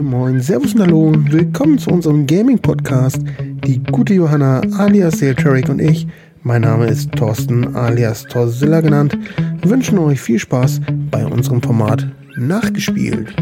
Moin 0.00 0.08
Moin, 0.08 0.40
Servus 0.40 0.72
und 0.72 0.80
Hallo 0.80 1.12
willkommen 1.30 1.78
zu 1.78 1.90
unserem 1.90 2.26
Gaming-Podcast. 2.26 3.20
Die 3.66 3.82
gute 3.82 4.14
Johanna 4.14 4.62
alias 4.78 5.18
Seeltrek 5.18 5.68
und 5.68 5.78
ich, 5.78 6.06
mein 6.42 6.62
Name 6.62 6.88
ist 6.88 7.12
Thorsten 7.12 7.76
alias 7.76 8.22
Torzilla 8.22 8.80
genannt, 8.80 9.12
wünschen 9.62 9.98
euch 9.98 10.18
viel 10.18 10.38
Spaß 10.38 10.80
bei 11.10 11.26
unserem 11.26 11.60
Format 11.60 12.10
Nachgespielt. 12.38 13.36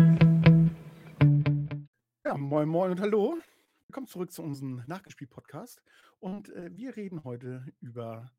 Ja, 2.27 2.37
moin 2.37 2.69
moin 2.69 2.91
und 2.91 3.01
hallo. 3.01 3.39
Willkommen 3.87 4.09
zurück 4.09 4.33
zu 4.33 4.43
unserem 4.43 4.83
Nachgespielt-Podcast. 4.89 5.81
Und 6.19 6.49
äh, 6.49 6.77
wir 6.77 6.97
reden 6.97 7.23
heute 7.23 7.65
über 7.79 8.33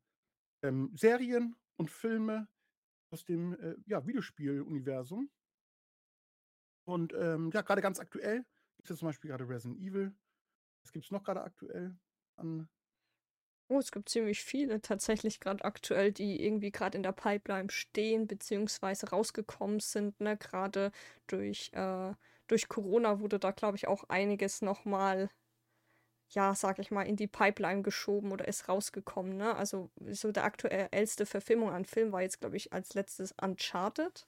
ähm, 0.62 0.90
Serien 0.94 1.56
und 1.78 1.90
Filme 1.90 2.48
aus 3.10 3.24
dem 3.24 3.54
äh, 3.54 3.76
ja, 3.86 4.06
Videospiel-Universum. 4.06 5.30
Und 6.84 7.12
ähm, 7.14 7.50
ja, 7.52 7.62
gerade 7.62 7.82
ganz 7.82 8.00
aktuell 8.00 8.44
gibt 8.80 8.90
es 8.90 8.98
zum 8.98 9.08
Beispiel 9.08 9.30
gerade 9.30 9.48
Resident 9.48 9.78
Evil. 9.78 10.12
Was 10.82 10.92
gibt 10.92 11.04
es 11.04 11.10
noch 11.10 11.22
gerade 11.22 11.42
aktuell 11.42 11.94
an? 12.36 12.68
Oh, 13.68 13.78
es 13.78 13.92
gibt 13.92 14.08
ziemlich 14.08 14.42
viele 14.42 14.80
tatsächlich 14.80 15.38
gerade 15.38 15.64
aktuell, 15.64 16.10
die 16.10 16.44
irgendwie 16.44 16.72
gerade 16.72 16.96
in 16.96 17.04
der 17.04 17.12
Pipeline 17.12 17.70
stehen, 17.70 18.26
beziehungsweise 18.26 19.10
rausgekommen 19.10 19.78
sind. 19.78 20.18
Ne? 20.18 20.36
Gerade 20.36 20.90
durch, 21.28 21.70
äh, 21.74 22.12
durch 22.48 22.68
Corona 22.68 23.20
wurde 23.20 23.38
da, 23.38 23.52
glaube 23.52 23.76
ich, 23.76 23.86
auch 23.86 24.04
einiges 24.08 24.60
nochmal, 24.60 25.30
ja, 26.30 26.54
sag 26.54 26.80
ich 26.80 26.90
mal, 26.90 27.06
in 27.06 27.16
die 27.16 27.28
Pipeline 27.28 27.82
geschoben 27.82 28.32
oder 28.32 28.48
ist 28.48 28.68
rausgekommen. 28.68 29.36
Ne? 29.36 29.54
Also 29.54 29.90
so 30.10 30.32
der 30.32 30.44
aktuellste 30.44 31.26
Verfilmung 31.26 31.70
an 31.70 31.84
Film 31.84 32.10
war 32.10 32.22
jetzt, 32.22 32.40
glaube 32.40 32.56
ich, 32.56 32.72
als 32.72 32.94
letztes 32.94 33.32
Uncharted. 33.40 34.26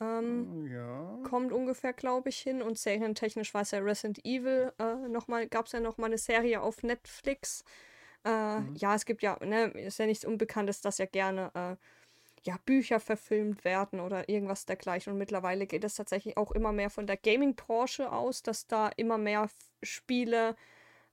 Ähm, 0.00 0.48
Ja. 0.66 1.18
kommt 1.22 1.52
ungefähr, 1.52 1.92
glaube 1.92 2.28
ich, 2.30 2.38
hin. 2.40 2.62
Und 2.62 2.78
serientechnisch 2.78 3.54
war 3.54 3.62
es 3.62 3.72
ja 3.72 3.80
Resident 3.80 4.24
Evil. 4.24 4.72
Äh, 4.78 5.08
noch 5.08 5.28
mal, 5.28 5.48
gab 5.48 5.66
es 5.66 5.72
ja 5.72 5.80
noch 5.80 5.98
mal 5.98 6.06
eine 6.06 6.18
Serie 6.18 6.62
auf 6.62 6.82
Netflix. 6.82 7.64
Äh, 8.24 8.60
Mhm. 8.60 8.74
ja, 8.76 8.94
es 8.94 9.04
gibt 9.06 9.22
ja, 9.22 9.38
ne, 9.44 9.66
ist 9.72 9.98
ja 9.98 10.06
nichts 10.06 10.24
Unbekanntes, 10.24 10.80
dass 10.80 10.98
ja 10.98 11.06
gerne 11.06 11.50
äh, 11.54 11.76
ja, 12.44 12.56
Bücher 12.64 13.00
verfilmt 13.00 13.64
werden 13.64 14.00
oder 14.00 14.28
irgendwas 14.28 14.66
dergleichen. 14.66 15.12
Und 15.12 15.18
mittlerweile 15.18 15.66
geht 15.66 15.84
es 15.84 15.94
tatsächlich 15.96 16.36
auch 16.36 16.52
immer 16.52 16.72
mehr 16.72 16.90
von 16.90 17.06
der 17.06 17.16
Gaming-Branche 17.16 18.10
aus, 18.12 18.42
dass 18.42 18.66
da 18.66 18.90
immer 18.96 19.18
mehr 19.18 19.48
Spiele 19.82 20.56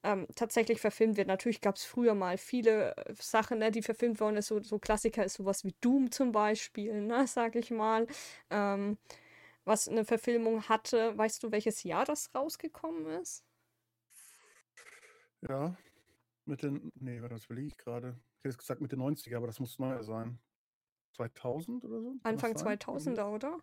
ähm, 0.06 0.28
tatsächlich 0.36 0.80
verfilmt 0.80 1.18
wird. 1.18 1.28
Natürlich 1.28 1.62
gab 1.62 1.76
es 1.76 1.84
früher 1.84 2.14
mal 2.14 2.38
viele 2.38 2.96
äh, 2.96 3.14
Sachen, 3.20 3.60
ne, 3.60 3.72
die 3.72 3.82
verfilmt 3.82 4.20
worden 4.20 4.38
ist. 4.38 4.48
So, 4.48 4.62
so 4.62 4.80
Klassiker 4.80 5.26
ist 5.26 5.34
sowas 5.36 5.66
wie 5.66 5.76
Doom 5.82 6.12
zum 6.12 6.32
Beispiel, 6.32 7.02
ne, 7.02 7.28
sag 7.28 7.56
ich 7.56 7.72
mal. 7.72 8.08
Ähm, 8.50 8.98
was 9.66 9.88
eine 9.90 10.06
Verfilmung 10.06 10.70
hatte. 10.70 11.18
Weißt 11.18 11.42
du, 11.42 11.52
welches 11.52 11.84
Jahr 11.84 12.06
das 12.06 12.34
rausgekommen 12.36 13.08
ist? 13.20 13.44
Ja. 15.42 15.76
Mit 16.46 16.62
den, 16.62 16.92
nee, 17.00 17.20
das 17.20 17.46
überlege 17.46 17.68
ich 17.68 17.78
gerade. 17.78 18.10
Ich 18.10 18.38
hätte 18.44 18.50
jetzt 18.50 18.60
gesagt 18.60 18.82
mit 18.82 18.92
den 18.92 19.02
90er, 19.02 19.38
aber 19.38 19.48
das 19.48 19.60
muss 19.60 19.80
neuer 19.80 20.04
sein. 20.04 20.38
2000 21.16 21.84
oder 21.84 22.02
so? 22.02 22.16
Anfang 22.22 22.56
sein? 22.56 22.78
Irgendwie? 22.80 23.10
2000er, 23.10 23.34
oder? 23.34 23.60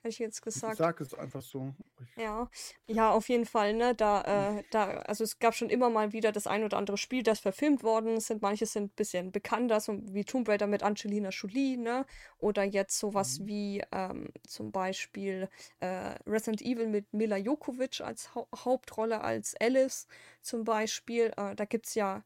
Hätte 0.00 0.08
ich 0.08 0.18
jetzt 0.18 0.38
Ich 0.38 0.44
gesagt. 0.44 0.76
sage 0.76 1.04
es 1.04 1.14
einfach 1.14 1.42
so. 1.42 1.74
Ich, 2.00 2.08
Ja, 2.16 2.48
ja, 2.86 3.10
auf 3.10 3.28
jeden 3.28 3.44
Fall, 3.44 3.72
ne, 3.74 3.92
da, 3.94 4.58
äh, 4.58 4.64
da, 4.70 4.98
also 5.00 5.24
es 5.24 5.40
gab 5.40 5.54
schon 5.54 5.68
immer 5.68 5.90
mal 5.90 6.12
wieder 6.12 6.30
das 6.30 6.46
ein 6.46 6.62
oder 6.62 6.76
andere 6.76 6.96
Spiel, 6.96 7.24
das 7.24 7.40
verfilmt 7.40 7.82
worden 7.82 8.16
ist. 8.16 8.32
Manche 8.40 8.66
sind 8.66 8.84
ein 8.92 8.94
bisschen 8.94 9.32
bekannter, 9.32 9.80
so 9.80 9.98
wie 10.12 10.24
Tomb 10.24 10.48
Raider 10.48 10.68
mit 10.68 10.84
Angelina 10.84 11.30
Jolie, 11.30 11.76
ne, 11.76 12.06
oder 12.38 12.62
jetzt 12.62 12.98
sowas 13.00 13.40
Mhm. 13.40 13.46
wie 13.48 13.82
ähm, 13.90 14.28
zum 14.46 14.70
Beispiel 14.70 15.48
äh, 15.80 16.14
Resident 16.26 16.62
Evil 16.62 16.86
mit 16.86 17.12
Mila 17.12 17.36
Jokovic 17.36 18.00
als 18.00 18.32
Hau 18.36 18.46
Hauptrolle, 18.54 19.20
als 19.22 19.56
Alice 19.60 20.06
zum 20.40 20.62
Beispiel. 20.64 21.32
Äh, 21.36 21.56
da 21.56 21.64
gibt's 21.64 21.94
ja, 21.96 22.22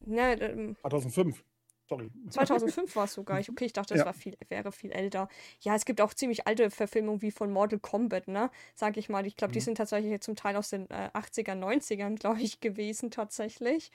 ne, 0.00 0.40
ähm, 0.40 0.76
2005. 0.80 1.44
Sorry. 1.88 2.10
2005 2.30 2.96
war 2.96 3.04
es 3.04 3.14
sogar. 3.14 3.40
Ich, 3.40 3.48
okay, 3.50 3.66
ich 3.66 3.72
dachte, 3.72 3.94
das 3.94 4.04
Ja. 4.04 4.04
war 4.04 4.14
viel, 4.14 4.36
wäre 4.48 4.72
viel 4.72 4.90
älter. 4.92 5.28
Ja, 5.60 5.74
es 5.76 5.84
gibt 5.84 6.00
auch 6.00 6.12
ziemlich 6.14 6.46
alte 6.46 6.70
Verfilmungen 6.70 7.22
wie 7.22 7.30
von 7.30 7.52
Mortal 7.52 7.78
Kombat, 7.80 8.28
ne? 8.28 8.50
Sag 8.74 8.96
ich 8.96 9.08
mal. 9.08 9.26
Ich 9.26 9.36
glaube, 9.36 9.52
die 9.52 9.60
Mhm. 9.60 9.60
sind 9.60 9.76
tatsächlich 9.76 10.20
zum 10.20 10.36
Teil 10.36 10.56
aus 10.56 10.70
den 10.70 10.90
äh, 10.90 11.10
80er, 11.12 11.54
90ern, 11.54 12.16
glaube 12.16 12.40
ich, 12.42 12.60
gewesen, 12.60 13.10
tatsächlich. 13.10 13.90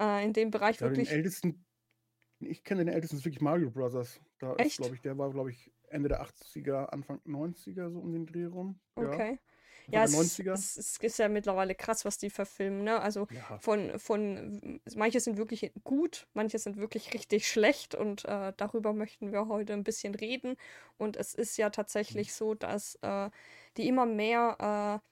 Äh, 0.00 0.24
in 0.24 0.32
dem 0.32 0.50
Bereich 0.50 0.80
Ja, 0.80 0.88
den 0.88 1.04
wirklich. 1.04 1.06
ältesten, 1.06 1.66
den 2.40 2.50
ich 2.50 2.64
kenne 2.64 2.84
den 2.84 2.94
ältesten 2.94 3.16
ist 3.18 3.26
wirklich 3.26 3.42
Mario 3.42 3.70
Brothers. 3.70 4.20
Da 4.38 4.54
ist, 4.54 4.74
Echt? 4.74 4.76
glaube 4.76 4.96
ich, 4.96 5.02
der 5.02 5.18
war, 5.18 5.30
glaube 5.32 5.50
ich, 5.50 5.72
Ende 5.88 6.08
der 6.10 6.20
80er, 6.22 6.92
Anfang 6.92 7.20
90er, 7.24 7.90
so 7.90 8.00
um 8.00 8.12
den 8.12 8.26
Dreh 8.26 8.46
rum. 8.46 8.80
Okay. 8.96 9.38
Ja, 9.90 10.04
es, 10.04 10.14
90er. 10.14 10.52
es, 10.52 10.76
es 10.76 10.96
ist 10.98 11.18
ja 11.18 11.28
mittlerweile 11.28 11.74
krass, 11.74 12.04
was 12.04 12.18
die 12.18 12.30
verfilmen, 12.30 12.82
ne? 12.84 13.00
Also 13.00 13.28
Ja. 13.28 13.60
von, 13.60 13.98
von, 13.98 14.80
manche 14.96 15.20
sind 15.20 15.36
wirklich 15.36 15.72
gut, 15.84 16.26
manche 16.34 16.58
sind 16.58 16.76
wirklich 16.76 17.14
richtig 17.14 17.48
schlecht 17.48 17.94
und 17.94 18.24
äh, 18.24 18.52
darüber 18.56 18.92
möchten 18.92 19.32
wir 19.32 19.46
heute 19.48 19.72
ein 19.72 19.84
bisschen 19.84 20.14
reden. 20.14 20.56
Und 20.96 21.16
es 21.16 21.34
ist 21.34 21.56
ja 21.58 21.70
Mhm. 22.10 22.24
tatsächlich 22.24 22.34
so, 22.34 22.54
dass 22.54 22.96
äh, 23.02 23.30
die 23.76 23.86
immer 23.88 24.06
mehr 24.06 25.00
äh, 25.02 25.08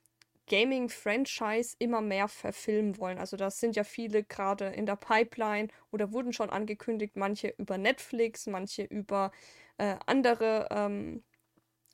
Gaming-Franchise 0.49 1.77
immer 1.79 2.01
mehr 2.01 2.29
verfilmen 2.29 2.99
wollen. 2.99 3.19
Also 3.19 3.37
das 3.37 3.61
sind 3.61 3.77
ja 3.77 3.85
viele 3.85 4.25
gerade 4.25 4.67
in 4.67 4.87
der 4.87 4.97
Pipeline 4.97 5.69
oder 5.93 6.13
wurden 6.13 6.33
schon 6.33 6.51
angekündigt, 6.51 7.17
manche 7.17 7.49
über 7.59 7.79
Netflix, 7.79 8.47
manche 8.47 8.83
über 8.83 9.31
äh, 9.79 9.97
andere 10.07 10.69
ähm, 10.71 11.23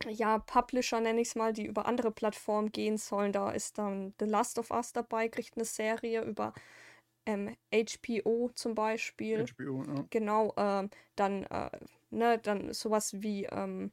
ja, 0.09 0.39
Publisher 0.39 1.01
nenne 1.01 1.21
ich 1.21 1.29
es 1.29 1.35
mal, 1.35 1.53
die 1.53 1.67
über 1.67 1.87
andere 1.87 2.11
Plattformen 2.11 2.71
gehen 2.73 2.99
sollen. 2.99 3.33
Da 3.33 3.51
ist 3.51 3.79
dann 3.79 4.15
The 4.19 4.27
Last 4.27 4.59
of 4.59 4.71
Us 4.71 4.93
dabei, 4.93 5.29
kriegt 5.29 5.57
eine 5.57 5.65
Serie 5.65 6.23
über 6.25 6.53
ähm, 7.27 7.57
HBO 7.73 8.51
zum 8.55 8.75
Beispiel. 8.75 9.45
HBO, 9.45 9.83
ja. 9.85 10.05
Genau, 10.11 10.55
ähm, 10.57 10.91
dann, 11.17 11.45
äh, 11.45 11.71
ne, 12.11 12.39
dann 12.39 12.73
sowas 12.73 13.21
wie, 13.23 13.45
ähm, 13.47 13.93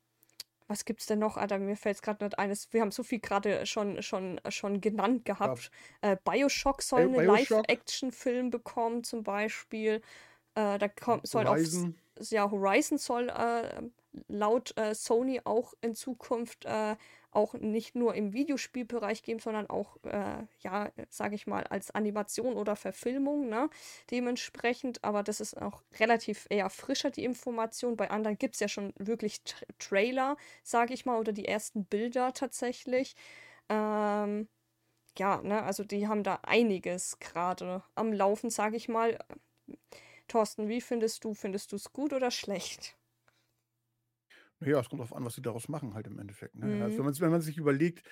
was 0.67 0.85
gibt's 0.85 1.05
denn 1.05 1.19
noch? 1.19 1.37
Alter, 1.37 1.59
mir 1.59 1.75
fällt 1.75 1.97
es 1.97 2.01
gerade 2.01 2.23
nicht 2.25 2.39
ein. 2.39 2.49
Es- 2.49 2.71
Wir 2.73 2.81
haben 2.81 2.91
so 2.91 3.03
viel 3.03 3.19
gerade 3.19 3.65
schon, 3.65 4.01
schon, 4.01 4.39
schon 4.49 4.81
genannt 4.81 5.25
gehabt. 5.25 5.69
Äh, 6.01 6.17
Bioshock 6.23 6.81
soll 6.81 7.07
Bio- 7.09 7.19
eine 7.19 7.27
Bioshock. 7.27 7.57
Live-Action-Film 7.67 8.49
bekommen, 8.49 9.03
zum 9.03 9.23
Beispiel. 9.23 10.01
Äh, 10.55 10.77
da 10.79 10.87
kommt, 10.87 11.27
soll 11.27 11.45
auf 11.45 11.57
Horizon. 11.57 11.95
ja, 12.29 12.49
Horizon 12.49 12.97
soll 12.97 13.29
äh, 13.29 13.81
laut 14.27 14.77
äh, 14.77 14.95
Sony 14.95 15.41
auch 15.43 15.73
in 15.81 15.95
Zukunft 15.95 16.65
äh, 16.65 16.95
auch 17.31 17.53
nicht 17.53 17.95
nur 17.95 18.15
im 18.15 18.33
Videospielbereich 18.33 19.21
geben, 19.23 19.39
sondern 19.39 19.69
auch, 19.69 19.97
äh, 20.03 20.43
ja, 20.61 20.89
sage 21.09 21.35
ich 21.35 21.47
mal, 21.47 21.63
als 21.65 21.91
Animation 21.91 22.55
oder 22.55 22.75
Verfilmung, 22.75 23.49
ne? 23.49 23.69
Dementsprechend, 24.09 25.03
aber 25.03 25.21
das 25.21 25.41
ist 25.41 25.61
auch 25.61 25.83
relativ 25.99 26.47
eher 26.49 26.69
frischer, 26.69 27.11
die 27.11 27.25
Information. 27.25 27.97
Bei 27.97 28.09
anderen 28.09 28.37
gibt 28.37 28.55
es 28.55 28.61
ja 28.61 28.67
schon 28.69 28.93
wirklich 28.97 29.43
Tra 29.43 29.65
Trailer, 29.79 30.37
sage 30.63 30.93
ich 30.93 31.05
mal, 31.05 31.19
oder 31.19 31.33
die 31.33 31.45
ersten 31.47 31.85
Bilder 31.85 32.33
tatsächlich. 32.33 33.15
Ähm, 33.69 34.47
ja, 35.17 35.41
ne, 35.41 35.63
also 35.63 35.83
die 35.83 36.07
haben 36.07 36.23
da 36.23 36.39
einiges 36.43 37.19
gerade 37.19 37.83
am 37.95 38.13
Laufen, 38.13 38.49
sage 38.49 38.77
ich 38.77 38.89
mal. 38.89 39.17
Thorsten, 40.27 40.67
wie 40.69 40.81
findest 40.81 41.23
du? 41.23 41.33
Findest 41.33 41.71
du 41.71 41.75
es 41.77 41.91
gut 41.91 42.13
oder 42.13 42.31
schlecht? 42.31 42.95
Ja, 44.65 44.79
es 44.79 44.89
kommt 44.89 44.99
darauf 44.99 45.15
an, 45.15 45.23
was 45.25 45.35
sie 45.35 45.41
daraus 45.41 45.67
machen, 45.69 45.93
halt 45.93 46.07
im 46.07 46.17
Endeffekt. 46.19 46.55
Ne? 46.55 46.77
Also, 46.79 46.97
Mhm. 46.97 46.97
wenn, 46.97 47.05
man's- 47.05 47.21
wenn 47.21 47.31
man 47.31 47.41
sich 47.41 47.57
überlegt, 47.57 48.03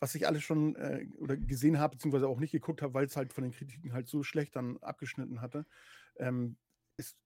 was 0.00 0.14
ich 0.14 0.26
alles 0.26 0.42
schon 0.42 0.74
äh, 0.76 1.06
oder 1.18 1.36
gesehen 1.36 1.78
habe, 1.78 1.96
beziehungsweise 1.96 2.28
auch 2.28 2.40
nicht 2.40 2.52
geguckt 2.52 2.82
habe, 2.82 2.94
weil 2.94 3.06
es 3.06 3.16
halt 3.16 3.32
von 3.32 3.42
den 3.44 3.52
Kritiken 3.52 3.92
halt 3.92 4.08
so 4.08 4.22
schlecht 4.22 4.56
dann 4.56 4.78
abgeschnitten 4.78 5.40
hatte, 5.40 5.66
ähm, 6.16 6.56
ist, 6.96 7.16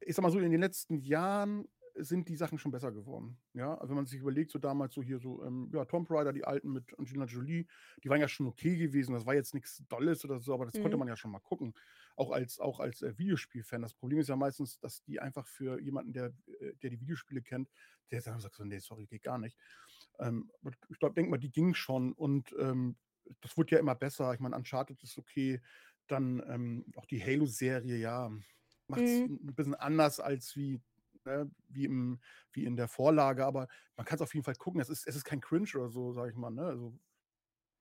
ich 0.00 0.14
sag 0.14 0.22
mal 0.22 0.30
so, 0.30 0.38
in 0.38 0.50
den 0.50 0.60
letzten 0.60 0.98
Jahren 0.98 1.66
sind 1.96 2.28
die 2.28 2.36
Sachen 2.36 2.58
schon 2.58 2.72
besser 2.72 2.92
geworden. 2.92 3.38
Ja, 3.54 3.74
also 3.74 3.90
wenn 3.90 3.96
man 3.96 4.06
sich 4.06 4.20
überlegt, 4.20 4.50
so 4.50 4.58
damals 4.58 4.94
so 4.94 5.02
hier 5.02 5.18
so, 5.18 5.42
ähm, 5.44 5.70
ja, 5.74 5.84
Tomb 5.84 6.10
Raider, 6.10 6.32
die 6.32 6.44
alten 6.44 6.72
mit 6.72 6.98
Angelina 6.98 7.24
Jolie, 7.26 7.66
die 8.02 8.08
waren 8.08 8.20
ja 8.20 8.28
schon 8.28 8.46
okay 8.46 8.76
gewesen. 8.76 9.14
Das 9.14 9.26
war 9.26 9.34
jetzt 9.34 9.54
nichts 9.54 9.82
Dolles 9.88 10.24
oder 10.24 10.38
so, 10.40 10.54
aber 10.54 10.66
das 10.66 10.78
konnte 10.78 10.96
Mhm. 10.96 10.98
man 10.98 11.08
ja 11.08 11.16
schon 11.16 11.30
mal 11.30 11.40
gucken. 11.40 11.74
Auch 12.16 12.30
als, 12.30 12.58
auch 12.60 12.80
als 12.80 13.02
äh, 13.02 13.16
Videospielfan. 13.18 13.82
Das 13.82 13.94
Problem 13.94 14.18
ist 14.20 14.28
ja 14.28 14.36
meistens, 14.36 14.78
dass 14.78 15.02
die 15.02 15.20
einfach 15.20 15.46
für 15.46 15.80
jemanden, 15.80 16.12
der, 16.12 16.34
äh, 16.60 16.74
der 16.82 16.90
die 16.90 17.00
Videospiele 17.00 17.42
kennt, 17.42 17.70
der 18.10 18.20
sagt 18.22 18.54
so, 18.54 18.64
nee, 18.64 18.78
sorry, 18.78 19.06
geht 19.06 19.22
gar 19.22 19.38
nicht. 19.38 19.56
Ähm, 20.18 20.50
ich 20.88 20.98
glaube, 20.98 21.14
denk 21.14 21.30
mal, 21.30 21.38
die 21.38 21.50
ging 21.50 21.74
schon 21.74 22.12
und 22.12 22.54
ähm, 22.58 22.96
das 23.40 23.56
wird 23.56 23.70
ja 23.70 23.78
immer 23.78 23.94
besser. 23.94 24.32
Ich 24.34 24.40
meine, 24.40 24.56
Uncharted 24.56 25.02
ist 25.02 25.18
okay. 25.18 25.60
Dann 26.06 26.42
ähm, 26.48 26.86
auch 26.96 27.06
die 27.06 27.22
Halo-Serie, 27.22 27.96
ja, 27.96 28.30
macht 28.88 29.06
es 29.06 29.22
Mhm. 29.22 29.28
ein 29.28 29.54
bisschen 29.54 29.74
anders 29.76 30.18
als 30.18 30.56
wie, 30.56 30.80
ne, 31.24 31.50
wie, 31.68 31.84
im, 31.84 32.20
wie 32.52 32.64
in 32.64 32.76
der 32.76 32.88
Vorlage, 32.88 33.44
aber 33.46 33.68
man 33.96 34.06
kann 34.06 34.16
es 34.16 34.22
auf 34.22 34.34
jeden 34.34 34.44
Fall 34.44 34.54
gucken. 34.56 34.80
Es 34.80 34.88
ist, 34.88 35.06
es 35.06 35.16
ist 35.16 35.24
kein 35.24 35.40
Cringe 35.40 35.68
oder 35.76 35.88
so, 35.90 36.12
sage 36.12 36.30
ich 36.30 36.36
mal. 36.36 36.50
Ne? 36.50 36.62
Also, 36.64 36.98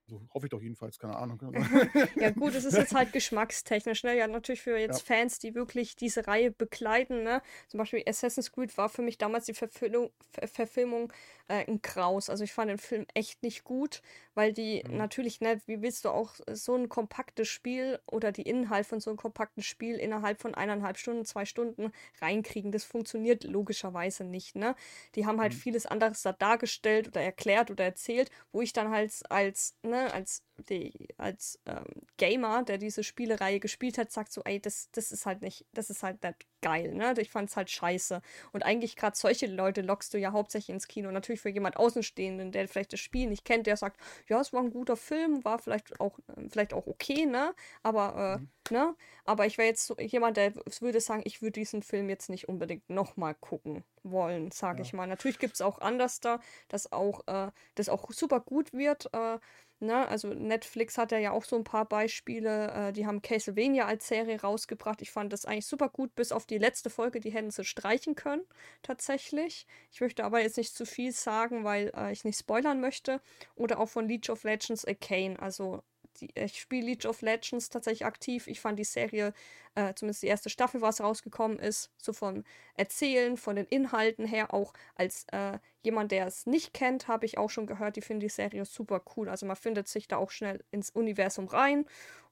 So 0.09 0.21
hoffe 0.33 0.47
ich 0.47 0.49
doch 0.49 0.61
jedenfalls, 0.61 0.97
keine 0.97 1.15
Ahnung. 1.15 1.39
ja, 2.15 2.31
gut, 2.31 2.55
es 2.55 2.65
ist 2.65 2.75
jetzt 2.75 2.95
halt 2.95 3.13
geschmackstechnisch, 3.13 4.03
ne? 4.03 4.17
Ja, 4.17 4.27
natürlich 4.27 4.61
für 4.61 4.77
jetzt 4.77 5.07
ja. 5.07 5.15
Fans, 5.15 5.37
die 5.37 5.53
wirklich 5.53 5.95
diese 5.95 6.25
Reihe 6.25 6.51
begleiten, 6.51 7.23
ne? 7.23 7.41
Zum 7.67 7.77
Beispiel 7.77 8.03
Assassin's 8.07 8.51
Creed 8.51 8.75
war 8.77 8.89
für 8.89 9.03
mich 9.03 9.19
damals 9.19 9.45
die 9.45 9.53
Verfilmung, 9.53 10.09
Ver 10.31 10.47
Verfilmung 10.47 11.13
äh, 11.47 11.65
ein 11.67 11.81
Kraus. 11.81 12.29
Also 12.29 12.43
ich 12.43 12.53
fand 12.53 12.69
den 12.69 12.77
Film 12.77 13.05
echt 13.13 13.43
nicht 13.43 13.63
gut, 13.63 14.01
weil 14.35 14.53
die 14.53 14.83
mhm. 14.87 14.97
natürlich, 14.97 15.41
ne, 15.41 15.61
wie 15.65 15.81
willst 15.81 16.05
du 16.05 16.09
auch 16.09 16.35
so 16.51 16.75
ein 16.75 16.89
kompaktes 16.89 17.47
Spiel 17.47 17.99
oder 18.05 18.31
die 18.31 18.43
Inhalt 18.43 18.85
von 18.87 18.99
so 18.99 19.09
einem 19.09 19.17
kompakten 19.17 19.63
Spiel 19.63 19.95
innerhalb 19.95 20.39
von 20.41 20.55
eineinhalb 20.55 20.97
Stunden, 20.97 21.25
zwei 21.25 21.45
Stunden 21.45 21.91
reinkriegen? 22.21 22.71
Das 22.71 22.83
funktioniert 22.83 23.43
logischerweise 23.43 24.23
nicht, 24.23 24.55
ne? 24.55 24.75
Die 25.15 25.25
haben 25.25 25.41
halt 25.41 25.53
mhm. 25.53 25.57
vieles 25.57 25.85
anderes 25.85 26.21
da 26.21 26.31
dargestellt 26.31 27.07
oder 27.07 27.21
erklärt 27.21 27.69
oder 27.69 27.83
erzählt, 27.83 28.31
wo 28.51 28.61
ich 28.61 28.73
dann 28.73 28.89
halt 28.89 29.11
als, 29.29 29.75
ne, 29.83 29.98
als, 30.07 30.43
die, 30.69 31.09
als 31.17 31.59
ähm, 31.65 31.85
Gamer, 32.17 32.63
der 32.63 32.77
diese 32.77 33.03
Spielereihe 33.03 33.59
gespielt 33.59 33.97
hat, 33.97 34.11
sagt 34.11 34.31
so, 34.31 34.41
ey, 34.43 34.59
das, 34.59 34.89
das 34.91 35.11
ist 35.11 35.25
halt 35.25 35.41
nicht, 35.41 35.65
das 35.73 35.89
ist 35.89 36.03
halt 36.03 36.23
nicht 36.23 36.45
geil, 36.61 36.93
ne? 36.93 37.13
Ich 37.17 37.29
fand's 37.29 37.55
halt 37.55 37.69
scheiße. 37.69 38.21
Und 38.51 38.63
eigentlich 38.63 38.95
gerade 38.95 39.17
solche 39.17 39.47
Leute 39.47 39.81
lockst 39.81 40.13
du 40.13 40.17
ja 40.17 40.31
hauptsächlich 40.31 40.73
ins 40.73 40.87
Kino. 40.87 41.11
Natürlich 41.11 41.41
für 41.41 41.49
jemand 41.49 41.77
Außenstehenden, 41.77 42.51
der 42.51 42.67
vielleicht 42.67 42.93
das 42.93 42.99
Spiel 42.99 43.27
nicht 43.29 43.45
kennt, 43.45 43.67
der 43.67 43.77
sagt, 43.77 43.99
ja, 44.27 44.39
es 44.39 44.53
war 44.53 44.61
ein 44.61 44.71
guter 44.71 44.97
Film, 44.97 45.43
war 45.45 45.59
vielleicht 45.59 45.99
auch, 45.99 46.19
vielleicht 46.49 46.73
auch 46.73 46.87
okay, 46.87 47.25
ne? 47.25 47.53
Aber, 47.83 48.37
äh, 48.37 48.41
mhm. 48.41 48.49
ne? 48.71 48.95
Aber 49.25 49.45
ich 49.45 49.57
wäre 49.57 49.67
jetzt 49.67 49.85
so 49.85 49.95
jemand, 49.97 50.37
der 50.37 50.53
würde 50.79 51.01
sagen, 51.01 51.21
ich 51.25 51.41
würde 51.41 51.59
diesen 51.59 51.83
Film 51.83 52.09
jetzt 52.09 52.29
nicht 52.29 52.49
unbedingt 52.49 52.89
nochmal 52.89 53.35
gucken 53.35 53.83
wollen, 54.03 54.51
sage 54.51 54.79
ja. 54.79 54.85
ich 54.85 54.93
mal. 54.93 55.07
Natürlich 55.07 55.39
gibt 55.39 55.55
es 55.55 55.61
auch 55.61 55.79
anders 55.79 56.19
da, 56.19 56.39
dass 56.67 56.91
auch, 56.91 57.27
äh, 57.27 57.51
das 57.75 57.89
auch 57.89 58.11
super 58.11 58.39
gut 58.39 58.73
wird, 58.73 59.13
äh, 59.13 59.39
Ne? 59.81 60.07
Also 60.07 60.29
Netflix 60.33 60.97
hat 60.97 61.11
ja 61.11 61.31
auch 61.31 61.45
so 61.45 61.55
ein 61.55 61.63
paar 61.63 61.85
Beispiele. 61.85 62.71
Äh, 62.89 62.93
die 62.93 63.05
haben 63.05 63.21
Castlevania 63.21 63.85
als 63.85 64.07
Serie 64.07 64.41
rausgebracht. 64.41 65.01
Ich 65.01 65.11
fand 65.11 65.31
das 65.31 65.45
eigentlich 65.45 65.65
super 65.67 65.89
gut, 65.89 66.15
bis 66.15 66.31
auf 66.31 66.45
die 66.45 66.57
letzte 66.57 66.89
Folge, 66.89 67.19
die 67.19 67.31
hätten 67.31 67.51
sie 67.51 67.63
streichen 67.63 68.15
können, 68.15 68.43
tatsächlich. 68.81 69.65
Ich 69.91 70.01
möchte 70.01 70.23
aber 70.25 70.41
jetzt 70.41 70.57
nicht 70.57 70.75
zu 70.75 70.85
viel 70.85 71.11
sagen, 71.13 71.63
weil 71.63 71.91
äh, 71.95 72.11
ich 72.11 72.25
nicht 72.25 72.39
spoilern 72.39 72.81
möchte. 72.81 73.21
Oder 73.55 73.79
auch 73.79 73.89
von 73.89 74.07
League 74.07 74.29
of 74.29 74.43
Legends 74.43 74.85
Arcane. 74.85 75.39
Also 75.39 75.81
die, 76.17 76.31
ich 76.35 76.59
spiele 76.59 76.87
League 76.87 77.05
of 77.05 77.21
Legends 77.21 77.69
tatsächlich 77.69 78.05
aktiv. 78.05 78.47
Ich 78.47 78.59
fand 78.59 78.79
die 78.79 78.83
Serie, 78.83 79.33
äh, 79.75 79.93
zumindest 79.93 80.23
die 80.23 80.27
erste 80.27 80.49
Staffel, 80.49 80.81
was 80.81 81.01
rausgekommen 81.01 81.59
ist, 81.59 81.91
so 81.97 82.13
vom 82.13 82.43
Erzählen, 82.75 83.37
von 83.37 83.55
den 83.55 83.65
Inhalten 83.65 84.25
her, 84.25 84.53
auch 84.53 84.73
als 84.95 85.25
äh, 85.31 85.59
jemand, 85.83 86.11
der 86.11 86.27
es 86.27 86.45
nicht 86.45 86.73
kennt, 86.73 87.07
habe 87.07 87.25
ich 87.25 87.37
auch 87.37 87.49
schon 87.49 87.67
gehört, 87.67 87.95
die 87.95 88.01
finden 88.01 88.21
die 88.21 88.29
Serie 88.29 88.65
super 88.65 89.01
cool. 89.15 89.29
Also 89.29 89.45
man 89.45 89.55
findet 89.55 89.87
sich 89.87 90.07
da 90.07 90.17
auch 90.17 90.31
schnell 90.31 90.63
ins 90.71 90.89
Universum 90.89 91.47
rein 91.47 91.85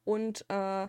und 0.04 0.46
äh, 0.50 0.88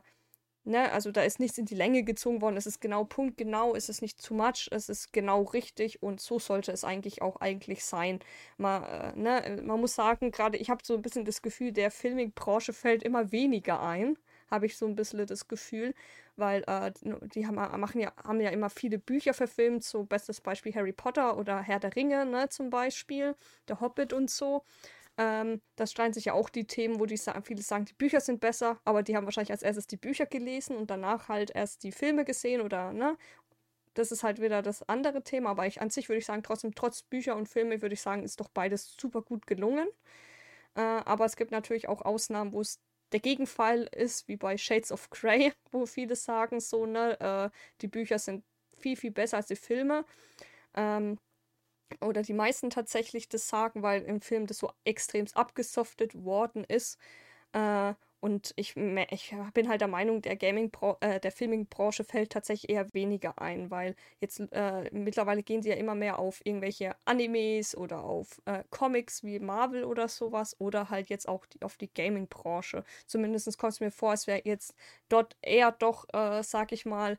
Ne, 0.68 0.92
also 0.92 1.10
da 1.10 1.22
ist 1.22 1.40
nichts 1.40 1.56
in 1.56 1.64
die 1.64 1.74
Länge 1.74 2.02
gezogen 2.02 2.42
worden. 2.42 2.58
Es 2.58 2.66
ist 2.66 2.82
genau 2.82 3.04
punktgenau, 3.04 3.74
es 3.74 3.88
ist 3.88 4.02
nicht 4.02 4.22
too 4.22 4.34
much, 4.34 4.68
es 4.70 4.90
ist 4.90 5.14
genau 5.14 5.42
richtig 5.44 6.02
und 6.02 6.20
so 6.20 6.38
sollte 6.38 6.72
es 6.72 6.84
eigentlich 6.84 7.22
auch 7.22 7.36
eigentlich 7.36 7.86
sein. 7.86 8.20
Man, 8.58 8.82
äh, 8.82 9.12
ne, 9.16 9.62
man 9.62 9.80
muss 9.80 9.94
sagen, 9.94 10.30
gerade 10.30 10.58
ich 10.58 10.68
habe 10.68 10.82
so 10.84 10.94
ein 10.94 11.00
bisschen 11.00 11.24
das 11.24 11.40
Gefühl, 11.40 11.72
der 11.72 11.90
Filming-Branche 11.90 12.74
fällt 12.74 13.02
immer 13.02 13.32
weniger 13.32 13.80
ein, 13.80 14.18
habe 14.50 14.66
ich 14.66 14.76
so 14.76 14.84
ein 14.86 14.94
bisschen 14.94 15.26
das 15.26 15.48
Gefühl, 15.48 15.94
weil 16.36 16.62
äh, 16.66 16.92
die 17.34 17.46
haben, 17.46 17.54
machen 17.80 18.00
ja, 18.02 18.12
haben 18.22 18.40
ja 18.40 18.50
immer 18.50 18.68
viele 18.68 18.98
Bücher 18.98 19.32
verfilmt, 19.32 19.84
so 19.84 20.04
bestes 20.04 20.42
Beispiel 20.42 20.74
Harry 20.74 20.92
Potter 20.92 21.38
oder 21.38 21.62
Herr 21.62 21.80
der 21.80 21.96
Ringe, 21.96 22.26
ne, 22.26 22.50
zum 22.50 22.68
Beispiel, 22.68 23.34
der 23.68 23.80
Hobbit 23.80 24.12
und 24.12 24.30
so. 24.30 24.64
Ähm, 25.18 25.60
das 25.76 25.90
streiten 25.90 26.14
sich 26.14 26.26
ja 26.26 26.32
auch 26.32 26.48
die 26.48 26.66
Themen, 26.66 27.00
wo 27.00 27.06
die 27.06 27.18
viele 27.18 27.62
sagen, 27.62 27.84
die 27.86 27.94
Bücher 27.94 28.20
sind 28.20 28.40
besser, 28.40 28.80
aber 28.84 29.02
die 29.02 29.16
haben 29.16 29.24
wahrscheinlich 29.26 29.50
als 29.50 29.62
erstes 29.62 29.88
die 29.88 29.96
Bücher 29.96 30.26
gelesen 30.26 30.76
und 30.76 30.90
danach 30.90 31.28
halt 31.28 31.50
erst 31.50 31.82
die 31.82 31.92
Filme 31.92 32.24
gesehen 32.24 32.60
oder, 32.62 32.92
ne? 32.92 33.16
Das 33.94 34.12
ist 34.12 34.22
halt 34.24 34.40
wieder 34.40 34.62
das 34.62 34.88
andere 34.88 35.24
Thema, 35.24 35.50
aber 35.50 35.66
ich 35.66 35.80
an 35.82 35.90
sich 35.90 36.08
würde 36.08 36.18
ich 36.20 36.26
sagen, 36.26 36.42
trotzdem, 36.44 36.74
trotz 36.74 37.02
Bücher 37.02 37.36
und 37.36 37.48
Filme, 37.48 37.82
würde 37.82 37.94
ich 37.94 38.02
sagen, 38.02 38.22
ist 38.24 38.40
doch 38.40 38.48
beides 38.48 38.94
super 39.00 39.22
gut 39.22 39.46
gelungen. 39.48 39.88
Äh, 40.76 40.80
aber 40.82 41.24
es 41.26 41.36
gibt 41.36 41.50
natürlich 41.52 41.88
auch 41.88 42.02
Ausnahmen, 42.02 42.52
wo 42.52 42.60
es 42.60 42.80
der 43.12 43.20
Gegenfall 43.20 43.88
ist, 43.96 44.28
wie 44.28 44.36
bei 44.36 44.56
Shades 44.58 44.92
of 44.92 45.10
Grey, 45.10 45.52
wo 45.72 45.86
viele 45.86 46.16
sagen, 46.16 46.60
so, 46.60 46.86
ne, 46.86 47.20
äh, 47.20 47.50
die 47.82 47.88
Bücher 47.88 48.18
sind 48.18 48.44
viel, 48.78 48.96
viel 48.96 49.10
besser 49.12 49.38
als 49.38 49.48
die 49.48 49.56
Filme. 49.56 50.04
Ähm, 50.76 51.18
oder 52.00 52.22
die 52.22 52.32
meisten 52.34 52.70
tatsächlich 52.70 53.28
das 53.28 53.48
sagen, 53.48 53.82
weil 53.82 54.02
im 54.02 54.20
Film 54.20 54.46
das 54.46 54.58
so 54.58 54.70
extremst 54.84 55.36
abgesoftet 55.36 56.24
worden 56.24 56.64
ist. 56.64 56.98
Äh, 57.52 57.94
und 58.20 58.52
ich, 58.56 58.76
ich 58.76 59.34
bin 59.54 59.68
halt 59.68 59.80
der 59.80 59.86
Meinung, 59.88 60.22
der 60.22 60.34
Gaming, 60.36 60.72
äh, 61.00 61.20
der 61.20 61.30
Filming-Branche 61.30 62.02
fällt 62.02 62.32
tatsächlich 62.32 62.68
eher 62.70 62.92
weniger 62.92 63.40
ein, 63.40 63.70
weil 63.70 63.94
jetzt 64.20 64.40
äh, 64.52 64.90
mittlerweile 64.92 65.44
gehen 65.44 65.62
sie 65.62 65.68
ja 65.68 65.76
immer 65.76 65.94
mehr 65.94 66.18
auf 66.18 66.40
irgendwelche 66.44 66.96
Animes 67.04 67.76
oder 67.76 68.02
auf 68.02 68.42
äh, 68.46 68.64
Comics 68.70 69.22
wie 69.22 69.38
Marvel 69.38 69.84
oder 69.84 70.08
sowas 70.08 70.56
oder 70.60 70.90
halt 70.90 71.10
jetzt 71.10 71.28
auch 71.28 71.46
die, 71.46 71.62
auf 71.62 71.76
die 71.76 71.92
Gaming-Branche. 71.94 72.82
Zumindest 73.06 73.56
kommt 73.56 73.74
es 73.74 73.80
mir 73.80 73.92
vor, 73.92 74.10
als 74.10 74.26
wäre 74.26 74.42
jetzt 74.44 74.74
dort 75.08 75.36
eher 75.40 75.70
doch, 75.70 76.04
äh, 76.12 76.42
sag 76.42 76.72
ich 76.72 76.86
mal, 76.86 77.18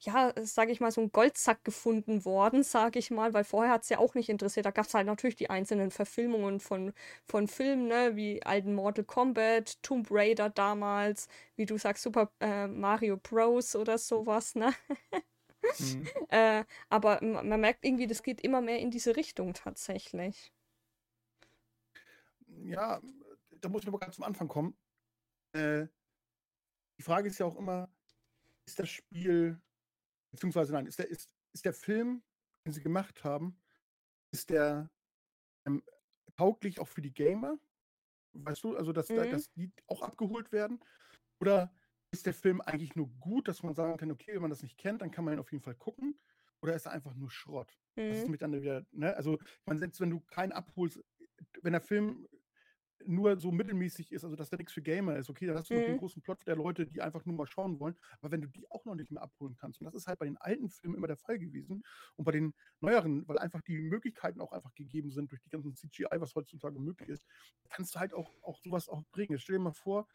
ja, 0.00 0.32
sage 0.42 0.70
ich 0.70 0.80
mal, 0.80 0.92
so 0.92 1.00
ein 1.00 1.10
Goldsack 1.10 1.64
gefunden 1.64 2.24
worden, 2.24 2.62
sage 2.62 2.98
ich 3.00 3.10
mal, 3.10 3.34
weil 3.34 3.42
vorher 3.44 3.72
hat 3.72 3.82
es 3.82 3.88
ja 3.88 3.98
auch 3.98 4.14
nicht 4.14 4.28
interessiert. 4.28 4.66
Da 4.66 4.70
gab 4.70 4.86
es 4.86 4.94
halt 4.94 5.06
natürlich 5.06 5.34
die 5.34 5.50
einzelnen 5.50 5.90
Verfilmungen 5.90 6.60
von, 6.60 6.92
von 7.24 7.48
Filmen, 7.48 7.88
ne, 7.88 8.14
wie 8.14 8.42
alten 8.44 8.74
Mortal 8.74 9.04
Kombat, 9.04 9.82
Tomb 9.82 10.08
Raider 10.10 10.50
damals, 10.50 11.28
wie 11.56 11.66
du 11.66 11.78
sagst, 11.78 12.04
Super 12.04 12.30
äh, 12.40 12.68
Mario 12.68 13.16
Bros. 13.16 13.74
oder 13.74 13.98
sowas, 13.98 14.54
ne? 14.54 14.72
mhm. 15.78 16.06
äh, 16.28 16.64
aber 16.88 17.20
man 17.22 17.60
merkt 17.60 17.84
irgendwie, 17.84 18.06
das 18.06 18.22
geht 18.22 18.40
immer 18.40 18.60
mehr 18.60 18.78
in 18.78 18.92
diese 18.92 19.16
Richtung 19.16 19.52
tatsächlich. 19.52 20.52
Ja, 22.46 23.00
da 23.60 23.68
muss 23.68 23.82
ich 23.82 23.88
aber 23.88 23.98
ganz 23.98 24.14
zum 24.14 24.24
Anfang 24.24 24.46
kommen. 24.46 24.76
Äh, 25.52 25.86
die 26.98 27.02
Frage 27.02 27.28
ist 27.28 27.38
ja 27.38 27.46
auch 27.46 27.56
immer, 27.56 27.88
ist 28.64 28.78
das 28.78 28.88
Spiel 28.88 29.60
beziehungsweise 30.30 30.72
nein, 30.72 30.86
ist 30.86 30.98
der, 30.98 31.08
ist, 31.08 31.34
ist 31.52 31.64
der 31.64 31.72
Film, 31.72 32.22
den 32.64 32.72
sie 32.72 32.82
gemacht 32.82 33.24
haben, 33.24 33.58
ist 34.32 34.50
der 34.50 34.90
ähm, 35.66 35.82
tauglich 36.36 36.80
auch 36.80 36.88
für 36.88 37.02
die 37.02 37.12
Gamer? 37.12 37.58
Weißt 38.32 38.62
du, 38.64 38.76
also 38.76 38.92
dass, 38.92 39.08
mhm. 39.08 39.30
dass 39.30 39.50
die 39.52 39.72
auch 39.86 40.02
abgeholt 40.02 40.52
werden? 40.52 40.80
Oder 41.40 41.72
ist 42.10 42.26
der 42.26 42.34
Film 42.34 42.60
eigentlich 42.60 42.96
nur 42.96 43.08
gut, 43.20 43.48
dass 43.48 43.62
man 43.62 43.74
sagen 43.74 43.96
kann, 43.96 44.10
okay, 44.10 44.34
wenn 44.34 44.42
man 44.42 44.50
das 44.50 44.62
nicht 44.62 44.78
kennt, 44.78 45.02
dann 45.02 45.10
kann 45.10 45.24
man 45.24 45.34
ihn 45.34 45.40
auf 45.40 45.52
jeden 45.52 45.62
Fall 45.62 45.74
gucken? 45.74 46.18
Oder 46.60 46.74
ist 46.74 46.86
er 46.86 46.92
einfach 46.92 47.14
nur 47.14 47.30
Schrott? 47.30 47.78
Mhm. 47.96 48.08
Das 48.08 48.18
ist 48.18 48.24
mhm. 48.24 48.30
mit 48.32 48.42
dann 48.42 48.52
wieder, 48.60 48.86
ne? 48.92 49.14
Also, 49.16 49.38
man 49.66 49.78
selbst 49.78 50.00
wenn 50.00 50.10
du 50.10 50.20
keinen 50.20 50.52
abholst, 50.52 51.00
wenn 51.62 51.72
der 51.72 51.80
Film 51.80 52.26
nur 53.06 53.38
so 53.38 53.50
mittelmäßig 53.50 54.12
ist, 54.12 54.24
also 54.24 54.36
dass 54.36 54.50
der 54.50 54.58
nichts 54.58 54.72
für 54.72 54.82
Gamer 54.82 55.16
ist, 55.16 55.30
okay, 55.30 55.46
da 55.46 55.54
hast 55.54 55.70
du 55.70 55.74
mhm. 55.74 55.80
noch 55.80 55.86
den 55.86 55.98
großen 55.98 56.22
Plot 56.22 56.46
der 56.46 56.56
Leute, 56.56 56.86
die 56.86 57.00
einfach 57.00 57.24
nur 57.24 57.36
mal 57.36 57.46
schauen 57.46 57.78
wollen, 57.80 57.96
aber 58.20 58.32
wenn 58.32 58.40
du 58.40 58.48
die 58.48 58.68
auch 58.70 58.84
noch 58.84 58.94
nicht 58.94 59.10
mehr 59.10 59.22
abholen 59.22 59.56
kannst, 59.56 59.80
und 59.80 59.86
das 59.86 59.94
ist 59.94 60.06
halt 60.06 60.18
bei 60.18 60.26
den 60.26 60.36
alten 60.38 60.68
Filmen 60.68 60.96
immer 60.96 61.06
der 61.06 61.16
Fall 61.16 61.38
gewesen 61.38 61.82
und 62.16 62.24
bei 62.24 62.32
den 62.32 62.54
neueren, 62.80 63.26
weil 63.28 63.38
einfach 63.38 63.62
die 63.62 63.78
Möglichkeiten 63.78 64.40
auch 64.40 64.52
einfach 64.52 64.74
gegeben 64.74 65.10
sind 65.10 65.30
durch 65.30 65.42
die 65.42 65.50
ganzen 65.50 65.74
CGI, 65.74 66.06
was 66.18 66.34
heutzutage 66.34 66.78
möglich 66.78 67.08
ist, 67.08 67.26
kannst 67.68 67.94
du 67.94 68.00
halt 68.00 68.14
auch, 68.14 68.32
auch 68.42 68.58
sowas 68.58 68.88
auch 68.88 69.02
bringen. 69.10 69.32
Jetzt 69.32 69.42
stell 69.42 69.56
dir 69.56 69.62
mal 69.62 69.72
vor, 69.72 70.08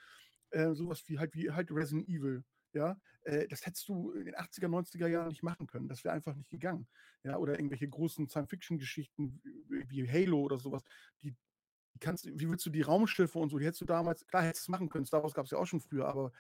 äh, 0.52 0.74
sowas 0.74 1.04
wie 1.08 1.20
halt 1.20 1.34
wie 1.34 1.52
halt 1.52 1.72
Resident 1.72 2.08
Evil, 2.08 2.44
ja, 2.74 3.00
äh, 3.24 3.48
das 3.48 3.66
hättest 3.66 3.88
du 3.88 4.12
in 4.12 4.26
den 4.26 4.36
80er, 4.36 4.68
90er 4.68 5.08
Jahren 5.08 5.30
nicht 5.30 5.44
machen 5.44 5.68
können. 5.68 5.88
Das 5.88 6.04
wäre 6.04 6.14
einfach 6.14 6.36
nicht 6.36 6.50
gegangen. 6.50 6.88
Ja, 7.24 7.38
oder 7.38 7.54
irgendwelche 7.54 7.88
großen 7.88 8.28
Science-Fiction-Geschichten 8.28 9.42
wie 9.70 10.10
Halo 10.10 10.42
oder 10.42 10.60
sowas, 10.60 10.84
die 11.22 11.36
kannst, 12.00 12.26
wie 12.26 12.50
willst 12.50 12.66
du 12.66 12.70
die 12.70 12.82
Raumschiffe 12.82 13.38
und 13.40 13.50
so, 13.50 13.60
die 13.60 13.66
hättest 13.66 13.82
du 13.82 13.86
damals, 13.86 14.26
klar 14.28 14.44
hättest 14.44 14.64
du 14.64 14.66
es 14.66 14.70
machen 14.70 14.90
können, 14.90 15.06
Star 15.06 15.24
Wars 15.24 15.34
gab 15.34 15.46
es 15.46 15.52
ja 15.52 15.58
auch 15.58 15.66
schon 15.66 15.82
früher, 15.82 16.08
aber 16.08 16.32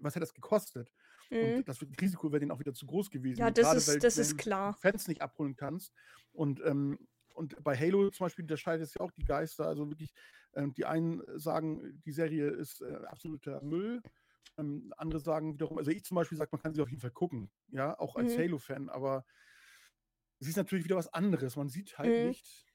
was 0.00 0.14
hätte 0.14 0.20
das 0.20 0.34
gekostet? 0.34 0.92
Mhm. 1.30 1.56
Und 1.56 1.68
das 1.68 1.80
Risiko 2.00 2.30
wäre 2.30 2.40
denen 2.40 2.50
auch 2.50 2.58
wieder 2.58 2.74
zu 2.74 2.86
groß 2.86 3.10
gewesen. 3.10 3.40
Ja, 3.40 3.50
das, 3.50 3.64
Gerade, 3.64 3.78
ist, 3.78 3.88
weil, 3.88 3.98
das 4.00 4.18
ist 4.18 4.36
klar. 4.36 4.74
Fans 4.74 5.08
nicht 5.08 5.22
abholen 5.22 5.56
kannst. 5.56 5.92
Und, 6.32 6.60
ähm, 6.64 6.98
und 7.34 7.62
bei 7.62 7.76
Halo 7.76 8.10
zum 8.10 8.26
Beispiel, 8.26 8.44
da 8.46 8.56
scheidet 8.56 8.86
es 8.86 8.94
ja 8.94 9.00
auch 9.00 9.12
die 9.12 9.24
Geister. 9.24 9.66
Also 9.66 9.88
wirklich, 9.88 10.12
ähm, 10.54 10.74
die 10.74 10.84
einen 10.84 11.22
sagen, 11.38 12.00
die 12.04 12.12
Serie 12.12 12.48
ist 12.48 12.82
äh, 12.82 12.96
absoluter 13.06 13.62
Müll. 13.62 14.02
Ähm, 14.58 14.92
andere 14.96 15.20
sagen 15.20 15.54
wiederum, 15.54 15.78
also 15.78 15.90
ich 15.92 16.04
zum 16.04 16.16
Beispiel 16.16 16.36
sage, 16.36 16.50
man 16.52 16.60
kann 16.60 16.74
sie 16.74 16.82
auf 16.82 16.90
jeden 16.90 17.00
Fall 17.00 17.12
gucken, 17.12 17.50
ja, 17.68 17.96
auch 17.98 18.16
als 18.16 18.36
mhm. 18.36 18.40
Halo-Fan, 18.40 18.88
aber 18.88 19.24
es 20.40 20.48
ist 20.48 20.56
natürlich 20.56 20.84
wieder 20.84 20.96
was 20.96 21.12
anderes. 21.12 21.56
Man 21.56 21.68
sieht 21.68 21.98
halt 21.98 22.18
mhm. 22.18 22.28
nicht, 22.28 22.66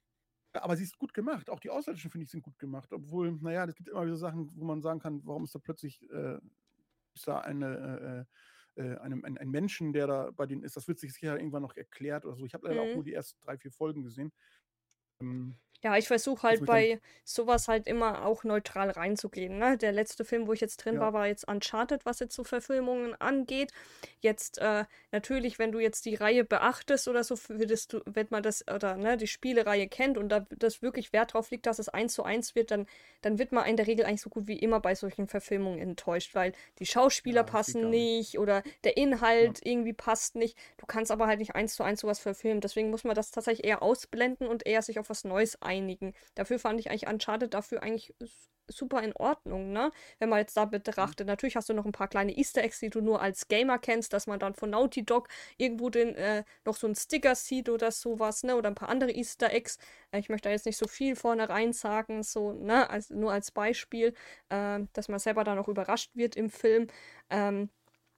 aber 0.64 0.76
sie 0.78 0.84
ist 0.84 0.98
gut 0.98 1.14
gemacht. 1.14 1.50
Auch 1.50 1.60
die 1.60 1.70
Ausländischen, 1.70 2.12
finde 2.12 2.26
ich, 2.26 2.32
sind 2.32 2.44
gut 2.44 2.58
gemacht. 2.60 2.92
Obwohl, 2.94 3.32
naja, 3.42 3.66
es 3.66 3.76
gibt 3.76 3.90
immer 3.90 4.06
wieder 4.06 4.16
Sachen, 4.16 4.50
wo 4.56 4.66
man 4.66 4.82
sagen 4.82 5.00
kann, 5.00 5.22
warum 5.26 5.44
ist 5.44 5.56
da 5.56 5.60
plötzlich 5.60 6.02
äh, 6.12 6.40
ist 7.16 7.28
da 7.28 7.40
eine, 7.40 8.26
äh, 8.78 8.82
äh, 8.82 8.98
einem, 8.98 9.24
ein, 9.24 9.38
ein, 9.38 9.50
Menschen, 9.50 9.94
der 9.94 10.08
da 10.08 10.32
bei 10.32 10.46
denen 10.46 10.64
ist. 10.64 10.76
Das 10.76 10.88
wird 10.88 11.00
sich 11.00 11.14
sicher 11.14 11.38
irgendwann 11.38 11.62
noch 11.62 11.76
erklärt 11.76 12.26
oder 12.26 12.36
so. 12.36 12.46
Ich 12.46 12.54
habe 12.54 12.68
leider 12.68 12.84
mhm. 12.84 12.90
auch 12.90 12.96
nur 12.96 13.04
die 13.04 13.14
ersten 13.14 13.40
drei, 13.42 13.58
vier 13.58 13.72
Folgen 13.72 14.04
gesehen. 14.04 14.32
Ähm, 15.22 15.56
Ja, 15.86 15.96
ich 15.98 16.08
versuche 16.08 16.48
halt 16.48 16.66
bei 16.66 17.00
sowas 17.24 17.68
halt 17.68 17.86
immer 17.86 18.26
auch 18.26 18.44
neutral 18.44 18.90
reinzugehen. 18.90 19.60
Ne? 19.60 19.78
Der 19.78 19.92
letzte 19.92 20.26
Film, 20.26 20.48
wo 20.48 20.54
ich 20.54 20.60
jetzt 20.60 20.78
drin 20.78 20.96
ja. 20.96 21.02
war, 21.02 21.14
war 21.14 21.28
jetzt 21.28 21.48
Uncharted, 21.48 22.08
was 22.08 22.20
jetzt 22.20 22.34
so 22.36 22.44
Verfilmungen 22.44 23.14
angeht. 23.22 23.72
Jetzt 24.20 24.58
äh, 24.58 24.86
natürlich, 25.12 25.60
wenn 25.60 25.72
du 25.72 25.78
jetzt 25.80 26.06
die 26.06 26.16
Reihe 26.16 26.44
beachtest 26.44 27.08
oder 27.08 27.24
so, 27.24 27.36
würdest 27.50 27.94
du, 27.94 28.02
wenn 28.06 28.26
man 28.32 28.42
das 28.42 28.68
oder 28.68 28.98
ne, 28.98 29.16
die 29.16 29.28
Spielereihe 29.28 29.88
kennt 29.88 30.18
und 30.18 30.30
da 30.30 30.48
das 30.58 30.82
wirklich 30.82 31.14
Wert 31.14 31.36
drauf 31.36 31.52
liegt, 31.52 31.68
dass 31.68 31.78
es 31.78 31.90
eins 31.90 32.14
zu 32.16 32.24
eins 32.24 32.56
wird, 32.56 32.72
dann, 32.72 32.88
dann 33.22 33.38
wird 33.38 33.52
man 33.52 33.68
in 33.68 33.78
der 33.78 33.86
Regel 33.86 34.06
eigentlich 34.06 34.22
so 34.22 34.32
gut 34.32 34.48
wie 34.48 34.58
immer 34.58 34.80
bei 34.80 34.96
solchen 34.96 35.28
Verfilmungen 35.28 35.78
enttäuscht, 35.78 36.34
weil 36.34 36.54
die 36.80 36.88
Schauspieler 36.88 37.42
ja, 37.42 37.44
passen 37.44 37.92
nicht 37.92 38.40
oder 38.40 38.64
der 38.86 38.98
Inhalt 38.98 39.60
ja. 39.64 39.72
irgendwie 39.72 39.94
passt 39.94 40.36
nicht. 40.36 40.58
Du 40.78 40.88
kannst 40.88 41.12
aber 41.12 41.28
halt 41.28 41.38
nicht 41.38 41.54
eins 41.54 41.76
zu 41.76 41.84
eins 41.84 42.02
sowas 42.02 42.18
verfilmen. 42.18 42.62
Deswegen 42.62 42.90
muss 42.90 43.04
man 43.04 43.14
das 43.14 43.30
tatsächlich 43.30 43.68
eher 43.68 43.84
ausblenden 43.84 44.48
und 44.48 44.66
eher 44.66 44.82
sich 44.82 44.98
auf 44.98 45.05
was 45.10 45.24
Neues 45.24 45.62
einigen. 45.62 46.14
Dafür 46.36 46.60
fand 46.60 46.80
ich 46.80 46.90
eigentlich 46.90 47.08
Uncharted 47.08 47.54
dafür 47.54 47.84
eigentlich 47.84 48.14
super 48.68 49.02
in 49.04 49.14
Ordnung, 49.14 49.72
ne? 49.72 49.92
Wenn 50.20 50.30
man 50.30 50.40
jetzt 50.40 50.58
da 50.58 50.66
betrachtet. 50.66 51.28
Natürlich 51.28 51.56
hast 51.56 51.70
du 51.70 51.74
noch 51.74 51.86
ein 51.86 51.92
paar 51.92 52.08
kleine 52.08 52.36
Easter 52.36 52.64
Eggs, 52.64 52.80
die 52.80 52.90
du 52.90 53.02
nur 53.02 53.22
als 53.22 53.48
Gamer 53.48 53.80
kennst, 53.80 54.14
dass 54.14 54.28
man 54.28 54.40
dann 54.40 54.56
von 54.56 54.70
Naughty 54.72 55.06
Dog 55.06 55.28
irgendwo 55.58 55.90
den, 55.90 56.16
äh, 56.16 56.44
noch 56.66 56.76
so 56.76 56.88
einen 56.88 56.96
Sticker 56.96 57.36
sieht 57.36 57.70
oder 57.70 57.92
sowas, 57.92 58.44
ne? 58.44 58.56
Oder 58.56 58.70
ein 58.70 58.76
paar 58.76 58.90
andere 58.90 59.12
Easter 59.12 59.52
Eggs. 59.52 59.78
Äh, 60.12 60.20
ich 60.20 60.30
möchte 60.30 60.50
da 60.50 60.54
jetzt 60.54 60.66
nicht 60.66 60.78
so 60.78 60.88
viel 60.88 61.16
vorne 61.16 61.50
rein 61.50 61.74
sagen, 61.74 62.24
so, 62.24 62.54
ne? 62.54 62.90
Also 62.90 63.16
nur 63.16 63.32
als 63.32 63.52
Beispiel, 63.52 64.14
äh, 64.50 64.80
dass 64.94 65.10
man 65.10 65.20
selber 65.20 65.44
da 65.44 65.56
noch 65.56 65.68
überrascht 65.68 66.16
wird 66.16 66.36
im 66.36 66.50
Film. 66.50 66.88
Ähm, 67.30 67.70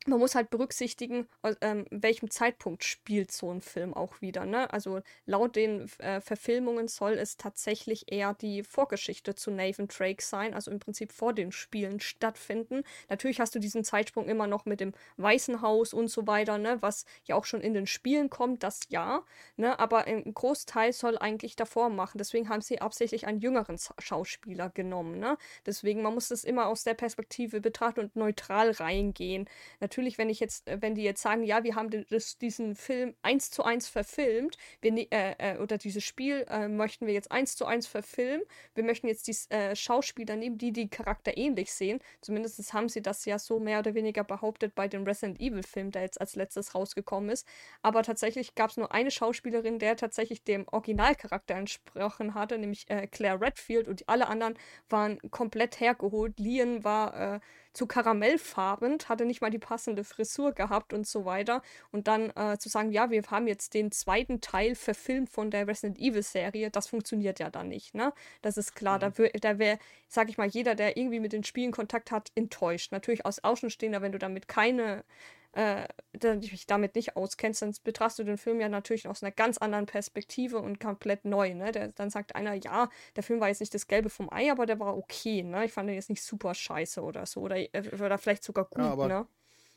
man 0.06 0.20
muss 0.20 0.36
halt 0.36 0.50
berücksichtigen, 0.50 1.28
ähm, 1.62 1.86
welchem 1.90 2.30
Zeitpunkt 2.32 2.84
spielt 2.84 3.32
so 3.32 3.52
ein 3.52 3.62
Film 3.62 3.94
auch 3.94 4.22
wieder. 4.22 4.46
Ne? 4.46 4.72
Also 4.72 5.02
laut 5.26 5.56
den 5.56 5.90
äh, 6.00 6.22
Verfilmungen 6.22 6.88
soll 6.88 7.14
es 7.14 7.38
tatsächlich 7.38 8.12
eher 8.12 8.34
die 8.34 8.64
Vorgeschichte 8.64 9.36
zu 9.36 9.52
Nathan 9.52 9.88
Drake 9.88 10.24
sein, 10.24 10.54
also 10.54 10.72
im 10.72 10.80
Prinzip 10.80 11.12
vor 11.12 11.34
den 11.34 11.52
Spielen 11.52 12.00
stattfinden. 12.00 12.84
Natürlich 13.10 13.40
hast 13.40 13.56
du 13.56 13.60
diesen 13.60 13.84
Zeitsprung 13.84 14.30
immer 14.30 14.48
noch 14.48 14.66
mit 14.66 14.80
dem 14.80 14.94
Weißen 15.18 15.62
Haus 15.62 15.94
und 15.94 16.08
so 16.08 16.26
weiter, 16.26 16.58
ne? 16.58 16.78
was 16.82 17.06
ja 17.26 17.36
auch 17.36 17.46
schon 17.46 17.62
in 17.62 17.74
den 17.74 17.88
Spielen 17.88 18.30
kommt, 18.30 18.64
das 18.64 18.82
ja. 18.90 19.24
Ne? 19.58 19.78
Aber 19.80 20.06
ein 20.06 20.34
Großteil 20.34 20.94
soll 20.94 21.18
eigentlich 21.18 21.56
davor 21.56 21.90
machen. 21.90 22.18
Deswegen 22.18 22.50
haben 22.50 22.62
sie 22.62 22.80
absichtlich 22.80 23.28
einen 23.28 23.40
jüngeren 23.40 23.78
Schauspieler 24.00 24.70
genommen. 24.70 25.20
Ne? 25.20 25.38
Deswegen, 25.66 26.02
man 26.02 26.14
muss 26.14 26.30
das 26.30 26.44
immer 26.44 26.68
aus 26.68 26.84
der 26.84 26.94
Perspektive 26.94 27.60
betrachten 27.60 28.00
und 28.00 28.16
neutral 28.16 28.72
reingehen. 28.72 29.50
Natürlich 29.88 30.18
wenn 30.18 30.30
ich 30.30 30.42
jetzt, 30.42 30.68
äh, 30.68 30.82
wenn 30.82 30.96
die 30.96 31.04
jetzt 31.04 31.22
sagen, 31.22 31.44
ja, 31.44 31.64
wir 31.64 31.76
haben 31.76 31.90
das, 32.10 32.38
diesen 32.38 32.76
Film 32.76 33.16
eins 33.22 33.52
zu 33.52 33.64
eins 33.64 33.88
verfilmt, 33.88 34.58
wir, 34.82 34.92
ne, 34.92 35.08
äh, 35.12 35.54
äh, 35.56 35.58
oder 35.60 35.78
dieses 35.78 36.04
Spiel 36.04 36.46
äh, 36.50 36.68
möchten 36.68 37.08
wir 37.08 37.14
jetzt 37.14 37.32
eins 37.32 37.56
zu 37.56 37.66
eins 37.66 37.88
verfilmen, 37.88 38.46
wir 38.76 38.84
möchten 38.84 39.08
jetzt 39.08 39.28
die 39.28 39.56
äh, 39.56 39.78
Schauspieler 39.78 40.36
nehmen, 40.36 40.58
die 40.58 40.74
die 40.74 40.90
Charakter 40.90 41.38
ähnlich 41.38 41.72
sehen. 41.72 42.00
Zumindest 42.20 42.74
haben 42.74 42.90
sie 42.90 43.02
das 43.02 43.24
ja 43.24 43.40
so 43.40 43.62
mehr 43.62 43.80
oder 43.80 43.94
weniger 43.94 44.26
behauptet 44.26 44.76
bei 44.76 44.90
dem 44.90 45.06
Resident 45.06 45.40
Evil 45.40 45.64
Film, 45.64 45.92
der 45.92 46.02
jetzt 46.02 46.20
als 46.20 46.36
letztes 46.36 46.76
rausgekommen 46.76 47.30
ist. 47.30 47.48
Aber 47.82 48.04
tatsächlich 48.04 48.56
gab 48.56 48.72
es 48.72 48.78
nur 48.78 48.92
eine 48.92 49.10
Schauspielerin, 49.10 49.80
der 49.80 49.96
tatsächlich 49.96 50.44
dem 50.44 50.68
Originalcharakter 50.70 51.56
entsprochen 51.56 52.34
hatte, 52.34 52.58
nämlich 52.58 52.90
äh, 52.90 53.08
Claire 53.08 53.40
Redfield 53.40 53.88
und 53.88 54.04
alle 54.10 54.28
anderen 54.28 54.56
waren 54.90 55.18
komplett 55.32 55.80
hergeholt. 55.80 56.40
Lian 56.40 56.84
war 56.84 57.40
zu 57.78 57.86
karamellfarben, 57.86 58.98
hatte 59.08 59.26
nicht 59.26 59.42
mal 59.42 59.52
die 59.52 59.60
passende 59.60 60.04
Frisur 60.04 60.52
gehabt 60.52 60.94
und 60.94 61.06
so 61.08 61.26
weiter. 61.26 61.62
Und 61.92 62.08
dann 62.08 62.32
äh, 62.32 62.58
zu 62.58 62.70
sagen, 62.70 62.92
ja, 62.92 63.12
wir 63.12 63.22
haben 63.30 63.48
jetzt 63.48 63.76
den 63.76 63.92
zweiten 63.92 64.42
Teil 64.42 64.74
verfilmt 64.74 65.30
von 65.30 65.52
der 65.52 65.68
Resident 65.68 66.00
Evil 66.00 66.24
Serie, 66.24 66.72
das 66.72 66.88
funktioniert 66.88 67.40
ja 67.40 67.50
dann 67.52 67.70
nicht, 67.70 67.94
ne? 67.94 68.14
Das 68.42 68.58
ist 68.58 68.76
klar. 68.76 68.98
Mhm. 68.98 69.14
Da, 69.16 69.28
da 69.40 69.60
wäre, 69.60 69.78
sag 70.08 70.30
ich 70.30 70.38
mal, 70.38 70.48
jeder, 70.48 70.74
der 70.74 70.98
irgendwie 70.98 71.20
mit 71.20 71.34
den 71.34 71.44
Spielen 71.44 71.72
Kontakt 71.72 72.10
hat, 72.12 72.32
enttäuscht. 72.34 72.92
Natürlich 72.92 73.26
aus 73.26 73.44
Außenstehender, 73.44 74.02
wenn 74.02 74.12
du 74.12 74.18
damit 74.18 74.48
keine 74.48 75.04
äh, 75.58 75.88
dich 76.14 76.68
damit 76.68 76.96
nicht 76.96 77.16
auskennst, 77.16 77.64
dann 77.64 77.74
betrachtest 77.84 78.20
du 78.20 78.24
den 78.24 78.38
Film 78.38 78.62
ja 78.62 78.70
natürlich 78.70 79.08
aus 79.08 79.24
einer 79.24 79.32
ganz 79.32 79.58
anderen 79.58 79.88
Perspektive 79.88 80.60
und 80.60 80.80
komplett 80.80 81.26
neu. 81.26 81.56
Ne? 81.56 81.72
Der, 81.72 81.88
dann 81.90 82.12
sagt 82.12 82.36
einer, 82.36 82.54
ja, 82.54 82.90
der 83.16 83.24
Film 83.24 83.40
war 83.40 83.48
jetzt 83.48 83.60
nicht 83.60 83.74
das 83.74 83.88
Gelbe 83.88 84.12
vom 84.12 84.32
Ei, 84.32 84.52
aber 84.52 84.68
der 84.68 84.80
war 84.80 84.96
okay. 84.96 85.42
Ne? 85.42 85.66
Ich 85.66 85.74
fand 85.74 85.90
den 85.90 85.96
jetzt 85.96 86.12
nicht 86.12 86.22
super 86.22 86.54
scheiße 86.54 87.02
oder 87.02 87.26
so. 87.26 87.42
Oder, 87.42 87.58
äh, 87.58 87.90
oder 87.96 88.20
vielleicht 88.20 88.44
sogar 88.44 88.66
gut. 88.66 88.84
Ja, 88.84 89.08
ne? 89.08 89.28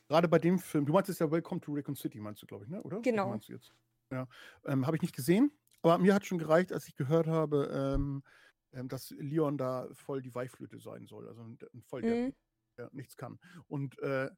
Gerade 0.07 0.27
bei 0.27 0.37
dem 0.37 0.59
Film, 0.59 0.85
du 0.85 0.93
meinst 0.93 1.09
jetzt 1.09 1.19
ja 1.19 1.31
Welcome 1.31 1.61
to 1.61 1.73
Raccoon 1.73 1.95
City, 1.95 2.19
meinst 2.19 2.43
du, 2.43 2.45
glaube 2.45 2.65
ich, 2.65 2.69
ne? 2.69 2.83
oder? 2.83 2.99
Genau. 2.99 3.39
Ja. 4.11 4.27
Ähm, 4.65 4.85
habe 4.85 4.97
ich 4.97 5.01
nicht 5.01 5.15
gesehen, 5.15 5.51
aber 5.81 5.97
mir 5.97 6.13
hat 6.13 6.27
schon 6.27 6.37
gereicht, 6.37 6.73
als 6.73 6.87
ich 6.87 6.95
gehört 6.95 7.25
habe, 7.25 7.71
ähm, 7.73 8.21
ähm, 8.73 8.87
dass 8.87 9.09
Leon 9.17 9.57
da 9.57 9.87
voll 9.93 10.21
die 10.21 10.35
Weihflöte 10.35 10.79
sein 10.79 11.07
soll. 11.07 11.27
Also 11.27 11.43
voll 11.87 12.01
der, 12.01 12.15
mhm. 12.15 12.33
der 12.77 12.89
nichts 12.91 13.17
kann. 13.17 13.39
Und 13.67 13.97
äh, 13.99 14.29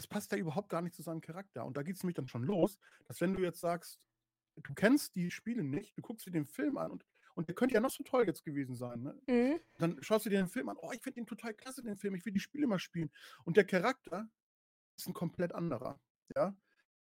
das 0.00 0.06
passt 0.06 0.32
ja 0.32 0.38
überhaupt 0.38 0.70
gar 0.70 0.80
nicht 0.80 0.94
zu 0.94 1.02
seinem 1.02 1.20
Charakter. 1.20 1.66
Und 1.66 1.76
da 1.76 1.82
geht 1.82 1.96
es 1.96 2.02
nämlich 2.02 2.16
dann 2.16 2.26
schon 2.26 2.42
los, 2.42 2.78
dass 3.06 3.20
wenn 3.20 3.34
du 3.34 3.42
jetzt 3.42 3.60
sagst, 3.60 4.00
du 4.56 4.72
kennst 4.72 5.14
die 5.14 5.30
Spiele 5.30 5.62
nicht, 5.62 5.94
du 5.98 6.00
guckst 6.00 6.24
dir 6.24 6.30
den 6.30 6.46
Film 6.46 6.78
an 6.78 6.90
und, 6.90 7.04
und 7.34 7.48
der 7.48 7.54
könnte 7.54 7.74
ja 7.74 7.82
noch 7.82 7.90
so 7.90 8.02
toll 8.02 8.24
jetzt 8.26 8.42
gewesen 8.42 8.74
sein. 8.74 9.02
Ne? 9.02 9.20
Mhm. 9.26 9.60
Dann 9.76 10.02
schaust 10.02 10.24
du 10.24 10.30
dir 10.30 10.38
den 10.38 10.48
Film 10.48 10.70
an, 10.70 10.78
oh, 10.80 10.90
ich 10.92 11.02
finde 11.02 11.20
den 11.20 11.26
total 11.26 11.52
klasse, 11.52 11.82
den 11.82 11.98
Film, 11.98 12.14
ich 12.14 12.24
will 12.24 12.32
die 12.32 12.40
Spiele 12.40 12.66
mal 12.66 12.78
spielen. 12.78 13.10
Und 13.44 13.58
der 13.58 13.64
Charakter 13.64 14.26
ist 14.96 15.06
ein 15.06 15.12
komplett 15.12 15.54
anderer, 15.54 16.00
ja, 16.34 16.56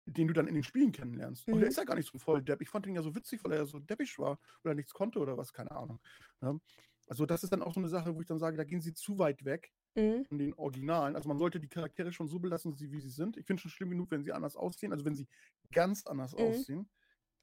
den 0.07 0.27
du 0.27 0.35
dann 0.35 0.49
in 0.49 0.55
den 0.55 0.65
Spielen 0.65 0.91
kennenlernst. 0.91 1.47
Mhm. 1.47 1.55
Und 1.55 1.61
der 1.61 1.69
mhm. 1.69 1.71
ist 1.71 1.77
ja 1.77 1.85
gar 1.85 1.95
nicht 1.95 2.11
so 2.11 2.19
voll 2.19 2.43
depp. 2.43 2.61
Ich 2.61 2.71
fand 2.71 2.89
ihn 2.89 2.97
ja 2.97 3.03
so 3.03 3.15
witzig, 3.15 3.45
weil 3.45 3.53
er 3.53 3.59
ja 3.59 3.67
so 3.67 3.79
deppisch 3.79 4.19
war 4.19 4.41
oder 4.65 4.75
nichts 4.75 4.93
konnte 4.93 5.21
oder 5.21 5.39
was, 5.39 5.53
keine 5.53 5.71
Ahnung. 5.71 6.01
Ne? 6.41 6.61
Also 7.07 7.25
das 7.25 7.45
ist 7.45 7.53
dann 7.53 7.63
auch 7.63 7.73
so 7.73 7.79
eine 7.79 7.89
Sache, 7.89 8.17
wo 8.17 8.21
ich 8.21 8.27
dann 8.27 8.41
sage, 8.41 8.57
da 8.57 8.65
gehen 8.65 8.81
sie 8.81 8.95
zu 8.95 9.21
weit 9.21 9.45
weg 9.45 9.73
mhm. 9.95 10.25
von 10.25 10.39
den 10.39 10.55
Originalen. 10.55 11.17
Also 11.17 11.29
man 11.29 11.39
sollte 11.39 11.61
die 11.61 11.69
Charaktere 11.69 12.13
schon 12.13 12.29
so 12.29 12.39
belassen, 12.39 12.79
wie 12.79 13.01
sie 13.01 13.11
sind. 13.11 13.37
Ich 13.37 13.47
finde 13.47 13.59
es 13.59 13.63
schon 13.63 13.71
schlimm 13.71 13.91
genug, 13.91 14.11
wenn 14.11 14.23
sie 14.23 14.33
anders 14.33 14.57
aussehen, 14.57 14.93
also 14.93 15.05
wenn 15.05 15.15
sie 15.15 15.29
ganz 15.73 16.07
anders 16.07 16.33
mhm. 16.33 16.39
aussehen. 16.41 16.91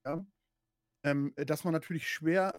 Ja? 0.05 0.25
Ähm, 1.03 1.33
dass 1.35 1.63
man 1.63 1.73
natürlich 1.73 2.09
schwer 2.09 2.57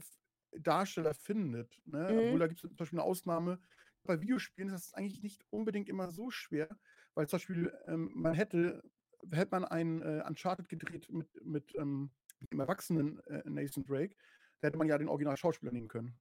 Darsteller 0.52 1.14
findet. 1.14 1.80
Ne? 1.86 2.08
Mhm. 2.10 2.18
Obwohl 2.18 2.38
da 2.38 2.46
gibt 2.46 2.64
es 2.64 2.68
zum 2.68 2.76
Beispiel 2.76 2.98
eine 2.98 3.06
Ausnahme. 3.06 3.60
Bei 4.04 4.20
Videospielen 4.20 4.68
ist 4.68 4.86
das 4.86 4.94
eigentlich 4.94 5.22
nicht 5.22 5.44
unbedingt 5.50 5.88
immer 5.88 6.10
so 6.10 6.30
schwer, 6.30 6.68
weil 7.14 7.28
zum 7.28 7.38
Beispiel 7.38 7.72
ähm, 7.86 8.10
man 8.14 8.34
hätte, 8.34 8.82
hätte 9.30 9.50
man 9.50 9.64
ein 9.64 10.02
äh, 10.02 10.22
Uncharted 10.26 10.68
gedreht 10.68 11.10
mit, 11.10 11.28
mit 11.44 11.74
ähm, 11.76 12.10
dem 12.52 12.60
erwachsenen 12.60 13.20
äh, 13.26 13.42
Nathan 13.44 13.84
Drake, 13.84 14.16
da 14.60 14.68
hätte 14.68 14.78
man 14.78 14.88
ja 14.88 14.96
den 14.98 15.08
Original-Schauspieler 15.08 15.72
nehmen 15.72 15.88
können. 15.88 16.18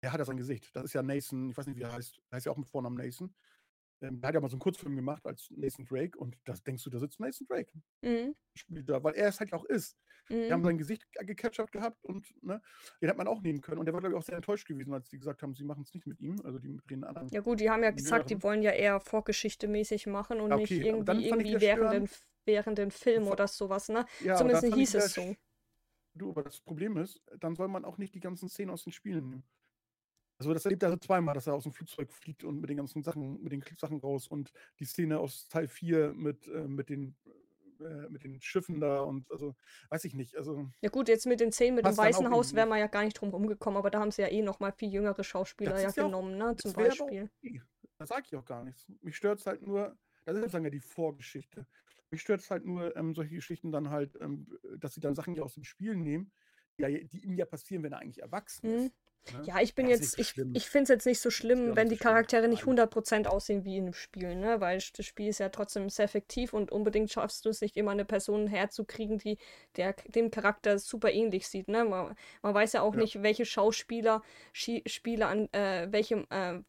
Er 0.00 0.12
hat 0.12 0.18
ja 0.18 0.24
sein 0.24 0.36
Gesicht. 0.36 0.70
Das 0.74 0.84
ist 0.84 0.92
ja 0.92 1.02
Nathan, 1.02 1.50
ich 1.50 1.56
weiß 1.56 1.66
nicht, 1.66 1.76
wie 1.76 1.82
er 1.82 1.92
heißt. 1.92 2.20
Er 2.30 2.36
heißt 2.36 2.46
ja 2.46 2.52
auch 2.52 2.56
mit 2.56 2.68
Vornamen 2.68 2.96
Nathan. 2.96 3.34
Ähm, 4.00 4.20
der 4.20 4.28
hat 4.28 4.34
ja 4.34 4.40
mal 4.40 4.48
so 4.48 4.54
einen 4.54 4.60
Kurzfilm 4.60 4.94
gemacht 4.94 5.26
als 5.26 5.50
Nathan 5.50 5.84
Drake 5.84 6.16
und 6.18 6.36
da 6.44 6.54
denkst 6.54 6.84
du, 6.84 6.90
da 6.90 6.98
sitzt 7.00 7.18
Nathan 7.18 7.46
Drake. 7.48 7.72
Mhm. 8.02 8.36
Spielt 8.54 8.88
da, 8.88 9.02
weil 9.02 9.14
er 9.14 9.28
es 9.28 9.40
halt 9.40 9.52
auch 9.52 9.64
ist. 9.64 9.96
Mhm. 10.28 10.34
Die 10.34 10.52
haben 10.52 10.60
mhm. 10.60 10.66
sein 10.66 10.78
Gesicht 10.78 11.06
gecatcht 11.12 11.72
gehabt 11.72 12.04
und 12.04 12.24
ne, 12.42 12.60
den 13.00 13.08
hat 13.08 13.16
man 13.16 13.26
auch 13.26 13.40
nehmen 13.40 13.60
können. 13.60 13.78
Und 13.78 13.86
der 13.86 13.94
war, 13.94 14.00
glaube 14.00 14.14
ich, 14.14 14.18
auch 14.18 14.24
sehr 14.24 14.36
enttäuscht 14.36 14.68
gewesen, 14.68 14.92
als 14.92 15.08
die 15.08 15.18
gesagt 15.18 15.42
haben, 15.42 15.54
sie 15.54 15.64
machen 15.64 15.82
es 15.82 15.92
nicht 15.94 16.06
mit 16.06 16.20
ihm, 16.20 16.40
also 16.44 16.58
die 16.58 16.68
mit 16.68 16.88
den 16.88 17.02
anderen. 17.02 17.28
Ja, 17.30 17.40
gut, 17.40 17.58
die 17.60 17.70
haben 17.70 17.82
ja 17.82 17.90
gesagt, 17.90 18.30
die 18.30 18.40
wollen 18.42 18.62
ja 18.62 18.70
eher 18.70 19.00
Vorgeschichte-mäßig 19.00 20.06
machen 20.06 20.40
und 20.40 20.52
okay, 20.52 20.60
nicht 20.60 20.86
irgendwie, 20.86 21.26
irgendwie 21.26 21.60
während, 21.60 21.92
den, 21.92 22.08
während 22.44 22.78
den 22.78 22.90
Film 22.92 23.26
oder 23.26 23.48
sowas, 23.48 23.88
ne? 23.88 24.06
Ja, 24.22 24.36
Zumindest 24.36 24.74
hieß 24.74 24.94
es 24.94 25.14
so. 25.14 25.34
Du, 26.14 26.30
aber 26.30 26.42
das 26.42 26.60
Problem 26.60 26.96
ist, 26.96 27.20
dann 27.38 27.54
soll 27.54 27.68
man 27.68 27.84
auch 27.84 27.98
nicht 27.98 28.14
die 28.14 28.20
ganzen 28.20 28.48
Szenen 28.48 28.70
aus 28.70 28.84
den 28.84 28.92
Spielen 28.92 29.28
nehmen. 29.28 29.44
Also 30.38 30.54
das 30.54 30.64
erlebt 30.64 30.82
er 30.82 30.90
also 30.90 30.98
zweimal, 30.98 31.34
dass 31.34 31.48
er 31.48 31.54
aus 31.54 31.64
dem 31.64 31.72
Flugzeug 31.72 32.12
fliegt 32.12 32.44
und 32.44 32.60
mit 32.60 32.70
den 32.70 32.76
ganzen 32.76 33.02
Sachen, 33.02 33.42
mit 33.42 33.52
den 33.52 33.64
Sachen 33.76 33.98
raus 33.98 34.28
und 34.28 34.52
die 34.78 34.84
Szene 34.84 35.18
aus 35.18 35.48
Teil 35.48 35.66
4 35.66 36.12
mit, 36.14 36.46
äh, 36.46 36.68
mit 36.68 36.88
den 36.88 37.16
äh, 37.80 38.08
mit 38.08 38.24
den 38.24 38.40
Schiffen 38.40 38.80
da 38.80 39.00
und 39.00 39.30
also 39.30 39.54
weiß 39.90 40.04
ich 40.04 40.14
nicht. 40.14 40.36
Also 40.36 40.68
ja 40.80 40.88
gut, 40.88 41.08
jetzt 41.08 41.26
mit 41.26 41.38
den 41.38 41.52
Szenen 41.52 41.76
mit 41.76 41.86
dem 41.86 41.96
Weißen 41.96 42.28
Haus 42.30 42.54
wäre 42.54 42.66
man 42.66 42.78
ja 42.78 42.88
gar 42.88 43.04
nicht 43.04 43.14
drum 43.14 43.30
rumgekommen, 43.30 43.78
aber 43.78 43.90
da 43.90 44.00
haben 44.00 44.10
sie 44.10 44.22
ja 44.22 44.28
eh 44.28 44.42
noch 44.42 44.58
mal 44.58 44.72
viel 44.72 44.92
jüngere 44.92 45.22
Schauspieler 45.22 45.80
ja, 45.80 45.90
genommen, 45.90 46.40
auch, 46.42 46.48
ne, 46.50 46.56
zum 46.56 46.72
Beispiel. 46.72 47.30
Okay. 47.40 47.62
Da 47.98 48.06
sage 48.06 48.24
ich 48.26 48.36
auch 48.36 48.44
gar 48.44 48.64
nichts. 48.64 48.86
Mich 49.00 49.16
stört 49.16 49.40
es 49.40 49.46
halt 49.46 49.62
nur, 49.62 49.96
das 50.24 50.34
ist 50.34 50.40
sozusagen 50.40 50.64
ja 50.64 50.70
die 50.70 50.80
Vorgeschichte. 50.80 51.66
Mich 52.10 52.20
stört 52.20 52.40
es 52.40 52.50
halt 52.50 52.64
nur, 52.64 52.96
ähm, 52.96 53.14
solche 53.14 53.34
Geschichten 53.34 53.70
dann 53.70 53.90
halt, 53.90 54.16
ähm, 54.20 54.46
dass 54.78 54.94
sie 54.94 55.00
dann 55.00 55.14
Sachen 55.14 55.34
ja 55.34 55.42
aus 55.42 55.54
dem 55.54 55.64
Spiel 55.64 55.94
nehmen, 55.94 56.32
die, 56.78 57.08
die 57.08 57.24
ihm 57.24 57.34
ja 57.34 57.44
passieren, 57.44 57.82
wenn 57.82 57.92
er 57.92 57.98
eigentlich 57.98 58.22
erwachsen 58.22 58.84
mhm. 58.84 58.90
Ne? 59.32 59.42
Ja, 59.44 59.60
ich 59.60 59.74
bin 59.74 59.88
jetzt, 59.88 60.18
ich, 60.18 60.34
ich 60.54 60.68
finde 60.68 60.84
es 60.84 60.88
jetzt 60.88 61.06
nicht 61.06 61.20
so 61.20 61.30
schlimm, 61.30 61.76
wenn 61.76 61.88
die 61.88 61.96
Charaktere 61.96 62.48
nicht 62.48 62.64
100% 62.64 63.26
aussehen 63.26 63.64
wie 63.64 63.76
in 63.76 63.84
einem 63.84 63.92
Spiel, 63.92 64.34
ne? 64.34 64.60
Weil 64.60 64.82
das 64.96 65.06
Spiel 65.06 65.28
ist 65.28 65.38
ja 65.38 65.48
trotzdem 65.48 65.88
sehr 65.90 66.06
effektiv 66.06 66.52
und 66.52 66.72
unbedingt 66.72 67.10
schaffst 67.10 67.44
du 67.44 67.50
es 67.50 67.60
nicht 67.60 67.76
immer 67.76 67.90
eine 67.90 68.04
Person 68.04 68.46
herzukriegen, 68.46 69.18
die 69.18 69.38
der, 69.76 69.94
dem 70.06 70.30
Charakter 70.30 70.78
super 70.78 71.12
ähnlich 71.12 71.48
sieht, 71.48 71.68
ne? 71.68 71.84
Man, 71.84 72.14
man 72.42 72.54
weiß 72.54 72.72
ja 72.72 72.82
auch 72.82 72.94
ja. 72.94 73.00
nicht, 73.00 73.22
welche 73.22 73.44
Schauspieler, 73.44 74.22
Spieler 74.52 75.28
an, 75.28 75.48
äh, 75.52 75.88
welche, 75.90 76.26
äh, 76.30 76.60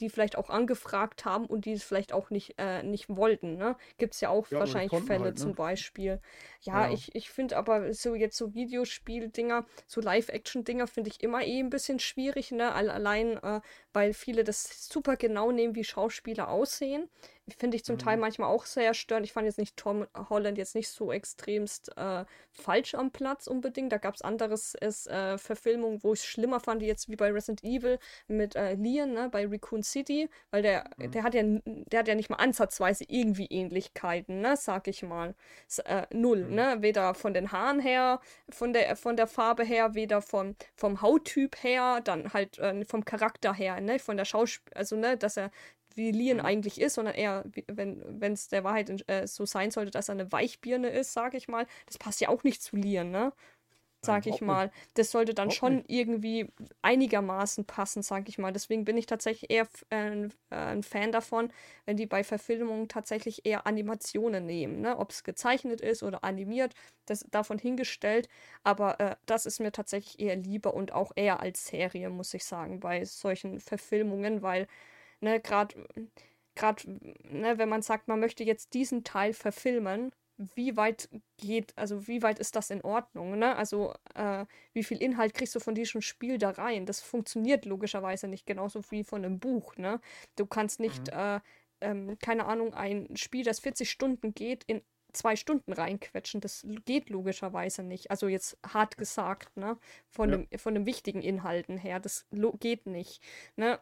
die 0.00 0.08
vielleicht 0.08 0.36
auch 0.36 0.50
angefragt 0.50 1.24
haben 1.24 1.46
und 1.46 1.64
die 1.64 1.72
es 1.72 1.84
vielleicht 1.84 2.12
auch 2.12 2.30
nicht, 2.30 2.54
äh, 2.58 2.82
nicht 2.82 3.08
wollten, 3.08 3.56
ne? 3.56 3.76
Gibt 3.98 4.14
es 4.14 4.20
ja 4.20 4.28
auch 4.28 4.48
ja, 4.50 4.60
wahrscheinlich 4.60 4.92
Fälle 5.04 5.24
halt, 5.24 5.34
ne? 5.34 5.40
zum 5.40 5.54
Beispiel. 5.54 6.20
Ja, 6.60 6.86
ja. 6.86 6.92
ich, 6.92 7.14
ich 7.14 7.30
finde 7.30 7.56
aber 7.56 7.92
so 7.92 8.14
jetzt 8.14 8.36
so 8.36 8.54
Videospiel-Dinger, 8.54 9.66
so 9.86 10.00
Live-Action-Dinger 10.00 10.86
finde 10.86 11.10
ich 11.10 11.22
immer 11.22 11.42
eh 11.42 11.58
ein 11.58 11.70
bisschen 11.70 11.93
bisschen 11.94 11.98
schwierig, 12.00 12.50
ne? 12.52 12.72
Allein, 12.72 13.36
äh, 13.42 13.60
weil 13.92 14.14
viele 14.14 14.44
das 14.44 14.88
super 14.88 15.16
genau 15.16 15.52
nehmen, 15.52 15.74
wie 15.74 15.84
Schauspieler 15.84 16.48
aussehen. 16.48 17.08
Finde 17.58 17.76
ich 17.76 17.84
zum 17.84 17.96
mhm. 17.96 17.98
Teil 17.98 18.16
manchmal 18.16 18.48
auch 18.48 18.64
sehr 18.64 18.94
störend. 18.94 19.26
Ich 19.26 19.34
fand 19.34 19.44
jetzt 19.44 19.58
nicht 19.58 19.76
Tom 19.76 20.06
Holland 20.30 20.56
jetzt 20.56 20.74
nicht 20.74 20.88
so 20.88 21.12
extremst 21.12 21.94
äh, 21.98 22.24
falsch 22.50 22.94
am 22.94 23.10
Platz 23.10 23.46
unbedingt. 23.46 23.92
Da 23.92 23.98
gab 23.98 24.14
es 24.14 24.22
anderes 24.22 24.74
äh, 24.76 25.36
Verfilmungen, 25.36 26.02
wo 26.02 26.14
ich 26.14 26.20
es 26.20 26.26
schlimmer 26.26 26.58
fand, 26.58 26.80
jetzt 26.80 27.10
wie 27.10 27.16
bei 27.16 27.30
Resident 27.30 27.62
Evil 27.62 27.98
mit 28.28 28.56
äh, 28.56 28.74
Leon, 28.74 29.12
ne, 29.12 29.28
bei 29.28 29.46
Raccoon 29.46 29.82
City, 29.82 30.30
weil 30.52 30.62
der, 30.62 30.84
mhm. 30.96 31.10
der 31.10 31.22
hat 31.22 31.34
ja, 31.34 31.42
der 31.44 31.98
hat 31.98 32.08
ja 32.08 32.14
nicht 32.14 32.30
mal 32.30 32.36
ansatzweise 32.36 33.04
irgendwie 33.08 33.46
Ähnlichkeiten, 33.46 34.40
ne, 34.40 34.56
sag 34.56 34.88
ich 34.88 35.02
mal. 35.02 35.34
S 35.68 35.80
äh, 35.80 36.06
null, 36.12 36.44
mhm. 36.46 36.54
ne? 36.54 36.76
Weder 36.80 37.14
von 37.14 37.34
den 37.34 37.52
Haaren 37.52 37.80
her, 37.80 38.20
von 38.48 38.72
der, 38.72 38.96
von 38.96 39.16
der 39.16 39.26
Farbe 39.26 39.64
her, 39.64 39.94
weder 39.94 40.22
vom, 40.22 40.56
vom 40.76 41.02
Hauttyp 41.02 41.62
her, 41.62 42.00
dann 42.02 42.32
halt 42.32 42.58
äh, 42.58 42.86
vom 42.86 43.04
Charakter 43.04 43.52
her, 43.52 43.82
ne? 43.82 43.98
Von 43.98 44.16
der 44.16 44.24
Schauspiel, 44.24 44.72
also 44.74 44.96
ne, 44.96 45.18
dass 45.18 45.36
er 45.36 45.50
wie 45.94 46.10
Lian 46.10 46.38
mhm. 46.38 46.44
eigentlich 46.44 46.80
ist, 46.80 46.94
sondern 46.94 47.14
eher, 47.14 47.44
wenn 47.68 48.32
es 48.32 48.48
der 48.48 48.64
Wahrheit 48.64 49.08
äh, 49.08 49.26
so 49.26 49.46
sein 49.46 49.70
sollte, 49.70 49.90
dass 49.90 50.08
er 50.08 50.14
eine 50.14 50.32
Weichbirne 50.32 50.88
ist, 50.88 51.12
sag 51.12 51.34
ich 51.34 51.48
mal. 51.48 51.66
Das 51.86 51.98
passt 51.98 52.20
ja 52.20 52.28
auch 52.28 52.44
nicht 52.44 52.62
zu 52.62 52.76
Lian, 52.76 53.10
ne? 53.10 53.32
Sag 54.04 54.26
ich 54.26 54.40
mal. 54.40 54.70
Das 54.94 55.10
sollte 55.10 55.34
dann 55.34 55.50
schon 55.50 55.84
irgendwie 55.86 56.48
einigermaßen 56.82 57.64
passen, 57.64 58.02
sag 58.02 58.28
ich 58.28 58.38
mal. 58.38 58.52
Deswegen 58.52 58.84
bin 58.84 58.96
ich 58.96 59.06
tatsächlich 59.06 59.50
eher 59.50 59.66
äh, 59.90 60.28
ein 60.50 60.82
Fan 60.82 61.12
davon, 61.12 61.50
wenn 61.86 61.96
die 61.96 62.06
bei 62.06 62.22
Verfilmungen 62.22 62.88
tatsächlich 62.88 63.46
eher 63.46 63.66
Animationen 63.66 64.44
nehmen. 64.46 64.80
Ne? 64.80 64.98
Ob 64.98 65.10
es 65.10 65.24
gezeichnet 65.24 65.80
ist 65.80 66.02
oder 66.02 66.22
animiert, 66.22 66.74
das 67.06 67.24
davon 67.30 67.58
hingestellt. 67.58 68.28
Aber 68.62 69.00
äh, 69.00 69.16
das 69.26 69.46
ist 69.46 69.60
mir 69.60 69.72
tatsächlich 69.72 70.20
eher 70.20 70.36
lieber 70.36 70.74
und 70.74 70.92
auch 70.92 71.12
eher 71.16 71.40
als 71.40 71.66
Serie, 71.66 72.10
muss 72.10 72.34
ich 72.34 72.44
sagen, 72.44 72.80
bei 72.80 73.04
solchen 73.04 73.60
Verfilmungen, 73.60 74.42
weil 74.42 74.66
ne, 75.24 75.40
gerade 75.40 75.74
gerade 76.54 76.82
ne, 76.86 77.58
wenn 77.58 77.68
man 77.68 77.82
sagt, 77.82 78.08
man 78.08 78.20
möchte 78.20 78.44
jetzt 78.44 78.74
diesen 78.74 79.04
Teil 79.04 79.32
verfilmen, 79.32 80.12
wie 80.36 80.76
weit 80.76 81.08
geht, 81.36 81.72
also 81.76 82.08
wie 82.08 82.22
weit 82.22 82.38
ist 82.38 82.56
das 82.56 82.70
in 82.70 82.82
Ordnung, 82.82 83.38
ne? 83.38 83.54
Also 83.56 83.94
äh, 84.14 84.46
wie 84.72 84.82
viel 84.82 85.00
Inhalt 85.00 85.34
kriegst 85.34 85.54
du 85.54 85.60
von 85.60 85.74
diesem 85.74 86.00
Spiel 86.00 86.38
da 86.38 86.50
rein? 86.50 86.86
Das 86.86 87.00
funktioniert 87.00 87.66
logischerweise 87.66 88.26
nicht 88.26 88.44
genauso 88.46 88.82
wie 88.90 89.04
von 89.04 89.24
einem 89.24 89.38
Buch, 89.38 89.76
ne? 89.76 90.00
Du 90.36 90.46
kannst 90.46 90.80
nicht, 90.80 91.12
mhm. 91.12 91.18
äh, 91.18 91.40
ähm, 91.80 92.18
keine 92.18 92.46
Ahnung, 92.46 92.74
ein 92.74 93.16
Spiel, 93.16 93.44
das 93.44 93.60
40 93.60 93.88
Stunden 93.88 94.34
geht, 94.34 94.64
in 94.64 94.82
zwei 95.12 95.36
Stunden 95.36 95.72
reinquetschen. 95.72 96.40
Das 96.40 96.66
geht 96.84 97.10
logischerweise 97.10 97.84
nicht. 97.84 98.10
Also 98.10 98.26
jetzt 98.26 98.58
hart 98.66 98.96
gesagt, 98.96 99.56
ne? 99.56 99.78
Von, 100.08 100.30
ja. 100.30 100.36
dem, 100.38 100.58
von 100.58 100.74
den 100.74 100.86
wichtigen 100.86 101.22
Inhalten 101.22 101.78
her. 101.78 102.00
Das 102.00 102.26
geht 102.58 102.86
nicht. 102.86 103.22
Ne? 103.54 103.78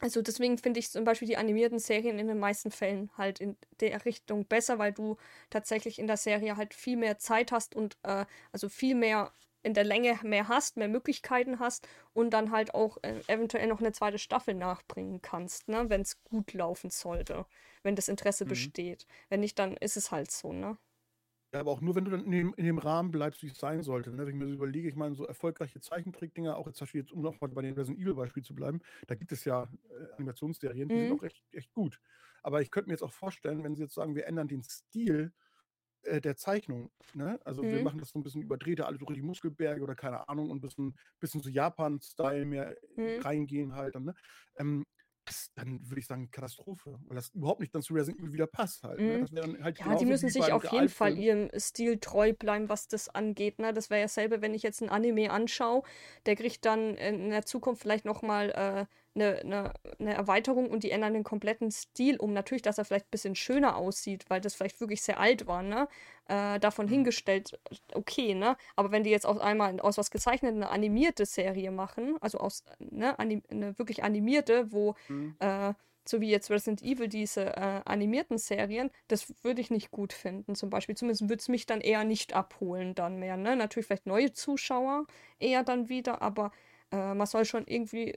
Also 0.00 0.22
deswegen 0.22 0.56
finde 0.56 0.80
ich 0.80 0.90
zum 0.90 1.04
Beispiel 1.04 1.28
die 1.28 1.36
animierten 1.36 1.78
Serien 1.78 2.18
in 2.18 2.26
den 2.26 2.38
meisten 2.38 2.70
Fällen 2.70 3.10
halt 3.18 3.38
in 3.38 3.56
der 3.80 4.04
Richtung 4.06 4.46
besser, 4.46 4.78
weil 4.78 4.92
du 4.92 5.16
tatsächlich 5.50 5.98
in 5.98 6.06
der 6.06 6.16
Serie 6.16 6.56
halt 6.56 6.72
viel 6.72 6.96
mehr 6.96 7.18
Zeit 7.18 7.52
hast 7.52 7.76
und 7.76 7.98
äh, 8.02 8.24
also 8.50 8.70
viel 8.70 8.94
mehr 8.94 9.30
in 9.62 9.74
der 9.74 9.84
Länge 9.84 10.18
mehr 10.22 10.48
hast, 10.48 10.78
mehr 10.78 10.88
Möglichkeiten 10.88 11.58
hast 11.58 11.86
und 12.14 12.30
dann 12.30 12.50
halt 12.50 12.74
auch 12.74 12.96
äh, 13.02 13.20
eventuell 13.26 13.66
noch 13.66 13.80
eine 13.80 13.92
zweite 13.92 14.18
Staffel 14.18 14.54
nachbringen 14.54 15.20
kannst, 15.20 15.68
ne, 15.68 15.90
wenn 15.90 16.00
es 16.00 16.24
gut 16.24 16.54
laufen 16.54 16.88
sollte, 16.88 17.44
wenn 17.82 17.94
das 17.94 18.08
Interesse 18.08 18.46
mhm. 18.46 18.48
besteht. 18.48 19.06
Wenn 19.28 19.40
nicht, 19.40 19.58
dann 19.58 19.76
ist 19.76 19.98
es 19.98 20.10
halt 20.10 20.30
so, 20.30 20.54
ne? 20.54 20.78
Ja, 21.52 21.60
aber 21.60 21.72
auch 21.72 21.80
nur, 21.80 21.96
wenn 21.96 22.04
du 22.04 22.12
dann 22.12 22.24
in 22.24 22.30
dem, 22.30 22.54
in 22.56 22.64
dem 22.64 22.78
Rahmen 22.78 23.10
bleibst, 23.10 23.42
wie 23.42 23.48
es 23.48 23.58
sein 23.58 23.82
sollte. 23.82 24.10
Ne? 24.10 24.18
Wenn 24.18 24.28
ich 24.28 24.34
mir 24.34 24.46
so 24.46 24.54
überlege, 24.54 24.88
ich 24.88 24.94
meine, 24.94 25.16
so 25.16 25.26
erfolgreiche 25.26 25.80
Zeichentrickdinger, 25.80 26.56
auch 26.56 26.66
jetzt, 26.66 26.76
zum 26.76 26.84
Beispiel 26.84 27.00
jetzt, 27.00 27.12
um 27.12 27.22
nochmal 27.22 27.50
bei 27.50 27.62
dem 27.62 27.74
Resident 27.74 28.00
Evil-Beispiel 28.00 28.44
zu 28.44 28.54
bleiben, 28.54 28.80
da 29.08 29.16
gibt 29.16 29.32
es 29.32 29.44
ja 29.44 29.64
äh, 29.64 30.14
Animationsserien, 30.16 30.88
die 30.88 30.94
mhm. 30.94 31.08
sind 31.08 31.18
auch 31.18 31.24
echt, 31.24 31.42
echt 31.52 31.72
gut. 31.72 32.00
Aber 32.42 32.62
ich 32.62 32.70
könnte 32.70 32.88
mir 32.88 32.94
jetzt 32.94 33.02
auch 33.02 33.12
vorstellen, 33.12 33.64
wenn 33.64 33.74
sie 33.74 33.82
jetzt 33.82 33.94
sagen, 33.94 34.14
wir 34.14 34.26
ändern 34.26 34.46
den 34.46 34.62
Stil 34.62 35.32
äh, 36.02 36.20
der 36.20 36.36
Zeichnung, 36.36 36.90
ne? 37.14 37.40
Also 37.44 37.62
mhm. 37.62 37.72
wir 37.72 37.82
machen 37.82 37.98
das 37.98 38.10
so 38.10 38.18
ein 38.18 38.22
bisschen 38.22 38.42
überdrehter, 38.42 38.86
alle 38.86 38.98
durch 38.98 39.12
die 39.12 39.22
Muskelberge 39.22 39.82
oder 39.82 39.94
keine 39.94 40.28
Ahnung 40.28 40.50
und 40.50 40.58
ein 40.58 40.60
bisschen, 40.60 40.96
bisschen 41.18 41.42
so 41.42 41.50
Japan-Style 41.50 42.46
mehr 42.46 42.76
mhm. 42.96 43.20
reingehen 43.22 43.74
halt 43.74 43.96
dann, 43.96 44.04
ne? 44.04 44.14
Ähm, 44.56 44.86
dann 45.54 45.80
würde 45.88 46.00
ich 46.00 46.06
sagen, 46.06 46.30
Katastrophe, 46.30 46.98
weil 47.06 47.16
das 47.16 47.28
überhaupt 47.30 47.60
nicht 47.60 47.74
dann 47.74 47.82
zu 47.82 47.94
Resident 47.94 48.20
Evil 48.20 48.32
wieder 48.32 48.46
passt 48.46 48.82
halt. 48.82 49.00
Ne? 49.00 49.26
Mhm. 49.30 49.62
halt 49.62 49.78
ja, 49.78 49.94
die 49.96 50.06
müssen 50.06 50.28
sich 50.28 50.52
auf 50.52 50.70
jeden 50.72 50.88
Fall 50.88 51.16
ihrem 51.16 51.50
Stil 51.58 51.98
treu 51.98 52.32
bleiben, 52.32 52.68
was 52.68 52.88
das 52.88 53.08
angeht. 53.08 53.58
Ne? 53.58 53.72
Das 53.72 53.90
wäre 53.90 54.00
ja 54.00 54.08
selber, 54.08 54.42
wenn 54.42 54.54
ich 54.54 54.62
jetzt 54.62 54.82
ein 54.82 54.88
Anime 54.88 55.30
anschaue, 55.30 55.82
der 56.26 56.36
kriegt 56.36 56.64
dann 56.64 56.96
in 56.96 57.30
der 57.30 57.44
Zukunft 57.44 57.82
vielleicht 57.82 58.04
nochmal 58.04 58.50
äh, 58.50 58.86
eine, 59.14 59.40
eine, 59.40 59.72
eine 59.98 60.14
Erweiterung 60.14 60.70
und 60.70 60.84
die 60.84 60.90
ändern 60.90 61.14
den 61.14 61.24
kompletten 61.24 61.70
Stil 61.70 62.16
um. 62.16 62.32
Natürlich, 62.32 62.62
dass 62.62 62.78
er 62.78 62.84
vielleicht 62.84 63.06
ein 63.06 63.10
bisschen 63.10 63.34
schöner 63.34 63.76
aussieht, 63.76 64.24
weil 64.28 64.40
das 64.40 64.54
vielleicht 64.54 64.80
wirklich 64.80 65.02
sehr 65.02 65.18
alt 65.18 65.46
war, 65.46 65.62
ne? 65.62 65.88
Äh, 66.28 66.60
davon 66.60 66.86
mhm. 66.86 66.90
hingestellt, 66.90 67.58
okay, 67.92 68.34
ne? 68.34 68.56
Aber 68.76 68.92
wenn 68.92 69.02
die 69.02 69.10
jetzt 69.10 69.26
aus 69.26 69.38
einmal 69.38 69.80
aus 69.80 69.98
was 69.98 70.10
gezeichnet 70.10 70.54
eine 70.54 70.70
animierte 70.70 71.26
Serie 71.26 71.70
machen, 71.70 72.16
also 72.20 72.38
aus 72.38 72.64
ne, 72.78 73.18
anim, 73.18 73.42
eine 73.50 73.78
wirklich 73.78 74.04
animierte, 74.04 74.72
wo 74.72 74.94
mhm. 75.08 75.34
äh, 75.40 75.74
so 76.08 76.20
wie 76.20 76.30
jetzt 76.30 76.50
Resident 76.50 76.82
Evil, 76.82 77.08
diese 77.08 77.56
äh, 77.56 77.82
animierten 77.84 78.38
Serien, 78.38 78.90
das 79.08 79.32
würde 79.42 79.60
ich 79.60 79.70
nicht 79.70 79.90
gut 79.90 80.12
finden, 80.12 80.54
zum 80.54 80.70
Beispiel. 80.70 80.96
Zumindest 80.96 81.22
würde 81.22 81.36
es 81.36 81.48
mich 81.48 81.66
dann 81.66 81.80
eher 81.80 82.04
nicht 82.04 82.32
abholen, 82.34 82.94
dann 82.94 83.18
mehr. 83.18 83.36
Ne? 83.36 83.54
Natürlich 83.56 83.86
vielleicht 83.86 84.06
neue 84.06 84.32
Zuschauer 84.32 85.06
eher 85.38 85.62
dann 85.62 85.88
wieder, 85.88 86.22
aber 86.22 86.52
äh, 86.90 87.14
man 87.14 87.26
soll 87.26 87.44
schon 87.44 87.66
irgendwie 87.66 88.16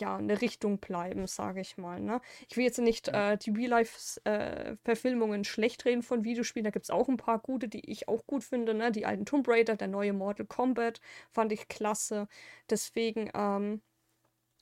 ja, 0.00 0.16
eine 0.16 0.40
Richtung 0.40 0.78
bleiben, 0.78 1.26
sage 1.26 1.60
ich 1.60 1.76
mal. 1.76 2.00
Ne? 2.00 2.20
Ich 2.48 2.56
will 2.56 2.64
jetzt 2.64 2.78
nicht 2.78 3.08
äh, 3.08 3.36
die 3.36 3.50
Real-Life-Verfilmungen 3.50 5.42
äh, 5.42 5.44
schlecht 5.44 5.84
reden 5.84 6.02
von 6.02 6.24
Videospielen. 6.24 6.64
Da 6.64 6.70
gibt 6.70 6.84
es 6.84 6.90
auch 6.90 7.08
ein 7.08 7.16
paar 7.16 7.38
gute, 7.38 7.68
die 7.68 7.90
ich 7.90 8.08
auch 8.08 8.26
gut 8.26 8.44
finde. 8.44 8.74
Ne? 8.74 8.92
Die 8.92 9.06
alten 9.06 9.26
Tomb 9.26 9.46
Raider, 9.48 9.76
der 9.76 9.88
neue 9.88 10.12
Mortal 10.12 10.46
Kombat 10.46 11.00
fand 11.30 11.52
ich 11.52 11.68
klasse. 11.68 12.28
Deswegen, 12.70 13.30
ähm, 13.34 13.82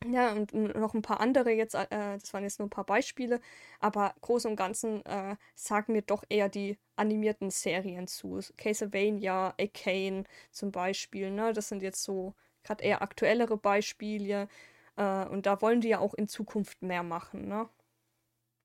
ja, 0.04 0.32
und 0.32 0.52
noch 0.54 0.94
ein 0.94 1.02
paar 1.02 1.20
andere 1.20 1.50
jetzt, 1.52 1.74
äh, 1.74 1.86
das 1.90 2.32
waren 2.34 2.44
jetzt 2.44 2.58
nur 2.58 2.66
ein 2.66 2.70
paar 2.70 2.84
Beispiele, 2.84 3.40
aber 3.80 4.14
groß 4.20 4.46
und 4.46 4.56
ganzen 4.56 5.04
äh, 5.06 5.36
sagen 5.54 5.92
mir 5.94 6.02
doch 6.02 6.22
eher 6.28 6.48
die 6.48 6.78
animierten 6.96 7.50
Serien 7.50 8.06
zu. 8.06 8.40
Castlevania, 8.56 9.54
Arcane 9.58 10.24
zum 10.52 10.70
Beispiel, 10.70 11.30
ne? 11.30 11.52
Das 11.52 11.68
sind 11.68 11.82
jetzt 11.82 12.02
so 12.04 12.34
gerade 12.62 12.84
eher 12.84 13.02
aktuellere 13.02 13.56
Beispiele. 13.56 14.48
Äh, 14.96 15.26
und 15.26 15.46
da 15.46 15.60
wollen 15.62 15.80
die 15.80 15.88
ja 15.88 15.98
auch 15.98 16.14
in 16.14 16.28
Zukunft 16.28 16.82
mehr 16.82 17.02
machen, 17.02 17.48
ne? 17.48 17.68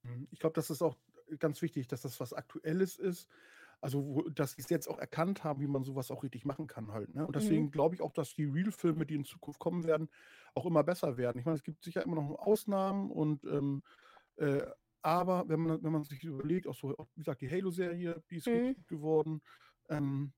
Mhm. 0.04 0.28
Ich 0.32 0.39
glaube, 0.39 0.54
das 0.54 0.70
ist 0.70 0.82
auch 0.82 0.98
ganz 1.39 1.62
wichtig, 1.62 1.88
dass 1.88 2.02
das 2.02 2.20
was 2.20 2.34
Aktuelles 2.34 2.98
ist. 2.98 3.28
Also, 3.80 4.06
wo, 4.06 4.22
dass 4.30 4.54
sie 4.54 4.62
es 4.62 4.70
jetzt 4.70 4.88
auch 4.88 5.00
erkannt 5.00 5.44
haben, 5.44 5.60
wie 5.60 5.67
man 5.67 5.84
sowas 5.84 6.12
auch 6.12 6.22
richtig 6.24 6.46
machen 6.46 6.67
kann 6.67 6.91
halt. 6.91 7.15
Ne? 7.15 7.26
Und 7.26 7.36
deswegen 7.36 7.65
mhm. 7.65 7.72
glaube 7.72 7.96
ich 7.96 8.02
auch, 8.02 8.13
dass 8.13 8.36
die 8.36 8.46
Real-Filme, 8.46 9.08
die 9.08 9.15
in 9.15 9.26
Zukunft 9.26 9.60
kommen 9.60 9.86
werden, 9.86 10.08
auch 10.54 10.67
immer 10.67 10.84
besser 10.84 11.17
werden. 11.17 11.39
Ich 11.39 11.46
meine, 11.46 11.58
es 11.58 11.63
gibt 11.63 11.84
sicher 11.84 12.04
immer 12.04 12.15
noch 12.15 12.36
Ausnahmen 12.38 13.10
und 13.10 13.44
ähm, 13.46 13.82
äh, 14.36 14.62
aber 15.02 15.50
wenn 15.50 15.62
man, 15.62 15.84
wenn 15.84 15.91
man 15.91 16.04
sich 16.04 16.24
überlegt, 16.24 16.67
auch 16.67 16.76
so, 16.76 16.96
wie 17.15 17.22
gesagt, 17.22 17.41
die 17.41 17.50
Halo-Serie, 17.50 18.22
die 18.30 18.36
ist 18.36 18.48
mhm. 18.48 18.54
richtig 18.54 18.88
geworden. 18.88 19.41
Ähm, 19.89 20.32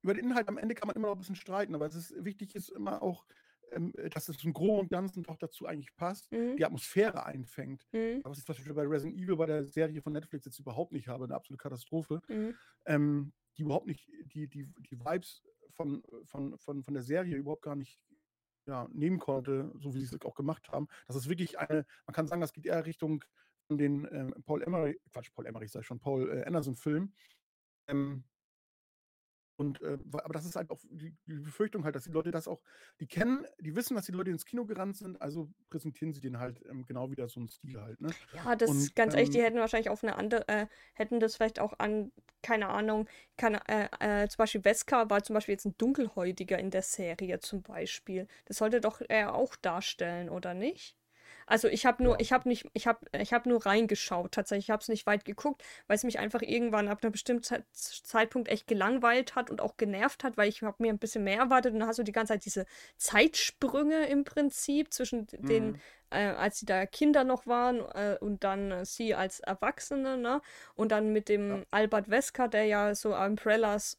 über 0.00 0.14
den 0.14 0.24
Inhalt 0.24 0.48
am 0.48 0.56
Ende 0.56 0.74
kann 0.74 0.86
man 0.86 0.96
immer 0.96 1.08
noch 1.08 1.16
ein 1.16 1.18
bisschen 1.18 1.36
streiten, 1.36 1.74
aber 1.74 1.84
es 1.86 1.94
ist 1.94 2.24
wichtig 2.24 2.54
ist 2.54 2.70
immer 2.70 3.02
auch, 3.02 3.26
ähm, 3.72 3.92
äh, 3.96 4.10
dass 4.10 4.28
es 4.28 4.42
im 4.44 4.52
Großen 4.52 4.80
und 4.80 4.90
Ganzen 4.90 5.22
doch 5.22 5.36
dazu 5.36 5.66
eigentlich 5.66 5.94
passt, 5.96 6.30
mhm. 6.32 6.56
die 6.56 6.64
Atmosphäre 6.64 7.24
einfängt. 7.24 7.86
Mhm. 7.92 8.20
Was 8.24 8.38
ich 8.38 8.44
zum 8.44 8.54
Beispiel 8.54 8.74
bei 8.74 8.86
Resident 8.86 9.16
Evil 9.16 9.36
bei 9.36 9.46
der 9.46 9.64
Serie 9.64 10.00
von 10.02 10.12
Netflix 10.12 10.44
jetzt 10.44 10.58
überhaupt 10.58 10.92
nicht 10.92 11.08
habe, 11.08 11.24
eine 11.24 11.34
absolute 11.34 11.62
Katastrophe, 11.62 12.20
mhm. 12.28 12.54
ähm, 12.86 13.32
die 13.56 13.62
überhaupt 13.62 13.86
nicht, 13.86 14.08
die, 14.32 14.48
die, 14.48 14.68
die 14.90 14.98
Vibes 14.98 15.42
von, 15.70 16.02
von, 16.24 16.58
von, 16.58 16.82
von 16.82 16.94
der 16.94 17.02
Serie 17.02 17.36
überhaupt 17.36 17.62
gar 17.62 17.76
nicht 17.76 18.00
ja, 18.66 18.88
nehmen 18.92 19.18
konnte, 19.18 19.72
so 19.78 19.94
wie 19.94 20.00
sie 20.00 20.16
es 20.16 20.22
auch 20.22 20.34
gemacht 20.34 20.70
haben. 20.70 20.88
Das 21.06 21.16
ist 21.16 21.28
wirklich 21.28 21.58
eine, 21.58 21.86
man 22.06 22.14
kann 22.14 22.26
sagen, 22.26 22.40
das 22.40 22.52
geht 22.52 22.66
eher 22.66 22.86
Richtung 22.86 23.24
den 23.70 24.06
ähm, 24.12 24.34
Paul 24.44 24.62
Emery, 24.62 25.00
Quatsch, 25.12 25.32
Paul 25.34 25.46
Emery 25.46 25.68
sei 25.68 25.82
schon, 25.82 25.98
Paul 25.98 26.30
äh, 26.30 26.44
Anderson-Film. 26.44 27.12
Ähm, 27.88 28.24
und 29.56 29.80
äh, 29.82 29.98
aber 30.12 30.34
das 30.34 30.44
ist 30.44 30.56
halt 30.56 30.70
auch 30.70 30.80
die, 30.90 31.14
die, 31.26 31.34
Befürchtung 31.34 31.84
halt, 31.84 31.94
dass 31.94 32.04
die 32.04 32.10
Leute 32.10 32.30
das 32.30 32.48
auch, 32.48 32.60
die 33.00 33.06
kennen, 33.06 33.46
die 33.60 33.76
wissen, 33.76 33.94
dass 33.94 34.06
die 34.06 34.12
Leute 34.12 34.30
ins 34.30 34.44
Kino 34.44 34.64
gerannt 34.64 34.96
sind, 34.96 35.20
also 35.22 35.48
präsentieren 35.70 36.12
sie 36.12 36.20
den 36.20 36.38
halt 36.38 36.60
ähm, 36.68 36.84
genau 36.86 37.10
wieder 37.10 37.28
so 37.28 37.40
einen 37.40 37.48
Stil 37.48 37.80
halt, 37.80 38.00
ne? 38.00 38.10
Ja, 38.34 38.56
das 38.56 38.70
ist 38.70 38.96
ganz 38.96 39.14
ähm, 39.14 39.20
echt, 39.20 39.34
die 39.34 39.42
hätten 39.42 39.58
wahrscheinlich 39.58 39.90
auf 39.90 40.02
eine 40.02 40.16
andere, 40.16 40.48
äh, 40.48 40.66
hätten 40.94 41.20
das 41.20 41.36
vielleicht 41.36 41.60
auch 41.60 41.78
an, 41.78 42.10
keine 42.42 42.68
Ahnung, 42.68 43.08
keine, 43.36 43.60
äh, 43.68 44.22
äh, 44.24 44.28
zum 44.28 44.38
Beispiel 44.38 44.64
Wesker 44.64 45.08
war 45.10 45.22
zum 45.22 45.34
Beispiel 45.34 45.54
jetzt 45.54 45.66
ein 45.66 45.76
Dunkelhäutiger 45.78 46.58
in 46.58 46.70
der 46.70 46.82
Serie 46.82 47.38
zum 47.40 47.62
Beispiel. 47.62 48.26
Das 48.46 48.58
sollte 48.58 48.80
doch 48.80 49.00
er 49.08 49.34
auch 49.34 49.54
darstellen, 49.56 50.28
oder 50.28 50.54
nicht? 50.54 50.96
Also 51.46 51.68
ich 51.68 51.86
habe 51.86 52.02
nur, 52.02 52.14
Ja. 52.14 52.20
ich 52.20 52.32
habe 52.32 52.48
nicht, 52.48 52.66
ich 52.74 52.86
habe, 52.86 53.06
ich 53.18 53.32
habe 53.32 53.48
nur 53.48 53.64
reingeschaut. 53.66 54.32
Tatsächlich, 54.32 54.66
ich 54.66 54.70
habe 54.70 54.80
es 54.82 54.88
nicht 54.88 55.06
weit 55.06 55.24
geguckt, 55.24 55.62
weil 55.86 55.96
es 55.96 56.04
mich 56.04 56.18
einfach 56.18 56.42
irgendwann 56.42 56.88
ab 56.88 57.00
einem 57.02 57.12
bestimmten 57.12 57.42
Zeit, 57.44 57.64
Zeitpunkt 57.72 58.48
echt 58.48 58.66
gelangweilt 58.66 59.34
hat 59.34 59.50
und 59.50 59.60
auch 59.60 59.76
genervt 59.76 60.24
hat, 60.24 60.36
weil 60.36 60.48
ich 60.48 60.62
habe 60.62 60.76
mir 60.82 60.92
ein 60.92 60.98
bisschen 60.98 61.24
mehr 61.24 61.38
erwartet 61.38 61.72
und 61.72 61.80
dann 61.80 61.88
hast 61.88 61.98
du 61.98 62.02
die 62.02 62.12
ganze 62.12 62.32
Zeit 62.34 62.44
diese 62.44 62.66
Zeitsprünge 62.96 64.06
im 64.06 64.24
Prinzip 64.24 64.92
zwischen 64.92 65.26
den, 65.32 65.72
Mhm. 65.72 65.80
äh, 66.10 66.26
als 66.28 66.58
sie 66.58 66.66
da 66.66 66.86
Kinder 66.86 67.24
noch 67.24 67.46
waren 67.46 67.80
äh, 67.80 68.16
und 68.20 68.44
dann 68.44 68.70
äh, 68.70 68.84
sie 68.84 69.14
als 69.14 69.40
Erwachsene, 69.40 70.16
ne? 70.16 70.40
Und 70.74 70.92
dann 70.92 71.12
mit 71.12 71.28
dem 71.28 71.50
Ja. 71.50 71.62
Albert 71.70 72.10
Wesker, 72.10 72.48
der 72.48 72.64
ja 72.64 72.94
so 72.94 73.14
Umbrellas 73.16 73.98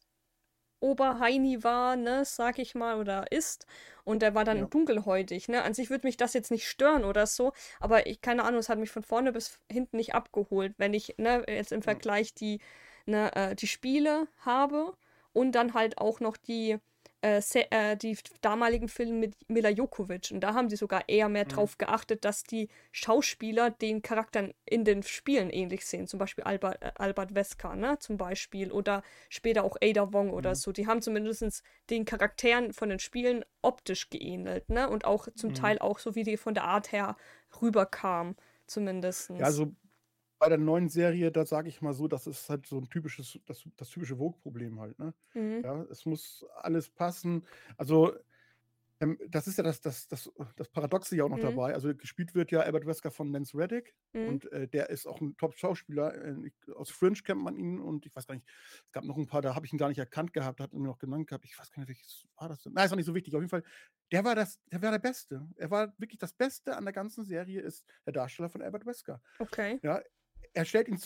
Oberheini 0.80 1.64
war, 1.64 1.96
ne, 1.96 2.24
sag 2.24 2.58
ich 2.58 2.74
mal, 2.74 2.98
oder 3.00 3.30
ist. 3.32 3.66
Und 4.04 4.22
der 4.22 4.34
war 4.34 4.44
dann 4.44 4.58
Ja. 4.58 4.70
dunkelhäutig, 4.70 5.48
ne. 5.48 5.62
An 5.62 5.74
sich 5.74 5.90
würde 5.90 6.06
mich 6.06 6.16
das 6.16 6.34
jetzt 6.34 6.50
nicht 6.50 6.68
stören 6.68 7.04
oder 7.04 7.26
so, 7.26 7.52
aber 7.80 8.06
ich, 8.06 8.20
keine 8.20 8.44
Ahnung, 8.44 8.60
es 8.60 8.68
hat 8.68 8.78
mich 8.78 8.90
von 8.90 9.02
vorne 9.02 9.32
bis 9.32 9.60
hinten 9.70 9.96
nicht 9.96 10.14
abgeholt, 10.14 10.74
wenn 10.78 10.94
ich, 10.94 11.14
ne, 11.18 11.44
jetzt 11.48 11.72
im 11.72 11.82
Ja. 11.82 11.82
Vergleich 11.82 12.34
die, 12.34 12.60
ne, 13.06 13.34
äh, 13.34 13.54
die 13.54 13.66
Spiele 13.66 14.28
habe 14.38 14.94
und 15.32 15.52
dann 15.52 15.74
halt 15.74 15.98
auch 15.98 16.20
noch 16.20 16.36
die, 16.36 16.78
äh, 17.26 17.40
äh, 17.70 17.96
die 17.96 18.16
damaligen 18.40 18.88
Filme 18.88 19.12
mit 19.14 19.34
Mila 19.48 19.68
Jokovic. 19.70 20.30
Und 20.32 20.40
da 20.40 20.54
haben 20.54 20.68
die 20.68 20.76
sogar 20.76 21.08
eher 21.08 21.28
mehr 21.28 21.44
Mhm. 21.44 21.48
drauf 21.48 21.78
geachtet, 21.78 22.24
dass 22.24 22.44
die 22.44 22.68
Schauspieler 22.92 23.70
den 23.70 24.02
Charakteren 24.02 24.52
in 24.64 24.84
den 24.84 25.02
Spielen 25.02 25.50
ähnlich 25.50 25.84
sehen. 25.86 26.06
Zum 26.06 26.18
Beispiel 26.18 26.44
Albert, 26.44 26.82
äh, 26.82 26.92
Albert 26.96 27.34
Wesker, 27.34 27.74
ne? 27.76 27.98
Zum 27.98 28.16
Beispiel. 28.16 28.70
Oder 28.72 29.02
später 29.28 29.64
auch 29.64 29.76
Ada 29.82 30.12
Wong 30.12 30.30
oder 30.30 30.50
Mhm. 30.50 30.54
so. 30.54 30.72
Die 30.72 30.86
haben 30.86 31.02
zumindest 31.02 31.62
den 31.90 32.04
Charakteren 32.04 32.72
von 32.72 32.88
den 32.88 32.98
Spielen 32.98 33.44
optisch 33.62 34.10
geähnelt, 34.10 34.68
ne? 34.70 34.88
Und 34.88 35.04
auch 35.04 35.28
zum 35.34 35.50
Mhm. 35.50 35.54
Teil 35.54 35.78
auch 35.78 35.98
so, 35.98 36.14
wie 36.14 36.22
die 36.24 36.36
von 36.36 36.54
der 36.54 36.64
Art 36.64 36.92
her 36.92 37.16
rüberkam, 37.60 38.36
zumindest. 38.66 39.30
Ja, 39.30 39.46
also 39.46 39.72
bei 40.38 40.48
der 40.48 40.58
neuen 40.58 40.88
Serie, 40.88 41.32
da 41.32 41.46
sage 41.46 41.68
ich 41.68 41.80
mal 41.82 41.94
so, 41.94 42.08
das 42.08 42.26
ist 42.26 42.48
halt 42.50 42.66
so 42.66 42.78
ein 42.78 42.88
typisches, 42.90 43.38
das, 43.46 43.68
das 43.76 43.88
typische 43.90 44.16
Vogue-Problem 44.16 44.80
halt, 44.80 44.98
ne? 44.98 45.14
Mhm. 45.34 45.62
Ja, 45.64 45.82
es 45.84 46.06
muss 46.06 46.44
alles 46.56 46.90
passen. 46.90 47.46
Also, 47.78 48.14
ähm, 48.98 49.18
das 49.28 49.46
ist 49.46 49.58
ja 49.58 49.64
das, 49.64 49.82
das, 49.82 50.08
das, 50.08 50.30
das 50.56 50.68
Paradoxe 50.70 51.16
ja 51.16 51.24
auch 51.24 51.28
noch 51.28 51.36
Mhm. 51.36 51.42
dabei. 51.42 51.74
Also 51.74 51.94
gespielt 51.94 52.34
wird 52.34 52.50
ja 52.50 52.60
Albert 52.60 52.86
Wesker 52.86 53.10
von 53.10 53.30
Lance 53.30 53.56
Reddick 53.56 53.94
Mhm. 54.14 54.28
und 54.28 54.50
äh, 54.52 54.66
der 54.68 54.88
ist 54.88 55.06
auch 55.06 55.20
ein 55.20 55.36
Top-Schauspieler. 55.36 56.14
Äh, 56.14 56.50
aus 56.74 56.88
Fringe 56.90 57.18
kennt 57.22 57.42
man 57.42 57.56
ihn 57.58 57.78
und 57.78 58.06
ich 58.06 58.16
weiß 58.16 58.26
gar 58.26 58.34
nicht, 58.36 58.46
es 58.86 58.92
gab 58.92 59.04
noch 59.04 59.18
ein 59.18 59.26
paar, 59.26 59.42
da 59.42 59.54
habe 59.54 59.66
ich 59.66 59.72
ihn 59.74 59.78
gar 59.78 59.88
nicht 59.88 59.98
erkannt 59.98 60.32
gehabt, 60.32 60.60
hat 60.60 60.72
ihn 60.72 60.80
mir 60.80 60.88
noch 60.88 60.98
genannt 60.98 61.26
gehabt. 61.26 61.44
Ich 61.44 61.58
weiß 61.58 61.70
gar 61.72 61.80
nicht, 61.80 61.88
welches 61.90 62.26
war 62.36 62.48
das 62.48 62.62
denn? 62.62 62.72
Nein, 62.72 62.86
ist 62.86 62.92
auch 62.92 62.96
nicht 62.96 63.04
so 63.06 63.14
wichtig. 63.14 63.34
Auf 63.34 63.40
jeden 63.42 63.50
Fall, 63.50 63.64
der 64.12 64.24
war 64.24 64.34
das, 64.34 64.62
der 64.72 64.80
war 64.80 64.90
der 64.92 64.98
Beste. 64.98 65.46
Er 65.56 65.70
war 65.70 65.92
wirklich 65.98 66.18
das 66.18 66.32
Beste 66.32 66.74
an 66.74 66.84
der 66.84 66.94
ganzen 66.94 67.24
Serie, 67.26 67.60
ist 67.60 67.84
der 68.06 68.14
Darsteller 68.14 68.48
von 68.48 68.62
Albert 68.62 68.86
Wesker. 68.86 69.20
Okay. 69.40 69.78
Ja, 69.82 70.00
er 70.56 70.64
stellt 70.64 70.88
ihn. 70.88 71.00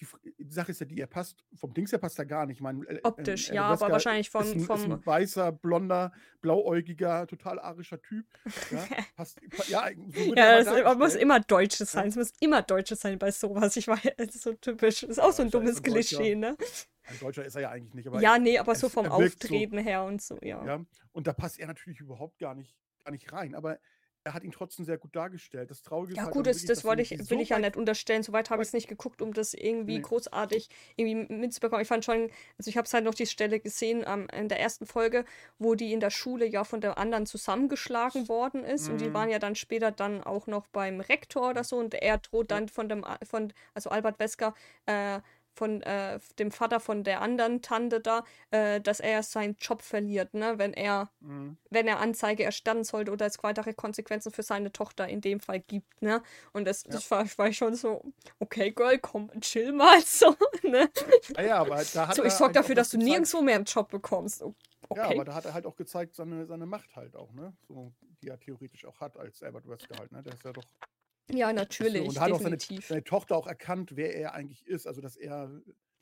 Die, 0.00 0.06
die 0.38 0.52
Sache 0.52 0.70
ist 0.70 0.78
ja 0.78 0.86
die, 0.86 1.00
er 1.00 1.08
passt, 1.08 1.44
vom 1.56 1.74
Dings 1.74 1.90
her 1.90 1.98
passt 1.98 2.16
er 2.20 2.24
gar 2.24 2.46
nicht. 2.46 2.58
Ich 2.58 2.62
meine, 2.62 2.86
äh, 2.86 3.00
Optisch, 3.02 3.48
ähm, 3.48 3.56
ja, 3.56 3.64
Albert 3.64 3.82
aber 3.82 3.92
wahrscheinlich 3.94 4.28
ist 4.28 4.30
von, 4.32 4.46
ein, 4.46 4.56
ist 4.58 4.66
vom. 4.66 4.92
ein 4.92 5.04
weißer, 5.04 5.50
blonder, 5.50 6.12
blauäugiger, 6.40 7.26
total 7.26 7.58
arischer 7.58 8.00
Typ. 8.00 8.24
Ja, 8.70 8.86
passt, 9.16 9.40
ja, 9.66 9.88
so 10.14 10.34
Ja, 10.36 10.58
es 10.58 10.96
muss 10.98 11.16
immer 11.16 11.40
Deutsches 11.40 11.92
Ja. 11.92 12.00
sein. 12.00 12.08
Es 12.10 12.16
muss 12.16 12.32
immer 12.38 12.62
Deutsches 12.62 13.00
sein 13.00 13.18
bei 13.18 13.32
sowas. 13.32 13.76
Ich 13.76 13.88
weiß, 13.88 13.98
es 14.18 14.36
ist 14.36 14.42
so 14.42 14.52
typisch. 14.54 15.02
Ist 15.02 15.18
auch 15.20 15.32
so 15.32 15.42
ein 15.42 15.48
Ja, 15.48 15.48
ist 15.48 15.54
ja- 15.54 15.58
dummes 15.60 15.70
ist. 15.72 15.82
Klischee, 15.82 16.34
ne? 16.36 16.56
Ein 17.08 17.18
Deutscher 17.18 17.44
ist 17.44 17.56
er 17.56 17.62
ja 17.62 17.70
eigentlich 17.70 17.94
nicht, 17.94 18.06
aber 18.06 18.20
Ja, 18.20 18.38
nee, 18.38 18.56
aber 18.56 18.72
es- 18.72 18.80
so 18.80 18.88
vom 18.88 19.04
wirkt 19.06 19.42
so. 19.42 19.48
Auftreten 19.48 19.78
her 19.78 20.04
und 20.04 20.22
so, 20.22 20.38
ja. 20.42 20.64
ja, 20.64 20.84
und 21.10 21.26
da 21.26 21.32
passt 21.32 21.58
er 21.58 21.66
natürlich 21.66 21.98
überhaupt 21.98 22.38
gar 22.38 22.54
nicht, 22.54 22.76
gar 23.04 23.10
nicht 23.10 23.32
rein. 23.32 23.56
Aber 23.56 23.80
er 24.24 24.34
hat 24.34 24.44
ihn 24.44 24.52
trotzdem 24.52 24.84
sehr 24.84 24.98
gut 24.98 25.16
dargestellt. 25.16 25.70
Das 25.70 25.82
Traurige 25.82 26.12
ist 26.12 26.16
Ja, 26.18 26.24
halt 26.24 26.34
gut, 26.34 26.46
dann 26.46 26.52
das, 26.66 26.84
wollte 26.84 27.02
ich, 27.02 27.10
will 27.10 27.24
so 27.24 27.40
ich 27.40 27.48
ja 27.48 27.58
nicht 27.58 27.76
unterstellen. 27.76 28.22
Soweit 28.22 28.50
habe 28.50 28.62
ich 28.62 28.68
es 28.68 28.72
nicht 28.74 28.88
geguckt, 28.88 29.22
um 29.22 29.32
das 29.32 29.54
irgendwie 29.54 29.96
Nee. 29.96 30.02
großartig 30.02 30.68
irgendwie 30.96 31.32
mitzubekommen. 31.34 31.82
Ich 31.82 31.88
fand 31.88 32.04
schon, 32.04 32.30
also 32.58 32.68
ich 32.68 32.76
habe 32.76 32.84
es 32.86 32.92
halt 32.92 33.04
noch 33.04 33.14
die 33.14 33.26
Stelle 33.26 33.58
gesehen 33.60 34.04
ähm, 34.06 34.28
in 34.32 34.48
der 34.48 34.60
ersten 34.60 34.86
Folge, 34.86 35.24
wo 35.58 35.74
die 35.74 35.92
in 35.92 36.00
der 36.00 36.10
Schule 36.10 36.46
ja 36.46 36.64
von 36.64 36.80
der 36.80 36.98
anderen 36.98 37.26
zusammengeschlagen 37.26 38.28
worden 38.28 38.64
ist. 38.64 38.88
Und 38.90 39.00
die 39.00 39.06
Mhm. 39.08 39.14
waren 39.14 39.28
ja 39.30 39.38
dann 39.38 39.54
später 39.54 39.90
dann 39.92 40.22
auch 40.22 40.46
noch 40.46 40.66
beim 40.68 41.00
Rektor 41.00 41.50
oder 41.50 41.64
so. 41.64 41.76
Und 41.78 41.94
er 41.94 42.18
droht 42.18 42.50
dann 42.50 42.68
von 42.68 42.88
dem, 42.88 43.04
von, 43.22 43.52
also 43.74 43.90
Albert 43.90 44.18
Wesker, 44.18 44.54
äh, 44.86 45.20
von 45.58 45.82
äh, 45.82 46.18
dem 46.38 46.50
Vater 46.50 46.80
von 46.80 47.04
der 47.04 47.20
anderen 47.20 47.60
Tante 47.62 48.00
da, 48.00 48.24
äh, 48.50 48.80
dass 48.80 49.00
er 49.00 49.22
seinen 49.22 49.56
Job 49.60 49.82
verliert, 49.82 50.32
ne, 50.34 50.58
wenn 50.58 50.72
er 50.72 51.10
Mhm. 51.20 51.56
wenn 51.70 51.86
er 51.88 51.98
Anzeige 52.00 52.44
erstatten 52.44 52.84
sollte 52.84 53.10
oder 53.12 53.26
es 53.26 53.42
weitere 53.42 53.74
Konsequenzen 53.74 54.32
für 54.32 54.42
seine 54.42 54.72
Tochter 54.72 55.08
in 55.08 55.20
dem 55.20 55.40
Fall 55.40 55.60
gibt, 55.60 56.00
ne? 56.00 56.22
Und 56.52 56.64
das, 56.66 56.84
Ja. 56.84 56.90
das 56.92 57.10
war, 57.10 57.26
war 57.36 57.52
schon 57.52 57.74
so, 57.74 58.02
okay, 58.38 58.70
Girl, 58.70 58.98
komm, 58.98 59.30
chill 59.40 59.72
mal 59.72 60.00
so, 60.06 60.34
ne? 60.62 60.88
Ja, 61.36 61.42
ja, 61.42 61.56
aber 61.58 61.82
da 61.92 62.08
hat 62.08 62.16
So, 62.16 62.24
ich 62.24 62.32
sorge 62.32 62.46
halt 62.54 62.56
dafür, 62.56 62.74
dass 62.74 62.90
du 62.90 62.98
gezeigt. 62.98 63.10
nirgendwo 63.10 63.42
mehr 63.42 63.56
einen 63.56 63.64
Job 63.64 63.88
bekommst. 63.90 64.42
O- 64.42 64.54
Ja, 64.94 65.04
Okay. 65.04 65.14
aber 65.14 65.24
da 65.24 65.34
hat 65.34 65.44
er 65.44 65.52
halt 65.54 65.66
auch 65.66 65.76
gezeigt, 65.76 66.14
seine, 66.14 66.46
seine 66.46 66.64
Macht 66.66 66.94
halt 66.96 67.14
auch, 67.16 67.32
ne? 67.32 67.52
So, 67.68 67.92
die 68.22 68.28
er 68.28 68.38
theoretisch 68.38 68.84
auch 68.86 69.00
hat 69.00 69.16
als 69.18 69.42
Albert 69.42 69.68
Wesker 69.68 69.98
halt, 69.98 70.12
ne? 70.12 70.22
Der 70.22 70.32
ist 70.34 70.44
ja 70.44 70.52
doch. 70.52 70.64
Ja, 71.30 71.48
so- 71.48 71.54
natürlich, 71.54 72.08
Und 72.08 72.20
hat 72.20 72.32
auch 72.32 72.40
seine, 72.40 72.56
definitiv. 72.56 72.86
seine 72.88 73.04
Tochter 73.04 73.36
auch 73.36 73.46
erkannt, 73.46 73.96
wer 73.96 74.14
er 74.16 74.34
eigentlich 74.34 74.66
ist. 74.66 74.86
Also, 74.86 75.00
dass 75.00 75.16
er 75.16 75.60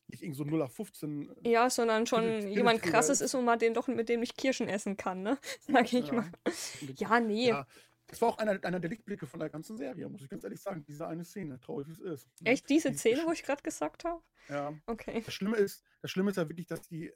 nicht 0.08 0.22
irgend 0.22 0.36
so 0.36 0.44
0 0.44 0.62
auf 0.62 0.72
15. 0.74 1.34
Ja, 1.44 1.68
sondern 1.68 2.06
schon 2.06 2.48
jemand 2.48 2.80
krasses 2.82 3.20
ist. 3.20 3.34
und 3.34 3.44
man 3.44 3.58
den 3.58 3.74
doch 3.74 3.88
mit 3.88 4.08
dem 4.08 4.20
nicht 4.20 4.36
Kirschen 4.36 4.68
essen 4.68 4.96
kann, 4.96 5.22
ne? 5.22 5.38
Sag 5.60 5.92
ich 5.92 6.06
Ja. 6.08 6.12
mal. 6.12 6.30
Ja, 6.96 7.18
nee. 7.20 7.48
Ja, 7.48 7.66
das 8.06 8.20
war 8.20 8.28
auch 8.28 8.38
einer, 8.38 8.62
einer 8.64 8.78
der 8.78 8.88
Lichtblicke 8.90 9.26
von 9.26 9.40
der 9.40 9.48
ganzen 9.50 9.76
Serie, 9.76 10.08
muss 10.08 10.22
ich 10.22 10.28
ganz 10.28 10.44
ehrlich 10.44 10.60
sagen. 10.60 10.84
Diese 10.86 11.08
eine 11.08 11.24
Szene, 11.24 11.58
traurig 11.58 11.88
wie 11.88 11.92
es 11.92 11.98
ist. 11.98 12.28
ne? 12.40 12.50
Echt 12.52 12.68
diese 12.68 12.92
Die- 12.92 12.96
Szene, 12.98 13.24
wo 13.26 13.32
ich 13.32 13.42
gerade 13.42 13.62
gesagt 13.62 14.04
habe? 14.04 14.22
Ja. 14.48 14.72
Okay. 14.86 15.22
Das 15.24 15.34
Schlimme 15.34 15.56
ist, 15.56 15.82
das 16.02 16.12
Schlimme 16.12 16.30
ist 16.30 16.36
ja 16.36 16.48
wirklich, 16.48 16.68
dass 16.68 16.82
die 16.82 17.12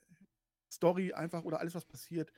Story 0.73 1.13
einfach 1.13 1.45
oder 1.45 1.61
alles, 1.61 1.77
was 1.77 1.85
passiert, 1.85 2.33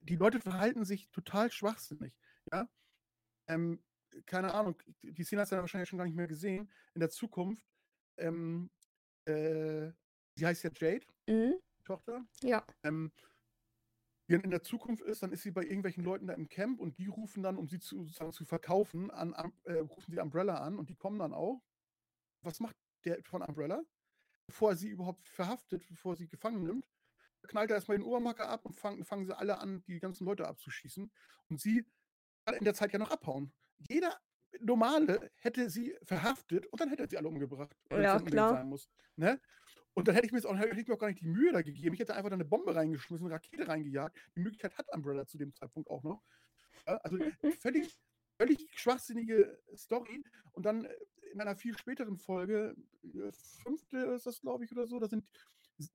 die 0.00 0.16
Leute 0.16 0.40
verhalten 0.40 0.84
sich 0.84 1.08
total 1.10 1.52
schwachsinnig. 1.52 2.12
Ja. 2.52 2.68
Ähm, 3.48 3.80
keine 4.24 4.54
Ahnung, 4.54 4.80
die 5.02 5.24
Szene 5.24 5.42
hast 5.42 5.52
du 5.52 5.56
ja 5.56 5.60
wahrscheinlich 5.60 5.88
schon 5.88 5.98
gar 5.98 6.06
nicht 6.06 6.16
mehr 6.16 6.26
gesehen. 6.26 6.70
In 6.94 7.00
der 7.00 7.10
Zukunft, 7.10 7.66
ähm, 8.18 8.70
äh, 9.26 9.90
sie 10.34 10.46
heißt 10.46 10.64
ja 10.64 10.70
Jade, 10.74 11.06
Mhm. 11.28 11.54
die 11.78 11.82
Tochter. 11.84 12.24
Ja. 12.42 12.64
Ähm, 12.82 13.12
wenn 14.28 14.40
in 14.40 14.50
der 14.50 14.62
Zukunft 14.62 15.02
ist, 15.04 15.22
dann 15.22 15.32
ist 15.32 15.42
sie 15.42 15.52
bei 15.52 15.62
irgendwelchen 15.62 16.02
Leuten 16.02 16.26
da 16.26 16.34
im 16.34 16.48
Camp 16.48 16.80
und 16.80 16.98
die 16.98 17.06
rufen 17.06 17.42
dann, 17.42 17.56
um 17.56 17.68
sie 17.68 17.78
zu, 17.78 18.02
sozusagen 18.04 18.32
zu 18.32 18.44
verkaufen, 18.44 19.10
an, 19.10 19.32
äh, 19.64 19.74
rufen 19.74 20.12
sie 20.12 20.18
Umbrella 20.18 20.56
an 20.56 20.78
und 20.78 20.88
die 20.90 20.96
kommen 20.96 21.18
dann 21.18 21.32
auch. 21.32 21.62
Was 22.42 22.58
macht 22.60 22.76
der 23.04 23.22
von 23.24 23.42
Umbrella? 23.42 23.82
Bevor 24.48 24.70
er 24.70 24.76
sie 24.76 24.88
überhaupt 24.88 25.28
verhaftet, 25.28 25.86
bevor 25.88 26.14
er 26.14 26.16
sie 26.16 26.28
gefangen 26.28 26.62
nimmt, 26.64 26.88
knallt 27.42 27.70
er 27.70 27.76
erstmal 27.76 27.98
den 27.98 28.06
Obermarker 28.06 28.48
ab 28.48 28.64
und 28.64 28.74
fangen, 28.74 29.04
fangen 29.04 29.26
sie 29.26 29.36
alle 29.36 29.58
an, 29.58 29.82
die 29.84 30.00
ganzen 30.00 30.24
Leute 30.24 30.46
abzuschießen. 30.48 31.10
Und 31.48 31.60
sie 31.60 31.84
kann 32.44 32.56
in 32.56 32.64
der 32.64 32.74
Zeit 32.74 32.92
ja 32.92 32.98
noch 32.98 33.10
abhauen. 33.10 33.52
Jeder 33.88 34.18
Normale 34.60 35.30
hätte 35.36 35.68
sie 35.70 35.94
verhaftet 36.02 36.66
und 36.66 36.80
dann 36.80 36.88
hätte 36.88 37.04
er 37.04 37.08
sie 37.08 37.18
alle 37.18 37.28
umgebracht. 37.28 37.76
Ja, 37.90 38.18
klar. 38.20 38.54
Sein 38.54 38.68
muss, 38.68 38.90
ne? 39.16 39.40
Und 39.94 40.08
dann 40.08 40.14
hätte 40.14 40.26
ich 40.26 40.32
mir, 40.32 40.38
jetzt 40.38 40.46
auch, 40.46 40.56
hätte 40.56 40.78
ich 40.78 40.86
mir 40.86 40.94
auch 40.94 40.98
gar 40.98 41.08
nicht 41.08 41.22
die 41.22 41.26
Mühe 41.26 41.52
da 41.52 41.62
gegeben. 41.62 41.94
Ich 41.94 42.00
hätte 42.00 42.14
einfach 42.14 42.28
da 42.28 42.34
eine 42.34 42.44
Bombe 42.44 42.74
reingeschmissen, 42.74 43.26
eine 43.26 43.34
Rakete 43.34 43.66
reingejagt. 43.66 44.14
Die 44.36 44.40
Möglichkeit 44.40 44.76
hat 44.76 44.86
Umbrella 44.94 45.26
zu 45.26 45.38
dem 45.38 45.54
Zeitpunkt 45.54 45.88
auch 45.88 46.02
noch. 46.02 46.22
Also 46.84 47.18
völlig, 47.60 47.96
völlig 48.36 48.68
schwachsinnige 48.74 49.58
Story. 49.74 50.22
Und 50.52 50.66
dann 50.66 50.84
äh, 50.84 50.94
in 51.32 51.40
einer 51.40 51.56
viel 51.56 51.76
späteren 51.78 52.18
Folge, 52.18 52.76
äh, 53.04 53.32
fünfte 53.62 53.98
ist 53.98 54.26
das, 54.26 54.40
glaube 54.40 54.64
ich, 54.64 54.72
oder 54.72 54.86
so, 54.86 54.98
da, 54.98 55.08
sind, 55.08 55.24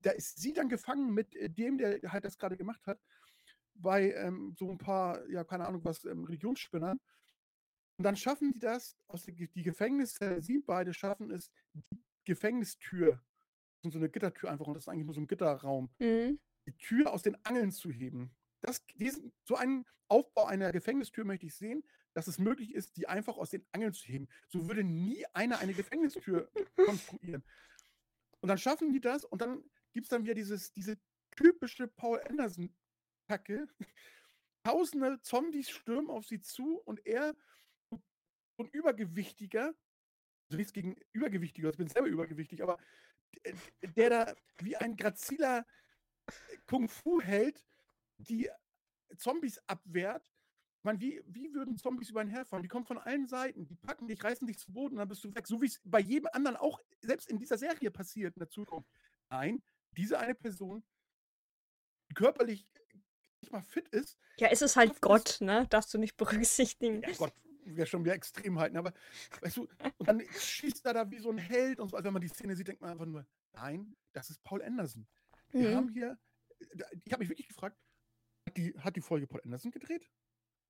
da 0.02 0.10
ist 0.10 0.40
sie 0.40 0.52
dann 0.52 0.68
gefangen 0.68 1.14
mit 1.14 1.36
äh, 1.36 1.48
dem, 1.48 1.78
der 1.78 2.00
halt 2.10 2.24
das 2.24 2.38
gerade 2.38 2.56
gemacht 2.56 2.84
hat, 2.86 2.98
bei 3.74 4.12
ähm, 4.14 4.54
so 4.58 4.70
ein 4.70 4.78
paar, 4.78 5.28
ja, 5.28 5.44
keine 5.44 5.66
Ahnung 5.66 5.84
was, 5.84 6.04
ähm, 6.04 6.24
Religionsspinnern. 6.24 7.00
Und 8.02 8.06
dann 8.06 8.16
schaffen 8.16 8.50
die 8.50 8.58
das, 8.58 8.96
aus 9.06 9.26
der, 9.26 9.34
die 9.34 9.62
Gefängniszelle, 9.62 10.42
sie 10.42 10.58
beide 10.58 10.92
schaffen 10.92 11.30
es, 11.30 11.52
die 11.72 11.84
Gefängnistür, 12.24 13.22
so 13.84 13.96
eine 13.96 14.08
Gittertür 14.10 14.50
einfach, 14.50 14.66
und 14.66 14.74
das 14.74 14.82
ist 14.82 14.88
eigentlich 14.88 15.04
nur 15.04 15.14
so 15.14 15.20
ein 15.20 15.28
Gitterraum, 15.28 15.88
Mhm. 16.00 16.40
die 16.66 16.76
Tür 16.78 17.12
aus 17.12 17.22
den 17.22 17.36
Angeln 17.44 17.70
zu 17.70 17.92
heben. 17.92 18.34
Das, 18.60 18.84
diesen, 18.96 19.32
so 19.44 19.54
einen 19.54 19.84
Aufbau 20.08 20.46
einer 20.46 20.72
Gefängnistür 20.72 21.24
möchte 21.24 21.46
ich 21.46 21.54
sehen, 21.54 21.84
dass 22.12 22.26
es 22.26 22.40
möglich 22.40 22.74
ist, 22.74 22.96
die 22.96 23.06
einfach 23.06 23.36
aus 23.36 23.50
den 23.50 23.64
Angeln 23.70 23.92
zu 23.92 24.08
heben. 24.08 24.26
So 24.48 24.66
würde 24.66 24.82
nie 24.82 25.24
einer 25.32 25.60
eine 25.60 25.72
Gefängnistür 25.72 26.50
konstruieren. 26.84 27.44
Und 28.40 28.48
dann 28.48 28.58
schaffen 28.58 28.92
die 28.92 29.00
das 29.00 29.24
und 29.24 29.40
dann 29.40 29.62
gibt 29.92 30.06
es 30.06 30.10
dann 30.10 30.24
wieder 30.24 30.34
dieses, 30.34 30.72
diese 30.72 30.98
typische 31.36 31.86
Paul 31.86 32.20
Anderson-Kacke. 32.28 33.68
Tausende 34.64 35.20
Zombies 35.22 35.70
stürmen 35.70 36.10
auf 36.10 36.26
sie 36.26 36.40
zu 36.40 36.78
und 36.78 37.06
er, 37.06 37.36
so 38.62 38.68
ein 38.68 38.78
Übergewichtiger, 38.78 39.74
also 40.48 40.56
nichts 40.56 40.72
gegen 40.72 40.96
Übergewichtige, 41.12 41.68
ich 41.68 41.76
bin 41.76 41.88
selber 41.88 42.08
übergewichtig, 42.08 42.62
aber 42.62 42.78
der, 43.96 44.10
da 44.10 44.36
wie 44.58 44.76
ein 44.76 44.96
graziler 44.96 45.66
Kung-Fu-Held 46.66 47.64
die 48.18 48.48
Zombies 49.16 49.58
abwehrt 49.66 50.32
meine, 50.84 51.00
wie, 51.00 51.22
wie 51.26 51.54
würden 51.54 51.76
Zombies 51.76 52.10
über 52.10 52.20
einen 52.20 52.30
herfahren? 52.30 52.62
Die 52.62 52.68
kommen 52.68 52.84
von 52.84 52.98
allen 52.98 53.26
Seiten, 53.28 53.66
die 53.66 53.76
packen 53.76 54.08
dich, 54.08 54.22
reißen 54.22 54.46
dich 54.46 54.58
zu 54.58 54.72
Boden 54.72 54.94
und 54.94 54.98
dann 54.98 55.08
bist 55.08 55.22
du 55.22 55.34
weg. 55.34 55.46
So 55.46 55.60
wie 55.62 55.66
es 55.66 55.80
bei 55.84 56.00
jedem 56.00 56.28
anderen 56.32 56.56
auch 56.56 56.80
selbst 57.00 57.28
in 57.28 57.38
dieser 57.38 57.58
Serie 57.58 57.90
passiert 57.90 58.34
in 58.36 58.40
der 58.40 58.48
Zukunft. 58.48 58.90
Nein, 59.30 59.62
diese 59.96 60.18
eine 60.18 60.34
Person, 60.34 60.82
die 62.10 62.14
körperlich 62.14 62.66
nicht 63.40 63.52
mal 63.52 63.62
fit 63.62 63.88
ist. 63.88 64.18
Ja, 64.38 64.48
es 64.48 64.62
ist 64.62 64.76
halt 64.76 65.00
Gott, 65.00 65.38
ne? 65.40 65.66
Darfst 65.70 65.94
du 65.94 65.98
nicht 65.98 66.16
berücksichtigen. 66.16 67.02
Ja, 67.02 67.12
Gott 67.16 67.32
wäre 67.64 67.86
schon 67.86 68.04
wieder 68.04 68.14
extrem 68.14 68.58
halten, 68.58 68.76
aber 68.76 68.92
weißt 69.40 69.56
du, 69.56 69.68
und 69.98 70.08
dann 70.08 70.20
schießt 70.20 70.84
er 70.84 70.94
da 70.94 71.10
wie 71.10 71.18
so 71.18 71.30
ein 71.30 71.38
Held 71.38 71.80
und 71.80 71.90
so. 71.90 71.96
Also 71.96 72.06
wenn 72.06 72.12
man 72.12 72.22
die 72.22 72.28
Szene 72.28 72.56
sieht, 72.56 72.68
denkt 72.68 72.82
man 72.82 72.90
einfach 72.90 73.06
nur, 73.06 73.26
nein, 73.52 73.96
das 74.12 74.30
ist 74.30 74.42
Paul 74.44 74.62
Anderson. 74.62 75.06
Wir 75.50 75.70
mhm. 75.70 75.74
haben 75.74 75.88
hier, 75.88 76.18
ich 77.04 77.12
habe 77.12 77.22
mich 77.22 77.28
wirklich 77.28 77.48
gefragt, 77.48 77.76
hat 78.46 78.56
die, 78.56 78.78
hat 78.78 78.96
die 78.96 79.00
Folge 79.00 79.26
Paul 79.26 79.40
Anderson 79.44 79.70
gedreht? 79.70 80.02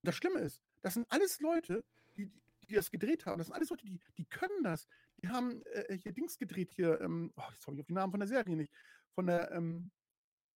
Und 0.02 0.08
das 0.08 0.16
Schlimme 0.16 0.40
ist, 0.40 0.62
das 0.82 0.94
sind 0.94 1.06
alles 1.10 1.40
Leute, 1.40 1.84
die, 2.16 2.30
die 2.68 2.74
das 2.74 2.90
gedreht 2.90 3.26
haben. 3.26 3.38
Das 3.38 3.46
sind 3.46 3.54
alles 3.54 3.70
Leute, 3.70 3.86
die, 3.86 4.00
die 4.18 4.24
können 4.26 4.62
das. 4.62 4.86
Die 5.18 5.28
haben 5.28 5.62
äh, 5.66 5.96
hier 5.96 6.12
Dings 6.12 6.38
gedreht, 6.38 6.72
hier, 6.72 7.00
ähm, 7.00 7.32
oh, 7.36 7.42
jetzt 7.52 7.66
habe 7.66 7.76
ich 7.76 7.80
auf 7.80 7.86
die 7.86 7.92
Namen 7.92 8.10
von 8.10 8.20
der 8.20 8.28
Serie 8.28 8.56
nicht, 8.56 8.72
von 9.14 9.26
der 9.26 9.50
ähm, 9.52 9.90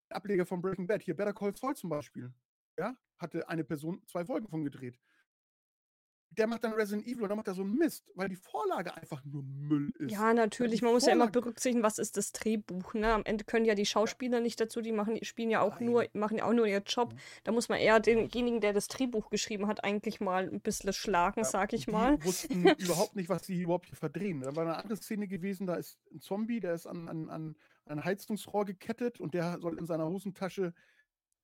Ableger 0.08 0.46
von 0.46 0.60
Breaking 0.60 0.86
Bad, 0.86 1.02
hier 1.02 1.16
Better 1.16 1.32
Call 1.32 1.54
Saul 1.56 1.76
zum 1.76 1.90
Beispiel. 1.90 2.32
Ja, 2.78 2.96
hatte 3.18 3.48
eine 3.48 3.64
Person 3.64 4.02
zwei 4.06 4.24
Folgen 4.24 4.48
von 4.48 4.64
gedreht 4.64 4.98
der 6.30 6.46
macht 6.46 6.64
dann 6.64 6.72
Resident 6.72 7.06
Evil 7.06 7.22
und 7.22 7.28
dann 7.28 7.38
macht 7.38 7.48
er 7.48 7.54
so 7.54 7.64
Mist, 7.64 8.04
weil 8.14 8.28
die 8.28 8.36
Vorlage 8.36 8.94
einfach 8.94 9.24
nur 9.24 9.42
Müll 9.42 9.92
ist. 9.98 10.10
Ja, 10.10 10.34
natürlich. 10.34 10.82
Man 10.82 10.92
muss 10.92 11.04
Vorlage... 11.04 11.18
ja 11.18 11.24
immer 11.24 11.32
berücksichtigen, 11.32 11.82
was 11.82 11.98
ist 11.98 12.16
das 12.16 12.32
Drehbuch. 12.32 12.94
Ne? 12.94 13.12
Am 13.12 13.24
Ende 13.24 13.44
können 13.44 13.64
ja 13.64 13.74
die 13.74 13.86
Schauspieler 13.86 14.40
nicht 14.40 14.60
dazu, 14.60 14.80
die 14.80 14.92
machen, 14.92 15.22
spielen 15.24 15.50
ja 15.50 15.60
auch 15.60 15.80
Nein. 15.80 15.90
nur, 15.90 16.06
machen 16.12 16.38
ja 16.38 16.44
auch 16.44 16.52
nur 16.52 16.66
ihren 16.66 16.84
Job. 16.84 17.12
Mhm. 17.12 17.18
Da 17.44 17.52
muss 17.52 17.68
man 17.68 17.78
eher 17.78 18.00
denjenigen, 18.00 18.60
der 18.60 18.72
das 18.72 18.88
Drehbuch 18.88 19.30
geschrieben 19.30 19.66
hat, 19.66 19.84
eigentlich 19.84 20.20
mal 20.20 20.48
ein 20.48 20.60
bisschen 20.60 20.92
schlagen, 20.92 21.40
ja, 21.40 21.44
sag 21.44 21.72
ich 21.72 21.86
mal. 21.86 22.18
Die 22.18 22.24
wussten 22.24 22.66
überhaupt 22.78 23.16
nicht, 23.16 23.28
was 23.28 23.46
sie 23.46 23.62
überhaupt 23.62 23.86
hier 23.86 23.96
verdrehen. 23.96 24.40
Da 24.40 24.54
war 24.54 24.64
eine 24.64 24.76
andere 24.76 24.96
Szene 24.96 25.28
gewesen, 25.28 25.66
da 25.66 25.74
ist 25.74 25.98
ein 26.12 26.20
Zombie, 26.20 26.60
der 26.60 26.74
ist 26.74 26.86
an, 26.86 27.08
an, 27.08 27.30
an 27.30 27.56
ein 27.86 28.04
Heizungsrohr 28.04 28.64
gekettet 28.64 29.20
und 29.20 29.34
der 29.34 29.58
soll 29.60 29.78
in 29.78 29.86
seiner 29.86 30.06
Hosentasche 30.06 30.74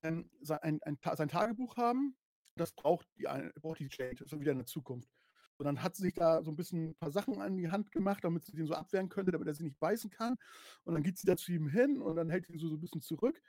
ähm, 0.03 0.29
sein, 0.41 0.59
ein, 0.61 0.83
ein, 0.83 0.97
sein 1.15 1.29
Tagebuch 1.29 1.77
haben 1.77 2.15
das 2.55 2.71
braucht 2.71 3.07
die, 3.17 3.27
braucht 3.59 3.79
die 3.79 3.89
Jade, 3.91 4.15
das 4.15 4.31
ist 4.31 4.39
wieder 4.39 4.51
in 4.51 4.59
der 4.59 4.67
Zukunft. 4.67 5.09
Und 5.57 5.65
dann 5.65 5.83
hat 5.83 5.95
sie 5.95 6.03
sich 6.03 6.13
da 6.13 6.43
so 6.43 6.51
ein 6.51 6.55
bisschen 6.55 6.89
ein 6.89 6.95
paar 6.95 7.11
Sachen 7.11 7.39
an 7.41 7.57
die 7.57 7.69
Hand 7.69 7.91
gemacht, 7.91 8.23
damit 8.23 8.43
sie 8.43 8.53
den 8.53 8.65
so 8.65 8.73
abwehren 8.73 9.09
könnte, 9.09 9.31
damit 9.31 9.47
er 9.47 9.53
sie 9.53 9.63
nicht 9.63 9.79
beißen 9.79 10.09
kann. 10.09 10.35
Und 10.83 10.95
dann 10.95 11.03
geht 11.03 11.17
sie 11.17 11.27
da 11.27 11.37
zu 11.37 11.51
ihm 11.51 11.67
hin 11.67 12.01
und 12.01 12.15
dann 12.15 12.29
hält 12.29 12.49
ihn 12.49 12.57
so, 12.57 12.67
so 12.67 12.75
ein 12.75 12.81
bisschen 12.81 13.01
zurück. 13.01 13.41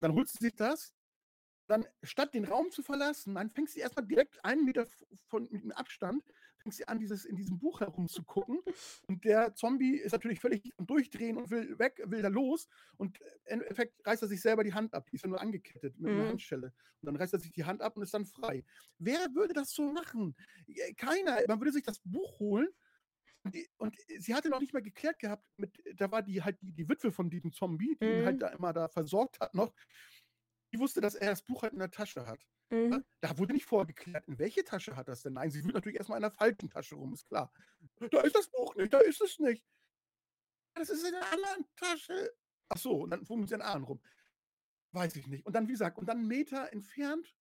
Dann 0.00 0.12
holt 0.12 0.28
sie 0.28 0.38
sich 0.38 0.54
das 0.54 0.94
dann 1.66 1.86
statt 2.02 2.34
den 2.34 2.44
Raum 2.44 2.70
zu 2.70 2.82
verlassen, 2.82 3.34
dann 3.34 3.50
fängst 3.50 3.76
du 3.76 3.80
erstmal 3.80 4.06
direkt 4.06 4.44
einen 4.44 4.64
Meter 4.64 4.86
von, 5.26 5.48
mit 5.50 5.62
dem 5.62 5.72
Abstand, 5.72 6.22
fängst 6.62 6.80
du 6.80 6.88
an, 6.88 6.98
dieses, 6.98 7.24
in 7.24 7.36
diesem 7.36 7.58
Buch 7.58 7.80
herumzugucken. 7.80 8.60
Und 9.06 9.24
der 9.24 9.54
Zombie 9.54 9.96
ist 9.96 10.12
natürlich 10.12 10.40
völlig 10.40 10.72
am 10.78 10.86
Durchdrehen 10.86 11.36
und 11.36 11.50
will 11.50 11.78
weg, 11.78 12.00
will 12.06 12.22
da 12.22 12.28
los. 12.28 12.68
Und 12.96 13.20
im 13.46 13.60
Endeffekt 13.60 14.06
reißt 14.06 14.22
er 14.22 14.28
sich 14.28 14.40
selber 14.40 14.64
die 14.64 14.74
Hand 14.74 14.94
ab. 14.94 15.08
Die 15.10 15.16
ist 15.16 15.22
ja 15.22 15.28
nur 15.28 15.40
angekettet 15.40 15.98
mit 15.98 16.12
mhm. 16.12 16.20
einer 16.20 16.28
Handschelle. 16.30 16.72
Und 17.00 17.06
dann 17.06 17.16
reißt 17.16 17.32
er 17.32 17.40
sich 17.40 17.52
die 17.52 17.64
Hand 17.64 17.82
ab 17.82 17.96
und 17.96 18.02
ist 18.02 18.14
dann 18.14 18.26
frei. 18.26 18.64
Wer 18.98 19.18
würde 19.34 19.54
das 19.54 19.72
so 19.72 19.92
machen? 19.92 20.36
Keiner. 20.96 21.38
Man 21.48 21.60
würde 21.60 21.72
sich 21.72 21.82
das 21.82 22.00
Buch 22.04 22.38
holen 22.38 22.68
und, 23.44 23.54
die, 23.54 23.68
und, 23.78 23.96
sie 24.18 24.34
hatte 24.34 24.48
noch 24.48 24.60
nicht 24.60 24.72
mal 24.72 24.82
geklärt 24.82 25.18
gehabt, 25.18 25.44
mit, 25.56 25.82
da 25.96 26.12
war 26.12 26.22
die 26.22 26.42
halt 26.42 26.62
die, 26.62 26.72
die 26.72 26.88
Witwe 26.88 27.10
von 27.10 27.28
diesem 27.28 27.52
Zombie, 27.52 27.98
die 28.00 28.06
mhm. 28.06 28.12
ihn 28.12 28.24
halt 28.24 28.42
da 28.42 28.48
immer 28.48 28.72
da 28.72 28.88
versorgt 28.88 29.40
hat 29.40 29.52
noch 29.54 29.74
die 30.72 30.78
wusste, 30.78 31.00
dass 31.00 31.14
er 31.14 31.30
das 31.30 31.42
Buch 31.42 31.62
halt 31.62 31.72
in 31.72 31.78
der 31.78 31.90
Tasche 31.90 32.26
hat. 32.26 32.40
Mhm. 32.72 33.04
Da 33.20 33.36
wurde 33.36 33.52
nicht 33.52 33.66
vorgeklärt, 33.66 34.26
in 34.26 34.38
welche 34.38 34.64
Tasche 34.64 34.96
hat 34.96 35.06
das 35.06 35.20
denn? 35.20 35.34
Nein, 35.34 35.50
sie 35.50 35.62
wühlt 35.62 35.74
natürlich 35.74 35.98
erstmal 35.98 36.16
in 36.16 36.22
der 36.22 36.30
Faltentasche 36.30 36.94
rum, 36.94 37.12
ist 37.12 37.28
klar. 37.28 37.52
Da 38.10 38.22
ist 38.22 38.34
das 38.34 38.48
Buch 38.48 38.74
nicht, 38.76 38.92
da 38.94 38.98
ist 39.00 39.20
es 39.20 39.38
nicht. 39.38 39.62
Das 40.74 40.88
ist 40.88 41.04
in 41.04 41.12
der 41.12 41.32
anderen 41.32 41.66
Tasche. 41.76 42.34
Ach 42.70 42.78
so, 42.78 43.02
und 43.02 43.10
dann 43.10 43.26
fuhren 43.26 43.46
sie 43.46 43.54
den 43.54 43.60
Arm 43.60 43.84
rum. 43.84 44.00
Weiß 44.92 45.14
ich 45.16 45.26
nicht. 45.26 45.44
Und 45.44 45.54
dann, 45.54 45.68
wie 45.68 45.72
gesagt, 45.72 45.98
und 45.98 46.06
dann 46.06 46.18
einen 46.18 46.28
Meter 46.28 46.72
entfernt 46.72 47.36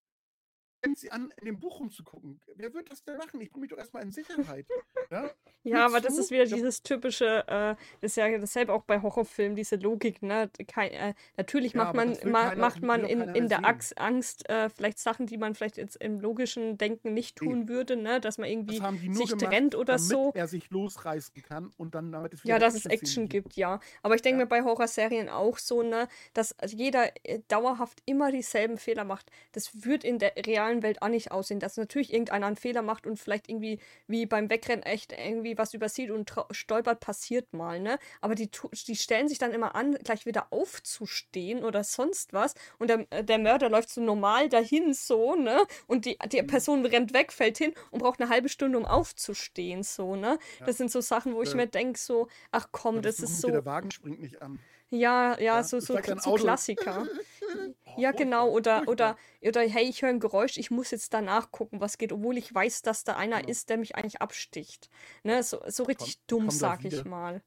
sie 0.96 1.12
an, 1.12 1.34
in 1.38 1.46
dem 1.46 1.60
Buch 1.60 1.80
rumzugucken. 1.80 2.40
Wer 2.56 2.74
wird 2.74 2.92
das 2.92 3.04
denn 3.04 3.18
machen? 3.18 3.42
Ich 3.42 3.52
bringe 3.52 3.62
mich 3.62 3.72
doch 3.72 3.78
erstmal 3.78 4.04
in 4.04 4.12
Sicherheit. 4.12 4.66
Ja, 5.10 5.30
ja 5.64 5.86
aber 5.86 6.00
das 6.00 6.18
ist 6.18 6.32
wieder 6.32 6.46
dieses 6.46 6.82
typische, 6.84 7.44
äh, 7.48 7.76
das 8.02 8.12
ist 8.12 8.16
ja 8.16 8.38
dasselbe 8.38 8.74
auch 8.74 8.84
bei 8.84 9.02
Horrorfilmen, 9.02 9.56
diese 9.56 9.76
Logik, 9.76 10.22
ne? 10.22 10.50
Kein, 10.68 10.92
äh, 10.92 11.14
natürlich 11.38 11.74
ja, 11.74 11.84
macht 11.84 11.96
man, 11.96 12.18
ma 12.26 12.50
keiner, 12.50 12.62
macht 12.62 12.82
man 12.82 13.06
in, 13.06 13.22
in 13.22 13.50
der 13.50 13.66
Angst, 13.66 13.98
Angst 13.98 14.50
äh, 14.50 14.70
vielleicht 14.70 15.00
Sachen, 15.00 15.26
die 15.28 15.38
man 15.38 15.56
vielleicht 15.56 15.78
jetzt 15.78 15.98
im 15.98 16.20
logischen 16.20 16.78
Denken 16.78 17.14
nicht 17.14 17.38
tun 17.38 17.68
würde, 17.68 17.96
ne? 17.96 18.20
Dass 18.22 18.38
man 18.38 18.50
irgendwie 18.50 18.80
sich 19.14 19.30
gemacht, 19.30 19.40
trennt 19.40 19.76
oder 19.76 19.98
damit 19.98 20.02
so. 20.02 20.32
er 20.34 20.48
sich 20.48 20.70
losreißen 20.70 21.44
kann 21.44 21.72
und 21.78 21.96
dann 21.96 22.12
damit 22.12 22.34
es 22.34 22.44
Ja, 22.44 22.60
dass 22.60 22.76
es 22.76 22.86
Action 22.86 23.28
gibt, 23.28 23.42
gibt, 23.42 23.56
ja. 23.56 23.80
Aber 24.02 24.16
ich 24.16 24.22
denke 24.22 24.40
ja. 24.40 24.46
mir 24.46 24.50
bei 24.50 24.64
Horrorserien 24.64 25.30
auch 25.30 25.58
so, 25.58 25.84
ne? 25.84 26.08
Dass 26.34 26.56
jeder 26.68 27.12
äh, 27.24 27.40
dauerhaft 27.48 28.02
immer 28.06 28.32
dieselben 28.32 28.78
Fehler 28.78 29.04
macht. 29.04 29.32
Das 29.52 29.86
wird 29.86 30.04
in 30.04 30.20
der 30.20 30.34
realen 30.46 30.71
realen 30.72 30.84
Welt 30.84 31.02
auch 31.02 31.10
nicht 31.10 31.32
aussehen, 31.32 31.60
dass 31.60 31.78
natürlich 31.78 32.14
irgendeiner 32.14 32.48
einen 32.48 32.56
Fehler 32.56 32.82
macht 32.82 33.06
und 33.06 33.18
vielleicht 33.18 33.50
irgendwie 33.50 33.80
wie 34.08 34.26
beim 34.26 34.50
Wegrennen 34.50 34.84
echt 34.84 35.12
irgendwie 35.12 35.58
was 35.58 35.74
übersieht 35.74 36.12
und 36.12 36.34
stolpert, 36.52 37.00
passiert 37.00 37.54
mal, 37.54 37.80
ne? 37.80 38.00
Aber 38.22 38.36
die, 38.36 38.50
die 38.88 38.96
stellen 38.96 39.28
sich 39.28 39.38
dann 39.38 39.52
immer 39.52 39.76
an, 39.76 39.96
gleich 39.96 40.26
wieder 40.26 40.48
aufzustehen 40.52 41.64
oder 41.64 41.84
sonst 41.84 42.34
was 42.34 42.56
und 42.80 42.90
der, 42.90 43.06
äh, 43.12 43.24
der 43.24 43.38
Mörder 43.38 43.70
läuft 43.70 43.90
so 43.90 44.02
normal 44.02 44.50
dahin 44.50 44.94
so, 44.94 45.36
ne? 45.36 45.62
Und 45.88 46.06
die, 46.06 46.18
die 46.32 46.42
mhm. 46.42 46.48
Person 46.48 46.86
rennt 46.86 47.14
weg, 47.14 47.32
fällt 47.32 47.58
hin 47.58 47.74
und 47.92 48.00
braucht 48.00 48.22
eine 48.22 48.30
halbe 48.30 48.50
Stunde, 48.50 48.78
um 48.78 48.86
aufzustehen, 48.86 49.84
so, 49.84 50.16
ne? 50.16 50.40
Ja. 50.60 50.66
Das 50.66 50.78
sind 50.78 50.92
so 50.92 51.02
Sachen, 51.02 51.36
wo 51.36 51.42
ich 51.42 51.54
mir 51.54 51.68
denke, 51.68 52.00
so, 52.00 52.28
ach 52.52 52.70
komm, 52.72 52.96
ja, 52.96 53.02
das, 53.02 53.18
das 53.18 53.32
ist 53.32 53.42
so. 53.42 53.50
Der 53.50 53.66
Wagen 53.66 53.92
springt 53.92 54.22
nicht 54.22 54.42
an. 54.42 54.60
Ja, 54.92 55.36
ja, 55.36 55.40
ja 55.40 55.64
so, 55.64 55.80
so, 55.80 55.96
so 55.96 56.36
Klassiker. 56.36 57.08
ja, 57.98 58.12
genau. 58.12 58.50
Oder, 58.50 58.88
oder, 58.88 59.18
oder 59.42 59.62
hey, 59.62 59.86
ich 59.86 60.02
höre 60.02 60.10
ein 60.10 60.20
Geräusch, 60.20 60.58
ich 60.58 60.70
muss 60.70 60.92
jetzt 60.92 61.14
danach 61.14 61.52
gucken, 61.52 61.80
was 61.80 61.98
geht, 61.98 62.12
obwohl 62.12 62.38
ich 62.38 62.54
weiß, 62.54 62.82
dass 62.82 63.06
da 63.06 63.16
einer 63.16 63.38
genau. 63.38 63.50
ist, 63.50 63.70
der 63.70 63.78
mich 63.78 63.96
eigentlich 63.96 64.22
absticht. 64.22 64.90
Ne, 65.24 65.42
so, 65.44 65.62
so 65.68 65.84
richtig 65.84 66.18
komm, 66.18 66.24
dumm, 66.28 66.48
komm 66.48 66.58
sag 66.58 66.84
ich 66.84 67.06
mal. 67.06 67.42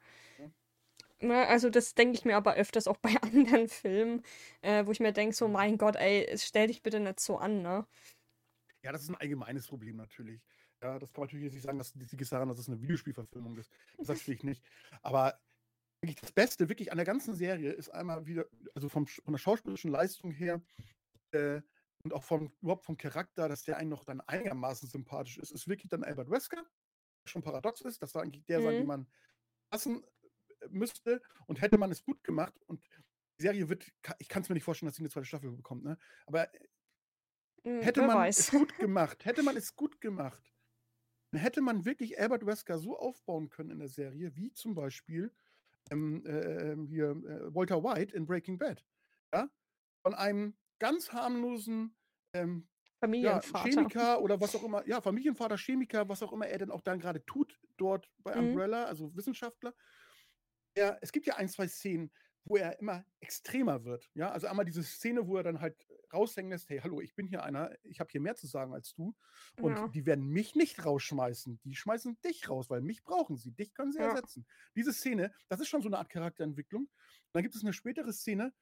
Ne, 1.20 1.46
also 1.46 1.68
das 1.68 1.94
denke 1.94 2.16
ich 2.16 2.24
mir 2.24 2.37
aber 2.37 2.54
öfters 2.54 2.88
auch 2.88 2.96
bei 3.02 3.14
anderen 3.20 3.68
Filmen, 3.68 4.22
äh, 4.62 4.87
wo 4.87 4.92
ich 4.92 5.00
mir 5.00 5.12
denke, 5.12 5.37
so 5.37 5.46
mein 5.46 5.76
Gott, 5.76 5.96
ey, 5.96 6.26
stell 6.38 6.68
dich 6.68 6.83
bitte 6.83 6.98
nicht 6.98 7.20
so 7.20 7.37
an, 7.37 7.61
ne? 7.61 7.87
Ja, 8.83 8.92
das 8.92 9.02
ist 9.02 9.11
ein 9.11 9.16
allgemeines 9.16 9.66
Problem 9.66 9.96
natürlich. 9.96 10.40
Ja, 10.83 10.98
das 10.98 11.12
kann 11.12 11.22
man 11.22 11.28
natürlich 11.28 11.52
nicht 11.52 11.62
sagen, 11.62 11.78
dass 11.78 11.92
die 11.92 12.16
daran, 12.16 12.48
dass 12.48 12.59
es 12.59 12.68
eine 12.68 12.80
Videospielverfilmung 12.80 13.57
ist. 13.57 13.70
Das 13.98 14.09
natürlich 14.09 14.42
nicht. 14.42 14.62
Aber 15.02 15.38
eigentlich 16.04 16.20
das 16.20 16.32
Beste 16.32 16.68
wirklich 16.68 16.92
an 16.92 16.98
der 16.98 17.06
ganzen 17.06 17.34
Serie 17.34 17.72
ist 17.72 17.88
einmal 17.88 18.26
wieder, 18.26 18.44
also 18.74 18.88
vom, 18.90 19.06
von 19.06 19.32
der 19.32 19.38
schauspielerischen 19.38 19.90
Leistung 19.90 20.30
her 20.32 20.62
äh, 21.32 21.62
und 22.02 22.12
auch 22.12 22.22
vom, 22.22 22.52
überhaupt 22.60 22.84
vom 22.84 22.98
Charakter, 22.98 23.48
dass 23.48 23.64
der 23.64 23.78
einen 23.78 23.88
noch 23.88 24.04
dann 24.04 24.20
einigermaßen 24.20 24.88
sympathisch 24.88 25.38
ist, 25.38 25.50
ist 25.50 25.66
wirklich 25.66 25.88
dann 25.88 26.04
Albert 26.04 26.30
Wesker, 26.30 26.62
schon 27.26 27.42
paradox 27.42 27.80
ist, 27.80 28.02
das 28.02 28.14
war 28.14 28.22
eigentlich 28.22 28.44
der 28.44 28.60
mhm. 28.60 28.64
sein, 28.64 28.74
den 28.74 28.86
man 28.86 29.06
passen 29.70 30.04
äh, 30.60 30.68
müsste 30.68 31.22
und 31.46 31.62
hätte 31.62 31.78
man 31.78 31.90
es 31.90 32.04
gut 32.04 32.22
gemacht 32.22 32.54
und 32.66 32.84
die 33.38 33.42
Serie 33.42 33.68
wird, 33.70 33.90
ich 34.18 34.28
kann 34.28 34.42
es 34.42 34.50
mir 34.50 34.54
nicht 34.54 34.64
vorstellen, 34.64 34.88
dass 34.88 34.96
sie 34.96 35.02
eine 35.02 35.10
zweite 35.10 35.26
Staffel 35.26 35.52
bekommt, 35.52 35.84
ne? 35.84 35.96
aber 36.26 36.48
mhm, 37.64 37.80
hätte 37.80 38.02
man 38.02 38.18
weiß. 38.18 38.38
es 38.40 38.50
gut 38.50 38.76
gemacht, 38.76 39.24
hätte 39.24 39.42
man 39.42 39.56
es 39.56 39.74
gut 39.74 40.02
gemacht, 40.02 40.54
dann 41.30 41.40
hätte 41.40 41.62
man 41.62 41.86
wirklich 41.86 42.20
Albert 42.20 42.44
Wesker 42.44 42.78
so 42.78 42.98
aufbauen 42.98 43.48
können 43.48 43.70
in 43.70 43.78
der 43.78 43.88
Serie, 43.88 44.36
wie 44.36 44.52
zum 44.52 44.74
Beispiel 44.74 45.34
ähm, 45.90 46.25
äh, 46.27 46.77
hier 46.88 47.11
äh, 47.11 47.55
Walter 47.55 47.83
White 47.83 48.14
in 48.14 48.27
Breaking 48.27 48.59
Bad. 48.59 48.85
Ja? 49.33 49.49
Von 50.03 50.14
einem 50.14 50.57
ganz 50.79 51.12
harmlosen 51.12 51.97
ähm, 52.35 52.68
Familienvater. 53.01 53.49
Ja, 53.53 53.64
Chemiker 53.64 54.23
oder 54.23 54.40
was 54.40 54.55
auch 54.55 54.62
immer, 54.64 54.87
ja, 54.87 55.01
Familienvater, 55.01 55.57
Chemiker, 55.57 56.09
was 56.09 56.23
auch 56.23 56.33
immer 56.33 56.47
er 56.47 56.59
denn 56.59 56.70
auch 56.70 56.81
dann 56.81 56.99
gerade 57.01 57.25
tut, 57.25 57.59
dort 57.77 58.11
bei 58.18 58.35
mhm. 58.35 58.49
Umbrella, 58.49 58.85
also 58.85 59.14
Wissenschaftler. 59.14 59.75
Ja, 60.77 60.97
es 61.01 61.12
gibt 61.12 61.27
ja 61.27 61.37
ein, 61.37 61.49
zwei 61.49 61.68
Szenen, 61.68 62.11
wo 62.44 62.57
er 62.57 62.78
immer 62.78 63.04
extremer 63.20 63.85
wird. 63.85 64.11
Ja, 64.14 64.30
also 64.30 64.46
einmal 64.46 64.64
diese 64.64 64.83
Szene, 64.83 65.26
wo 65.26 65.37
er 65.37 65.42
dann 65.42 65.61
halt 65.61 65.76
raushängen 66.12 66.50
lässt, 66.50 66.68
hey, 66.68 66.80
hallo, 66.80 67.00
ich 67.00 67.14
bin 67.14 67.26
hier 67.26 67.42
einer, 67.42 67.70
ich 67.83 68.00
habe 68.00 68.11
hier 68.11 68.20
mehr 68.20 68.37
zu 68.37 68.46
sagen 68.46 68.72
als 68.74 68.94
du. 68.94 69.14
Und 69.61 69.76
ja. 69.76 69.88
die 69.88 70.07
werden 70.07 70.26
mich 70.26 70.54
nicht 70.54 70.85
rausschmeißen, 70.85 71.61
die 71.64 71.74
schmeißen 71.74 72.20
dich 72.22 72.48
raus, 72.48 72.70
weil 72.70 72.83
mich 72.83 73.02
brauchen 73.02 73.37
sie, 73.37 73.52
dich 73.52 73.74
können 73.74 73.92
sie 73.92 73.98
ja. 73.98 74.09
ersetzen. 74.09 74.46
Diese 74.76 74.92
Szene, 74.92 75.33
das 75.48 75.61
ist 75.61 75.68
schon 75.68 75.83
so 75.83 75.88
eine 75.88 75.98
Art 75.98 76.11
Charakterentwicklung. 76.11 76.83
Und 76.83 76.90
dann 77.33 77.42
gibt 77.42 77.54
es 77.54 77.62
eine 77.62 77.72
spätere 77.72 78.12
Szene, 78.12 78.52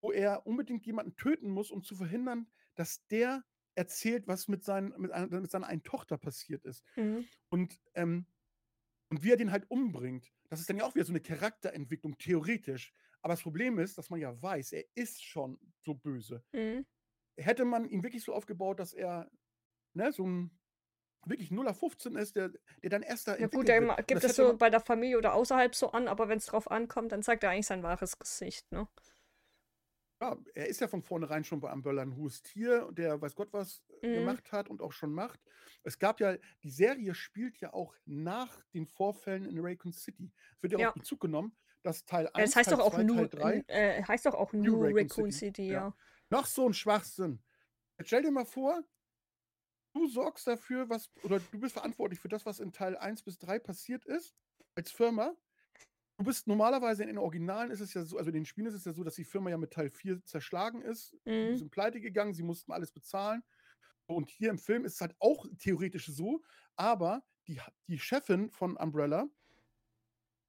wo 0.00 0.12
er 0.12 0.46
unbedingt 0.46 0.86
jemanden 0.86 1.16
töten 1.16 1.50
muss, 1.50 1.70
um 1.70 1.82
zu 1.82 1.96
verhindern, 1.96 2.48
dass 2.74 3.04
der 3.08 3.44
erzählt, 3.74 4.26
was 4.26 4.48
mit, 4.48 4.64
seinen, 4.64 4.94
mit, 4.98 5.12
einer, 5.12 5.40
mit 5.40 5.50
seiner 5.50 5.66
einen 5.66 5.82
Tochter 5.82 6.16
passiert 6.16 6.64
ist. 6.64 6.84
Mhm. 6.96 7.26
Und, 7.48 7.78
ähm, 7.94 8.26
und 9.10 9.22
wie 9.22 9.32
er 9.32 9.36
den 9.36 9.52
halt 9.52 9.70
umbringt. 9.70 10.32
Das 10.48 10.60
ist 10.60 10.70
dann 10.70 10.78
ja 10.78 10.84
auch 10.84 10.94
wieder 10.94 11.04
so 11.04 11.12
eine 11.12 11.20
Charakterentwicklung, 11.20 12.16
theoretisch. 12.18 12.92
Aber 13.26 13.32
das 13.32 13.42
Problem 13.42 13.80
ist, 13.80 13.98
dass 13.98 14.08
man 14.08 14.20
ja 14.20 14.40
weiß, 14.40 14.70
er 14.70 14.84
ist 14.94 15.24
schon 15.24 15.58
so 15.84 15.94
böse. 15.94 16.44
Mhm. 16.52 16.86
Hätte 17.36 17.64
man 17.64 17.84
ihn 17.84 18.04
wirklich 18.04 18.22
so 18.22 18.32
aufgebaut, 18.32 18.78
dass 18.78 18.92
er 18.92 19.28
ne, 19.94 20.12
so 20.12 20.24
ein 20.24 20.56
wirklich 21.24 21.50
0 21.50 21.66
auf 21.66 21.80
15 21.80 22.14
ist, 22.14 22.36
der, 22.36 22.52
der 22.84 22.90
dann 22.90 23.02
erst 23.02 23.26
da 23.26 23.36
Ja 23.36 23.48
gut, 23.48 23.66
der 23.66 23.82
wird. 23.82 24.06
Gibt 24.06 24.22
das 24.22 24.30
es 24.30 24.36
so 24.36 24.56
bei 24.56 24.70
der 24.70 24.78
Familie 24.78 25.18
oder 25.18 25.34
außerhalb 25.34 25.74
so 25.74 25.90
an, 25.90 26.06
aber 26.06 26.28
wenn 26.28 26.38
es 26.38 26.46
drauf 26.46 26.70
ankommt, 26.70 27.10
dann 27.10 27.24
zeigt 27.24 27.42
er 27.42 27.50
eigentlich 27.50 27.66
sein 27.66 27.82
wahres 27.82 28.16
Gesicht, 28.16 28.70
ne? 28.70 28.86
ja, 30.20 30.36
er 30.54 30.68
ist 30.68 30.80
ja 30.80 30.88
von 30.88 31.02
vornherein 31.02 31.42
schon 31.42 31.60
bei 31.60 31.70
ein 31.70 32.16
hohes 32.16 32.42
Tier, 32.42 32.88
der 32.92 33.20
weiß 33.20 33.34
Gott 33.34 33.52
was 33.52 33.82
Mhm. 34.02 34.14
gemacht 34.14 34.52
hat 34.52 34.68
und 34.68 34.80
auch 34.80 34.92
schon 34.92 35.12
macht. 35.12 35.40
Es 35.82 35.98
gab 35.98 36.20
ja, 36.20 36.36
die 36.62 36.70
Serie 36.70 37.14
spielt 37.14 37.58
ja 37.58 37.72
auch 37.74 37.94
nach 38.04 38.64
den 38.72 38.86
Vorfällen 38.86 39.44
in 39.46 39.58
Raycon 39.58 39.92
City. 39.92 40.32
Es 40.56 40.62
wird 40.62 40.72
ja 40.72 40.78
auch 40.78 40.82
Ja. 40.82 40.90
Bezug 40.92 41.20
genommen, 41.20 41.56
dass 41.86 42.04
Teil 42.04 42.24
Ja, 42.24 42.32
1, 42.34 42.50
Es 42.50 42.56
heißt 42.56 42.68
Teil 42.70 42.78
doch 42.78 42.84
auch 42.84 42.94
2, 42.94 43.02
New, 43.04 43.14
Teil 43.26 43.28
3 43.28 43.64
äh, 43.68 44.02
heißt 44.02 44.26
doch 44.26 44.34
auch 44.34 44.52
New 44.52 44.62
New 44.62 44.82
Raccoon 44.82 44.98
Raccoon 44.98 45.32
City. 45.32 45.46
City, 45.46 45.66
Ja. 45.68 45.72
ja. 45.72 45.96
Noch 46.28 46.46
so 46.46 46.66
ein 46.66 46.74
Schwachsinn. 46.74 47.42
Jetzt 47.98 48.08
stell 48.08 48.22
dir 48.22 48.30
mal 48.32 48.44
vor, 48.44 48.82
du 49.94 50.06
sorgst 50.08 50.46
dafür, 50.46 50.88
was, 50.90 51.10
oder 51.22 51.38
du 51.38 51.60
bist 51.60 51.74
verantwortlich 51.74 52.20
für 52.20 52.28
das, 52.28 52.44
was 52.44 52.60
in 52.60 52.72
Teil 52.72 52.96
1 52.96 53.22
bis 53.22 53.38
3 53.38 53.58
passiert 53.60 54.04
ist, 54.04 54.34
als 54.74 54.90
Firma. 54.90 55.34
Du 56.18 56.24
bist 56.24 56.46
normalerweise 56.46 57.02
in 57.02 57.08
den 57.08 57.18
Originalen 57.18 57.70
ist 57.70 57.80
es 57.80 57.94
ja 57.94 58.02
so, 58.04 58.16
also 58.18 58.30
in 58.30 58.34
den 58.34 58.46
Spielen 58.46 58.66
ist 58.66 58.74
es 58.74 58.84
ja 58.86 58.92
so, 58.92 59.04
dass 59.04 59.14
die 59.14 59.24
Firma 59.24 59.50
ja 59.50 59.58
mit 59.58 59.72
Teil 59.72 59.88
4 59.90 60.24
zerschlagen 60.24 60.82
ist. 60.82 61.14
Mhm. 61.24 61.56
sind 61.56 61.70
pleite 61.70 62.00
gegangen, 62.00 62.34
sie 62.34 62.42
mussten 62.42 62.72
alles 62.72 62.90
bezahlen. 62.90 63.42
Und 64.06 64.30
hier 64.30 64.50
im 64.50 64.58
Film 64.58 64.84
ist 64.84 64.94
es 64.94 65.00
halt 65.00 65.14
auch 65.18 65.46
theoretisch 65.58 66.06
so, 66.06 66.42
aber 66.76 67.24
die, 67.46 67.60
die 67.86 67.98
Chefin 67.98 68.50
von 68.50 68.76
Umbrella, 68.76 69.28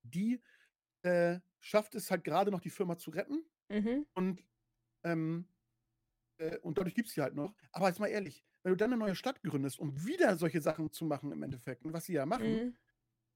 die 0.04 0.41
äh, 1.08 1.39
schafft 1.60 1.96
es 1.96 2.12
halt 2.12 2.24
gerade 2.24 2.52
noch, 2.52 2.62
die 2.62 2.70
Firma 2.70 2.98
zu 2.98 3.12
retten. 3.12 3.46
Mhm. 3.70 4.06
Und, 4.15 4.41
ähm, 5.04 5.48
äh, 6.39 6.58
und 6.60 6.78
dadurch 6.78 6.96
gibt 6.96 7.10
es 7.10 7.15
sie 7.15 7.22
halt 7.22 7.36
noch. 7.36 7.56
Aber 7.72 7.88
jetzt 7.88 8.00
mal 8.00 8.08
ehrlich, 8.08 8.43
wenn 8.63 8.72
du 8.74 8.78
dann 8.78 8.91
eine 8.93 9.00
neue 9.00 9.15
Stadt 9.15 9.41
gründest, 9.43 9.80
um 9.80 10.06
wieder 10.06 10.38
solche 10.38 10.62
Sachen 10.62 10.91
zu 10.91 11.06
machen 11.06 11.32
im 11.32 11.43
Endeffekt, 11.43 11.86
und 11.86 11.93
was 11.93 12.06
sie 12.06 12.13
ja 12.13 12.26
machen, 12.26 12.62
Mhm. 12.65 12.78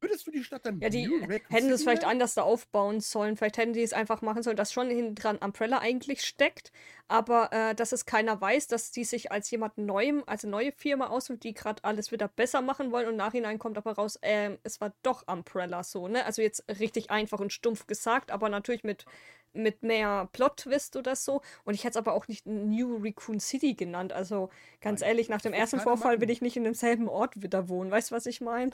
Würdest 0.01 0.27
du 0.27 0.31
die 0.31 0.43
Stadt 0.43 0.65
dann 0.65 0.79
Ja, 0.79 0.89
die 0.89 1.09
hätten 1.49 1.69
City 1.69 1.83
vielleicht 1.83 2.05
anders 2.05 2.33
da 2.33 2.41
aufbauen 2.41 2.99
sollen. 2.99 3.37
Vielleicht 3.37 3.57
hätten 3.57 3.73
die 3.73 3.83
es 3.83 3.93
einfach 3.93 4.21
machen 4.21 4.43
sollen, 4.43 4.57
dass 4.57 4.73
schon 4.73 4.89
hinten 4.89 5.15
dran 5.15 5.37
Umbrella 5.37 5.79
eigentlich 5.79 6.21
steckt, 6.21 6.71
aber 7.07 7.51
äh, 7.51 7.75
dass 7.75 7.91
es 7.91 8.05
keiner 8.05 8.39
weiß, 8.39 8.67
dass 8.67 8.91
die 8.91 9.03
sich 9.03 9.31
als 9.31 9.49
jemand 9.51 9.77
Neuem, 9.77 10.23
als 10.25 10.43
eine 10.43 10.51
neue 10.51 10.71
Firma 10.71 11.07
aussucht, 11.07 11.43
die 11.43 11.53
gerade 11.53 11.83
alles 11.83 12.11
wieder 12.11 12.27
besser 12.27 12.61
machen 12.61 12.91
wollen 12.91 13.07
und 13.07 13.15
Nachhinein 13.15 13.59
kommt 13.59 13.77
aber 13.77 13.93
raus, 13.93 14.19
ähm, 14.21 14.57
es 14.63 14.81
war 14.81 14.93
doch 15.03 15.27
Umbrella 15.27 15.83
so, 15.83 16.07
ne? 16.07 16.25
Also 16.25 16.41
jetzt 16.41 16.65
richtig 16.79 17.11
einfach 17.11 17.39
und 17.39 17.53
stumpf 17.53 17.87
gesagt, 17.87 18.31
aber 18.31 18.49
natürlich 18.49 18.83
mit 18.83 19.05
mit 19.53 19.83
mehr 19.83 20.29
Plot-Twist 20.33 20.95
oder 20.95 21.15
so. 21.15 21.41
Und 21.63 21.73
ich 21.73 21.83
hätte 21.83 21.91
es 21.91 21.97
aber 21.97 22.13
auch 22.13 22.27
nicht 22.27 22.45
New 22.45 22.97
Raccoon 22.97 23.39
City 23.39 23.73
genannt. 23.75 24.13
Also 24.13 24.49
ganz 24.81 25.01
Nein, 25.01 25.01
ehrlich, 25.01 25.29
nach 25.29 25.41
dem 25.41 25.53
ersten 25.53 25.79
Vorfall 25.79 26.21
will 26.21 26.29
machen. 26.29 26.31
ich 26.31 26.41
nicht 26.41 26.57
in 26.57 26.63
demselben 26.63 27.07
Ort 27.07 27.41
wieder 27.41 27.69
wohnen. 27.69 27.91
Weißt 27.91 28.11
du, 28.11 28.15
was 28.15 28.25
ich 28.25 28.41
meine? 28.41 28.71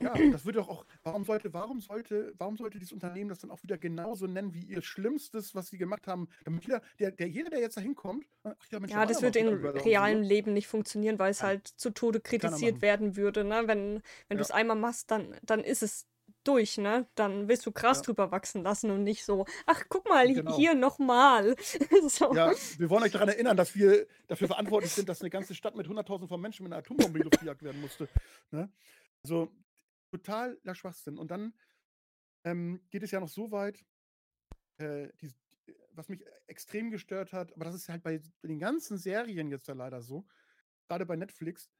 Ja, 0.00 0.22
das 0.28 0.44
würde 0.44 0.58
doch 0.58 0.68
auch, 0.68 0.86
warum 1.04 1.24
sollte, 1.24 1.52
warum 1.54 1.80
sollte, 1.80 2.34
warum 2.38 2.56
sollte 2.56 2.78
dieses 2.78 2.92
Unternehmen 2.92 3.28
das 3.30 3.38
dann 3.40 3.50
auch 3.50 3.62
wieder 3.62 3.78
genauso 3.78 4.26
nennen 4.26 4.52
wie 4.54 4.64
ihr 4.64 4.82
Schlimmstes, 4.82 5.54
was 5.54 5.68
sie 5.68 5.78
gemacht 5.78 6.06
haben? 6.06 6.28
Damit 6.44 6.64
jeder, 6.64 6.82
der, 6.98 7.12
der 7.12 7.28
jeder, 7.28 7.50
der 7.50 7.60
jetzt 7.60 7.76
da 7.76 7.80
hinkommt, 7.80 8.26
ach 8.44 8.54
ja, 8.70 8.78
Ja, 8.88 9.04
das 9.04 9.20
würde 9.22 9.40
in 9.40 9.48
realen 9.48 10.22
ne? 10.22 10.22
Leben 10.22 10.52
nicht 10.52 10.68
funktionieren, 10.68 11.18
weil 11.18 11.32
es 11.32 11.42
Nein, 11.42 11.42
halt 11.42 11.66
zu 11.66 11.90
Tode 11.90 12.20
kritisiert 12.20 12.82
werden 12.82 13.16
würde, 13.16 13.42
ne? 13.42 13.64
Wenn, 13.66 14.00
wenn 14.28 14.38
du 14.38 14.42
Ja, 14.42 14.42
es 14.42 14.52
einmal 14.52 14.76
machst, 14.76 15.10
dann, 15.10 15.36
dann 15.42 15.60
ist 15.60 15.82
es 15.82 16.06
durch, 16.46 16.78
ne? 16.78 17.06
Dann 17.14 17.48
willst 17.48 17.66
du 17.66 17.72
Gras 17.72 17.98
ja, 17.98 18.02
drüber 18.04 18.30
wachsen 18.30 18.62
lassen 18.62 18.90
und 18.90 19.04
nicht 19.04 19.24
so, 19.24 19.46
ach, 19.66 19.84
guck 19.88 20.08
mal, 20.08 20.26
genau. 20.32 20.56
hier 20.56 20.74
nochmal. 20.74 21.56
So. 22.08 22.34
Ja, 22.34 22.52
wir 22.78 22.90
wollen 22.90 23.02
euch 23.02 23.12
daran 23.12 23.28
erinnern, 23.28 23.56
dass 23.56 23.74
wir 23.74 24.06
dafür 24.28 24.46
verantwortlich 24.46 24.92
sind, 24.92 25.08
dass 25.08 25.20
eine 25.20 25.30
ganze 25.30 25.54
Stadt 25.54 25.74
mit 25.74 25.86
100.000 25.86 26.28
von 26.28 26.40
Menschen 26.40 26.62
mit 26.62 26.72
einer 26.72 26.80
Atombombe 26.80 27.20
gejagt 27.20 27.62
werden 27.62 27.80
musste. 27.80 28.08
Ne? 28.50 28.70
Also 29.22 29.50
totaler 30.10 30.74
Schwachsinn. 30.74 31.18
Und 31.18 31.30
dann 31.30 31.52
ähm, 32.44 32.80
geht 32.90 33.02
es 33.02 33.10
ja 33.10 33.20
noch 33.20 33.28
so 33.28 33.50
weit, 33.50 33.84
äh, 34.78 35.08
die, 35.20 35.32
was 35.92 36.08
mich 36.08 36.24
extrem 36.46 36.90
gestört 36.90 37.32
hat, 37.32 37.52
aber 37.54 37.64
das 37.64 37.74
ist 37.74 37.88
halt 37.88 38.02
bei 38.02 38.20
den 38.42 38.58
ganzen 38.58 38.98
Serien 38.98 39.50
jetzt 39.50 39.68
ja 39.68 39.74
leider 39.74 40.02
so, 40.02 40.26
gerade 40.88 41.06
bei 41.06 41.16
Netflix, 41.16 41.70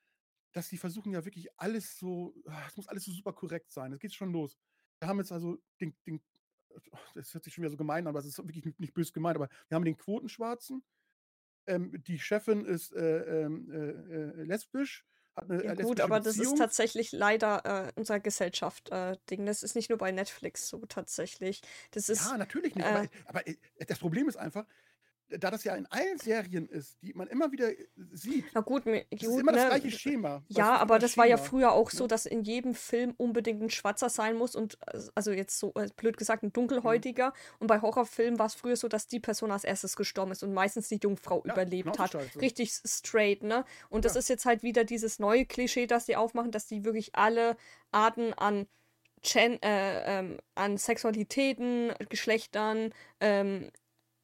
dass 0.57 0.71
die 0.71 0.79
versuchen 0.79 1.13
ja 1.13 1.23
wirklich 1.23 1.49
alles 1.59 1.99
so, 1.99 2.35
ah, 2.47 2.65
es 2.67 2.77
muss 2.79 2.89
alles 2.89 3.05
so 3.05 3.13
super 3.13 3.35
korrekt 3.35 3.71
sein. 3.71 3.93
Es 3.93 4.01
geht 4.01 4.15
schon 4.15 4.33
los. 4.33 4.57
Wir 4.99 5.09
haben 5.09 5.19
jetzt 5.19 5.31
also 5.31 5.59
den, 5.83 5.95
den 6.07 6.23
das 7.15 7.35
hört 7.35 7.45
sich 7.45 7.53
schon 7.53 7.63
wieder 7.63 7.71
so 7.71 7.77
gemein 7.77 8.07
an, 8.07 8.09
aber 8.09 8.21
es 8.21 8.27
ist 8.27 8.39
wirklich 8.39 8.65
nicht, 8.65 8.81
nicht 8.81 8.95
böse 8.95 9.13
gemeint, 9.13 9.37
aber 9.37 9.51
wir 9.69 9.75
haben 9.77 9.85
den 9.85 9.99
Quotenschwarzen, 9.99 10.83
ähm, 11.67 12.03
die 12.05 12.19
Chefin 12.19 12.65
ist 12.65 12.95
äh, 12.95 13.45
ähm, 13.45 13.71
äh, 13.71 13.77
äh, 13.77 14.45
lesbisch, 14.45 15.05
hat 15.35 15.51
eine 15.51 15.63
Ja 15.63 15.73
äh, 15.73 15.83
gut, 15.83 16.01
aber 16.01 16.21
das 16.21 16.35
ist 16.35 16.39
Beziehung. 16.39 16.57
tatsächlich 16.57 17.13
leider 17.13 17.89
äh, 17.89 17.93
unserer 17.95 18.21
Gesellschaft 18.21 18.89
äh, 18.91 19.17
Ding. 19.29 19.45
Das 19.45 19.63
ist 19.63 19.75
nicht 19.75 19.91
nur 19.91 19.99
bei 19.99 20.11
Netflix 20.11 20.69
so 20.69 20.87
tatsächlich. 20.87 21.61
Das 21.91 22.09
ist, 22.09 22.25
Ja, 22.25 22.39
natürlich 22.39 22.75
nicht, 22.75 22.87
äh, 22.87 22.89
aber, 22.89 23.09
aber 23.27 23.43
das 23.87 23.99
Problem 23.99 24.27
ist 24.27 24.37
einfach, 24.37 24.67
da 25.29 25.51
das 25.51 25.65
ja 25.65 25.75
in 25.75 25.87
allen 25.87 26.19
Serien 26.19 26.69
ist, 26.69 26.99
die 27.03 27.13
man 27.15 27.27
immer 27.29 27.51
wieder 27.53 27.71
äh, 27.71 27.87
sieht, 28.13 28.45
na 28.55 28.61
gut, 28.61 28.87
es 28.87 29.23
ist 29.23 29.29
gut, 29.29 29.41
immer 29.41 29.53
das 29.53 29.63
ne? 29.63 29.69
gleiche 29.69 29.91
Schema. 29.91 30.45
Ja, 30.49 30.75
ist 30.77 30.81
aber 30.83 30.99
das 30.99 31.11
das 31.13 31.19
war 31.19 31.27
ja 31.27 31.37
Schema. 31.37 31.49
früher 31.49 31.73
auch 31.73 31.91
so, 31.91 32.05
Ne? 32.05 32.09
dass 32.09 32.27
in 32.27 32.43
jedem 32.43 32.75
Film 32.75 33.15
unbedingt 33.17 33.63
ein 33.63 33.71
Schwarzer 33.71 34.09
sein 34.09 34.37
muss 34.37 34.55
und 34.55 34.79
äh, 34.93 35.01
also 35.15 35.33
jetzt 35.33 35.59
so 35.59 35.73
äh, 35.75 35.89
blöd 35.97 36.17
gesagt 36.17 36.43
ein 36.43 36.47
Mhm. 36.47 36.53
Dunkelhäutiger. 36.53 37.33
Und 37.59 37.67
bei 37.67 37.81
Horrorfilmen 37.81 38.39
war 38.39 38.47
es 38.47 38.55
früher 38.55 38.77
so, 38.77 38.89
dass 38.89 39.09
die 39.09 39.21
Person 39.21 39.51
als 39.51 39.65
erstes 39.65 39.97
gestorben 39.97 40.33
ist 40.33 40.43
und 40.43 40.53
meistens 40.55 40.89
die 40.89 41.01
Jungfrau 41.03 41.43
Ja, 41.45 41.53
überlebt 41.53 41.93
genauso 41.93 42.19
hat. 42.21 42.37
Richtig 42.41 42.73
straight, 42.73 43.43
ne? 43.43 43.65
Und 43.89 44.05
das 44.05 44.15
Ja. 44.15 44.21
ist 44.21 44.29
jetzt 44.29 44.45
halt 44.47 44.63
wieder 44.63 44.85
dieses 44.85 45.19
neue 45.19 45.45
Klischee, 45.47 45.87
das 45.87 46.07
die 46.07 46.17
aufmachen, 46.17 46.51
dass 46.53 46.67
die 46.67 46.85
wirklich 46.85 47.15
alle 47.17 47.57
Arten 47.91 48.33
an 48.35 48.67
Gen 49.23 49.61
äh, 49.63 50.19
ähm, 50.21 50.39
an 50.55 50.77
Sexualitäten, 50.79 51.93
Geschlechtern, 52.11 52.93
ähm, 53.21 53.71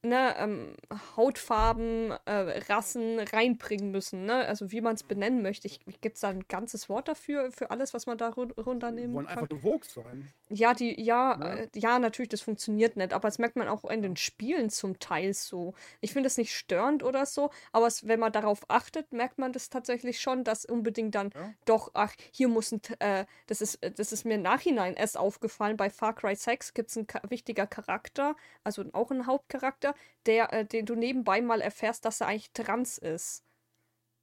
ne, 0.02 0.34
ähm, 0.38 0.74
Hautfarben, 1.16 2.10
äh, 2.24 2.32
Rassen 2.68 3.18
reinbringen 3.20 3.90
müssen, 3.90 4.24
ne? 4.24 4.46
Also 4.46 4.72
wie 4.72 4.80
man 4.80 4.94
es 4.94 5.02
benennen 5.02 5.42
möchte. 5.42 5.68
Gibt 6.00 6.16
es 6.16 6.20
da 6.22 6.28
ein 6.28 6.44
ganzes 6.48 6.88
Wort 6.88 7.08
dafür, 7.08 7.50
für 7.52 7.70
alles, 7.70 7.94
was 7.94 8.06
man 8.06 8.18
da 8.18 8.28
run 8.30 8.50
runternehmen 8.52 9.14
wollen 9.14 9.26
kann? 9.26 9.38
einfach 9.38 9.50
nur 9.50 9.60
Vogue 9.60 9.88
sein. 9.88 10.28
Ja, 10.48 10.74
die, 10.74 11.00
ja, 11.00 11.36
Ne? 11.36 11.60
äh, 11.62 11.68
ja, 11.78 11.98
natürlich, 11.98 12.28
das 12.28 12.42
funktioniert 12.42 12.96
nicht, 12.96 13.12
aber 13.14 13.28
das 13.28 13.38
merkt 13.38 13.56
man 13.56 13.68
auch 13.68 13.84
in 13.84 14.02
den 14.02 14.16
Spielen 14.16 14.68
zum 14.70 14.98
Teil 14.98 15.32
so. 15.34 15.74
Ich 16.00 16.12
finde 16.12 16.26
es 16.26 16.36
nicht 16.36 16.54
störend 16.54 17.02
oder 17.02 17.24
so, 17.24 17.50
aber 17.72 17.86
es, 17.86 18.06
wenn 18.06 18.20
man 18.20 18.32
darauf 18.32 18.68
achtet, 18.68 19.12
merkt 19.12 19.38
man 19.38 19.52
das 19.52 19.70
tatsächlich 19.70 20.20
schon, 20.20 20.44
dass 20.44 20.64
unbedingt 20.66 21.14
dann 21.14 21.30
Ja. 21.34 21.54
doch, 21.64 21.90
ach, 21.94 22.12
hier 22.32 22.48
muss 22.48 22.72
ein, 22.72 22.82
äh, 22.98 23.24
das 23.46 23.60
ist, 23.62 23.78
das 23.96 24.12
ist 24.12 24.24
mir 24.26 24.34
im 24.34 24.42
Nachhinein 24.42 24.94
erst 24.94 25.16
aufgefallen, 25.16 25.76
bei 25.76 25.88
Far 25.90 26.14
Cry 26.14 26.34
6 26.36 26.74
gibt 26.74 26.90
es 26.90 26.96
einen 26.98 27.06
wichtiger 27.30 27.66
Charakter, 27.66 28.36
also 28.64 28.84
auch 28.92 29.10
einen 29.10 29.26
Hauptcharakter, 29.26 29.91
der, 30.26 30.52
äh, 30.52 30.64
den 30.66 30.86
du 30.86 30.94
nebenbei 30.94 31.40
mal 31.40 31.60
erfährst, 31.60 32.04
dass 32.04 32.20
er 32.20 32.28
eigentlich 32.28 32.52
trans 32.52 32.98
ist. 32.98 33.44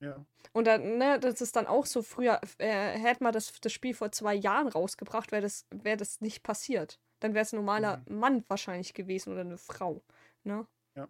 Ja. 0.02 0.26
Und 0.54 0.66
dann, 0.66 0.98
ne, 0.98 1.20
das 1.20 1.42
ist 1.42 1.56
dann 1.56 1.68
auch 1.68 1.86
so, 1.86 2.02
früher 2.02 2.40
äh, 2.58 2.98
hätte 2.98 3.24
man 3.24 3.34
das, 3.34 3.52
das 3.60 3.74
Spiel 3.74 3.94
vor 3.94 4.12
zwei 4.12 4.34
Jahren 4.34 4.68
rausgebracht, 4.68 5.32
wäre 5.32 5.42
das, 5.42 5.66
wär 5.72 5.98
das 5.98 6.22
nicht 6.22 6.44
passiert. 6.44 7.00
Dann 7.20 7.34
wäre 7.34 7.44
es 7.44 7.52
ein 7.54 7.58
normaler 7.58 8.02
Mhm. 8.08 8.20
Mann 8.20 8.46
wahrscheinlich 8.48 8.94
gewesen 8.94 9.34
oder 9.34 9.42
eine 9.42 9.58
Frau. 9.58 10.02
Ne? 10.44 10.66
Ja. 10.96 11.08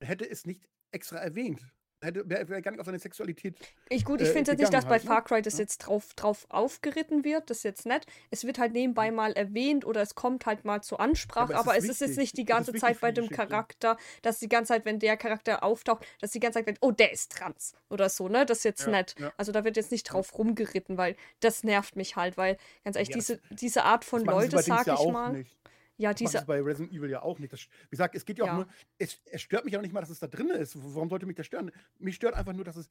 Hätte 0.00 0.28
es 0.28 0.46
nicht 0.46 0.68
extra 0.92 1.18
erwähnt. 1.18 1.60
Hätte 2.00 2.28
wäre 2.28 2.48
wär 2.48 2.62
gar 2.62 2.70
nicht 2.70 2.80
auf 2.80 2.86
seine 2.86 2.98
Sexualität 3.00 3.56
Ich 3.88 4.04
gut, 4.04 4.20
ich 4.20 4.28
äh, 4.28 4.32
finde 4.32 4.52
jetzt 4.52 4.60
nicht, 4.60 4.72
dass 4.72 4.84
gegangen 4.84 4.88
bei 4.88 4.94
halt, 4.94 5.04
ne? 5.04 5.08
Far 5.08 5.24
Cry 5.24 5.42
das 5.42 5.54
Ja. 5.54 5.60
jetzt 5.60 5.78
drauf, 5.78 6.14
drauf 6.14 6.46
aufgeritten 6.48 7.24
wird, 7.24 7.50
das 7.50 7.58
ist 7.58 7.62
jetzt 7.64 7.86
nett. 7.86 8.06
Es 8.30 8.44
wird 8.44 8.58
halt 8.58 8.72
nebenbei 8.72 9.10
mal 9.10 9.32
erwähnt 9.32 9.84
oder 9.84 10.00
es 10.00 10.14
kommt 10.14 10.46
halt 10.46 10.64
mal 10.64 10.80
zur 10.80 11.00
Ansprache, 11.00 11.54
aber 11.54 11.54
es 11.54 11.58
aber 11.60 11.76
ist 11.76 11.84
es 11.84 11.90
ist 11.90 12.00
jetzt 12.00 12.18
nicht 12.18 12.38
die 12.38 12.44
ganze 12.44 12.72
Zeit 12.72 13.00
bei 13.00 13.10
dem. 13.10 13.28
Charakter, 13.28 13.96
dass 14.22 14.38
die 14.38 14.48
ganze 14.48 14.74
Zeit, 14.74 14.84
wenn 14.84 15.00
der 15.00 15.16
Charakter 15.16 15.62
auftaucht, 15.64 16.06
dass 16.20 16.30
die 16.30 16.40
ganze 16.40 16.60
Zeit, 16.60 16.66
wird, 16.66 16.78
oh, 16.82 16.92
der 16.92 17.12
ist 17.12 17.32
trans 17.32 17.74
oder 17.90 18.08
so, 18.08 18.28
ne? 18.28 18.46
Das 18.46 18.58
ist 18.58 18.64
jetzt 18.64 18.86
Ja, 18.86 18.92
nett. 18.92 19.16
Also 19.36 19.50
da 19.50 19.64
wird 19.64 19.76
jetzt 19.76 19.90
nicht 19.90 20.04
drauf 20.04 20.38
rumgeritten, 20.38 20.98
weil 20.98 21.16
das 21.40 21.64
nervt 21.64 21.96
mich 21.96 22.14
halt, 22.16 22.36
weil 22.36 22.58
ganz 22.84 22.96
ehrlich, 22.96 23.10
diese, 23.10 23.40
diese 23.50 23.84
Art 23.84 24.04
von 24.04 24.24
Leute, 24.24 24.58
sag 24.62 24.86
ich 24.86 25.08
mal. 25.08 25.32
nicht. 25.32 25.57
Ja, 25.98 26.10
Das 26.10 26.18
diese, 26.18 26.38
sie 26.38 26.44
bei 26.46 26.60
Resident 26.62 26.92
Evil 26.92 27.10
ja 27.10 27.22
auch 27.22 27.38
nicht. 27.40 27.52
Das, 27.52 27.60
wie 27.60 27.90
gesagt, 27.90 28.14
es 28.14 28.24
geht 28.24 28.38
ja 28.38 28.44
auch 28.44 28.48
Ja. 28.48 28.54
nur, 28.54 28.68
es, 28.98 29.20
es 29.26 29.42
stört 29.42 29.64
mich 29.64 29.76
auch 29.76 29.82
nicht 29.82 29.92
mal, 29.92 30.00
dass 30.00 30.10
es 30.10 30.20
da 30.20 30.28
drin 30.28 30.48
ist. 30.50 30.76
Warum 30.76 31.08
sollte 31.10 31.26
mich 31.26 31.36
das 31.36 31.46
stören? 31.46 31.72
Mich 31.98 32.14
stört 32.14 32.34
einfach 32.34 32.52
nur, 32.52 32.64
dass 32.64 32.76
es 32.76 32.88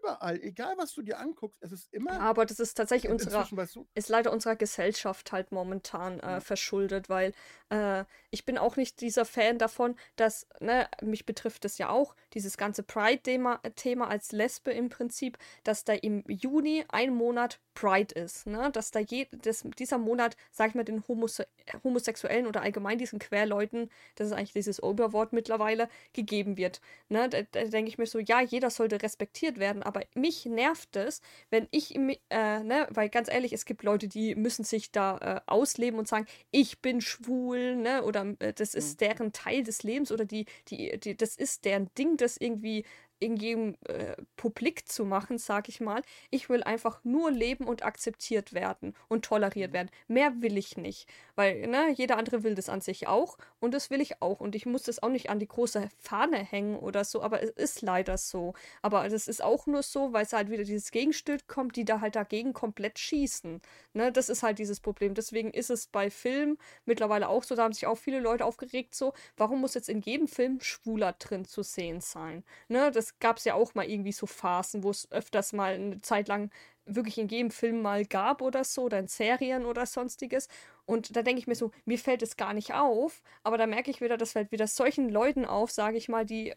überall, 0.00 0.40
egal 0.42 0.74
was 0.78 0.92
du 0.94 1.02
dir 1.02 1.18
anguckst, 1.18 1.62
es 1.62 1.72
ist 1.72 1.92
immer 1.92 2.20
aber 2.20 2.46
das 2.46 2.60
ist 2.60 2.74
tatsächlich 2.74 3.10
unserer, 3.10 3.46
weißt 3.50 3.76
du, 3.76 3.86
ist 3.94 4.08
leider 4.08 4.32
unserer 4.32 4.56
Gesellschaft 4.56 5.32
halt 5.32 5.52
momentan 5.52 6.20
äh, 6.20 6.32
Ja. 6.32 6.40
verschuldet, 6.40 7.08
weil 7.08 7.32
äh, 7.70 8.04
ich 8.30 8.44
bin 8.44 8.58
auch 8.58 8.76
nicht 8.76 9.00
dieser 9.00 9.24
Fan 9.24 9.58
davon, 9.58 9.96
dass, 10.16 10.46
ne, 10.60 10.88
mich 11.02 11.26
betrifft 11.26 11.64
es 11.64 11.78
ja 11.78 11.88
auch, 11.90 12.14
dieses 12.34 12.56
ganze 12.56 12.82
Pride-Thema 12.82 13.60
Thema 13.76 14.08
als 14.08 14.32
Lesbe 14.32 14.70
im 14.72 14.88
Prinzip, 14.88 15.38
dass 15.64 15.84
da 15.84 15.92
im 15.94 16.24
Juni 16.28 16.84
ein 16.88 17.14
Monat 17.14 17.60
Pride 17.74 18.14
ist, 18.14 18.46
ne, 18.46 18.70
dass 18.72 18.90
da 18.90 19.00
je, 19.00 19.26
dass 19.32 19.64
dieser 19.78 19.98
Monat, 19.98 20.36
sag 20.50 20.68
ich 20.70 20.74
mal, 20.74 20.84
den 20.84 21.06
Homose 21.08 21.46
Homosexuellen 21.84 22.46
oder 22.46 22.62
allgemein 22.62 22.98
diesen 22.98 23.18
Querleuten, 23.18 23.90
das 24.16 24.26
ist 24.28 24.32
eigentlich 24.32 24.52
dieses 24.52 24.82
Oberwort 24.82 25.32
mittlerweile, 25.32 25.88
gegeben 26.12 26.56
wird, 26.56 26.80
ne, 27.08 27.28
da, 27.28 27.42
da 27.42 27.64
denke 27.64 27.88
ich 27.88 27.98
mir 27.98 28.06
so, 28.06 28.18
ja, 28.18 28.40
jeder 28.40 28.70
sollte 28.70 29.00
respektiert 29.02 29.58
werden, 29.58 29.81
aber 29.82 30.02
mich 30.14 30.46
nervt 30.46 30.96
es, 30.96 31.20
wenn 31.50 31.68
ich, 31.70 31.94
äh, 31.96 32.60
ne, 32.60 32.88
weil 32.90 33.08
ganz 33.08 33.28
ehrlich, 33.30 33.52
es 33.52 33.64
gibt 33.64 33.82
Leute, 33.82 34.08
die 34.08 34.34
müssen 34.34 34.64
sich 34.64 34.90
da 34.92 35.18
äh, 35.18 35.40
ausleben 35.50 35.98
und 35.98 36.08
sagen, 36.08 36.26
ich 36.50 36.80
bin 36.80 37.00
schwul, 37.00 37.76
ne, 37.76 38.04
oder 38.04 38.34
äh, 38.38 38.52
das 38.52 38.74
ist 38.74 39.00
mhm. 39.00 39.06
deren 39.06 39.32
Teil 39.32 39.62
des 39.62 39.82
Lebens 39.82 40.12
oder 40.12 40.24
die, 40.24 40.46
die, 40.68 40.98
die, 40.98 41.16
das 41.16 41.36
ist 41.36 41.64
deren 41.64 41.92
Ding, 41.94 42.16
das 42.16 42.36
irgendwie 42.36 42.84
irgendwie 43.22 43.76
äh, 43.88 44.16
publik 44.36 44.88
zu 44.88 45.04
machen, 45.04 45.38
sag 45.38 45.68
ich 45.68 45.80
mal. 45.80 46.02
Ich 46.30 46.48
will 46.48 46.62
einfach 46.62 47.00
nur 47.04 47.30
leben 47.30 47.64
und 47.64 47.84
akzeptiert 47.84 48.52
werden 48.52 48.94
und 49.08 49.24
toleriert 49.24 49.70
mhm. 49.70 49.74
werden. 49.74 49.90
Mehr 50.08 50.42
will 50.42 50.58
ich 50.58 50.76
nicht. 50.76 51.08
Weil, 51.34 51.66
ne, 51.66 51.90
jeder 51.94 52.18
andere 52.18 52.42
will 52.42 52.54
das 52.54 52.68
an 52.68 52.80
sich 52.80 53.06
auch 53.06 53.38
und 53.60 53.72
das 53.72 53.90
will 53.90 54.00
ich 54.00 54.20
auch. 54.20 54.40
Und 54.40 54.54
ich 54.54 54.66
muss 54.66 54.82
das 54.82 55.02
auch 55.02 55.08
nicht 55.08 55.30
an 55.30 55.38
die 55.38 55.48
große 55.48 55.88
Fahne 55.98 56.38
hängen 56.38 56.76
oder 56.78 57.04
so, 57.04 57.22
aber 57.22 57.42
es 57.42 57.50
ist 57.50 57.82
leider 57.82 58.18
so. 58.18 58.54
Aber 58.82 59.08
das 59.08 59.28
ist 59.28 59.42
auch 59.42 59.66
nur 59.66 59.82
so, 59.82 60.12
weil 60.12 60.24
es 60.24 60.32
halt 60.32 60.50
wieder 60.50 60.64
dieses 60.64 60.90
Gegenstück 60.90 61.46
kommt, 61.46 61.76
die 61.76 61.84
da 61.84 62.00
halt 62.00 62.16
dagegen 62.16 62.52
komplett 62.52 62.98
schießen. 62.98 63.60
Ne, 63.94 64.12
das 64.12 64.28
ist 64.28 64.42
halt 64.42 64.58
dieses 64.58 64.80
Problem. 64.80 65.14
Deswegen 65.14 65.50
ist 65.50 65.70
es 65.70 65.86
bei 65.86 66.10
Filmen 66.10 66.58
mittlerweile 66.84 67.28
auch 67.28 67.44
so, 67.44 67.54
da 67.54 67.64
haben 67.64 67.72
sich 67.72 67.86
auch 67.86 67.98
viele 67.98 68.20
Leute 68.20 68.44
aufgeregt, 68.44 68.94
so, 68.94 69.12
warum 69.36 69.60
muss 69.60 69.74
jetzt 69.74 69.88
in 69.88 70.00
jedem 70.00 70.28
Film 70.28 70.60
Schwuler 70.60 71.12
drin 71.12 71.44
zu 71.44 71.62
sehen 71.62 72.00
sein? 72.00 72.44
Ne, 72.68 72.90
das 72.90 73.11
gab 73.20 73.38
es 73.38 73.44
ja 73.44 73.54
auch 73.54 73.74
mal 73.74 73.88
irgendwie 73.88 74.12
so 74.12 74.26
Phasen, 74.26 74.82
wo 74.82 74.90
es 74.90 75.10
öfters 75.10 75.52
mal 75.52 75.74
eine 75.74 76.00
Zeit 76.00 76.28
lang 76.28 76.50
wirklich 76.84 77.18
in 77.18 77.28
jedem 77.28 77.50
Film 77.50 77.80
mal 77.80 78.04
gab 78.04 78.42
oder 78.42 78.64
so, 78.64 78.84
oder 78.84 78.98
in 78.98 79.06
Serien 79.06 79.64
oder 79.64 79.86
sonstiges. 79.86 80.48
Und 80.84 81.16
da 81.16 81.22
denke 81.22 81.38
ich 81.38 81.46
mir 81.46 81.54
so, 81.54 81.70
mir 81.84 81.98
fällt 81.98 82.22
es 82.22 82.36
gar 82.36 82.54
nicht 82.54 82.74
auf, 82.74 83.22
aber 83.44 83.56
da 83.56 83.66
merke 83.66 83.90
ich 83.90 84.00
wieder, 84.00 84.16
das 84.16 84.32
fällt 84.32 84.50
wieder 84.50 84.66
solchen 84.66 85.08
Leuten 85.08 85.44
auf, 85.44 85.70
sage 85.70 85.96
ich 85.96 86.08
mal, 86.08 86.26
die 86.26 86.54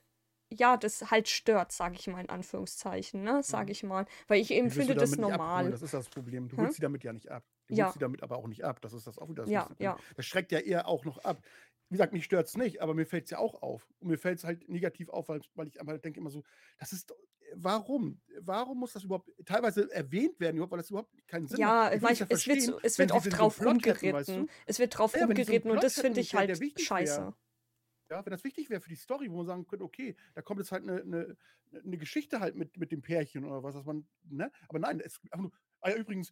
ja, 0.51 0.77
das 0.77 1.09
halt 1.09 1.27
stört, 1.27 1.71
sage 1.71 1.95
ich 1.95 2.07
mal 2.07 2.21
in 2.21 2.29
Anführungszeichen, 2.29 3.23
ne, 3.23 3.41
sage 3.43 3.65
mhm. 3.65 3.71
ich 3.71 3.83
mal, 3.83 4.05
weil 4.27 4.39
ich 4.39 4.51
eben 4.51 4.69
finde 4.69 4.95
das 4.95 5.17
normal. 5.17 5.71
Das 5.71 5.81
ist 5.81 5.93
das 5.93 6.07
Problem. 6.09 6.47
Du 6.47 6.57
holst 6.57 6.69
hm? 6.69 6.75
sie 6.75 6.81
damit 6.81 7.03
ja 7.03 7.13
nicht 7.13 7.29
ab. 7.29 7.43
Du 7.67 7.75
ja. 7.75 7.85
holst 7.85 7.95
sie 7.95 7.99
damit 7.99 8.21
aber 8.21 8.37
auch 8.37 8.47
nicht 8.47 8.63
ab. 8.63 8.79
Das 8.81 8.93
ist 8.93 9.07
das 9.07 9.17
auch 9.17 9.29
wieder 9.29 9.43
das 9.43 9.51
ja, 9.51 9.67
ja. 9.79 9.97
Das 10.15 10.25
schreckt 10.25 10.51
ja 10.51 10.59
eher 10.59 10.87
auch 10.87 11.03
noch 11.03 11.17
ab 11.19 11.41
wie 11.89 11.93
gesagt, 11.95 12.13
mich 12.13 12.25
stört 12.25 12.47
es 12.47 12.57
nicht, 12.57 12.81
aber 12.81 12.93
mir 12.93 13.05
fällt 13.05 13.25
es 13.25 13.31
ja 13.31 13.37
auch 13.37 13.61
auf. 13.61 13.87
Und 13.99 14.09
mir 14.09 14.17
fällt 14.17 14.39
es 14.39 14.43
halt 14.43 14.67
negativ 14.69 15.09
auf, 15.09 15.29
weil, 15.29 15.41
weil 15.53 15.67
ich 15.67 15.79
einfach 15.79 15.97
denke 15.99 16.19
immer 16.19 16.31
so, 16.31 16.43
das 16.79 16.93
ist, 16.93 17.13
warum? 17.53 18.21
Warum 18.39 18.79
muss 18.79 18.93
das 18.93 19.03
überhaupt 19.03 19.31
teilweise 19.45 19.91
erwähnt 19.91 20.39
werden, 20.39 20.57
überhaupt, 20.57 20.71
weil 20.71 20.79
das 20.79 20.89
überhaupt 20.89 21.27
keinen 21.27 21.47
Sinn 21.47 21.59
ja, 21.59 21.91
macht? 21.91 22.11
Ich 22.11 22.19
ja, 22.19 22.25
es 22.29 22.47
wird, 22.47 22.61
so, 22.61 22.79
es 22.81 22.97
wird 22.97 23.11
oft 23.11 23.37
drauf 23.37 23.57
so 23.57 23.65
rumgeritten. 23.65 24.13
Weißt 24.13 24.29
du? 24.29 24.47
Es 24.65 24.79
wird 24.79 24.97
drauf 24.97 25.15
ja, 25.15 25.25
rumgeritten 25.25 25.69
so 25.69 25.75
und 25.75 25.83
das 25.83 25.99
finde 25.99 26.21
ich 26.21 26.33
halt 26.33 26.57
scheiße. 26.79 27.21
Wär, 27.21 27.35
ja, 28.09 28.25
wenn 28.25 28.31
das 28.31 28.43
wichtig 28.43 28.69
wäre 28.69 28.81
für 28.81 28.89
die 28.89 28.95
Story, 28.95 29.31
wo 29.31 29.37
man 29.37 29.45
sagen 29.45 29.67
könnte, 29.67 29.83
okay, 29.83 30.15
da 30.33 30.41
kommt 30.41 30.59
jetzt 30.59 30.71
halt 30.71 30.83
eine, 30.83 31.01
eine, 31.01 31.37
eine 31.71 31.97
Geschichte 31.97 32.39
halt 32.39 32.55
mit, 32.55 32.77
mit 32.77 32.91
dem 32.91 33.01
Pärchen 33.01 33.45
oder 33.45 33.63
was, 33.63 33.75
was 33.75 33.85
man, 33.85 34.07
ne? 34.23 34.51
Aber 34.69 34.79
nein, 34.79 34.99
es 34.99 35.19
einfach 35.31 35.43
nur, 35.43 35.51
ah 35.81 35.89
ja, 35.89 35.95
übrigens, 35.95 36.31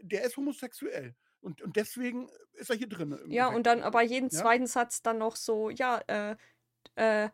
der 0.00 0.24
ist 0.24 0.36
homosexuell. 0.36 1.14
Und, 1.40 1.62
und 1.62 1.76
deswegen 1.76 2.28
ist 2.54 2.70
er 2.70 2.76
hier 2.76 2.88
drin. 2.88 3.18
Ja, 3.28 3.48
und 3.48 3.64
dann 3.64 3.82
aber 3.82 4.02
jeden 4.02 4.28
ja? 4.28 4.38
zweiten 4.38 4.66
Satz 4.66 5.02
dann 5.02 5.18
noch 5.18 5.36
so, 5.36 5.70
ja, 5.70 5.98
äh, 6.08 6.36
äh, 6.96 7.30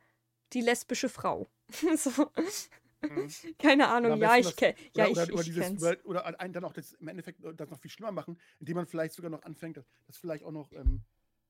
die 0.53 0.61
lesbische 0.61 1.09
Frau. 1.09 1.51
so. 1.97 2.31
Mhm. 3.03 3.29
Keine 3.59 3.89
Ahnung, 3.89 4.21
ja, 4.21 4.37
ich 4.37 4.57
kenne. 4.57 4.75
Ja, 4.95 5.09
oder, 5.09 5.25
ich, 5.25 5.33
oder, 5.33 5.41
ich 5.41 5.47
dieses, 5.47 5.83
oder, 5.83 5.97
oder, 6.05 6.41
einen 6.41 6.53
dann 6.53 6.65
auch 6.65 6.73
das, 6.73 6.93
im 6.95 7.09
Endeffekt 7.09 7.41
das 7.57 7.71
noch 7.71 7.81
viel 7.81 7.91
schlimmer 7.91 8.13
machen, 8.13 8.39
indem 8.61 8.77
man 8.77 8.87
vielleicht 8.87 9.15
sogar 9.15 9.31
noch 9.31 9.43
anfängt, 9.43 9.77
das, 9.77 9.87
das 10.07 10.17
vielleicht 10.17 10.45
auch 10.45 10.53
noch 10.53 10.73
ähm, 10.73 11.03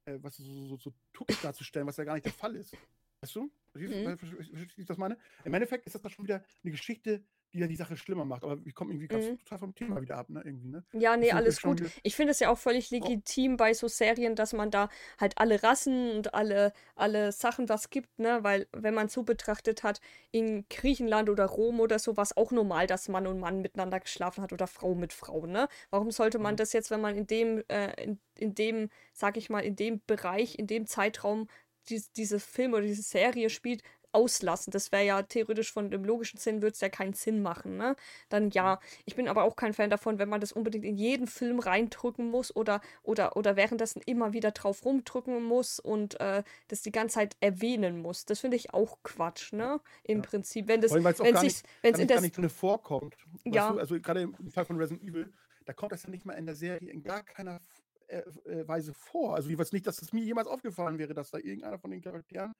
äh, 0.04 0.18
was 0.20 0.36
so, 0.36 0.66
so, 0.66 0.76
so 0.76 0.94
Tuck 1.12 1.28
darzustellen, 1.42 1.86
was 1.86 1.96
ja 1.96 2.04
gar 2.04 2.14
nicht 2.14 2.26
der 2.26 2.32
Fall 2.32 2.54
ist. 2.56 2.76
Weißt 3.20 3.36
du? 3.36 3.50
Mhm. 3.74 4.18
Verstehst 4.18 4.78
du, 4.78 4.88
was 4.88 4.96
ich 4.96 4.98
meine? 4.98 5.18
Im 5.44 5.54
Endeffekt 5.54 5.86
ist 5.86 5.94
das 5.94 6.02
dann 6.02 6.12
schon 6.12 6.24
wieder 6.24 6.44
eine 6.62 6.70
Geschichte, 6.70 7.24
die 7.54 7.60
ja 7.60 7.66
die 7.66 7.76
Sache 7.76 7.96
schlimmer 7.96 8.24
macht. 8.24 8.42
Aber 8.44 8.62
wir 8.64 8.72
kommen 8.72 8.90
irgendwie 8.90 9.06
ganz 9.06 9.26
mhm. 9.26 9.38
total 9.38 9.58
vom 9.58 9.74
Thema 9.74 10.02
wieder 10.02 10.16
ab, 10.16 10.28
ne? 10.28 10.42
Irgendwie, 10.44 10.68
ne? 10.68 10.84
Ja, 10.92 11.16
nee, 11.16 11.30
alles 11.30 11.62
gut. 11.62 11.82
Ich 12.02 12.16
finde 12.16 12.32
es 12.32 12.40
ja 12.40 12.50
auch 12.50 12.58
völlig 12.58 12.90
oh. 12.90 12.96
legitim 12.96 13.54
oh. 13.54 13.56
bei 13.56 13.72
so 13.72 13.88
Serien, 13.88 14.34
dass 14.34 14.52
man 14.52 14.70
da 14.70 14.88
halt 15.20 15.38
alle 15.38 15.62
Rassen 15.62 16.10
und 16.10 16.34
alle, 16.34 16.72
alle 16.96 17.32
Sachen 17.32 17.68
was 17.68 17.90
gibt, 17.90 18.18
ne? 18.18 18.40
Weil, 18.42 18.66
wenn 18.72 18.94
man 18.94 19.08
so 19.08 19.22
betrachtet 19.22 19.82
hat, 19.82 20.00
in 20.32 20.66
Griechenland 20.68 21.30
oder 21.30 21.46
Rom 21.46 21.80
oder 21.80 21.98
so, 21.98 22.16
war 22.16 22.24
es 22.24 22.36
auch 22.36 22.50
normal, 22.50 22.86
dass 22.86 23.08
Mann 23.08 23.26
und 23.26 23.38
Mann 23.38 23.62
miteinander 23.62 24.00
geschlafen 24.00 24.42
hat 24.42 24.52
oder 24.52 24.66
Frau 24.66 24.94
mit 24.94 25.12
Frau, 25.12 25.46
ne? 25.46 25.68
Warum 25.90 26.10
sollte 26.10 26.38
man 26.38 26.54
mhm. 26.54 26.58
das 26.58 26.72
jetzt, 26.72 26.90
wenn 26.90 27.00
man 27.00 27.16
in 27.16 27.26
dem, 27.26 27.62
äh, 27.68 28.02
in, 28.02 28.18
in 28.38 28.54
dem, 28.54 28.90
sag 29.12 29.36
ich 29.36 29.48
mal, 29.48 29.60
in 29.60 29.76
dem 29.76 30.00
Bereich, 30.06 30.58
in 30.58 30.66
dem 30.66 30.86
Zeitraum 30.86 31.46
die, 31.88 32.02
diese 32.16 32.40
Film 32.40 32.72
oder 32.72 32.82
diese 32.82 33.02
Serie 33.02 33.50
spielt, 33.50 33.82
auslassen. 34.14 34.70
Das 34.70 34.92
wäre 34.92 35.04
ja 35.04 35.22
theoretisch 35.22 35.72
von 35.72 35.90
dem 35.90 36.04
logischen 36.04 36.38
Sinn, 36.38 36.62
würde 36.62 36.74
es 36.74 36.80
ja 36.80 36.88
keinen 36.88 37.14
Sinn 37.14 37.42
machen. 37.42 37.76
Ne? 37.76 37.96
Dann 38.28 38.50
ja. 38.50 38.80
Ich 39.04 39.16
bin 39.16 39.28
aber 39.28 39.44
auch 39.44 39.56
kein 39.56 39.74
Fan 39.74 39.90
davon, 39.90 40.18
wenn 40.18 40.28
man 40.28 40.40
das 40.40 40.52
unbedingt 40.52 40.84
in 40.84 40.96
jeden 40.96 41.26
Film 41.26 41.58
reindrücken 41.58 42.30
muss 42.30 42.54
oder, 42.54 42.80
oder, 43.02 43.36
oder 43.36 43.56
währenddessen 43.56 44.00
immer 44.06 44.32
wieder 44.32 44.52
drauf 44.52 44.84
rumdrücken 44.84 45.42
muss 45.42 45.80
und 45.80 46.20
äh, 46.20 46.42
das 46.68 46.82
die 46.82 46.92
ganze 46.92 47.14
Zeit 47.14 47.36
erwähnen 47.40 48.00
muss. 48.00 48.24
Das 48.24 48.40
finde 48.40 48.56
ich 48.56 48.72
auch 48.72 48.98
Quatsch, 49.02 49.52
ne? 49.52 49.80
Im 50.04 50.18
ja. 50.18 50.24
Prinzip. 50.24 50.68
Wenn 50.68 50.80
das, 50.80 50.92
wenn 50.92 51.04
es 51.04 51.62
wenn 51.82 51.94
es 51.94 52.00
in 52.00 52.08
der. 52.08 52.20
nicht 52.20 52.36
drin 52.36 52.48
vorkommt. 52.48 53.16
Ja. 53.44 53.72
Du? 53.72 53.78
Also 53.78 54.00
gerade 54.00 54.22
im 54.22 54.50
Fall 54.50 54.64
von 54.64 54.76
Resident 54.78 55.02
Evil, 55.02 55.32
da 55.64 55.72
kommt 55.72 55.92
das 55.92 56.04
ja 56.04 56.10
nicht 56.10 56.24
mal 56.24 56.34
in 56.34 56.46
der 56.46 56.54
Serie 56.54 56.90
in 56.90 57.02
gar 57.02 57.22
keiner 57.22 57.60
äh, 58.08 58.18
äh, 58.44 58.68
Weise 58.68 58.92
vor. 58.92 59.34
Also 59.34 59.50
ich 59.50 59.58
weiß 59.58 59.72
nicht, 59.72 59.86
dass 59.86 60.02
es 60.02 60.12
mir 60.12 60.22
jemals 60.22 60.46
aufgefallen 60.46 60.98
wäre, 60.98 61.14
dass 61.14 61.30
da 61.30 61.38
irgendeiner 61.38 61.78
von 61.78 61.90
den 61.90 62.02
Charakteren 62.02 62.52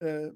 äh, 0.00 0.30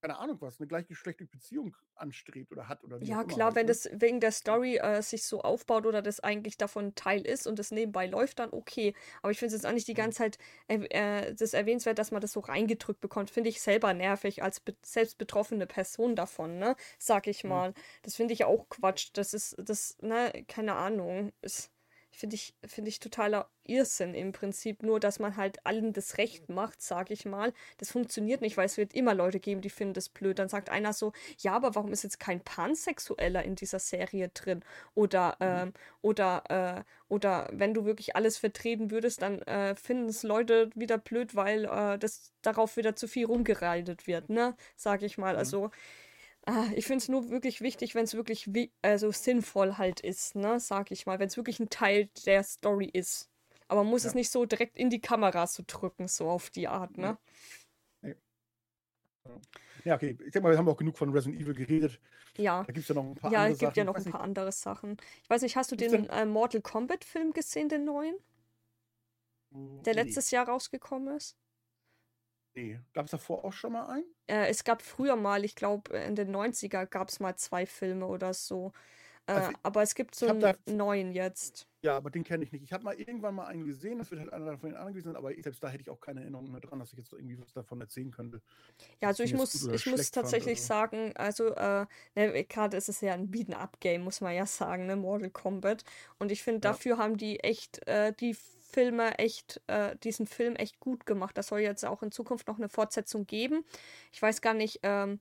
keine 0.00 0.18
Ahnung 0.18 0.40
was, 0.40 0.60
eine 0.60 0.66
gleichgeschlechtliche 0.66 1.30
Beziehung 1.30 1.76
anstrebt 1.94 2.52
oder 2.52 2.68
hat 2.68 2.84
oder 2.84 2.98
Ja, 3.02 3.24
klar, 3.24 3.48
halt, 3.48 3.56
wenn 3.56 3.66
ne? 3.66 3.72
das 3.72 3.88
wegen 3.92 4.20
der 4.20 4.32
Story 4.32 4.76
äh, 4.76 5.02
sich 5.02 5.24
so 5.24 5.40
aufbaut 5.42 5.86
oder 5.86 6.02
das 6.02 6.20
eigentlich 6.20 6.56
davon 6.56 6.94
Teil 6.94 7.26
ist 7.26 7.46
und 7.46 7.58
das 7.58 7.70
nebenbei 7.70 8.06
läuft, 8.06 8.38
dann 8.38 8.50
okay. 8.52 8.94
Aber 9.22 9.30
ich 9.30 9.38
finde 9.38 9.54
es 9.54 9.62
jetzt 9.62 9.66
auch 9.66 9.74
nicht 9.74 9.88
die 9.88 9.92
mhm. 9.92 9.96
ganze 9.96 10.18
Zeit 10.18 10.38
äh, 10.68 10.78
äh, 10.90 11.34
das 11.34 11.54
erwähnenswert, 11.54 11.98
dass 11.98 12.10
man 12.10 12.20
das 12.20 12.32
so 12.32 12.40
reingedrückt 12.40 13.00
bekommt. 13.00 13.30
Finde 13.30 13.50
ich 13.50 13.60
selber 13.60 13.94
nervig 13.94 14.42
als 14.42 14.60
be 14.60 14.76
selbst 14.84 15.18
betroffene 15.18 15.66
Person 15.66 16.16
davon, 16.16 16.58
ne? 16.58 16.76
Sag 16.98 17.26
ich 17.26 17.44
mal. 17.44 17.70
Mhm. 17.70 17.74
Das 18.02 18.16
finde 18.16 18.34
ich 18.34 18.44
auch 18.44 18.68
Quatsch. 18.68 19.10
Das 19.14 19.34
ist, 19.34 19.56
das, 19.58 19.96
ne, 20.00 20.44
keine 20.48 20.74
Ahnung. 20.74 21.32
Ist 21.40 21.72
finde 22.16 22.36
ich, 22.36 22.54
finde 22.66 22.88
ich 22.88 22.98
totaler 22.98 23.50
Irrsinn 23.64 24.14
im 24.14 24.32
Prinzip. 24.32 24.82
Nur, 24.82 25.00
dass 25.00 25.18
man 25.18 25.36
halt 25.36 25.64
allen 25.66 25.92
das 25.92 26.16
Recht 26.16 26.48
macht, 26.48 26.80
sage 26.80 27.12
ich 27.12 27.26
mal. 27.26 27.52
Das 27.76 27.90
funktioniert 27.90 28.40
nicht, 28.40 28.56
weil 28.56 28.66
es 28.66 28.78
wird 28.78 28.94
immer 28.94 29.14
Leute 29.14 29.38
geben, 29.38 29.60
die 29.60 29.70
finden 29.70 29.92
das 29.92 30.08
blöd. 30.08 30.38
Dann 30.38 30.48
sagt 30.48 30.70
einer 30.70 30.94
so, 30.94 31.12
ja, 31.38 31.52
aber 31.52 31.74
warum 31.74 31.92
ist 31.92 32.04
jetzt 32.04 32.18
kein 32.18 32.40
Pansexueller 32.42 33.42
in 33.44 33.54
dieser 33.54 33.78
Serie 33.78 34.30
drin? 34.30 34.64
Oder, 34.94 35.36
mhm. 35.40 35.68
ähm, 35.68 35.72
oder, 36.00 36.44
äh, 36.48 36.84
oder 37.08 37.48
wenn 37.52 37.74
du 37.74 37.84
wirklich 37.84 38.16
alles 38.16 38.38
vertreten 38.38 38.90
würdest, 38.90 39.20
dann 39.20 39.42
äh, 39.42 39.76
finden 39.76 40.08
es 40.08 40.22
Leute 40.22 40.70
wieder 40.74 40.96
blöd, 40.96 41.34
weil 41.34 41.66
äh, 41.66 41.98
das 41.98 42.32
darauf 42.40 42.78
wieder 42.78 42.96
zu 42.96 43.08
viel 43.08 43.26
rumgereitet 43.26 44.06
wird, 44.06 44.30
ne? 44.30 44.56
Sag 44.74 45.02
ich 45.02 45.18
mal. 45.18 45.34
Mhm. 45.34 45.38
Also 45.38 45.70
Ah, 46.48 46.66
ich 46.76 46.86
finde 46.86 47.02
es 47.02 47.08
nur 47.08 47.30
wirklich 47.30 47.60
wichtig, 47.60 47.96
wenn 47.96 48.04
es 48.04 48.14
wirklich 48.14 48.48
also 48.80 49.10
sinnvoll 49.10 49.78
halt 49.78 50.00
ist, 50.00 50.36
ne, 50.36 50.60
sag 50.60 50.92
ich 50.92 51.04
mal, 51.04 51.18
wenn 51.18 51.26
es 51.26 51.36
wirklich 51.36 51.58
ein 51.58 51.70
Teil 51.70 52.08
der 52.24 52.44
Story 52.44 52.86
ist. 52.86 53.28
Aber 53.66 53.82
man 53.82 53.90
muss 53.90 54.04
ja. 54.04 54.10
es 54.10 54.14
nicht 54.14 54.30
so 54.30 54.46
direkt 54.46 54.78
in 54.78 54.88
die 54.88 55.00
Kamera 55.00 55.48
so 55.48 55.64
drücken, 55.66 56.06
so 56.06 56.28
auf 56.30 56.50
die 56.50 56.68
Art, 56.68 56.96
ne? 56.98 57.18
Ja, 59.84 59.96
okay. 59.96 60.10
Ich 60.10 60.32
denke 60.32 60.42
mal, 60.42 60.50
wir 60.52 60.58
haben 60.58 60.68
auch 60.68 60.76
genug 60.76 60.96
von 60.96 61.10
Resident 61.10 61.40
Evil 61.40 61.54
geredet. 61.54 62.00
Ja. 62.36 62.62
Da 62.62 62.72
gibt 62.72 62.78
es 62.78 62.88
ja 62.88 62.94
noch 62.94 63.04
ein 63.04 63.14
paar 63.14 63.32
ja, 63.32 63.40
andere 63.40 63.54
Sachen. 63.54 63.62
Ja, 63.62 63.68
es 63.68 63.74
gibt 63.74 63.76
ja 63.76 63.84
noch 63.84 63.94
ein 63.96 64.04
paar 64.04 64.20
nicht. 64.20 64.28
andere 64.28 64.52
Sachen. 64.52 64.96
Ich 65.22 65.30
weiß 65.30 65.42
nicht, 65.42 65.56
hast 65.56 65.72
du 65.72 65.76
den 65.76 66.08
äh, 66.08 66.26
Mortal 66.26 66.60
Kombat 66.60 67.04
Film 67.04 67.32
gesehen, 67.32 67.68
den 67.68 67.84
neuen? 67.84 68.16
Der 69.50 69.94
nee. 69.94 70.02
letztes 70.02 70.30
Jahr 70.30 70.48
rausgekommen 70.48 71.16
ist? 71.16 71.36
Nee. 72.56 72.80
Gab 72.94 73.04
es 73.04 73.10
davor 73.10 73.44
auch 73.44 73.52
schon 73.52 73.72
mal 73.72 73.86
einen? 73.86 74.04
Äh, 74.26 74.48
es 74.48 74.64
gab 74.64 74.80
früher 74.80 75.14
mal, 75.14 75.44
ich 75.44 75.54
glaube, 75.54 75.96
in 75.96 76.16
den 76.16 76.34
90er 76.34 76.86
gab 76.86 77.10
es 77.10 77.20
mal 77.20 77.36
zwei 77.36 77.66
Filme 77.66 78.06
oder 78.06 78.32
so. 78.32 78.72
Äh, 79.26 79.32
also 79.32 79.50
aber 79.62 79.82
es 79.82 79.94
gibt 79.94 80.14
so 80.14 80.26
einen 80.26 80.40
da, 80.40 80.54
neuen 80.66 81.12
jetzt. 81.12 81.68
Ja, 81.86 81.96
aber 81.96 82.10
den 82.10 82.24
kenne 82.24 82.42
ich 82.42 82.50
nicht. 82.50 82.64
Ich 82.64 82.72
habe 82.72 82.82
mal 82.82 82.94
irgendwann 82.96 83.36
mal 83.36 83.46
einen 83.46 83.64
gesehen, 83.64 83.98
das 83.98 84.10
wird 84.10 84.20
halt 84.20 84.32
einer 84.32 84.58
von 84.58 84.70
den 84.70 84.76
anderen 84.76 84.92
gewesen, 84.92 85.14
aber 85.14 85.32
selbst 85.40 85.62
da 85.62 85.68
hätte 85.68 85.82
ich 85.82 85.88
auch 85.88 86.00
keine 86.00 86.20
Erinnerung 86.20 86.50
mehr 86.50 86.60
dran, 86.60 86.80
dass 86.80 86.90
ich 86.90 86.98
jetzt 86.98 87.12
irgendwie 87.12 87.40
was 87.40 87.52
davon 87.52 87.80
erzählen 87.80 88.10
könnte. 88.10 88.42
Ja, 89.00 89.06
also 89.06 89.22
ich 89.22 89.34
muss, 89.34 89.54
ich 89.68 89.86
muss 89.86 90.10
tatsächlich 90.10 90.60
sagen, 90.60 91.12
also 91.14 91.54
äh, 91.54 91.86
ne, 92.16 92.42
gerade 92.42 92.76
ist 92.76 92.88
es 92.88 93.00
ja 93.02 93.14
ein 93.14 93.30
Beaten-Up-Game, 93.30 94.02
muss 94.02 94.20
man 94.20 94.34
ja 94.34 94.46
sagen, 94.46 94.86
ne, 94.86 94.96
Mortal 94.96 95.30
Kombat. 95.30 95.84
Und 96.18 96.32
ich 96.32 96.42
finde, 96.42 96.58
dafür 96.58 96.96
ja. 96.96 96.98
haben 96.98 97.18
die 97.18 97.38
echt 97.38 97.86
äh, 97.86 98.12
die 98.12 98.34
Filme 98.34 99.16
echt, 99.20 99.60
äh, 99.68 99.94
diesen 100.02 100.26
Film 100.26 100.56
echt 100.56 100.80
gut 100.80 101.06
gemacht. 101.06 101.38
Das 101.38 101.46
soll 101.46 101.60
jetzt 101.60 101.84
auch 101.84 102.02
in 102.02 102.10
Zukunft 102.10 102.48
noch 102.48 102.58
eine 102.58 102.68
Fortsetzung 102.68 103.28
geben. 103.28 103.64
Ich 104.12 104.20
weiß 104.20 104.40
gar 104.40 104.54
nicht, 104.54 104.80
ähm, 104.82 105.20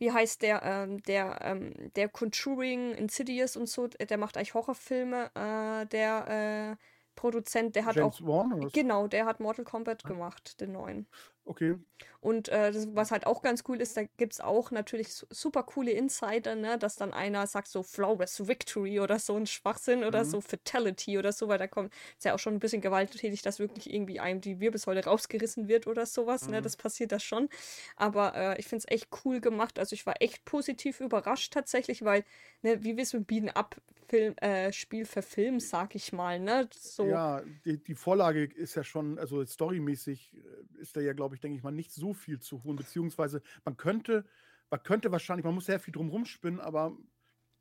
wie 0.00 0.10
heißt 0.10 0.42
der, 0.42 0.62
ähm, 0.64 1.02
der, 1.02 1.38
ähm, 1.42 1.92
der 1.94 2.08
Conjuring, 2.08 2.94
Insidious 2.94 3.56
und 3.56 3.68
so, 3.68 3.86
der 3.86 4.18
macht 4.18 4.36
eigentlich 4.36 4.54
Horrorfilme, 4.54 5.30
äh, 5.34 5.86
der 5.86 6.76
äh, 6.78 6.84
Produzent, 7.14 7.76
der 7.76 7.84
hat 7.84 7.96
James 7.96 8.16
auch. 8.22 8.26
Wan, 8.26 8.70
genau, 8.72 9.06
der 9.06 9.26
hat 9.26 9.40
Mortal 9.40 9.64
Kombat 9.66 10.04
gemacht, 10.04 10.60
den 10.60 10.72
neuen. 10.72 11.06
Okay. 11.50 11.74
Und 12.20 12.48
äh, 12.48 12.72
das, 12.72 12.88
was 12.94 13.10
halt 13.10 13.26
auch 13.26 13.42
ganz 13.42 13.64
cool 13.68 13.80
ist, 13.80 13.96
da 13.96 14.02
gibt 14.16 14.32
es 14.34 14.40
auch 14.40 14.70
natürlich 14.70 15.12
su- 15.14 15.26
super 15.30 15.62
coole 15.62 15.90
Insider, 15.92 16.54
ne, 16.54 16.78
dass 16.78 16.96
dann 16.96 17.12
einer 17.12 17.46
sagt 17.46 17.68
so 17.68 17.82
Flawless 17.82 18.46
Victory 18.46 19.00
oder 19.00 19.18
so 19.18 19.36
ein 19.36 19.46
Schwachsinn 19.46 20.04
oder 20.04 20.24
Mhm. 20.24 20.24
so 20.24 20.40
Fatality 20.40 21.18
oder 21.18 21.32
so, 21.32 21.48
weil 21.48 21.58
da 21.58 21.66
kommt, 21.66 21.92
ist 22.18 22.24
ja 22.24 22.34
auch 22.34 22.38
schon 22.38 22.54
ein 22.54 22.58
bisschen 22.60 22.80
gewalttätig, 22.82 23.42
dass 23.42 23.58
wirklich 23.58 23.92
irgendwie 23.92 24.20
einem 24.20 24.40
die 24.40 24.60
Wirbelsäule 24.60 25.04
rausgerissen 25.04 25.68
wird 25.68 25.86
oder 25.86 26.06
sowas, 26.06 26.48
ne, 26.48 26.60
Mhm. 26.60 26.62
das 26.62 26.76
passiert 26.76 27.12
das 27.12 27.22
schon. 27.24 27.48
Aber 27.96 28.34
äh, 28.34 28.58
ich 28.60 28.66
finde 28.68 28.84
es 28.88 28.92
echt 28.94 29.08
cool 29.24 29.40
gemacht, 29.40 29.78
also 29.78 29.94
ich 29.94 30.06
war 30.06 30.14
echt 30.20 30.44
positiv 30.44 31.00
überrascht 31.00 31.52
tatsächlich, 31.52 32.04
weil, 32.04 32.24
ne, 32.62 32.82
wie 32.84 32.96
willst 32.96 33.12
du 33.14 33.18
ein 33.18 33.24
Beaten-up-Film, 34.10 34.34
äh, 34.40 34.72
Spiel 34.72 35.04
verfilmen, 35.04 35.60
sag 35.60 35.94
ich 35.94 36.12
mal, 36.12 36.38
ne, 36.38 36.68
so. 36.72 37.06
Ja, 37.06 37.42
die, 37.64 37.82
die 37.82 37.94
Vorlage 37.94 38.44
ist 38.44 38.74
ja 38.74 38.84
schon, 38.84 39.18
also 39.18 39.44
storymäßig 39.44 40.34
äh, 40.34 40.80
ist 40.80 40.96
da 40.96 41.00
ja, 41.00 41.12
glaube 41.12 41.34
ich, 41.34 41.40
denke 41.40 41.56
ich 41.56 41.62
mal, 41.62 41.70
nicht 41.70 41.92
so 41.92 42.12
viel 42.12 42.40
zu 42.40 42.62
holen, 42.64 42.76
beziehungsweise 42.76 43.42
man 43.64 43.76
könnte, 43.76 44.24
man 44.70 44.82
könnte 44.82 45.12
wahrscheinlich, 45.12 45.44
man 45.44 45.54
muss 45.54 45.66
sehr 45.66 45.80
viel 45.80 45.92
drum 45.92 46.08
rumspinnen, 46.08 46.60
aber 46.60 46.96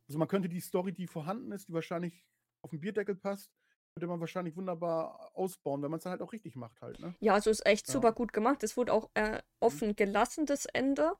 also 0.07 0.17
man 0.17 0.27
könnte 0.27 0.49
die 0.49 0.59
Story, 0.59 0.91
die 0.91 1.07
vorhanden 1.07 1.51
ist, 1.51 1.67
die 1.67 1.73
wahrscheinlich 1.73 2.25
auf 2.61 2.71
den 2.71 2.81
Bierdeckel 2.81 3.15
passt, 3.15 3.51
könnte 3.93 4.07
man 4.07 4.19
wahrscheinlich 4.19 4.55
wunderbar 4.55 5.31
ausbauen, 5.35 5.81
wenn 5.83 5.91
man 5.91 5.97
es 5.99 6.03
dann 6.03 6.11
halt 6.11 6.21
auch 6.21 6.33
richtig 6.33 6.55
macht 6.55 6.81
halt, 6.81 6.99
ne? 6.99 7.15
Ja, 7.19 7.33
also 7.33 7.49
ist 7.49 7.65
echt 7.65 7.87
Ja. 7.87 7.93
super 7.93 8.11
gut 8.13 8.33
gemacht. 8.33 8.63
Es 8.63 8.77
wurde 8.77 8.93
auch 8.93 9.09
äh, 9.13 9.39
offen 9.59 9.95
gelassen, 9.95 10.45
das 10.45 10.65
Ende. 10.65 11.13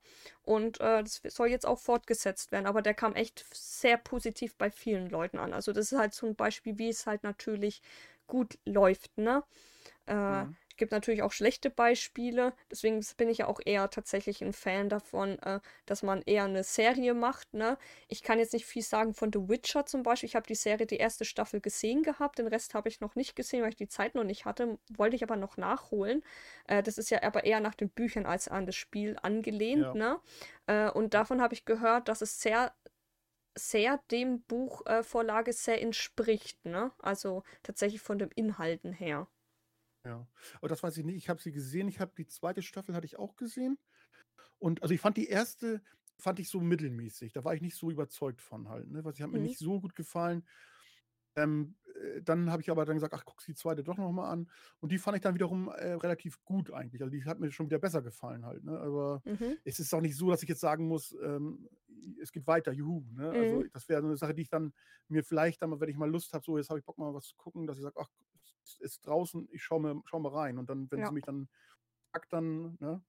Und 0.43 0.80
äh, 0.80 1.03
das 1.03 1.22
soll 1.26 1.47
jetzt 1.49 1.65
auch 1.65 1.80
fortgesetzt 1.80 2.51
werden. 2.51 2.65
Aber 2.67 2.82
der 2.82 2.93
kam 2.93 3.15
echt 3.15 3.45
sehr 3.53 3.97
positiv 3.97 4.55
bei 4.57 4.72
vielen 4.72 5.09
Leuten 5.09 5.38
an. 5.39 5.53
Also 5.53 5.74
das 5.74 5.91
ist 5.91 5.97
halt 5.97 6.13
so 6.13 6.26
ein 6.28 6.36
Beispiel, 6.36 6.78
wie 6.78 6.89
es 6.89 7.05
halt 7.05 7.24
natürlich 7.24 7.82
gut 8.28 8.59
läuft, 8.65 9.17
ne? 9.17 9.43
Äh, 10.07 10.13
Mhm. 10.28 10.55
Gibt 10.80 10.91
natürlich 10.91 11.21
auch 11.21 11.32
schlechte 11.32 11.69
Beispiele. 11.69 12.53
Deswegen 12.71 13.05
bin 13.17 13.30
ich 13.30 13.39
ja 13.39 13.47
auch 13.47 13.59
eher 13.63 13.89
tatsächlich 13.91 14.41
ein 14.41 14.53
Fan 14.53 14.89
davon, 14.89 15.38
äh, 15.39 15.59
dass 15.86 16.01
man 16.01 16.23
eher 16.23 16.45
eine 16.45 16.63
Serie 16.63 17.13
macht. 17.13 17.53
Ne? 17.53 17.77
Ich 18.07 18.23
kann 18.23 18.39
jetzt 18.39 18.53
nicht 18.53 18.65
viel 18.65 18.82
sagen 18.82 19.13
von 19.13 19.32
The 19.32 19.47
Witcher 19.47 19.86
zum 19.86 20.01
Beispiel. 20.01 20.27
Ich 20.27 20.36
habe 20.36 20.47
die 20.47 20.55
Serie, 20.55 20.88
die 20.88 20.97
erste 20.97 21.25
Staffel 21.25 21.61
gesehen 21.61 22.01
gehabt. 22.01 22.39
Den 22.39 22.47
Rest 22.47 22.73
habe 22.73 22.89
ich 22.89 23.01
noch 23.01 23.15
nicht 23.15 23.36
gesehen, 23.36 23.61
weil 23.61 23.69
ich 23.69 23.75
die 23.75 23.88
Zeit 23.88 24.15
noch 24.15 24.23
nicht 24.23 24.45
hatte. 24.45 24.80
Wollte 24.89 25.15
ich 25.15 25.23
aber 25.23 25.36
noch 25.36 25.57
nachholen. 25.57 26.23
Äh, 26.67 26.82
das 26.82 26.97
ist 26.97 27.11
ja 27.11 27.21
aber 27.21 27.43
eher 27.43 27.59
nach 27.59 27.75
den 27.75 27.89
Büchern 27.89 28.25
als 28.25 28.47
an 28.47 28.65
das 28.65 28.75
Spiel 28.75 29.17
angelehnt. 29.21 29.84
Ja. 29.84 29.93
Ne? 29.93 30.19
Äh, 30.65 30.89
und 30.89 31.13
davon 31.13 31.41
habe 31.41 31.53
ich 31.53 31.65
gehört, 31.65 32.07
dass 32.07 32.21
es 32.21 32.41
sehr 32.41 32.73
sehr 33.57 33.99
dem 34.09 34.41
Buchvorlage 34.43 35.51
äh, 35.51 35.53
sehr 35.53 35.82
entspricht, 35.82 36.65
ne? 36.65 36.91
Also 36.99 37.43
tatsächlich 37.63 38.01
von 38.01 38.17
den 38.17 38.30
Inhalten 38.32 38.93
her. 38.93 39.27
Ja. 40.05 40.27
Aber 40.57 40.67
das 40.69 40.81
weiß 40.83 40.97
ich 40.97 41.05
nicht. 41.05 41.17
Ich 41.17 41.29
habe 41.29 41.41
sie 41.41 41.51
gesehen. 41.51 41.87
Ich 41.87 41.99
habe 41.99 42.13
die 42.17 42.27
zweite 42.27 42.61
Staffel 42.61 42.95
hatte 42.95 43.05
ich 43.05 43.17
auch 43.19 43.35
gesehen. 43.35 43.77
Und 44.59 44.81
also 44.83 44.93
ich 44.93 45.01
fand 45.01 45.17
die 45.17 45.27
erste, 45.27 45.81
fand 46.19 46.39
ich 46.39 46.49
so 46.49 46.61
mittelmäßig. 46.61 47.33
Da 47.33 47.43
war 47.45 47.55
ich 47.55 47.61
nicht 47.61 47.75
so 47.77 47.91
überzeugt 47.91 48.41
von 48.41 48.69
halt. 48.69 48.89
Ne? 48.89 49.05
Was 49.05 49.15
die 49.15 49.23
hat 49.23 49.31
mir 49.31 49.39
Mhm. 49.39 49.41
nicht 49.41 49.59
so 49.59 49.81
gut 49.81 49.95
gefallen. 49.95 50.47
Ähm, 51.35 51.77
äh, 51.95 52.21
dann 52.21 52.51
habe 52.51 52.61
ich 52.61 52.69
aber 52.71 52.85
dann 52.85 52.97
gesagt, 52.97 53.13
ach, 53.13 53.23
guck 53.25 53.43
die 53.45 53.55
zweite 53.55 53.83
doch 53.83 53.97
nochmal 53.97 54.31
an. 54.31 54.51
Und 54.81 54.91
die 54.91 54.97
fand 54.99 55.17
ich 55.17 55.21
dann 55.23 55.35
wiederum 55.35 55.69
äh, 55.69 55.93
relativ 55.93 56.43
gut 56.43 56.71
eigentlich. 56.71 57.01
Also 57.03 57.11
die 57.11 57.25
hat 57.25 57.39
mir 57.39 57.51
schon 57.51 57.67
wieder 57.67 57.79
besser 57.79 58.01
gefallen 58.01 58.45
halt. 58.45 58.63
Ne? 58.63 58.79
Aber 58.79 59.23
Mhm. 59.25 59.59
es 59.63 59.79
ist 59.79 59.93
auch 59.93 60.01
nicht 60.01 60.17
so, 60.17 60.29
dass 60.31 60.43
ich 60.43 60.49
jetzt 60.49 60.61
sagen 60.61 60.87
muss, 60.87 61.15
ähm, 61.23 61.69
es 62.21 62.31
geht 62.31 62.47
weiter, 62.47 62.71
juhu. 62.73 63.05
Ne? 63.13 63.35
Also 63.35 63.63
Mhm. 63.63 63.69
das 63.73 63.89
wäre 63.89 64.01
so 64.01 64.07
eine 64.07 64.17
Sache, 64.17 64.33
die 64.35 64.43
ich 64.43 64.49
dann 64.49 64.73
mir 65.07 65.23
vielleicht 65.23 65.61
dann, 65.61 65.69
mal, 65.71 65.79
wenn 65.79 65.89
ich 65.89 65.97
mal 65.97 66.09
Lust 66.09 66.33
habe, 66.33 66.43
so 66.45 66.57
jetzt 66.57 66.69
habe 66.69 66.79
ich 66.79 66.85
Bock 66.85 66.97
mal 66.97 67.13
was 67.13 67.25
zu 67.27 67.35
gucken, 67.37 67.67
dass 67.67 67.77
ich 67.77 67.83
sage, 67.83 67.95
ach, 67.99 68.09
es 68.74 68.80
ist 68.80 69.05
draußen, 69.07 69.47
ich 69.51 69.63
schaue 69.63 69.80
mal, 69.82 70.01
schau 70.05 70.20
mal 70.20 70.32
rein. 70.32 70.57
Und 70.57 70.70
dann, 70.70 70.89
wenn 70.91 70.99
Ja. 70.99 71.07
sie 71.07 71.13
mich 71.13 71.26
dann 71.26 71.47
packt, 72.11 72.32
dann, 72.34 72.78
ne? 72.80 73.01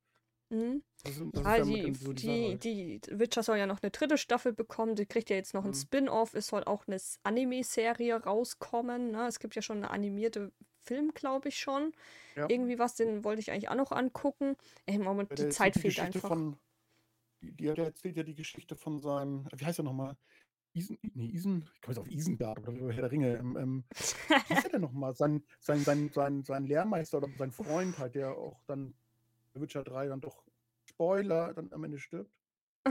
Mhm. 0.50 0.82
Das 1.04 1.16
ist, 1.16 1.22
das 1.32 1.40
ist 1.42 1.46
ja 1.46 1.64
die, 1.64 1.94
so 1.94 2.12
die, 2.12 2.56
die, 2.58 3.00
Witcher 3.10 3.42
soll 3.42 3.56
ja 3.58 3.66
noch 3.66 3.82
eine 3.82 3.90
dritte 3.90 4.18
Staffel 4.18 4.52
bekommen. 4.52 4.96
Die 4.96 5.06
kriegt 5.06 5.30
ja 5.30 5.36
jetzt 5.36 5.54
noch 5.54 5.64
ein 5.64 5.70
Mhm. 5.70 5.74
Spin-off. 5.74 6.34
Es 6.34 6.48
soll 6.48 6.64
auch 6.64 6.88
eine 6.88 6.98
Anime-Serie 7.22 8.16
rauskommen. 8.24 9.12
Ne? 9.12 9.26
Es 9.28 9.38
gibt 9.38 9.54
ja 9.54 9.62
schon 9.62 9.78
eine 9.78 9.90
animierte 9.90 10.52
Film, 10.80 11.12
glaube 11.14 11.48
ich 11.50 11.58
schon. 11.58 11.92
Ja. 12.34 12.46
Irgendwie 12.48 12.78
was, 12.78 12.96
den 12.96 13.22
wollte 13.22 13.40
ich 13.40 13.52
eigentlich 13.52 13.68
auch 13.68 13.76
noch 13.76 13.92
angucken. 13.92 14.56
Ey, 14.86 14.98
Moment, 14.98 15.30
die 15.38 15.48
Zeit 15.50 15.74
fehlt 15.74 15.94
Geschichte 15.94 16.02
einfach. 16.02 16.28
Von, 16.28 16.58
die, 17.40 17.52
die, 17.52 17.64
der 17.72 17.84
erzählt 17.84 18.16
ja 18.16 18.22
die 18.24 18.34
Geschichte 18.34 18.74
von 18.74 18.98
seinem, 18.98 19.46
wie 19.54 19.64
heißt 19.64 19.78
er 19.78 19.84
nochmal? 19.84 20.16
Isen, 20.72 20.98
nee, 21.14 21.26
Isen, 21.26 21.68
ich 21.74 21.80
komme 21.82 21.94
jetzt 21.94 21.98
auf 21.98 22.10
Isengard 22.10 22.58
oder 22.60 22.72
Herr 22.92 23.02
der 23.02 23.10
Ringe. 23.10 23.36
Ähm, 23.36 23.56
ähm, 23.56 23.84
wie 24.28 24.54
hieß 24.54 24.64
er 24.64 24.70
denn 24.70 24.80
nochmal? 24.82 25.14
Sein, 25.14 25.42
sein, 25.58 25.84
sein, 25.84 26.10
sein, 26.12 26.44
sein 26.44 26.64
Lehrmeister 26.66 27.18
oder 27.18 27.28
sein 27.36 27.50
Freund 27.50 27.98
halt, 27.98 28.14
der 28.14 28.36
auch 28.36 28.60
dann 28.66 28.94
bei 29.52 29.60
Witcher 29.60 29.82
3 29.82 30.06
dann 30.06 30.20
doch 30.20 30.44
Spoiler 30.88 31.52
dann 31.54 31.72
am 31.72 31.84
Ende 31.84 31.98
stirbt. 31.98 32.30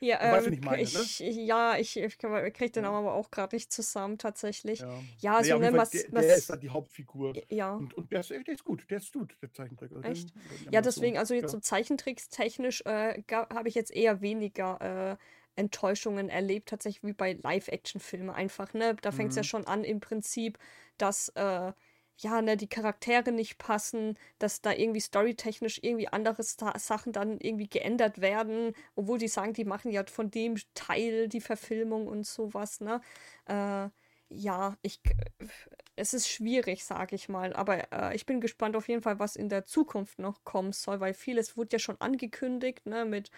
ja, 0.00 0.18
weißt, 0.18 0.46
ähm, 0.46 0.52
wen 0.52 0.52
ich 0.54 0.60
meine, 0.64 0.82
ne? 0.82 0.88
ich, 0.88 1.18
ja, 1.20 1.76
ich, 1.76 1.96
ich 1.96 2.18
kriege 2.18 2.70
den 2.70 2.84
Ja. 2.84 2.90
aber 2.90 3.12
auch 3.12 3.30
gerade 3.30 3.54
nicht 3.54 3.72
zusammen, 3.72 4.18
tatsächlich. 4.18 4.80
Ja, 4.80 5.02
Ja, 5.20 5.40
nee, 5.42 5.48
so 5.48 5.54
jeden 5.54 5.60
nennen 5.60 5.76
Fall, 5.76 5.80
was, 5.82 5.90
der, 5.90 6.02
der 6.04 6.12
was. 6.12 6.38
ist 6.38 6.50
dann 6.50 6.60
die 6.60 6.70
Hauptfigur. 6.70 7.34
Ja. 7.50 7.74
Und, 7.74 7.92
und 7.94 8.10
der, 8.12 8.20
ist, 8.20 8.30
der 8.30 8.46
ist 8.48 8.64
gut, 8.64 8.90
der 8.90 8.98
ist 8.98 9.12
gut, 9.12 9.36
der 9.42 9.52
Zeichentrick. 9.52 9.92
Also 9.92 10.08
Echt? 10.08 10.34
den- 10.34 10.66
die 10.68 10.72
Ja, 10.74 10.80
deswegen, 10.80 11.18
also 11.18 11.34
jetzt 11.34 11.44
Ja. 11.44 11.48
so 11.50 11.60
zeichentrickstechnisch 11.60 12.82
äh, 12.86 13.22
habe 13.30 13.68
ich 13.68 13.74
jetzt 13.74 13.92
eher 13.92 14.20
weniger 14.22 14.80
äh, 14.80 15.16
Enttäuschungen 15.60 16.28
erlebt, 16.28 16.70
tatsächlich 16.70 17.04
wie 17.04 17.12
bei 17.12 17.34
Live-Action-Filmen 17.42 18.30
einfach, 18.30 18.74
ne? 18.74 18.96
Da 19.02 19.12
fängt 19.12 19.30
es 19.30 19.36
ja 19.36 19.42
Mhm. 19.42 19.44
schon 19.44 19.66
an 19.66 19.84
im 19.84 20.00
Prinzip, 20.00 20.58
dass 20.98 21.28
äh, 21.36 21.72
ja, 22.18 22.42
ne, 22.42 22.56
die 22.56 22.68
Charaktere 22.68 23.32
nicht 23.32 23.58
passen, 23.58 24.18
dass 24.38 24.60
da 24.60 24.72
irgendwie 24.72 25.00
storytechnisch 25.00 25.80
irgendwie 25.82 26.08
andere 26.08 26.42
Sta 26.44 26.78
Sachen 26.78 27.12
dann 27.12 27.38
irgendwie 27.40 27.68
geändert 27.68 28.20
werden, 28.20 28.74
obwohl 28.94 29.18
die 29.18 29.28
sagen, 29.28 29.54
die 29.54 29.64
machen 29.64 29.90
ja 29.90 30.04
von 30.06 30.30
dem 30.30 30.56
Teil 30.74 31.28
die 31.28 31.40
Verfilmung 31.40 32.06
und 32.08 32.26
sowas, 32.26 32.80
ne? 32.80 33.00
Äh, 33.46 33.88
ja, 34.32 34.76
ich, 34.82 35.00
es 35.96 36.14
ist 36.14 36.28
schwierig, 36.28 36.84
sage 36.84 37.14
ich 37.16 37.28
mal, 37.28 37.52
aber 37.54 37.92
äh, 37.92 38.14
ich 38.16 38.26
bin 38.26 38.40
gespannt 38.40 38.76
auf 38.76 38.88
jeden 38.88 39.02
Fall, 39.02 39.18
was 39.18 39.36
in 39.36 39.48
der 39.48 39.64
Zukunft 39.66 40.18
noch 40.18 40.44
kommen 40.44 40.72
soll, 40.72 41.00
weil 41.00 41.14
vieles 41.14 41.56
wurde 41.56 41.70
ja 41.74 41.78
schon 41.78 42.00
angekündigt, 42.00 42.86
ne, 42.86 43.04
mit, 43.04 43.30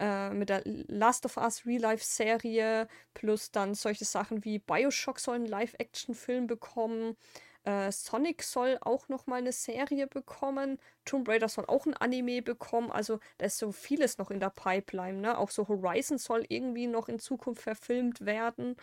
äh, 0.00 0.30
mit 0.30 0.48
der 0.48 0.62
Last 0.64 1.26
of 1.26 1.36
Us 1.36 1.66
Real-Life-Serie, 1.66 2.88
plus 3.14 3.52
dann 3.52 3.74
solche 3.74 4.04
Sachen 4.04 4.44
wie 4.44 4.58
Bioshock 4.58 5.20
soll 5.20 5.36
einen 5.36 5.46
Live-Action-Film 5.46 6.48
bekommen, 6.48 7.16
äh, 7.64 7.92
Sonic 7.92 8.42
soll 8.42 8.78
auch 8.80 9.08
noch 9.08 9.26
mal 9.26 9.36
eine 9.36 9.52
Serie 9.52 10.06
bekommen, 10.06 10.78
Tomb 11.04 11.28
Raider 11.28 11.48
soll 11.48 11.66
auch 11.66 11.86
ein 11.86 11.94
Anime 11.94 12.42
bekommen, 12.42 12.90
also 12.90 13.20
da 13.38 13.46
ist 13.46 13.58
so 13.58 13.70
vieles 13.72 14.18
noch 14.18 14.30
in 14.30 14.40
der 14.40 14.50
Pipeline, 14.50 15.18
ne, 15.20 15.38
auch 15.38 15.50
so 15.50 15.68
Horizon 15.68 16.18
soll 16.18 16.44
irgendwie 16.48 16.86
noch 16.86 17.08
in 17.08 17.18
Zukunft 17.18 17.62
verfilmt 17.62 18.24
werden. 18.24 18.76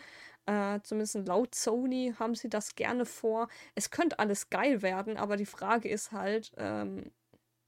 Äh, 0.45 0.80
zumindest 0.84 1.15
laut 1.28 1.55
Sony 1.55 2.13
haben 2.20 2.36
sie 2.36 2.49
das 2.49 2.76
gerne 2.76 3.05
vor. 3.05 3.49
Es 3.76 3.91
könnte 3.91 4.20
alles 4.20 4.49
geil 4.49 4.82
werden, 4.82 5.18
aber 5.18 5.38
die 5.38 5.45
Frage 5.45 5.89
ist 5.89 6.11
halt, 6.13 6.53
ähm, 6.57 7.11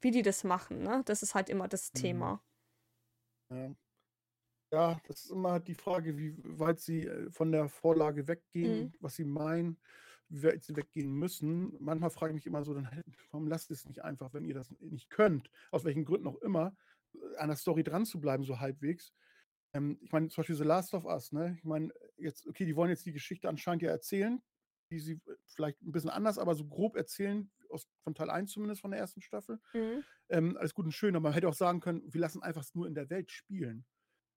wie 0.00 0.10
die 0.12 0.22
das 0.22 0.44
machen, 0.44 0.82
ne? 0.82 1.02
Das 1.06 1.22
ist 1.22 1.34
halt 1.34 1.50
immer 1.50 1.68
das 1.68 1.92
Mhm. 1.94 1.98
Thema. 2.00 2.42
Ja. 3.50 3.74
ja, 4.72 5.00
das 5.06 5.24
ist 5.24 5.30
immer 5.30 5.60
die 5.60 5.74
Frage, 5.74 6.16
wie 6.18 6.34
weit 6.44 6.80
sie 6.80 7.06
äh, 7.06 7.30
von 7.30 7.52
der 7.52 7.68
Vorlage 7.68 8.28
weggehen, 8.28 8.84
Mhm. 8.86 8.92
was 9.00 9.16
sie 9.16 9.24
meinen, 9.24 9.80
wie 10.28 10.42
weit 10.44 10.62
sie 10.64 10.76
weggehen 10.76 11.12
müssen. 11.12 11.76
Manchmal 11.82 12.10
frage 12.10 12.32
ich 12.32 12.36
mich 12.36 12.46
immer 12.46 12.64
so, 12.64 12.74
dann, 12.74 12.88
warum 13.30 13.48
lasst 13.48 13.70
ihr 13.70 13.74
es 13.74 13.86
nicht 13.86 14.04
einfach, 14.04 14.32
wenn 14.34 14.44
ihr 14.44 14.54
das 14.54 14.70
nicht 14.80 15.10
könnt, 15.10 15.50
aus 15.72 15.84
welchen 15.84 16.04
Gründen 16.04 16.28
auch 16.28 16.38
immer, 16.42 16.76
äh, 17.14 17.36
an 17.38 17.48
der 17.48 17.56
Story 17.56 17.82
dran 17.82 18.06
zu 18.06 18.20
bleiben, 18.20 18.44
so 18.44 18.60
halbwegs. 18.60 19.12
Ähm, 19.74 19.98
ich 20.02 20.12
meine, 20.12 20.28
zum 20.28 20.42
Beispiel 20.42 20.56
The 20.56 20.64
Last 20.64 20.94
of 20.94 21.04
Us, 21.04 21.32
ne? 21.32 21.54
Ich 21.58 21.64
meine, 21.64 21.92
jetzt, 22.16 22.46
okay, 22.46 22.64
die 22.66 22.76
wollen 22.76 22.90
jetzt 22.90 23.06
die 23.06 23.12
Geschichte 23.12 23.48
anscheinend 23.48 23.82
ja 23.82 23.90
erzählen, 23.90 24.42
die 24.90 24.98
sie 25.00 25.14
äh, 25.26 25.36
vielleicht 25.46 25.80
ein 25.82 25.92
bisschen 25.92 26.10
anders, 26.10 26.38
aber 26.38 26.54
so 26.54 26.66
grob 26.66 26.96
erzählen, 26.96 27.50
aus, 27.70 27.88
von 28.02 28.14
Teil 28.14 28.30
1 28.30 28.50
zumindest 28.52 28.80
von 28.80 28.90
der 28.90 29.00
ersten 29.00 29.20
Staffel. 29.22 29.60
Mhm. 29.72 30.04
Ähm, 30.28 30.56
alles 30.56 30.74
gut 30.74 30.86
und 30.86 30.92
schön, 30.92 31.14
aber 31.16 31.24
man 31.24 31.32
hätte 31.32 31.48
auch 31.48 31.54
sagen 31.54 31.80
können, 31.80 32.02
wir 32.12 32.20
lassen 32.20 32.42
einfach 32.42 32.64
nur 32.74 32.86
in 32.86 32.94
der 32.94 33.10
Welt 33.10 33.30
spielen. 33.30 33.86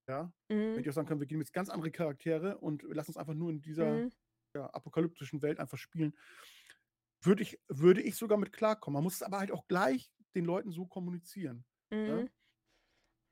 Ja, 0.08 0.34
Mhm. 0.50 0.72
hätte 0.72 0.82
ich 0.82 0.90
auch 0.90 0.94
sagen 0.94 1.08
können, 1.08 1.22
wir 1.22 1.28
gehen 1.28 1.40
jetzt 1.40 1.54
ganz 1.54 1.70
andere 1.70 1.92
Charaktere 1.92 2.58
und 2.60 2.84
wir 2.84 2.94
lassen 2.96 3.12
uns 3.12 3.18
einfach 3.18 3.34
nur 3.34 3.50
in 3.52 3.62
dieser 3.62 3.86
Mhm. 4.06 4.12
ja, 4.56 4.68
apokalyptischen 4.68 5.42
Welt 5.42 5.60
einfach 5.60 5.78
spielen. 5.78 6.16
Würde 7.22 7.42
ich, 7.42 7.60
würde 7.70 8.02
ich 8.02 8.16
sogar 8.18 8.38
mit 8.38 8.52
klarkommen. 8.52 8.96
Man 8.96 9.04
muss 9.04 9.16
es 9.16 9.24
aber 9.24 9.40
halt 9.40 9.52
auch 9.52 9.68
gleich 9.68 10.12
den 10.36 10.46
Leuten 10.46 10.72
so 10.72 10.86
kommunizieren. 10.86 11.66
Ne? 11.90 12.24
Mhm. 12.24 12.30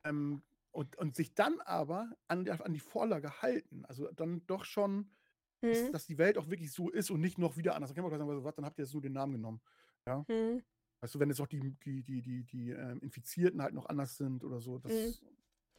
Ähm, 0.05 0.43
und, 0.71 0.95
und 0.97 1.15
sich 1.15 1.33
dann 1.35 1.59
aber 1.59 2.15
an, 2.29 2.47
an 2.47 2.73
die 2.73 2.79
Vorlage 2.79 3.41
halten. 3.41 3.83
Also 3.85 4.09
dann 4.13 4.45
doch 4.47 4.63
schon, 4.63 5.11
Mhm. 5.61 5.91
dass 5.91 6.05
die 6.07 6.17
Welt 6.17 6.37
auch 6.37 6.49
wirklich 6.49 6.71
so 6.71 6.89
ist 6.89 7.11
und 7.11 7.21
nicht 7.21 7.37
noch 7.37 7.57
wieder 7.57 7.75
anders. 7.75 7.89
Dann 7.89 7.95
kann 7.95 8.09
man 8.09 8.19
sagen, 8.19 8.43
was, 8.43 8.55
dann 8.55 8.65
habt 8.65 8.79
ihr 8.79 8.85
jetzt 8.85 8.93
nur 8.93 9.01
den 9.01 9.13
Namen 9.13 9.33
genommen. 9.33 9.61
Ja. 10.07 10.25
Mhm. 10.27 10.63
Weißt 11.01 11.15
du, 11.15 11.19
wenn 11.19 11.29
jetzt 11.29 11.41
auch 11.41 11.47
die, 11.47 11.75
die, 11.83 12.03
die, 12.03 12.21
die, 12.21 12.43
die 12.43 12.69
ähm, 12.71 12.99
Infizierten 13.01 13.61
halt 13.61 13.73
noch 13.73 13.87
anders 13.87 14.17
sind 14.17 14.43
oder 14.43 14.59
so. 14.59 14.77
Das, 14.77 14.91
Mhm. 14.91 15.13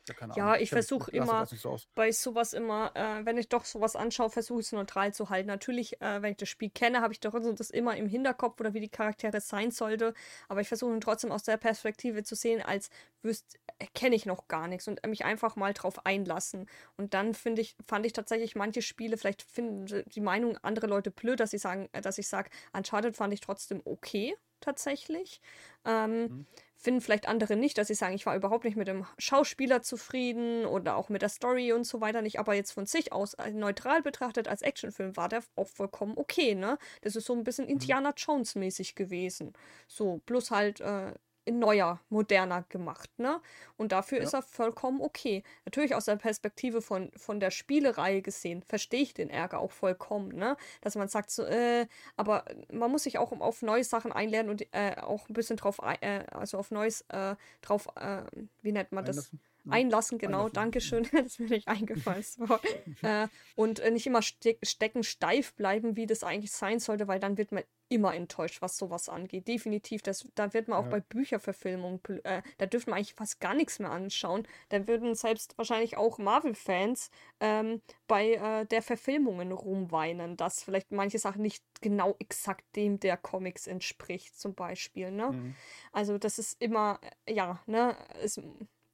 Ja, 0.08 0.14
keine 0.14 0.34
Ja, 0.34 0.36
Ahnung. 0.36 0.56
ich 0.56 0.70
versuche 0.72 1.10
immer 1.10 1.46
so 1.46 1.80
bei 1.94 2.10
sowas 2.10 2.54
immer, 2.54 2.90
äh, 2.96 3.24
wenn 3.26 3.36
ich 3.36 3.50
doch 3.50 3.66
sowas 3.66 3.96
anschaue, 3.96 4.30
versuche 4.30 4.60
ich 4.60 4.66
es 4.66 4.72
neutral 4.72 5.12
zu 5.12 5.28
halten. 5.28 5.48
Natürlich, 5.48 6.00
äh, 6.00 6.22
wenn 6.22 6.30
ich 6.32 6.38
das 6.38 6.48
Spiel 6.48 6.70
kenne, 6.70 7.02
habe 7.02 7.12
ich 7.12 7.20
doch 7.20 7.34
so 7.42 7.52
das 7.52 7.68
immer 7.70 7.96
im 7.98 8.06
Hinterkopf 8.08 8.58
oder 8.60 8.72
wie 8.72 8.80
die 8.80 8.88
Charaktere 8.88 9.40
sein 9.42 9.70
sollte. 9.70 10.14
Aber 10.48 10.62
ich 10.62 10.68
versuche 10.68 10.92
ihn 10.94 11.02
trotzdem 11.02 11.30
aus 11.32 11.42
der 11.42 11.58
Perspektive 11.58 12.22
zu 12.22 12.34
sehen, 12.34 12.62
als 12.62 12.88
wüsste, 13.22 13.58
kenne 13.94 14.16
ich 14.16 14.24
noch 14.24 14.48
gar 14.48 14.68
nichts 14.68 14.88
und 14.88 15.04
mich 15.06 15.24
einfach 15.26 15.54
mal 15.56 15.74
drauf 15.74 16.06
einlassen. 16.06 16.66
Und 16.96 17.12
dann 17.14 17.34
finde 17.34 17.60
ich, 17.60 17.76
fand 17.86 18.06
ich 18.06 18.14
tatsächlich 18.14 18.56
manche 18.56 18.80
Spiele, 18.80 19.18
vielleicht 19.18 19.42
finden 19.42 20.02
die 20.06 20.20
Meinung 20.22 20.56
andere 20.62 20.86
Leute 20.86 21.10
blöd, 21.10 21.40
dass 21.40 21.50
sie 21.50 21.58
sagen, 21.58 21.88
äh, 21.92 22.00
dass 22.00 22.16
ich 22.18 22.28
sage, 22.28 22.48
Uncharted 22.72 23.16
fand 23.16 23.34
ich 23.34 23.40
trotzdem 23.40 23.82
okay, 23.84 24.34
tatsächlich. 24.60 25.40
Ähm, 25.84 26.30
Mhm. 26.30 26.46
Finden 26.82 27.00
vielleicht 27.00 27.28
andere 27.28 27.56
nicht, 27.56 27.78
dass 27.78 27.88
sie 27.88 27.94
sagen, 27.94 28.14
ich 28.14 28.26
war 28.26 28.36
überhaupt 28.36 28.64
nicht 28.64 28.76
mit 28.76 28.88
dem 28.88 29.06
Schauspieler 29.18 29.82
zufrieden 29.82 30.66
oder 30.66 30.96
auch 30.96 31.08
mit 31.08 31.22
der 31.22 31.28
Story 31.28 31.72
und 31.72 31.84
so 31.84 32.00
weiter 32.00 32.22
nicht, 32.22 32.38
aber 32.38 32.54
jetzt 32.54 32.72
von 32.72 32.86
sich 32.86 33.12
aus 33.12 33.34
äh, 33.34 33.50
neutral 33.52 34.02
betrachtet 34.02 34.48
als 34.48 34.62
Actionfilm 34.62 35.16
war 35.16 35.28
der 35.28 35.42
auch 35.56 35.68
vollkommen 35.68 36.14
okay, 36.16 36.54
ne? 36.54 36.78
Das 37.02 37.16
ist 37.16 37.26
so 37.26 37.34
ein 37.34 37.44
bisschen 37.44 37.68
Mhm. 37.68 37.72
Indiana 37.72 38.12
Jones 38.16 38.54
mäßig 38.56 38.94
gewesen. 38.96 39.52
So, 39.86 40.20
plus 40.26 40.50
halt 40.50 40.80
äh, 40.80 41.12
neuer, 41.50 42.00
moderner 42.08 42.64
gemacht, 42.68 43.10
ne? 43.18 43.40
Und 43.76 43.92
dafür 43.92 44.18
Ja. 44.18 44.24
ist 44.24 44.32
er 44.34 44.42
vollkommen 44.42 45.00
okay. 45.00 45.42
Natürlich 45.64 45.94
aus 45.94 46.04
der 46.06 46.16
Perspektive 46.16 46.82
von, 46.82 47.10
von 47.16 47.40
der 47.40 47.50
Spielereihe 47.50 48.22
gesehen, 48.22 48.62
verstehe 48.62 49.02
ich 49.02 49.14
den 49.14 49.30
Ärger 49.30 49.58
auch 49.60 49.72
vollkommen, 49.72 50.28
ne? 50.36 50.56
Dass 50.80 50.94
man 50.94 51.08
sagt 51.08 51.30
so, 51.30 51.44
äh, 51.44 51.86
aber 52.16 52.44
man 52.72 52.90
muss 52.90 53.04
sich 53.04 53.18
auch 53.18 53.32
auf 53.32 53.62
neue 53.62 53.84
Sachen 53.84 54.12
einlernen 54.12 54.50
und 54.50 54.62
äh, 54.72 54.96
auch 55.00 55.28
ein 55.28 55.34
bisschen 55.34 55.56
drauf, 55.56 55.78
äh, 56.00 56.24
also 56.30 56.58
auf 56.58 56.70
Neues 56.70 57.02
äh, 57.08 57.36
drauf, 57.62 57.88
äh, 57.96 58.22
wie 58.62 58.72
nennt 58.72 58.92
man 58.92 59.04
das? 59.04 59.32
Einlassen. 59.32 59.40
Einlassen, 59.68 60.18
genau, 60.18 60.38
Einlassen. 60.46 60.54
Dankeschön. 60.54 61.08
Das 61.12 61.26
ist 61.26 61.40
mir 61.40 61.48
nicht 61.48 61.68
eingefallen. 61.68 62.24
äh, 63.02 63.28
und 63.54 63.80
äh, 63.80 63.90
nicht 63.90 64.06
immer 64.06 64.22
ste 64.22 64.56
stecken 64.62 65.02
steif 65.02 65.54
bleiben, 65.54 65.96
wie 65.96 66.06
das 66.06 66.24
eigentlich 66.24 66.52
sein 66.52 66.80
sollte, 66.80 67.08
weil 67.08 67.20
dann 67.20 67.36
wird 67.38 67.52
man 67.52 67.62
immer 67.88 68.14
enttäuscht, 68.14 68.62
was 68.62 68.78
sowas 68.78 69.08
angeht. 69.10 69.46
Definitiv. 69.48 70.00
Das, 70.02 70.26
da 70.34 70.54
wird 70.54 70.66
man 70.66 70.78
auch 70.78 70.84
Ja. 70.84 70.90
bei 70.92 71.00
Bücherverfilmungen, 71.00 72.00
äh, 72.24 72.42
da 72.56 72.66
dürfen 72.66 72.88
wir 72.90 72.94
eigentlich 72.96 73.14
fast 73.14 73.38
gar 73.38 73.54
nichts 73.54 73.78
mehr 73.78 73.90
anschauen. 73.90 74.48
Da 74.70 74.86
würden 74.86 75.14
selbst 75.14 75.58
wahrscheinlich 75.58 75.98
auch 75.98 76.16
Marvel-Fans 76.18 77.10
ähm, 77.40 77.82
bei 78.08 78.32
äh, 78.32 78.66
der 78.66 78.80
Verfilmungen 78.82 79.52
rumweinen, 79.52 80.36
dass 80.38 80.62
vielleicht 80.62 80.90
manche 80.90 81.18
Sachen 81.18 81.42
nicht 81.42 81.62
genau 81.82 82.16
exakt 82.18 82.64
dem 82.76 82.98
der 82.98 83.18
Comics 83.18 83.66
entspricht, 83.66 84.38
zum 84.40 84.54
Beispiel. 84.54 85.10
Ne? 85.10 85.32
Mhm. 85.32 85.54
Also 85.92 86.16
das 86.16 86.38
ist 86.38 86.62
immer, 86.62 86.98
äh, 87.26 87.34
ja, 87.34 87.60
ne, 87.66 87.94
es, 88.22 88.40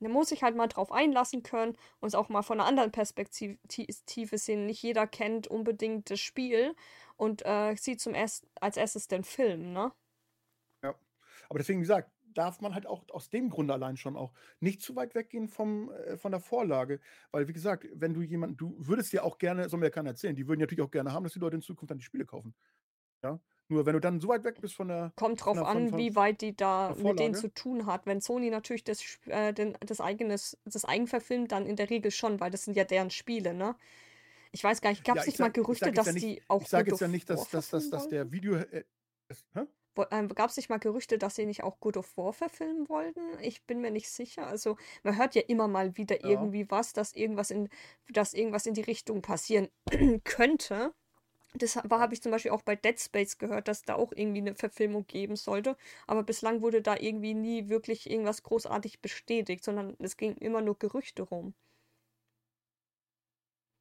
man 0.01 0.13
muss 0.13 0.29
sich 0.29 0.43
halt 0.43 0.57
mal 0.57 0.69
drauf 0.69 0.93
einlassen 0.93 1.43
können 1.43 1.77
und 2.01 2.09
es 2.09 2.15
auch 2.15 2.29
mal 2.29 2.43
von 2.43 2.61
einer 2.61 2.69
anderen 2.69 2.93
Perspektive 2.93 3.59
sehen. 4.39 4.67
Nicht 4.67 4.83
jeder 4.83 5.07
kennt 5.07 5.47
unbedingt 5.49 6.11
das 6.11 6.21
Spiel 6.21 6.75
und 7.17 7.45
äh, 7.45 7.75
sieht 7.77 8.01
zum 8.01 8.15
erst, 8.15 8.47
als 8.61 8.77
erstes 8.77 9.09
den 9.09 9.25
Film, 9.25 9.73
ne? 9.73 9.93
Ja. 10.83 10.95
Aber 11.49 11.59
deswegen, 11.59 11.81
wie 11.81 11.83
gesagt, 11.83 12.11
darf 12.35 12.61
man 12.61 12.75
halt 12.75 12.87
auch 12.87 13.05
aus 13.11 13.31
dem 13.31 13.51
Grunde 13.51 13.75
allein 13.75 13.97
schon 13.97 14.17
auch 14.17 14.33
nicht 14.61 14.81
zu 14.83 14.95
weit 14.97 15.15
weggehen 15.15 15.49
vom, 15.49 15.91
äh, 15.91 16.17
von 16.17 16.31
der 16.33 16.41
Vorlage. 16.41 17.01
Weil, 17.33 17.49
wie 17.49 17.53
gesagt, 17.53 17.87
wenn 17.95 18.15
du 18.15 18.23
jemanden, 18.23 18.57
du 18.57 18.75
würdest 18.79 19.13
ja 19.13 19.23
auch 19.23 19.39
gerne, 19.39 19.69
soll 19.69 19.81
mir 19.81 19.87
ja 19.87 19.91
keiner 19.91 20.11
erzählen, 20.11 20.37
die 20.37 20.47
würden 20.47 20.61
natürlich 20.61 20.83
auch 20.83 20.91
gerne 20.91 21.13
haben, 21.13 21.25
dass 21.25 21.33
die 21.33 21.41
Leute 21.41 21.57
in 21.57 21.63
Zukunft 21.63 21.91
dann 21.91 21.99
die 21.99 22.05
Spiele 22.05 22.27
kaufen. 22.27 22.55
Ja. 23.23 23.41
Nur 23.69 23.85
wenn 23.85 23.93
du 23.93 24.01
dann 24.01 24.21
so 24.21 24.29
weit 24.29 24.45
weg 24.45 24.61
bist 24.61 24.75
von 24.75 24.89
der, 24.89 25.13
Kommt 25.17 25.45
drauf 25.45 25.55
der, 25.55 25.65
von, 25.67 25.77
an, 25.83 25.89
von, 25.91 25.99
wie 25.99 26.17
weit 26.17 26.41
die 26.41 26.57
da 26.57 26.95
mit 26.97 27.19
denen 27.21 27.35
zu 27.35 27.49
tun 27.53 27.87
hat. 27.87 28.07
Wenn 28.07 28.21
Sony 28.21 28.51
natürlich 28.51 28.85
das, 28.85 29.03
äh, 29.27 29.53
den, 29.53 29.77
das 29.81 30.01
eigenes, 30.01 30.57
das 30.65 30.85
Eigenverfilmt, 30.85 31.53
dann 31.53 31.67
in 31.67 31.77
der 31.77 31.91
Regel 31.91 32.11
schon, 32.11 32.41
weil 32.41 32.51
das 32.51 32.65
sind 32.65 32.77
ja 32.77 32.85
deren 32.85 33.11
Spiele, 33.11 33.53
ne? 33.53 33.77
Ich 34.53 34.65
weiß 34.65 34.81
gar 34.81 34.91
nicht, 34.91 35.05
gab 35.05 35.17
Ja, 35.17 35.23
es 35.23 35.29
ich 35.29 35.35
nicht 35.35 35.41
mal 35.41 35.47
sag, 35.47 35.59
ich 35.59 35.63
Gerüchte, 35.63 35.93
dass 35.93 36.07
ja 36.07 36.13
nicht, 36.13 36.23
die 36.25 36.43
auch 36.49 36.63
ich 36.63 36.69
sage 36.69 36.91
jetzt 36.91 37.01
ja 37.01 37.09
nicht, 37.09 37.29
dass, 37.29 37.51
dass, 37.51 37.69
dass, 37.69 37.91
dass 37.91 38.09
der 38.09 38.33
Video. 38.33 38.55
Äh, 38.57 38.85
hä? 39.55 39.67
Ähm, 40.11 40.29
Gab 40.29 40.49
es 40.49 40.57
nicht 40.57 40.69
mal 40.69 40.79
Gerüchte, 40.79 41.19
dass 41.19 41.35
sie 41.35 41.45
nicht 41.45 41.65
auch 41.65 41.81
God 41.81 41.97
of 41.97 42.17
War 42.17 42.33
verfilmen 42.33 42.89
wollten? 42.89 43.21
Ich 43.43 43.65
bin 43.65 43.81
mir 43.81 43.91
nicht 43.91 44.09
sicher. 44.09 44.47
Also 44.47 44.77
man 45.03 45.19
hört 45.19 45.35
ja 45.35 45.43
immer 45.43 45.67
mal 45.69 45.97
wieder 45.97 46.23
Ja. 46.23 46.31
irgendwie 46.31 46.71
was, 46.71 46.93
dass 46.93 47.13
irgendwas 47.13 47.51
in, 47.51 47.69
dass 48.09 48.33
irgendwas 48.33 48.67
in 48.67 48.75
die 48.75 48.83
Richtung 48.83 49.23
passieren 49.23 49.69
könnte. 50.25 50.95
Das 51.55 51.77
habe 51.77 52.15
ich 52.15 52.23
zum 52.23 52.33
Beispiel 52.33 52.51
auch 52.53 52.63
bei 52.63 52.75
Dead 52.77 52.99
Space 52.99 53.37
gehört, 53.39 53.69
dass 53.69 53.83
da 53.83 53.95
auch 53.97 54.13
irgendwie 54.13 54.41
eine 54.41 54.55
Verfilmung 54.55 55.07
geben 55.07 55.37
sollte. 55.37 55.77
Aber 56.07 56.23
bislang 56.23 56.63
wurde 56.63 56.81
da 56.83 56.97
irgendwie 56.97 57.35
nie 57.35 57.69
wirklich 57.69 58.09
irgendwas 58.11 58.43
großartig 58.43 59.01
bestätigt, 59.03 59.63
sondern 59.65 59.95
es 59.99 60.17
ging 60.17 60.37
immer 60.37 60.61
nur 60.63 60.79
Gerüchte 60.79 61.23
rum. 61.23 61.55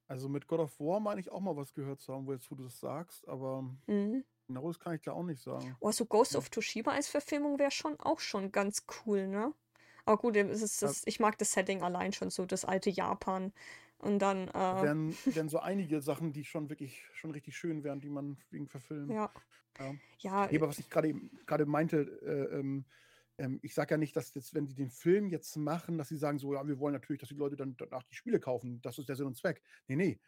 Also 0.06 0.28
mit 0.28 0.46
God 0.46 0.60
of 0.60 0.78
War 0.80 1.00
meine 1.00 1.20
ich 1.20 1.30
auch 1.30 1.40
mal 1.40 1.56
was 1.56 1.72
gehört 1.74 2.00
zu 2.00 2.12
haben, 2.14 2.26
wo 2.26 2.32
jetzt 2.32 2.50
wo 2.50 2.54
du 2.54 2.64
das 2.64 2.78
sagst, 2.80 3.26
aber 3.28 3.64
Mhm. 3.88 4.22
genaues 4.46 4.78
kann 4.80 4.94
ich 4.96 5.02
da 5.02 5.12
auch 5.12 5.24
nicht 5.24 5.42
sagen. 5.42 5.80
Oh, 5.80 5.90
so 5.92 6.06
Ghost 6.06 6.34
Ja. 6.34 6.36
of 6.36 6.50
Tsushima 6.50 6.92
als 6.92 7.08
Verfilmung 7.08 7.58
wäre 7.58 7.70
schon 7.70 7.98
auch 8.00 8.20
schon 8.20 8.52
ganz 8.52 8.84
cool, 9.06 9.26
ne? 9.28 9.54
Aber 10.04 10.16
gut, 10.18 10.36
es 10.36 10.62
ist 10.62 10.82
das, 10.82 11.02
ich 11.06 11.20
mag 11.20 11.36
das 11.38 11.52
Setting 11.52 11.82
allein 11.82 12.12
schon 12.12 12.30
so, 12.30 12.46
das 12.46 12.64
alte 12.64 12.90
Japan. 12.90 13.52
Und 13.98 14.20
dann, 14.20 14.48
da 14.48 14.80
äh, 14.80 14.82
wären, 14.82 15.18
wären 15.32 15.48
so 15.48 15.58
einige 15.58 16.00
Sachen, 16.00 16.32
die 16.32 16.44
schon 16.44 16.68
wirklich 16.68 17.04
schon 17.14 17.30
richtig 17.30 17.56
schön 17.56 17.84
wären, 17.84 18.00
die 18.00 18.10
man 18.10 18.38
wegen 18.50 18.68
verfilmen. 18.68 19.10
ja, 19.12 19.32
Ja. 19.78 19.94
ja, 20.18 20.46
Nee, 20.50 20.58
aber 20.58 20.68
was 20.68 20.78
ich 20.78 20.90
gerade 20.90 21.66
meinte, 21.66 21.98
äh, 22.22 22.58
ähm, 22.58 22.86
ähm, 23.38 23.60
ich 23.62 23.74
sage 23.74 23.94
ja 23.94 23.98
nicht, 23.98 24.16
dass 24.16 24.34
jetzt, 24.34 24.54
wenn 24.54 24.66
die 24.66 24.74
den 24.74 24.90
Film 24.90 25.28
jetzt 25.30 25.56
machen, 25.56 25.96
dass 25.98 26.08
sie 26.08 26.16
sagen 26.16 26.38
so, 26.38 26.54
ja, 26.54 26.66
wir 26.66 26.78
wollen 26.78 26.92
natürlich, 26.94 27.20
dass 27.20 27.28
die 27.28 27.34
Leute 27.36 27.56
dann 27.56 27.76
danach 27.76 28.02
die 28.04 28.14
Spiele 28.16 28.40
kaufen. 28.40 28.80
Das 28.82 28.98
ist 28.98 29.08
der 29.08 29.16
Sinn 29.16 29.26
und 29.26 29.36
Zweck. 29.36 29.62
Nee, 29.86 29.96
nee. 29.96 30.20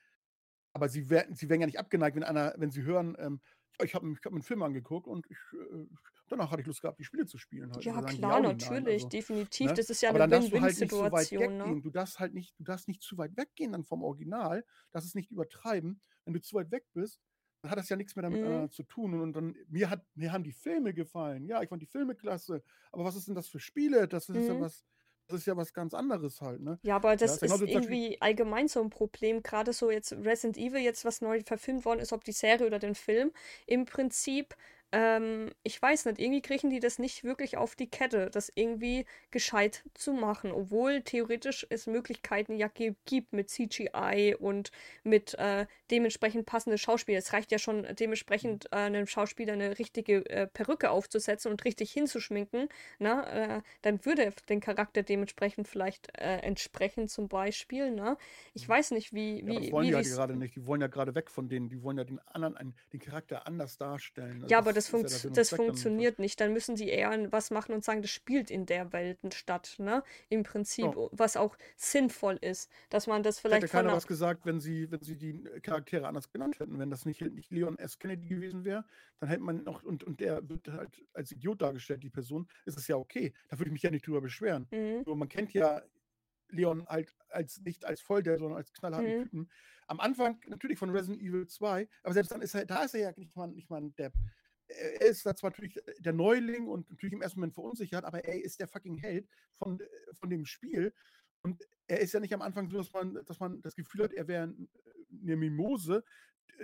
Aber 0.72 0.88
sie 0.88 1.10
werden, 1.10 1.34
sie 1.36 1.48
werden 1.48 1.60
ja 1.62 1.66
nicht 1.66 1.78
abgeneigt, 1.80 2.16
wenn 2.16 2.22
einer, 2.24 2.54
wenn 2.58 2.70
sie 2.70 2.82
hören, 2.82 3.16
ähm, 3.18 3.40
"Ja, 3.78 3.84
ich 3.84 3.94
habe 3.94 4.10
ich 4.12 4.24
hab 4.24 4.32
einen 4.32 4.42
Film 4.42 4.62
angeguckt 4.62 5.06
und 5.08 5.26
ich, 5.30 5.38
äh, 5.54 5.86
danach 6.30 6.50
hatte 6.50 6.62
ich 6.62 6.66
Lust 6.66 6.82
gehabt, 6.82 6.98
die 6.98 7.04
Spiele 7.04 7.26
zu 7.26 7.38
spielen. 7.38 7.72
Halt. 7.72 7.86
ja, 7.86 8.02
die 8.02 8.02
klar, 8.02 8.40
ja 8.40 8.40
natürlich, 8.40 8.80
Also, 8.86 9.08
definitiv. 9.08 9.72
ne? 9.72 9.74
Das 9.74 9.90
ist 9.90 10.02
ja 10.02 10.08
Aber 10.08 10.18
eine 10.18 10.28
darfst 10.28 10.52
du 10.52 10.60
halt 10.60 10.76
so 10.76 10.86
Win-Win-Situation, 10.86 11.56
ne? 11.56 11.76
Du 11.82 11.90
darfst 11.90 12.18
halt 12.18 12.34
nicht, 12.34 12.58
du 12.58 12.64
darfst 12.64 12.88
nicht 12.88 13.02
zu 13.02 13.16
weit 13.18 13.36
weggehen 13.36 13.72
dann 13.72 13.84
vom 13.84 14.02
Original. 14.02 14.64
Das 14.92 15.04
ist 15.04 15.14
nicht 15.14 15.30
übertreiben. 15.30 16.00
Wenn 16.24 16.34
du 16.34 16.40
zu 16.40 16.56
weit 16.56 16.70
weg 16.70 16.86
bist, 16.92 17.20
dann 17.62 17.70
hat 17.70 17.78
das 17.78 17.88
ja 17.88 17.96
nichts 17.96 18.16
mehr 18.16 18.22
damit 18.22 18.42
Mhm. 18.42 18.64
äh, 18.64 18.68
zu 18.70 18.82
tun. 18.84 19.14
Und, 19.14 19.20
und 19.22 19.32
dann, 19.34 19.54
mir 19.68 19.90
hat, 19.90 20.06
mir 20.14 20.32
haben 20.32 20.44
die 20.44 20.52
Filme 20.52 20.94
gefallen. 20.94 21.46
Ja, 21.46 21.62
ich 21.62 21.68
fand 21.68 21.82
die 21.82 21.86
Filme 21.86 22.14
klasse. 22.16 22.62
Aber 22.92 23.04
was 23.04 23.16
ist 23.16 23.28
denn 23.28 23.34
das 23.34 23.48
für 23.48 23.60
Spiele? 23.60 24.08
Das 24.08 24.28
ist 24.28 24.48
ja 24.48 24.58
Mhm. 24.58 24.60
was, 24.60 24.84
das 25.28 25.40
ist 25.40 25.46
ja 25.46 25.56
was 25.56 25.72
ganz 25.72 25.94
anderes 25.94 26.40
halt, 26.40 26.60
ne? 26.62 26.80
Ja, 26.82 26.96
aber 26.96 27.14
Ja, 27.20 27.34
das 27.34 27.36
ist 27.36 27.42
ja 27.42 27.48
genauso 27.48 27.66
ist 27.66 27.72
Beispiel, 27.74 27.98
irgendwie 27.98 28.20
allgemein 28.22 28.66
so 28.66 28.80
ein 28.82 28.88
Problem. 28.88 29.42
Gerade 29.42 29.72
so 29.74 29.90
jetzt 29.90 30.12
Resident 30.12 30.56
Evil, 30.56 30.80
jetzt 30.80 31.04
was 31.04 31.20
neu 31.20 31.40
verfilmt 31.44 31.84
worden 31.84 32.00
ist, 32.00 32.12
ob 32.14 32.24
die 32.24 32.32
Serie 32.32 32.66
oder 32.66 32.78
den 32.78 32.94
Film. 32.94 33.32
Im 33.66 33.84
Prinzip, 33.84 34.56
ähm, 34.92 35.50
ich 35.62 35.80
weiß 35.80 36.06
nicht, 36.06 36.18
irgendwie 36.18 36.42
kriegen 36.42 36.70
die 36.70 36.80
das 36.80 36.98
nicht 36.98 37.22
wirklich 37.24 37.56
auf 37.56 37.76
die 37.76 37.88
Kette, 37.88 38.28
das 38.30 38.50
irgendwie 38.54 39.06
gescheit 39.30 39.84
zu 39.94 40.12
machen. 40.12 40.50
Obwohl 40.52 41.02
theoretisch 41.02 41.66
es 41.70 41.86
Möglichkeiten 41.86 42.56
ja 42.56 42.68
gi- 42.68 42.96
gibt 43.04 43.32
mit 43.32 43.50
CGI 43.50 44.34
und 44.38 44.72
mit 45.04 45.34
äh, 45.38 45.66
dementsprechend 45.90 46.46
passende 46.46 46.78
Schauspieler. 46.78 47.18
Es 47.18 47.32
reicht 47.32 47.52
ja 47.52 47.58
schon 47.58 47.82
Mhm. 47.82 47.96
dementsprechend 47.96 48.66
äh, 48.72 48.76
einem 48.76 49.06
Schauspieler 49.06 49.52
eine 49.52 49.78
richtige 49.78 50.26
äh, 50.28 50.46
Perücke 50.46 50.90
aufzusetzen 50.90 51.50
und 51.52 51.64
richtig 51.64 51.92
hinzuschminken. 51.92 52.68
Ne? 52.98 53.60
Äh, 53.60 53.62
dann 53.82 54.04
würde 54.04 54.24
er 54.24 54.32
den 54.48 54.60
Charakter 54.60 55.02
dementsprechend 55.02 55.68
vielleicht 55.68 56.08
äh, 56.18 56.38
entsprechen, 56.38 57.08
zum 57.08 57.28
Beispiel. 57.28 57.90
Ne? 57.92 58.16
Ich 58.54 58.68
weiß 58.68 58.90
nicht, 58.92 59.12
wie, 59.12 59.42
Mhm. 59.42 59.48
ja, 59.48 59.52
aber 59.52 59.60
das 59.60 59.66
wie, 59.68 59.72
wollen 59.72 59.84
wie 59.84 59.88
die 59.90 59.94
halt 59.94 60.04
die's- 60.06 60.14
gerade 60.16 60.36
nicht. 60.36 60.56
Die 60.56 60.66
wollen 60.66 60.80
ja 60.80 60.88
gerade 60.88 61.14
weg 61.14 61.30
von 61.30 61.48
denen. 61.48 61.68
Die 61.68 61.82
wollen 61.82 61.98
ja 61.98 62.04
den 62.04 62.18
anderen, 62.26 62.56
einen, 62.56 62.74
den 62.92 63.00
Charakter 63.00 63.46
anders 63.46 63.78
darstellen. 63.78 64.42
Also 64.42 64.46
Ja, 64.48 64.58
aber 64.58 64.72
das 64.72 64.79
das, 64.86 64.92
ja 64.92 64.98
funkt, 64.98 65.24
und 65.26 65.36
das 65.36 65.48
dann. 65.50 65.56
funktioniert 65.56 66.18
nicht. 66.18 66.40
Dann 66.40 66.52
müssen 66.52 66.76
die 66.76 66.88
eher 66.88 67.10
was 67.32 67.50
machen 67.50 67.74
und 67.74 67.84
sagen, 67.84 68.02
das 68.02 68.10
spielt 68.10 68.50
in 68.50 68.66
der 68.66 68.92
Welt 68.92 69.18
statt, 69.32 69.76
ne? 69.78 70.02
Im 70.28 70.42
Prinzip, 70.42 70.84
Ja. 70.84 71.08
was 71.12 71.36
auch 71.36 71.56
sinnvoll 71.76 72.38
ist, 72.40 72.70
dass 72.88 73.06
man 73.06 73.22
das 73.22 73.38
hätte 73.38 73.48
vielleicht 73.48 73.68
von 73.68 73.78
keiner 73.78 73.88
einer, 73.90 73.96
was 73.96 74.06
gesagt, 74.06 74.46
wenn 74.46 74.60
sie, 74.60 74.90
wenn 74.90 75.02
sie 75.02 75.16
die 75.16 75.42
Charaktere 75.62 76.06
anders 76.06 76.30
genannt 76.30 76.58
hätten. 76.60 76.78
Wenn 76.78 76.90
das 76.90 77.04
nicht, 77.04 77.20
nicht 77.20 77.50
Leon 77.50 77.78
S. 77.78 77.98
Kennedy 77.98 78.26
gewesen 78.26 78.64
wäre, 78.64 78.84
dann 79.18 79.28
hätte 79.28 79.42
man 79.42 79.64
noch, 79.64 79.82
und, 79.82 80.04
und 80.04 80.20
der 80.20 80.48
wird 80.48 80.68
halt 80.68 81.04
als 81.12 81.32
Idiot 81.32 81.62
dargestellt, 81.62 82.02
die 82.02 82.10
Person, 82.10 82.48
ist 82.64 82.78
es 82.78 82.88
ja 82.88 82.96
okay. 82.96 83.32
Da 83.48 83.58
würde 83.58 83.68
ich 83.68 83.72
mich 83.72 83.82
ja 83.82 83.90
nicht 83.90 84.06
drüber 84.06 84.20
beschweren. 84.20 84.66
Mhm, 84.70 85.04
man 85.18 85.28
kennt 85.28 85.52
ja 85.52 85.82
Leon 86.52 86.86
halt 86.86 87.14
als 87.28 87.60
nicht 87.62 87.84
als 87.84 88.00
Volldepp, 88.00 88.38
sondern 88.38 88.58
als 88.58 88.72
knallharten 88.72 89.18
mhm, 89.18 89.22
Typen. 89.22 89.50
Am 89.86 90.00
Anfang 90.00 90.40
natürlich 90.46 90.78
von 90.78 90.90
Resident 90.90 91.20
Evil 91.22 91.46
2, 91.46 91.88
aber 92.02 92.14
selbst 92.14 92.30
dann 92.32 92.42
ist 92.42 92.54
er, 92.54 92.64
da 92.66 92.84
ist 92.84 92.94
er 92.94 93.00
ja 93.00 93.12
nicht 93.16 93.36
mal, 93.36 93.48
nicht 93.48 93.70
mal 93.70 93.80
ein 93.80 93.94
Depp. 93.96 94.12
Er 94.78 95.02
ist 95.02 95.20
zwar 95.22 95.34
natürlich 95.50 95.78
der 95.98 96.12
Neuling 96.12 96.68
und 96.68 96.88
natürlich 96.90 97.12
im 97.14 97.22
ersten 97.22 97.40
Moment 97.40 97.54
verunsichert, 97.54 98.04
aber 98.04 98.24
er 98.24 98.42
ist 98.42 98.60
der 98.60 98.68
fucking 98.68 98.96
Held 98.98 99.28
von, 99.56 99.80
von 100.14 100.30
dem 100.30 100.44
Spiel. 100.46 100.94
Und 101.42 101.62
er 101.86 102.00
ist 102.00 102.12
ja 102.12 102.20
nicht 102.20 102.34
am 102.34 102.42
Anfang 102.42 102.68
so, 102.70 102.78
dass 102.78 102.92
man, 102.92 103.24
dass 103.24 103.40
man 103.40 103.60
das 103.62 103.74
Gefühl 103.74 104.04
hat, 104.04 104.12
er 104.12 104.28
wäre 104.28 104.44
ein- 104.44 104.68
eine 105.22 105.36
Mimose, 105.36 106.04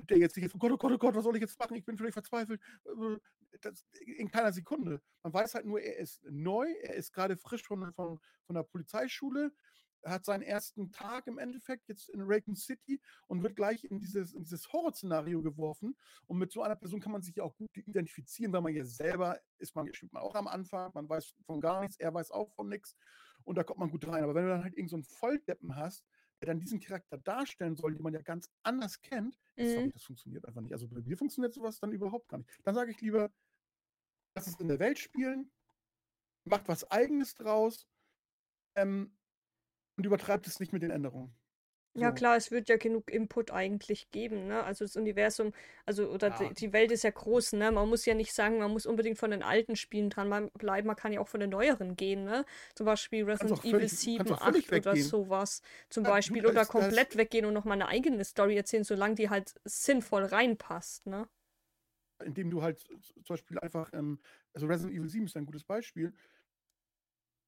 der 0.09 0.19
jetzt 0.19 0.37
nicht 0.37 0.45
jetzt, 0.45 0.55
oh 0.55 0.59
Gott, 0.59 0.73
oh 0.73 0.77
Gott, 0.77 0.93
oh 0.93 0.99
Gott, 0.99 1.15
was 1.15 1.25
soll 1.25 1.37
ich 1.37 1.41
jetzt 1.43 1.59
machen? 1.59 1.77
Ich 1.77 1.85
bin 1.85 1.97
völlig 1.97 2.13
verzweifelt. 2.15 2.61
Äh, 2.85 3.17
Das, 3.63 3.87
in 4.05 4.31
keiner 4.31 4.53
Sekunde. 4.53 5.01
Man 5.23 5.33
weiß 5.33 5.55
halt 5.55 5.65
nur, 5.65 5.81
er 5.81 5.97
ist 5.97 6.23
neu, 6.31 6.71
er 6.83 6.95
ist 6.95 7.11
gerade 7.13 7.39
frisch 7.39 7.63
von, 7.63 7.91
von, 7.95 8.21
von 8.45 8.55
der 8.55 8.65
Polizeischule. 8.65 9.51
Hat 10.07 10.25
seinen 10.25 10.43
ersten 10.43 10.91
Tag 10.93 11.27
im 11.27 11.39
Endeffekt 11.39 11.89
jetzt 11.89 12.09
in 12.11 12.23
Raccoon 12.23 12.57
City 12.57 13.01
und 13.27 13.43
wird 13.43 13.57
gleich 13.57 13.85
in 13.85 13.99
dieses, 13.99 14.33
in 14.35 14.43
dieses 14.43 14.73
Horrorszenario 14.73 15.43
geworfen. 15.43 15.97
Und 16.27 16.39
mit 16.39 16.53
so 16.53 16.63
einer 16.63 16.77
Person 16.77 17.01
kann 17.01 17.13
man 17.13 17.23
sich 17.23 17.37
ja 17.37 17.45
auch 17.45 17.57
gut 17.57 17.77
identifizieren, 17.77 18.53
weil 18.53 18.63
man 18.63 18.75
ja 18.75 18.85
selber 18.85 19.41
ist, 19.59 19.75
man 19.75 19.93
spielt 19.93 20.13
man 20.13 20.23
auch 20.23 20.35
am 20.35 20.47
Anfang, 20.47 20.91
man 20.95 21.09
weiß 21.09 21.35
von 21.45 21.61
gar 21.61 21.81
nichts, 21.81 21.97
er 21.99 22.13
weiß 22.15 22.31
auch 22.31 22.51
von 22.53 22.69
nichts 22.69 22.97
und 23.45 23.57
da 23.57 23.65
kommt 23.65 23.81
man 23.81 23.91
gut 23.91 24.07
rein. 24.07 24.23
Aber 24.23 24.35
wenn 24.35 24.45
du 24.45 24.51
dann 24.51 24.65
halt 24.65 24.77
irgend 24.77 24.91
so 24.91 24.97
einen 24.97 25.05
Volldeppen 25.05 25.77
hast, 25.77 26.05
der 26.41 26.47
dann 26.47 26.61
diesen 26.61 26.81
Charakter 26.81 27.17
darstellen 27.19 27.77
soll, 27.77 27.95
den 27.95 28.03
man 28.03 28.13
ja 28.13 28.21
ganz 28.21 28.51
anders 28.63 29.01
kennt, 29.01 29.39
mhm. 29.57 29.69
sorry, 29.69 29.91
das 29.93 30.03
funktioniert 30.03 30.45
einfach 30.45 30.61
nicht. 30.61 30.73
Also 30.73 30.89
bei 30.89 31.01
mir 31.01 31.17
funktioniert 31.17 31.55
sowas 31.55 31.79
dann 31.79 31.93
überhaupt 31.93 32.29
gar 32.29 32.39
nicht. 32.39 32.51
Dann 32.65 32.75
sage 32.75 32.91
ich 32.91 33.01
lieber, 33.01 33.31
lass 34.35 34.47
es 34.47 34.61
in 34.61 34.69
der 34.69 34.79
Welt 34.79 34.99
spielen, 34.99 35.51
macht 36.45 36.69
was 36.69 36.91
Eigenes 36.91 37.35
draus 37.35 37.89
ähm, 38.75 39.17
und 39.97 40.07
übertreibt 40.07 40.47
es 40.47 40.61
nicht 40.61 40.73
mit 40.73 40.83
den 40.83 40.91
Änderungen. 40.91 41.35
Ja, 41.99 42.13
klar, 42.13 42.37
es 42.37 42.51
wird 42.51 42.69
ja 42.69 42.77
genug 42.77 43.11
Input 43.11 43.51
eigentlich 43.51 44.11
geben, 44.11 44.47
ne? 44.47 44.63
Also 44.63 44.85
das 44.85 44.97
Universum, 44.97 45.53
also 45.87 46.09
oder 46.11 46.29
ja. 46.29 46.49
die, 46.49 46.55
die, 46.55 46.73
Welt 46.73 46.93
ist 46.93 47.05
ja 47.05 47.11
groß, 47.11 47.55
ne? 47.55 47.73
Man 47.73 47.89
muss 47.89 48.05
ja 48.05 48.15
nicht 48.15 48.33
sagen, 48.33 48.59
man 48.59 48.71
muss 48.71 48.87
unbedingt 48.87 49.19
von 49.19 49.31
den 49.31 49.43
alten 49.43 49.77
Spielen 49.77 50.11
dran 50.11 50.51
bleiben, 50.55 50.87
man 50.87 50.97
kann 50.97 51.13
ja 51.13 51.21
auch 51.21 51.29
von 51.29 51.41
den 51.41 51.51
neueren 51.51 51.97
gehen, 51.97 52.25
ne? 52.25 52.45
Zum 52.75 52.87
Beispiel 52.87 53.25
Resident 53.25 53.65
Evil 53.65 53.89
7, 53.89 54.31
8 54.31 54.73
oder 54.73 54.97
sowas. 54.97 55.63
Zum 55.89 56.05
ja, 56.05 56.11
Beispiel. 56.11 56.47
Oder 56.47 56.67
komplett 56.67 57.17
weggehen 57.17 57.47
und 57.47 57.55
noch 57.55 57.65
mal 57.65 57.75
eine 57.75 57.89
eigene 57.89 58.25
Story 58.25 58.57
erzählen, 58.57 58.85
solange 58.85 59.15
die 59.15 59.31
halt 59.31 59.55
sinnvoll 59.65 60.25
reinpasst, 60.25 61.07
ne? 61.07 61.29
Indem 62.25 62.51
du 62.51 62.63
halt 62.63 62.81
zum 62.81 63.25
Beispiel 63.29 63.59
einfach, 63.59 63.91
ähm, 63.93 64.19
also 64.55 64.67
Resident 64.67 64.95
Evil 64.95 65.09
7 65.09 65.27
ist 65.27 65.37
ein 65.37 65.47
gutes 65.47 65.65
Beispiel. 65.65 66.13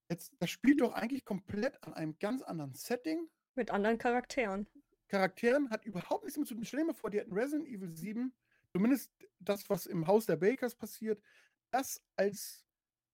Jetzt, 0.09 0.33
das 0.39 0.51
spielt 0.51 0.81
doch 0.81 0.95
eigentlich 0.95 1.25
komplett 1.25 1.83
an 1.85 1.95
einem 1.95 2.19
ganz 2.19 2.43
anderen 2.43 2.75
Setting 2.75 3.29
mit 3.55 3.71
anderen 3.71 3.99
Charakteren. 3.99 4.67
Charakteren 5.09 5.71
hat 5.71 5.85
überhaupt 5.85 6.25
nichts 6.25 6.39
mit 6.39 6.49
zu 6.49 6.55
tun. 6.55 6.65
Stell 6.65 6.81
dir 6.81 6.87
mal 6.87 6.95
vor, 6.95 7.11
die 7.11 7.19
hätten 7.19 7.33
Resident 7.33 7.69
Evil 7.69 7.95
7, 7.95 8.33
zumindest 8.73 9.13
das, 9.39 9.69
was 9.69 9.87
im 9.87 10.07
Haus 10.07 10.27
der 10.27 10.37
Bakers 10.37 10.75
passiert, 10.75 11.23
das 11.71 12.03
als 12.17 12.65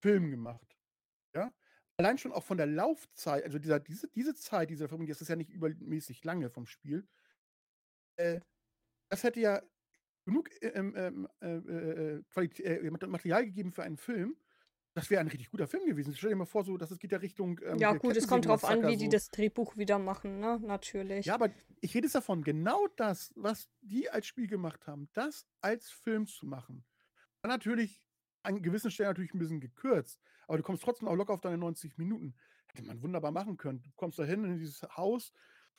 Film 0.00 0.30
gemacht. 0.30 0.76
Ja? 1.34 1.52
Allein 1.96 2.18
schon 2.18 2.32
auch 2.32 2.42
von 2.42 2.56
der 2.56 2.66
Laufzeit, 2.66 3.44
also 3.44 3.58
dieser, 3.58 3.80
diese, 3.80 4.08
diese 4.08 4.34
Zeit 4.34 4.70
dieser 4.70 4.88
Film, 4.88 5.06
das 5.06 5.20
ist 5.20 5.28
ja 5.28 5.36
nicht 5.36 5.50
übermäßig 5.50 6.24
lange 6.24 6.50
vom 6.50 6.66
Spiel, 6.66 7.06
äh, 8.16 8.40
das 9.08 9.22
hätte 9.22 9.40
ja 9.40 9.62
genug 10.24 10.50
äh, 10.62 10.68
ähm, 10.68 11.28
äh, 11.40 11.56
äh, 11.56 12.22
äh, 12.62 12.90
Material 12.90 13.44
gegeben 13.44 13.72
für 13.72 13.82
einen 13.82 13.96
Film, 13.96 14.36
das 14.94 15.10
wäre 15.10 15.20
ein 15.20 15.26
richtig 15.26 15.50
guter 15.50 15.66
Film 15.66 15.84
gewesen. 15.86 16.14
Stell 16.14 16.30
dir 16.30 16.36
mal 16.36 16.44
vor, 16.44 16.64
so, 16.64 16.76
dass 16.76 16.92
es 16.92 16.98
geht 16.98 17.10
ja 17.10 17.18
Richtung. 17.18 17.60
Ähm, 17.64 17.78
ja, 17.78 17.92
gut, 17.94 18.16
es 18.16 18.28
kommt 18.28 18.46
drauf 18.46 18.64
an, 18.64 18.86
wie 18.86 18.92
so. 18.92 19.00
die 19.00 19.08
das 19.08 19.28
Drehbuch 19.28 19.76
wieder 19.76 19.98
machen, 19.98 20.38
ne? 20.38 20.60
Natürlich. 20.62 21.26
Ja, 21.26 21.34
aber 21.34 21.50
ich 21.80 21.94
rede 21.94 22.06
jetzt 22.06 22.14
davon, 22.14 22.44
genau 22.44 22.86
das, 22.96 23.32
was 23.34 23.68
die 23.82 24.08
als 24.08 24.26
Spiel 24.26 24.46
gemacht 24.46 24.86
haben, 24.86 25.08
das 25.12 25.46
als 25.60 25.90
Film 25.90 26.26
zu 26.26 26.46
machen. 26.46 26.84
Dann 27.42 27.50
natürlich 27.50 28.08
an 28.44 28.62
gewissen 28.62 28.90
Stellen 28.90 29.10
natürlich 29.10 29.34
ein 29.34 29.38
bisschen 29.38 29.60
gekürzt, 29.60 30.20
aber 30.46 30.58
du 30.58 30.62
kommst 30.62 30.82
trotzdem 30.82 31.08
auch 31.08 31.16
locker 31.16 31.32
auf 31.32 31.40
deine 31.40 31.58
90 31.58 31.98
Minuten. 31.98 32.34
Hätte 32.68 32.84
man 32.84 33.02
wunderbar 33.02 33.32
machen 33.32 33.56
können. 33.56 33.82
Du 33.82 33.90
kommst 33.96 34.18
da 34.18 34.24
hin 34.24 34.44
in 34.44 34.58
dieses 34.58 34.82
Haus, 34.96 35.32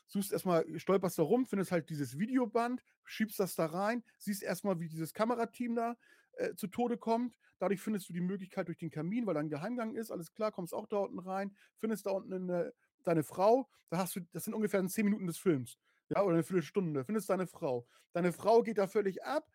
suchst 0.07 0.33
erstmal, 0.33 0.65
stolperst 0.77 1.17
da 1.19 1.23
rum, 1.23 1.45
findest 1.45 1.71
halt 1.71 1.89
dieses 1.89 2.19
Videoband, 2.19 2.83
schiebst 3.05 3.39
das 3.39 3.55
da 3.55 3.67
rein, 3.67 4.03
siehst 4.17 4.43
erstmal, 4.43 4.79
wie 4.79 4.89
dieses 4.89 5.13
Kamerateam 5.13 5.75
da 5.75 5.95
äh, 6.37 6.55
zu 6.55 6.67
Tode 6.67 6.97
kommt. 6.97 7.35
Dadurch 7.59 7.81
findest 7.81 8.09
du 8.09 8.13
die 8.13 8.21
Möglichkeit 8.21 8.67
durch 8.67 8.77
den 8.77 8.91
Kamin, 8.91 9.25
weil 9.25 9.33
da 9.33 9.39
ein 9.39 9.49
Geheimgang 9.49 9.95
ist, 9.95 10.11
alles 10.11 10.33
klar, 10.33 10.51
kommst 10.51 10.73
auch 10.73 10.87
da 10.87 10.97
unten 10.97 11.19
rein, 11.19 11.55
findest 11.77 12.05
da 12.05 12.11
unten 12.11 12.33
eine, 12.33 12.73
deine 13.03 13.23
Frau, 13.23 13.69
da 13.89 13.97
hast 13.97 14.15
du, 14.15 14.21
das 14.31 14.43
sind 14.43 14.53
ungefähr 14.53 14.85
10 14.85 15.05
Minuten 15.05 15.27
des 15.27 15.37
Films. 15.37 15.77
Ja, 16.09 16.21
oder 16.21 16.33
eine 16.35 16.43
Viertelstunde, 16.43 17.03
findest 17.03 17.29
deine 17.29 17.47
Frau. 17.47 17.87
Deine 18.13 18.31
Frau 18.31 18.61
geht 18.61 18.77
da 18.77 18.87
völlig 18.87 19.23
ab, 19.23 19.49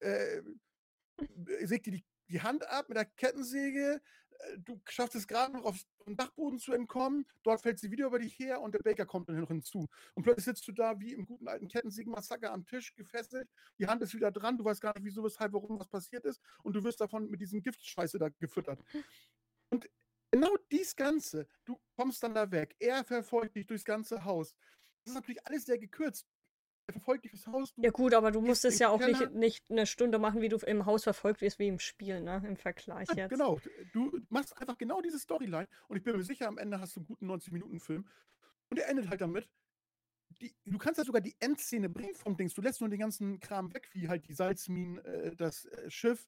äh, 0.00 0.42
sägt 1.64 1.86
dir 1.86 1.92
die, 1.92 2.04
die 2.28 2.40
Hand 2.42 2.66
ab 2.68 2.88
mit 2.88 2.96
der 2.96 3.04
Kettensäge, 3.04 4.00
du 4.58 4.80
schaffst 4.88 5.14
es 5.14 5.26
gerade 5.26 5.52
noch 5.52 5.64
auf 5.64 5.78
den 6.06 6.16
Dachboden 6.16 6.58
zu 6.58 6.72
entkommen, 6.72 7.26
dort 7.42 7.60
fällt 7.60 7.78
sie 7.78 7.90
wieder 7.90 8.06
über 8.06 8.18
dich 8.18 8.38
her 8.38 8.60
und 8.60 8.74
der 8.74 8.80
Baker 8.80 9.06
kommt 9.06 9.28
dann 9.28 9.40
noch 9.40 9.48
hinzu. 9.48 9.88
Und 10.14 10.22
plötzlich 10.22 10.44
sitzt 10.44 10.68
du 10.68 10.72
da 10.72 10.98
wie 11.00 11.12
im 11.12 11.26
guten 11.26 11.48
alten 11.48 11.68
Kettensägen-Massaker 11.68 12.52
am 12.52 12.64
Tisch 12.64 12.94
gefesselt, 12.94 13.48
die 13.78 13.86
Hand 13.86 14.02
ist 14.02 14.14
wieder 14.14 14.30
dran, 14.30 14.56
du 14.56 14.64
weißt 14.64 14.80
gar 14.80 14.94
nicht, 14.94 15.04
wieso, 15.04 15.22
weshalb, 15.22 15.52
warum 15.52 15.78
was 15.78 15.88
passiert 15.88 16.24
ist 16.24 16.40
und 16.62 16.74
du 16.74 16.82
wirst 16.84 17.00
davon 17.00 17.28
mit 17.30 17.40
diesem 17.40 17.62
Giftscheiße 17.62 18.18
da 18.18 18.28
gefüttert. 18.28 18.82
Und 19.70 19.88
genau 20.30 20.56
dies 20.70 20.96
Ganze, 20.96 21.46
du 21.64 21.78
kommst 21.96 22.22
dann 22.22 22.34
da 22.34 22.50
weg, 22.50 22.74
er 22.78 23.04
verfolgt 23.04 23.56
dich 23.56 23.66
durchs 23.66 23.84
ganze 23.84 24.24
Haus. 24.24 24.54
Das 25.04 25.12
ist 25.12 25.14
natürlich 25.14 25.46
alles 25.46 25.64
sehr 25.64 25.78
gekürzt 25.78 26.26
verfolgt 26.92 27.24
dich 27.24 27.32
durchs 27.32 27.46
Haus. 27.46 27.72
ja 27.76 27.90
gut, 27.90 28.14
aber 28.14 28.30
du 28.30 28.40
musst 28.40 28.64
es 28.64 28.78
ja 28.78 28.88
auch 28.88 29.00
nicht, 29.00 29.32
nicht 29.32 29.70
eine 29.70 29.86
Stunde 29.86 30.18
machen, 30.18 30.40
wie 30.40 30.48
du 30.48 30.56
im 30.58 30.86
Haus 30.86 31.04
verfolgt 31.04 31.40
wirst, 31.40 31.58
wie 31.58 31.68
im 31.68 31.78
Spiel, 31.78 32.20
ne? 32.20 32.42
Im 32.46 32.56
Vergleich 32.56 33.08
ja, 33.10 33.14
jetzt. 33.16 33.30
Genau, 33.30 33.60
du 33.92 34.20
machst 34.28 34.56
einfach 34.56 34.78
genau 34.78 35.00
diese 35.00 35.18
Storyline 35.18 35.68
und 35.88 35.96
ich 35.96 36.02
bin 36.02 36.16
mir 36.16 36.22
sicher, 36.22 36.48
am 36.48 36.58
Ende 36.58 36.80
hast 36.80 36.96
du 36.96 37.00
einen 37.00 37.06
guten 37.06 37.30
90-Minuten-Film 37.30 38.06
und 38.68 38.78
der 38.78 38.88
endet 38.88 39.08
halt 39.08 39.20
damit. 39.20 39.48
Die, 40.40 40.54
du 40.64 40.78
kannst 40.78 40.98
ja 40.98 41.04
sogar 41.04 41.20
die 41.20 41.36
Endszene 41.40 41.88
bringen 41.88 42.14
vom 42.14 42.36
Dings. 42.36 42.54
Du 42.54 42.62
lässt 42.62 42.80
nur 42.80 42.88
den 42.88 43.00
ganzen 43.00 43.40
Kram 43.40 43.74
weg, 43.74 43.90
wie 43.92 44.08
halt 44.08 44.26
die 44.28 44.32
Salzminen, 44.32 44.98
äh, 45.04 45.34
das 45.36 45.66
äh, 45.66 45.90
Schiff. 45.90 46.26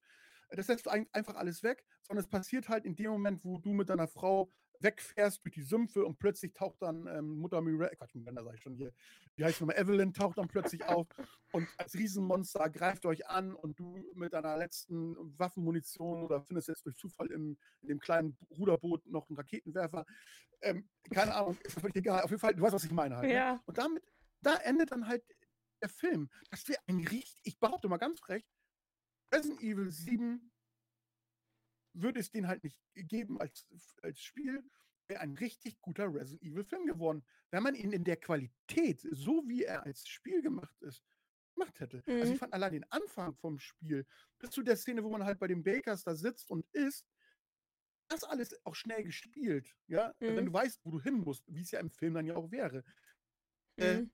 Das 0.51 0.69
lässt 0.69 0.87
du 0.87 0.91
ein, 0.91 1.07
einfach 1.13 1.37
alles 1.37 1.63
weg, 1.63 1.85
sondern 2.03 2.23
es 2.23 2.29
passiert 2.29 2.69
halt 2.69 2.85
in 2.85 2.95
dem 2.95 3.11
Moment, 3.11 3.45
wo 3.45 3.59
du 3.59 3.73
mit 3.73 3.89
deiner 3.89 4.09
Frau 4.09 4.51
wegfährst 4.83 5.45
durch 5.45 5.55
die 5.55 5.63
Sümpfe 5.63 6.05
und 6.05 6.19
plötzlich 6.19 6.53
taucht 6.53 6.83
dann 6.83 7.07
ähm, 7.07 7.39
Mutter 7.39 7.61
Miranda, 7.61 7.95
Quatsch, 7.95 8.15
Miranda 8.15 8.45
sag 8.45 8.55
ich 8.55 8.63
schon 8.63 8.75
hier, 8.75 8.93
wie 9.37 9.45
heißt 9.45 9.61
nochmal, 9.61 9.79
Evelyn 9.79 10.13
taucht 10.13 10.39
dann 10.39 10.49
plötzlich 10.49 10.85
auf 10.85 11.07
und 11.53 11.69
als 11.79 11.95
Riesenmonster 11.95 12.69
greift 12.71 13.07
euch 13.07 13.27
an 13.29 13.55
und 13.55 13.79
du 13.79 14.05
mit 14.15 14.33
deiner 14.33 14.57
letzten 14.57 15.17
Waffenmunition 15.39 16.23
oder 16.23 16.43
findest 16.43 16.69
jetzt 16.69 16.87
durch 16.87 16.97
Zufall 16.97 17.31
im, 17.31 17.57
in 17.83 17.89
dem 17.89 18.01
kleinen 18.01 18.37
Ruderboot 18.51 19.07
noch 19.07 19.29
einen 19.29 19.37
Raketenwerfer. 19.37 20.05
Ähm, 20.61 20.89
keine 21.11 21.35
Ahnung, 21.35 21.57
ist 21.65 21.81
völlig 21.81 21.97
egal. 21.97 22.23
Auf 22.23 22.31
jeden 22.31 22.41
Fall, 22.41 22.55
du 22.55 22.63
weißt, 22.63 22.75
was 22.75 22.85
ich 22.85 22.93
meine 22.93 23.17
halt. 23.17 23.29
Ne? 23.29 23.35
Ja. 23.35 23.55
Ne? 23.55 23.61
Und 23.67 23.79
damit, 23.79 24.05
da 24.43 24.57
endet 24.57 24.93
dann 24.93 25.09
halt 25.09 25.25
der 25.81 25.89
Film. 25.89 26.31
Das 26.51 26.67
wäre 26.69 26.79
ein 26.87 27.01
richtig, 27.01 27.41
ich 27.43 27.59
behaupte 27.59 27.89
mal 27.89 27.99
ganz 27.99 28.21
frech, 28.21 28.45
Resident 29.33 29.63
Evil 29.63 29.91
7 29.91 30.52
würde 31.93 32.21
es 32.21 32.31
den 32.31 32.47
halt 32.47 32.65
nicht 32.65 32.79
geben 32.95 33.41
als, 33.41 33.67
als 34.03 34.21
Spiel, 34.21 34.63
wäre 35.09 35.21
ein 35.21 35.35
richtig 35.35 35.81
guter 35.81 36.13
Resident 36.13 36.43
Evil 36.43 36.65
Film 36.65 36.87
geworden, 36.87 37.25
wenn 37.51 37.63
man 37.63 37.75
ihn 37.75 37.93
in 37.93 38.05
der 38.05 38.17
Qualität, 38.17 39.07
so 39.11 39.43
wie 39.47 39.65
er 39.65 39.85
als 39.85 40.07
Spiel 40.09 40.43
gemacht 40.43 40.81
ist, 40.83 41.03
gemacht 41.55 41.81
hätte. 41.81 42.03
Mhm. 42.07 42.13
Also 42.15 42.25
ich 42.25 42.31
mhm. 42.33 42.39
fand 42.39 42.53
allein 42.55 42.73
den 42.73 42.91
Anfang 42.91 43.35
vom 43.35 43.59
Spiel 43.59 44.07
bis 44.39 44.51
zu 44.51 44.63
der 44.63 44.77
Szene, 44.77 45.05
wo 45.05 45.11
man 45.11 45.25
halt 45.25 45.39
bei 45.39 45.49
den 45.49 45.63
Bakers 45.63 46.05
da 46.05 46.15
sitzt 46.15 46.51
und 46.51 46.67
isst, 46.73 47.07
das 48.09 48.25
alles 48.25 48.55
auch 48.65 48.75
schnell 48.75 49.05
gespielt, 49.05 49.75
ja, 49.87 50.15
mhm. 50.21 50.37
wenn 50.37 50.47
du 50.47 50.53
weißt, 50.53 50.81
wo 50.85 50.91
du 50.91 51.01
hin 51.01 51.19
musst, 51.19 51.45
wie 51.47 51.63
es 51.63 51.71
ja 51.71 51.81
im 51.81 51.91
Film 51.91 52.15
dann 52.15 52.27
ja 52.27 52.37
auch 52.37 52.51
wäre. 52.51 52.85
Äh, 53.77 54.01
mhm. 54.01 54.03
Äh, 54.03 54.11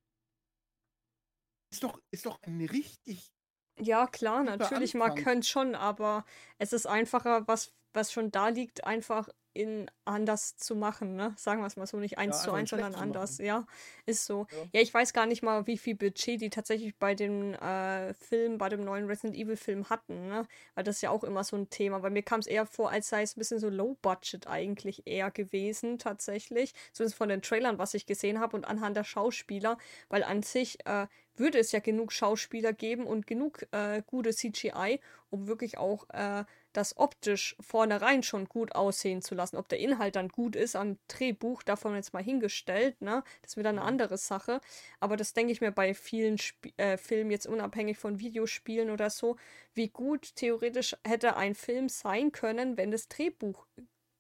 ist 1.71 1.83
doch, 1.83 2.01
ist 2.11 2.27
doch 2.27 2.41
ein 2.43 2.61
richtig 2.63 3.33
ja, 3.81 4.07
klar, 4.07 4.43
natürlich, 4.43 4.95
man 4.95 5.15
könnte 5.15 5.47
schon, 5.47 5.75
aber 5.75 6.25
es 6.59 6.73
ist 6.73 6.87
einfacher, 6.87 7.47
was, 7.47 7.73
was 7.93 8.13
schon 8.13 8.31
da 8.31 8.49
liegt, 8.49 8.85
einfach 8.85 9.29
in 9.59 9.91
anders 10.05 10.57
zu 10.57 10.77
machen, 10.77 11.17
ne? 11.17 11.35
Sagen 11.37 11.61
wir 11.61 11.67
es 11.67 11.77
mal 11.77 11.87
so, 11.87 11.97
nicht 11.97 12.17
eins 12.17 12.37
ja, 12.37 12.45
zu 12.45 12.53
eins, 12.53 12.71
sondern 12.71 12.95
anders. 12.95 13.39
Ja, 13.39 13.67
ist 14.07 14.25
so. 14.25 14.47
Ja. 14.53 14.57
ja. 14.75 14.81
ich 14.81 14.95
weiß 14.95 15.13
gar 15.13 15.27
nicht 15.27 15.43
mal, 15.43 15.67
wie 15.67 15.77
viel 15.77 15.97
Budget 15.97 16.41
die 16.41 16.49
tatsächlich 16.49 16.97
bei 16.97 17.17
dem 17.17 17.55
äh, 17.55 18.15
Film, 18.15 18.59
bei 18.59 18.69
dem 18.69 18.85
neuen 18.85 19.07
Resident 19.07 19.37
Evil 19.37 19.57
Film 19.57 19.91
hatten, 19.91 20.29
ne? 20.29 20.47
Weil 20.77 20.85
das 20.85 20.97
ist 20.97 21.03
ja 21.03 21.11
auch 21.11 21.25
immer 21.25 21.43
so 21.43 21.57
ein 21.57 21.71
Thema. 21.71 22.03
Weil 22.03 22.13
mir 22.13 22.23
kam 22.23 22.39
es 22.39 22.47
eher 22.47 22.67
vor, 22.67 22.91
als 22.91 23.09
sei 23.09 23.23
es 23.23 23.37
ein 23.37 23.41
bisschen 23.41 23.59
so 23.59 23.69
Low 23.69 23.97
Budget 24.01 24.47
eigentlich 24.47 25.07
eher 25.07 25.33
gewesen, 25.33 25.99
tatsächlich. 25.99 26.73
Zumindest 26.93 27.19
von 27.19 27.29
den 27.29 27.43
Trailern, 27.43 27.79
was 27.79 27.95
ich 27.95 28.07
gesehen 28.07 28.39
habe 28.39 28.57
und 28.57 28.65
anhand 28.65 28.97
der 28.97 29.05
Schauspieler, 29.05 29.77
weil 30.09 30.23
an 30.23 30.45
sich 30.45 30.87
äh, 30.87 31.09
würde 31.39 31.59
es 31.59 31.73
ja 31.73 31.81
genug 31.81 32.13
Schauspieler 32.13 32.73
geben 32.73 33.07
und 33.07 33.27
genug 33.27 33.67
äh, 33.73 34.03
gute 34.07 34.35
CGI, 34.35 35.01
um 35.31 35.47
wirklich 35.47 35.79
auch 35.79 36.09
äh, 36.11 36.45
das 36.73 36.97
optisch 36.97 37.57
vornherein 37.61 38.23
schon 38.23 38.47
gut 38.47 38.75
aussehen 38.75 39.23
zu 39.23 39.35
lassen. 39.35 39.57
Ob 39.57 39.69
der 39.69 39.79
Inhalt 39.79 40.17
dann 40.17 40.29
gut 40.29 40.57
ist 40.57 40.77
am 40.77 40.99
Drehbuch, 41.09 41.63
davon 41.63 41.95
jetzt 41.95 42.13
mal 42.13 42.23
hingestellt, 42.23 43.01
ne? 43.01 43.25
Das 43.43 43.53
ist 43.53 43.57
wieder 43.57 43.71
eine 43.71 43.83
andere 43.83 44.19
Sache. 44.19 44.61
Aber 45.01 45.17
das 45.17 45.33
denke 45.33 45.53
ich 45.53 45.61
mir 45.61 45.73
bei 45.73 45.95
vielen 45.95 46.37
Sp 46.39 46.73
äh, 46.77 46.97
Filmen, 46.97 47.31
jetzt 47.31 47.47
unabhängig 47.47 47.99
von 47.99 48.21
Videospielen 48.21 48.91
oder 48.91 49.11
so, 49.11 49.37
wie 49.75 49.89
gut 49.89 50.37
theoretisch 50.37 50.97
hätte 51.05 51.37
ein 51.37 51.55
Film 51.55 51.89
sein 51.89 52.33
können, 52.33 52.77
wenn 52.77 52.91
das 52.91 53.09
Drehbuch 53.09 53.67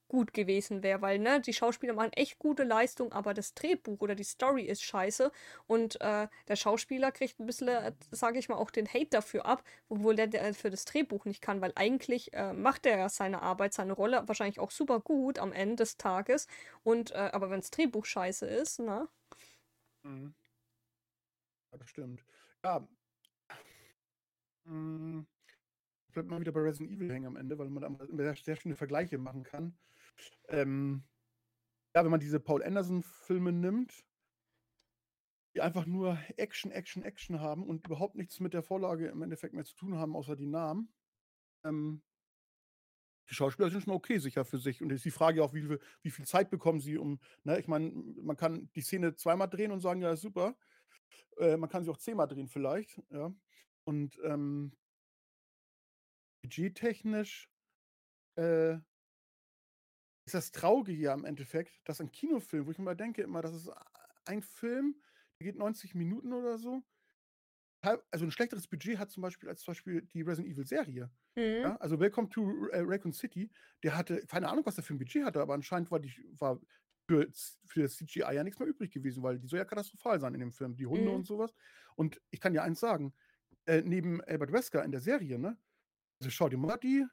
gut 0.08 0.32
gewesen 0.32 0.82
wäre, 0.82 1.02
weil 1.02 1.18
ne, 1.18 1.40
die 1.40 1.52
Schauspieler 1.52 1.92
machen 1.94 2.12
echt 2.14 2.38
gute 2.38 2.64
Leistung, 2.64 3.12
aber 3.12 3.34
das 3.34 3.54
Drehbuch 3.54 4.00
oder 4.00 4.14
die 4.14 4.24
Story 4.24 4.62
ist 4.62 4.82
scheiße 4.82 5.30
und 5.66 6.00
äh, 6.00 6.28
der 6.48 6.56
Schauspieler 6.56 7.12
kriegt 7.12 7.38
ein 7.38 7.46
bisschen, 7.46 7.68
äh, 7.68 7.92
sage 8.10 8.38
ich 8.38 8.48
mal, 8.48 8.56
auch 8.56 8.70
den 8.70 8.88
Hate 8.88 9.10
dafür 9.10 9.46
ab, 9.46 9.62
obwohl 9.88 10.16
der, 10.16 10.26
der 10.26 10.54
für 10.54 10.70
das 10.70 10.84
Drehbuch 10.84 11.24
nicht 11.24 11.42
kann, 11.42 11.60
weil 11.60 11.72
eigentlich 11.76 12.32
äh, 12.32 12.52
macht 12.52 12.86
er 12.86 12.98
ja 12.98 13.08
seine 13.08 13.42
Arbeit, 13.42 13.74
seine 13.74 13.92
Rolle 13.92 14.22
wahrscheinlich 14.26 14.60
auch 14.60 14.70
super 14.70 15.00
gut 15.00 15.38
am 15.38 15.52
Ende 15.52 15.76
des 15.76 15.96
Tages 15.96 16.46
und 16.82 17.12
äh, 17.12 17.30
aber 17.32 17.50
wenn 17.50 17.60
das 17.60 17.70
Drehbuch 17.70 18.04
scheiße 18.04 18.46
ist, 18.46 18.80
ne? 18.80 19.08
Mhm. 20.02 20.34
Ja, 21.72 21.78
das 21.78 21.88
stimmt. 21.90 22.24
Ja. 22.64 22.86
Hm. 24.66 25.26
Bleibt 26.12 26.28
mal 26.30 26.40
wieder 26.40 26.52
bei 26.52 26.60
Resident 26.60 26.90
Evil 26.90 27.12
hängen 27.12 27.26
am 27.26 27.36
Ende, 27.36 27.58
weil 27.58 27.68
man 27.68 27.82
da 27.82 28.06
sehr, 28.06 28.34
sehr 28.36 28.56
schöne 28.56 28.76
Vergleiche 28.76 29.18
machen 29.18 29.44
kann. 29.44 29.78
Ähm, 30.48 31.04
ja, 31.94 32.04
wenn 32.04 32.10
man 32.10 32.20
diese 32.20 32.40
Paul 32.40 32.62
Anderson-Filme 32.62 33.52
nimmt, 33.52 34.04
die 35.54 35.60
einfach 35.60 35.86
nur 35.86 36.18
Action, 36.36 36.70
Action, 36.70 37.02
Action 37.02 37.40
haben 37.40 37.64
und 37.64 37.86
überhaupt 37.86 38.14
nichts 38.14 38.40
mit 38.40 38.54
der 38.54 38.62
Vorlage 38.62 39.08
im 39.08 39.22
Endeffekt 39.22 39.54
mehr 39.54 39.64
zu 39.64 39.74
tun 39.74 39.96
haben, 39.96 40.14
außer 40.14 40.36
die 40.36 40.46
Namen. 40.46 40.92
Ähm, 41.64 42.02
die 43.28 43.34
Schauspieler 43.34 43.70
sind 43.70 43.82
schon 43.82 43.92
okay 43.92 44.18
sicher 44.18 44.44
für 44.44 44.58
sich. 44.58 44.82
Und 44.82 44.90
jetzt 44.90 44.98
ist 44.98 45.04
die 45.04 45.10
Frage 45.10 45.42
auch, 45.42 45.52
wie 45.52 45.62
viel, 45.62 45.80
wie 46.02 46.10
viel 46.10 46.26
Zeit 46.26 46.50
bekommen 46.50 46.80
sie, 46.80 46.96
um, 46.96 47.20
ne, 47.44 47.58
ich 47.58 47.68
meine, 47.68 47.90
man 48.22 48.36
kann 48.36 48.70
die 48.74 48.80
Szene 48.80 49.16
zweimal 49.16 49.48
drehen 49.48 49.72
und 49.72 49.80
sagen, 49.80 50.00
ja, 50.00 50.16
super. 50.16 50.56
Äh, 51.38 51.56
man 51.56 51.68
kann 51.68 51.84
sie 51.84 51.90
auch 51.90 51.98
zehnmal 51.98 52.28
drehen 52.28 52.48
vielleicht, 52.48 53.02
ja. 53.10 53.32
Und 53.84 54.18
ähm, 54.22 54.72
budgettechnisch 56.42 57.50
äh, 58.36 58.78
ist 60.28 60.34
das 60.34 60.52
Traurige 60.52 60.92
hier 60.92 61.12
im 61.12 61.24
Endeffekt, 61.24 61.80
dass 61.84 62.00
ein 62.00 62.12
Kinofilm, 62.12 62.66
wo 62.66 62.70
ich 62.70 62.78
immer 62.78 62.94
denke, 62.94 63.22
immer, 63.22 63.42
das 63.42 63.54
ist 63.54 63.70
ein 64.26 64.42
Film, 64.42 65.00
der 65.40 65.46
geht 65.46 65.56
90 65.56 65.94
Minuten 65.94 66.32
oder 66.32 66.58
so. 66.58 66.82
Also 68.10 68.24
ein 68.24 68.30
schlechteres 68.32 68.66
Budget 68.66 68.98
hat 68.98 69.10
zum 69.10 69.22
Beispiel 69.22 69.48
als 69.48 69.62
zum 69.62 69.72
Beispiel 69.72 70.02
die 70.02 70.22
Resident 70.22 70.52
Evil 70.52 70.66
Serie. 70.66 71.10
Mhm. 71.36 71.62
Ja, 71.64 71.76
also 71.76 71.98
Welcome 71.98 72.28
to 72.28 72.66
äh, 72.68 72.80
Raccoon 72.84 73.12
City, 73.12 73.50
der 73.82 73.96
hatte, 73.96 74.26
keine 74.26 74.48
Ahnung, 74.48 74.66
was 74.66 74.74
der 74.76 74.84
für 74.84 74.94
ein 74.94 74.98
Budget 74.98 75.24
hatte, 75.24 75.40
aber 75.40 75.54
anscheinend 75.54 75.90
war, 75.90 76.00
die, 76.00 76.12
war 76.38 76.60
für, 77.08 77.28
für 77.66 77.82
das 77.82 77.96
CGI 77.96 78.34
ja 78.34 78.44
nichts 78.44 78.58
mehr 78.58 78.68
übrig 78.68 78.90
gewesen, 78.92 79.22
weil 79.22 79.38
die 79.38 79.46
soll 79.48 79.58
ja 79.58 79.64
katastrophal 79.64 80.20
sein 80.20 80.34
in 80.34 80.40
dem 80.40 80.52
Film, 80.52 80.76
die 80.76 80.86
Hunde 80.86 81.10
Mhm. 81.10 81.16
und 81.16 81.26
sowas. 81.26 81.52
Und 81.96 82.20
ich 82.30 82.40
kann 82.40 82.54
ja 82.54 82.62
eins 82.62 82.80
sagen, 82.80 83.14
äh, 83.66 83.82
neben 83.82 84.22
Albert 84.24 84.52
Wesker 84.52 84.84
in 84.84 84.92
der 84.92 85.00
Serie, 85.00 85.38
ne, 85.38 85.58
also 86.20 86.30
schau 86.30 86.48
dir 86.48 86.58
mal 86.58 86.76
die, 86.78 87.06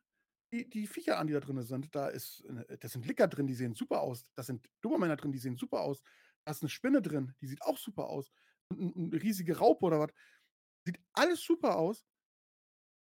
die, 0.56 0.70
die 0.70 0.88
Viecher 0.88 1.18
an, 1.20 1.28
die 1.28 1.34
da 1.34 1.40
drin 1.40 1.62
sind. 1.64 1.94
Da 1.96 2.08
ist, 2.08 2.44
äh, 2.46 2.78
da 2.78 2.88
sind 2.88 3.06
Licker 3.06 3.28
drin, 3.28 3.48
die 3.48 3.54
sehen 3.56 3.76
super 3.76 4.02
aus. 4.02 4.26
Da 4.36 4.44
sind 4.44 4.68
Dobermänner 4.82 5.16
drin, 5.18 5.32
die 5.32 5.40
sehen 5.40 5.58
super 5.58 5.82
aus. 5.82 6.02
Da 6.46 6.52
ist 6.52 6.62
eine 6.62 6.70
Spinne 6.70 7.02
drin, 7.02 7.34
die 7.42 7.48
sieht 7.48 7.62
auch 7.64 7.78
super 7.78 8.08
aus. 8.08 8.32
Und 8.70 8.80
ein- 8.82 9.12
eine 9.14 9.22
riesige 9.22 9.58
Raupe 9.58 9.86
oder 9.86 10.00
was. 10.00 10.12
Sieht 10.86 11.00
alles 11.14 11.42
super 11.44 11.78
aus. 11.78 12.06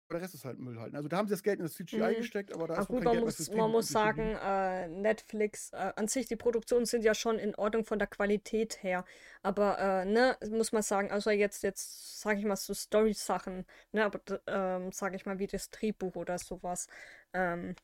Aber 0.09 0.19
der 0.19 0.23
Rest 0.25 0.35
ist 0.35 0.45
halt 0.45 0.59
Müll 0.59 0.79
halt. 0.79 0.95
Also 0.95 1.07
da 1.09 1.17
haben 1.17 1.27
sie 1.27 1.33
das 1.33 1.43
Geld 1.43 1.59
in 1.59 1.65
das 1.65 1.73
CGI 1.73 2.15
Mhm. 2.15 2.15
gesteckt, 2.15 2.53
aber 2.53 2.67
da 2.67 2.75
Ach 2.75 2.77
ist 2.77 2.89
gut, 2.89 3.03
man 3.03 3.11
Geld 3.11 3.19
muss, 3.19 3.49
man 3.51 3.69
muss 3.71 3.91
geblieben. 3.91 3.91
sagen, 3.91 4.35
äh, 4.35 4.87
Netflix, 4.87 5.71
äh, 5.73 5.93
an 5.95 6.07
sich, 6.07 6.25
die 6.27 6.35
Produktionen 6.35 6.87
sind 6.87 7.03
ja 7.03 7.13
schon 7.13 7.37
in 7.37 7.53
Ordnung 7.53 7.85
von 7.85 7.99
der 7.99 8.07
Qualität 8.07 8.81
her. 8.81 9.05
Aber, 9.43 9.77
äh, 9.77 10.05
ne, 10.05 10.35
muss 10.49 10.71
man 10.71 10.81
sagen, 10.81 11.11
also 11.11 11.29
jetzt, 11.29 11.61
jetzt, 11.61 12.19
sage 12.19 12.39
ich 12.39 12.45
mal, 12.45 12.55
so 12.55 12.73
Story-Sachen, 12.73 13.65
ne, 13.91 14.05
aber, 14.05 14.21
ähm, 14.47 14.91
sage 14.91 15.15
ich 15.17 15.27
mal, 15.27 15.37
wie 15.37 15.45
das 15.45 15.69
Drehbuch 15.69 16.15
oder 16.15 16.39
sowas. 16.39 16.87
Ähm, 17.33 17.75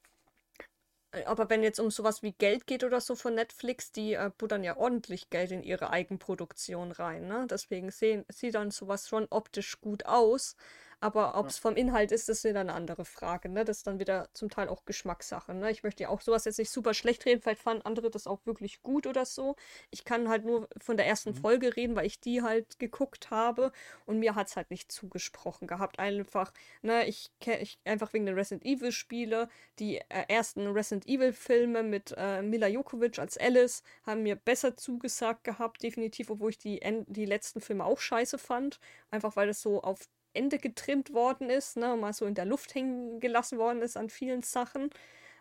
äh, 1.11 1.23
aber 1.25 1.49
wenn 1.49 1.63
jetzt 1.63 1.79
um 1.79 1.91
sowas 1.91 2.23
wie 2.23 2.33
Geld 2.33 2.67
geht 2.67 2.83
oder 2.83 3.01
so 3.01 3.15
von 3.15 3.35
Netflix, 3.35 3.91
die 3.91 4.13
äh, 4.13 4.31
buttern 4.37 4.63
ja 4.63 4.77
ordentlich 4.77 5.29
Geld 5.29 5.51
in 5.51 5.63
ihre 5.63 5.89
Eigenproduktion 5.91 6.91
rein, 6.91 7.27
ne? 7.27 7.47
Deswegen 7.49 7.91
sehen, 7.91 8.25
sieht 8.29 8.55
dann 8.55 8.71
sowas 8.71 9.07
schon 9.07 9.27
optisch 9.29 9.79
gut 9.81 10.05
aus. 10.05 10.55
Aber 11.01 11.35
ob 11.37 11.45
Ja. 11.45 11.49
es 11.49 11.57
vom 11.57 11.77
Inhalt 11.77 12.11
ist, 12.11 12.27
das 12.27 12.39
ist 12.39 12.43
wieder 12.43 12.59
eine 12.59 12.73
andere 12.73 13.05
Frage, 13.05 13.47
ne? 13.47 13.63
Das 13.63 13.77
ist 13.77 13.87
dann 13.87 13.99
wieder 13.99 14.29
zum 14.33 14.49
Teil 14.49 14.67
auch 14.67 14.83
Geschmackssache, 14.83 15.53
ne? 15.53 15.71
Ich 15.71 15.81
möchte 15.83 16.03
ja 16.03 16.09
auch 16.09 16.19
sowas 16.19 16.43
jetzt 16.43 16.59
nicht 16.59 16.69
super 16.71 16.93
schlecht 16.93 17.25
reden, 17.25 17.41
vielleicht 17.41 17.61
fanden 17.61 17.83
andere 17.85 18.09
das 18.09 18.27
auch 18.27 18.45
wirklich 18.45 18.83
gut 18.83 19.07
oder 19.07 19.25
so. 19.25 19.55
Ich 19.91 20.03
kann 20.03 20.27
halt 20.27 20.43
nur 20.43 20.67
von 20.77 20.97
der 20.97 21.07
ersten 21.07 21.33
Mhm. 21.33 21.35
Folge 21.35 21.75
reden, 21.77 21.95
weil 21.95 22.05
ich 22.05 22.19
die 22.19 22.41
halt 22.41 22.79
geguckt 22.79 23.29
habe 23.31 23.71
und 24.05 24.19
mir 24.19 24.35
hat 24.35 24.47
es 24.47 24.57
halt 24.57 24.71
nicht 24.71 24.91
zugesprochen 24.91 25.67
gehabt. 25.67 25.99
Einfach, 25.99 26.53
ne, 26.81 27.05
ich, 27.07 27.31
ich 27.45 27.79
einfach 27.85 28.11
wegen 28.13 28.25
den 28.25 28.35
Resident 28.35 28.65
Evil 28.65 28.91
Spiele, 28.91 29.47
die 29.79 29.97
äh, 30.09 30.25
ersten 30.27 30.67
Resident 30.67 31.07
Evil 31.07 31.31
Filme 31.33 31.81
mit 31.83 32.13
äh, 32.17 32.41
Mila 32.41 32.67
Jokovic 32.67 33.19
als 33.19 33.37
Alice 33.37 33.83
haben 34.03 34.23
mir 34.23 34.35
besser 34.35 34.75
zugesagt 34.75 35.43
gehabt, 35.45 35.81
definitiv, 35.83 36.29
obwohl 36.29 36.49
ich 36.51 36.57
die, 36.57 36.79
die 37.07 37.25
letzten 37.25 37.61
Filme 37.61 37.85
auch 37.85 37.99
scheiße 37.99 38.37
fand. 38.37 38.79
Einfach 39.11 39.35
weil 39.35 39.47
das 39.47 39.61
so 39.61 39.81
auf 39.81 39.99
Ende 40.33 40.57
getrimmt 40.59 41.13
worden 41.13 41.49
ist, 41.49 41.77
ne, 41.77 41.95
mal 41.95 42.13
so 42.13 42.25
in 42.25 42.35
der 42.35 42.45
Luft 42.45 42.75
hängen 42.75 43.19
gelassen 43.19 43.57
worden 43.57 43.81
ist 43.81 43.97
an 43.97 44.09
vielen 44.09 44.41
Sachen. 44.43 44.89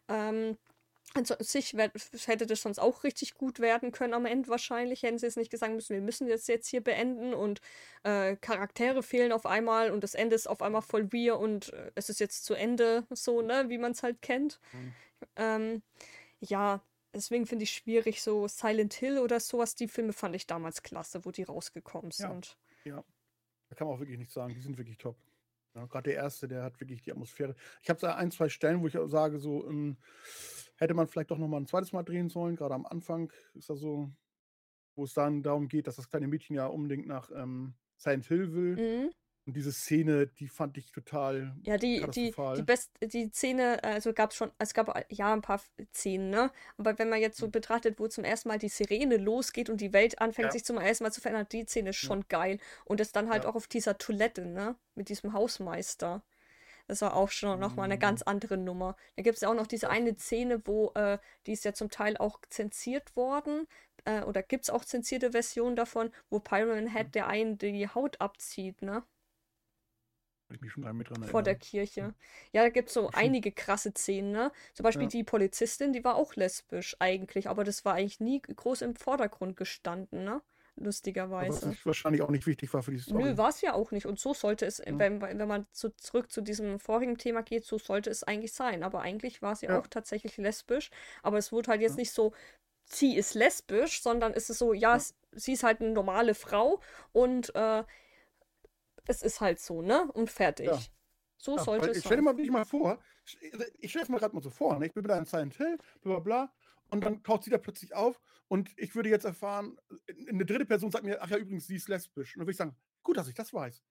Ähm, 0.08 0.56
also 1.14 1.34
an 1.34 1.44
sich 1.44 1.74
hätte 1.74 2.46
das 2.46 2.62
sonst 2.62 2.78
auch 2.78 3.02
richtig 3.02 3.34
gut 3.34 3.60
werden 3.60 3.92
können 3.92 4.12
am 4.14 4.26
Ende 4.26 4.48
wahrscheinlich. 4.50 5.02
Hätten 5.02 5.18
sie 5.18 5.26
es 5.26 5.36
nicht 5.36 5.50
gesagt 5.50 5.72
müssen, 5.72 5.94
wir 5.94 6.02
müssen 6.02 6.28
das 6.28 6.46
jetzt 6.46 6.68
hier 6.68 6.82
beenden 6.82 7.32
und 7.34 7.60
äh, 8.02 8.36
Charaktere 8.36 9.02
fehlen 9.02 9.32
auf 9.32 9.46
einmal 9.46 9.90
und 9.90 10.04
das 10.04 10.14
Ende 10.14 10.36
ist 10.36 10.46
auf 10.46 10.60
einmal 10.62 10.82
voll 10.82 11.10
wir 11.12 11.38
und 11.38 11.72
äh, 11.72 11.92
es 11.94 12.10
ist 12.10 12.20
jetzt 12.20 12.44
zu 12.44 12.54
Ende, 12.54 13.06
so, 13.10 13.40
ne, 13.42 13.68
wie 13.68 13.78
man 13.78 13.92
es 13.92 14.02
halt 14.02 14.20
kennt. 14.20 14.60
Mhm. 14.72 14.92
Ähm, 15.36 15.82
ja, 16.40 16.82
deswegen 17.14 17.46
finde 17.46 17.64
ich 17.64 17.70
schwierig, 17.70 18.22
so 18.22 18.46
Silent 18.46 18.94
Hill 18.94 19.18
oder 19.18 19.40
sowas, 19.40 19.74
die 19.74 19.88
Filme 19.88 20.12
fand 20.12 20.36
ich 20.36 20.46
damals 20.46 20.82
klasse, 20.82 21.24
wo 21.24 21.30
die 21.30 21.42
rausgekommen 21.44 22.10
Ja. 22.18 22.28
sind. 22.28 22.58
Ja, 22.84 23.02
da 23.68 23.74
kann 23.74 23.86
man 23.86 23.96
auch 23.96 24.00
wirklich 24.00 24.18
nichts 24.18 24.34
sagen. 24.34 24.54
Die 24.54 24.60
sind 24.60 24.78
wirklich 24.78 24.98
top. 24.98 25.16
Ja, 25.74 25.86
Gerade 25.86 26.10
der 26.10 26.14
erste, 26.14 26.48
der 26.48 26.62
hat 26.62 26.80
wirklich 26.80 27.02
die 27.02 27.12
Atmosphäre. 27.12 27.54
Ich 27.82 27.90
habe 27.90 28.00
da 28.00 28.16
ein, 28.16 28.30
zwei 28.30 28.48
Stellen, 28.48 28.80
wo 28.82 28.86
ich 28.86 28.96
sage, 29.06 29.38
so 29.38 29.68
ähm, 29.68 29.96
hätte 30.76 30.94
man 30.94 31.06
vielleicht 31.06 31.30
doch 31.30 31.38
noch 31.38 31.48
mal 31.48 31.58
ein 31.58 31.66
zweites 31.66 31.92
Mal 31.92 32.02
drehen 32.02 32.28
sollen. 32.28 32.56
Gerade 32.56 32.74
am 32.74 32.86
Anfang 32.86 33.32
ist 33.54 33.70
das 33.70 33.80
so, 33.80 34.10
wo 34.96 35.04
es 35.04 35.14
dann 35.14 35.42
darum 35.42 35.68
geht, 35.68 35.86
dass 35.86 35.96
das 35.96 36.08
kleine 36.08 36.26
Mädchen 36.26 36.56
ja 36.56 36.66
unbedingt 36.66 37.06
nach 37.06 37.30
ähm, 37.34 37.74
Silent 37.96 38.26
Hill 38.26 38.52
will. 38.52 38.76
Mhm. 38.76 39.10
Und 39.48 39.54
diese 39.56 39.72
Szene, 39.72 40.28
die 40.28 40.46
fand 40.46 40.76
ich 40.78 40.92
total 40.92 41.56
Ja, 41.64 41.76
die, 41.76 42.08
die, 42.10 42.34
die 42.54 42.62
best, 42.62 42.92
die 43.02 43.30
Szene, 43.32 43.82
also 43.84 44.12
gab 44.14 44.30
es 44.30 44.36
schon, 44.36 44.52
es 44.58 44.72
gab 44.74 44.88
äh, 44.96 45.04
ja 45.10 45.32
ein 45.34 45.42
paar 45.42 45.60
Szenen, 45.92 46.30
ne? 46.30 46.50
Aber 46.78 46.98
wenn 46.98 47.08
man 47.08 47.20
jetzt 47.20 47.36
so 47.38 47.46
Mhm. 47.46 47.50
betrachtet, 47.50 47.98
wo 47.98 48.06
zum 48.08 48.24
ersten 48.24 48.48
Mal 48.48 48.58
die 48.58 48.68
Sirene 48.68 49.16
losgeht 49.16 49.68
und 49.68 49.80
die 49.80 49.92
Welt 49.92 50.20
anfängt 50.20 50.46
Ja. 50.46 50.52
sich 50.52 50.64
zum 50.64 50.78
ersten 50.78 51.04
Mal 51.04 51.10
zu 51.12 51.20
verändern, 51.20 51.46
die 51.50 51.66
Szene 51.66 51.90
ist 51.90 51.96
Ja. 52.02 52.06
schon 52.06 52.26
geil. 52.28 52.58
Und 52.84 53.00
das 53.00 53.12
dann 53.12 53.28
halt 53.28 53.44
Ja. 53.44 53.50
auch 53.50 53.54
auf 53.56 53.66
dieser 53.66 53.98
Toilette, 53.98 54.46
ne? 54.46 54.76
Mit 54.94 55.08
diesem 55.08 55.32
Hausmeister. 55.32 56.22
Das 56.88 57.02
war 57.02 57.14
auch 57.16 57.30
schon 57.30 57.60
nochmal 57.60 57.86
eine 57.86 57.98
ganz 57.98 58.22
Mhm. 58.22 58.24
andere 58.24 58.58
Nummer. 58.58 58.96
Da 59.16 59.22
gibt 59.22 59.36
es 59.36 59.42
ja 59.42 59.50
auch 59.50 59.54
noch 59.54 59.66
diese 59.68 59.90
eine 59.90 60.16
Szene, 60.18 60.62
wo, 60.66 60.92
äh, 60.94 61.18
die 61.46 61.52
ist 61.52 61.64
ja 61.64 61.74
zum 61.74 61.90
Teil 61.90 62.16
auch 62.18 62.40
zensiert 62.50 63.16
worden, 63.16 63.66
äh, 64.04 64.22
oder 64.22 64.42
gibt 64.42 64.64
es 64.64 64.70
auch 64.70 64.84
zensierte 64.84 65.32
Versionen 65.32 65.76
davon, 65.76 66.12
wo 66.30 66.40
Pyramid 66.40 66.92
Mhm. 66.94 66.94
Head 66.94 67.14
der 67.14 67.28
einen 67.28 67.58
die 67.58 67.88
Haut 67.88 68.20
abzieht, 68.20 68.82
ne? 68.82 69.04
Ich 70.50 70.60
mich 70.60 70.72
schon 70.72 70.82
gar 70.82 70.92
nicht 70.92 71.10
dran 71.10 71.22
vor 71.22 71.42
der 71.42 71.54
erinnern. 71.54 71.62
Kirche. 71.70 72.14
Ja, 72.52 72.62
da 72.62 72.68
gibt 72.70 72.88
es 72.88 72.94
so 72.94 73.10
einige 73.12 73.52
krasse 73.52 73.92
Szenen, 73.94 74.32
ne? 74.32 74.50
Zum 74.74 74.84
Beispiel 74.84 75.04
Ja. 75.04 75.10
die 75.10 75.24
Polizistin, 75.24 75.92
die 75.92 76.04
war 76.04 76.16
auch 76.16 76.34
lesbisch 76.36 76.96
eigentlich, 77.00 77.48
aber 77.48 77.64
das 77.64 77.84
war 77.84 77.94
eigentlich 77.94 78.20
nie 78.20 78.40
groß 78.40 78.82
im 78.82 78.96
Vordergrund 78.96 79.56
gestanden, 79.56 80.24
ne? 80.24 80.42
Aber 81.40 81.48
was 81.48 81.64
Lustigerweise. 81.64 81.76
wahrscheinlich 81.84 82.22
auch 82.22 82.30
nicht 82.30 82.46
wichtig 82.46 82.72
war 82.72 82.82
für 82.82 82.90
die 82.92 82.98
Nö, 82.98 83.02
Story. 83.02 83.36
war 83.36 83.48
es 83.48 83.60
ja 83.62 83.74
auch 83.74 83.90
nicht. 83.90 84.06
Und 84.06 84.18
so 84.20 84.34
sollte 84.34 84.66
es, 84.66 84.78
Ja. 84.78 84.96
wenn, 84.98 85.20
wenn 85.20 85.48
man 85.48 85.66
zu, 85.72 85.90
zurück 85.96 86.30
zu 86.30 86.40
diesem 86.40 86.78
vorigen 86.78 87.16
Thema 87.18 87.42
geht, 87.42 87.64
so 87.64 87.78
sollte 87.78 88.10
es 88.10 88.22
eigentlich 88.24 88.52
sein. 88.52 88.82
Aber 88.82 89.00
eigentlich 89.00 89.42
war 89.42 89.56
sie 89.56 89.66
Ja. 89.66 89.78
auch 89.78 89.86
tatsächlich 89.86 90.36
lesbisch. 90.36 90.90
Aber 91.22 91.38
es 91.38 91.50
wurde 91.52 91.70
halt 91.70 91.80
jetzt 91.80 91.96
nicht 91.96 92.12
so, 92.12 92.32
sie 92.84 93.16
ist 93.16 93.34
lesbisch, 93.34 94.02
sondern 94.02 94.32
es 94.34 94.50
ist 94.50 94.58
so, 94.58 94.72
ja, 94.72 94.96
Ja. 94.96 95.02
sie 95.32 95.52
ist 95.52 95.62
halt 95.64 95.80
eine 95.80 95.90
normale 95.90 96.34
Frau 96.34 96.80
und 97.12 97.54
äh, 97.54 97.84
es 99.08 99.22
ist 99.22 99.40
halt 99.40 99.58
so, 99.58 99.82
ne? 99.82 100.10
Und 100.12 100.30
fertig. 100.30 100.66
Ja. 100.66 100.78
So 101.38 101.56
Ja, 101.56 101.64
sollte 101.64 101.90
es 101.90 101.98
ich 101.98 102.04
stell 102.04 102.16
dir 102.18 102.22
sein. 102.22 102.24
mal 102.24 102.36
wirklich 102.36 102.50
mal 102.50 102.64
vor, 102.64 102.98
ich, 103.80 103.90
stelle 103.90 104.04
es 104.04 104.08
mir 104.08 104.18
gerade 104.18 104.34
mal 104.34 104.42
so 104.42 104.50
vor, 104.50 104.78
ne? 104.78 104.86
ich 104.86 104.94
bin 104.94 105.04
da 105.04 105.18
in 105.18 105.24
Silent 105.24 105.56
Hill, 105.56 105.78
bla 106.02 106.14
bla 106.14 106.20
bla, 106.20 106.52
und 106.90 107.04
dann 107.04 107.22
taucht 107.22 107.44
sie 107.44 107.50
da 107.50 107.58
plötzlich 107.58 107.94
auf 107.94 108.20
und 108.48 108.70
ich 108.76 108.94
würde 108.94 109.08
jetzt 109.08 109.24
erfahren, 109.24 109.78
eine 110.28 110.44
dritte 110.44 110.64
Person 110.66 110.90
sagt 110.90 111.04
mir, 111.04 111.22
ach 111.22 111.30
ja, 111.30 111.36
übrigens, 111.36 111.66
sie 111.66 111.76
ist 111.76 111.88
lesbisch. 111.88 112.34
Und 112.34 112.40
dann 112.40 112.46
würde 112.46 112.52
ich 112.52 112.56
sagen, 112.56 112.76
gut, 113.02 113.16
dass 113.16 113.28
ich 113.28 113.34
das 113.34 113.52
weiß. 113.52 113.82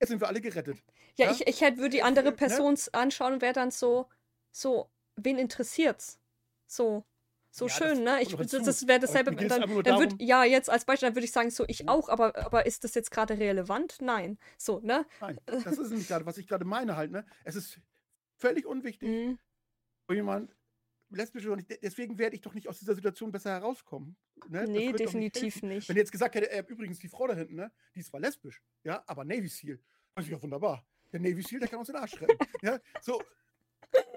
Jetzt 0.00 0.08
sind 0.08 0.20
wir 0.20 0.28
alle 0.28 0.40
gerettet. 0.40 0.82
Ja, 1.16 1.26
Ja? 1.26 1.32
ich, 1.32 1.46
ich 1.46 1.60
hätte, 1.60 1.78
würde 1.78 1.90
die 1.90 2.02
andere 2.02 2.28
äh, 2.28 2.30
ne? 2.30 2.36
Person 2.36 2.78
anschauen 2.92 3.34
und 3.34 3.42
wäre 3.42 3.52
dann 3.52 3.70
so, 3.70 4.08
so, 4.50 4.90
wen 5.16 5.38
interessiert's? 5.38 6.18
So, 6.66 7.04
so 7.50 7.66
Ja, 7.66 7.72
schön, 7.72 8.04
ne? 8.04 8.22
Ich, 8.22 8.34
das, 8.34 8.50
das 8.50 8.86
wäre 8.86 9.00
dasselbe. 9.00 9.34
Dann, 9.34 9.48
dann 9.48 9.68
würd, 9.68 10.14
ja, 10.20 10.44
jetzt 10.44 10.70
als 10.70 10.84
Beispiel, 10.84 11.08
dann 11.08 11.16
würde 11.16 11.24
ich 11.24 11.32
sagen, 11.32 11.50
so, 11.50 11.64
ich 11.66 11.82
Mhm. 11.82 11.88
auch, 11.88 12.08
aber, 12.08 12.36
aber 12.36 12.66
ist 12.66 12.84
das 12.84 12.94
jetzt 12.94 13.10
gerade 13.10 13.38
relevant? 13.38 14.00
Nein. 14.00 14.38
So, 14.56 14.80
ne? 14.80 15.06
nein, 15.20 15.38
das 15.46 15.78
ist 15.78 15.90
nicht 15.90 16.08
gerade, 16.08 16.26
was 16.26 16.38
ich 16.38 16.46
gerade 16.46 16.64
meine 16.64 16.96
halt, 16.96 17.10
ne? 17.10 17.26
Es 17.44 17.56
ist 17.56 17.80
völlig 18.36 18.66
unwichtig, 18.66 19.08
Mhm. 19.08 19.38
wo 20.08 20.14
jemand 20.14 20.54
lesbisch 21.10 21.44
oder 21.46 21.56
nicht, 21.56 21.82
deswegen 21.82 22.18
werde 22.18 22.36
ich 22.36 22.42
doch 22.42 22.54
nicht 22.54 22.68
aus 22.68 22.78
dieser 22.78 22.94
Situation 22.94 23.32
besser 23.32 23.50
herauskommen. 23.50 24.16
Ne? 24.48 24.64
Nee, 24.68 24.92
definitiv 24.92 25.56
nicht, 25.56 25.62
nicht. 25.64 25.88
Wenn 25.88 25.96
jetzt 25.96 26.12
gesagt 26.12 26.36
hätte, 26.36 26.50
äh, 26.50 26.64
übrigens 26.68 27.00
die 27.00 27.08
Frau 27.08 27.26
da 27.26 27.34
hinten, 27.34 27.56
ne, 27.56 27.72
die 27.94 28.00
ist 28.00 28.10
zwar 28.10 28.20
lesbisch, 28.20 28.62
ja, 28.84 29.02
aber 29.06 29.24
Navy 29.24 29.48
Seal. 29.48 29.80
Das 30.14 30.24
ist 30.24 30.30
ja 30.30 30.40
wunderbar. 30.40 30.86
Der 31.12 31.18
Navy 31.18 31.42
Seal, 31.42 31.58
der 31.58 31.68
kann 31.68 31.80
uns 31.80 31.88
den 31.88 31.96
Arsch 31.96 32.20
retten. 32.20 32.38
ja, 32.62 32.78
so. 33.00 33.20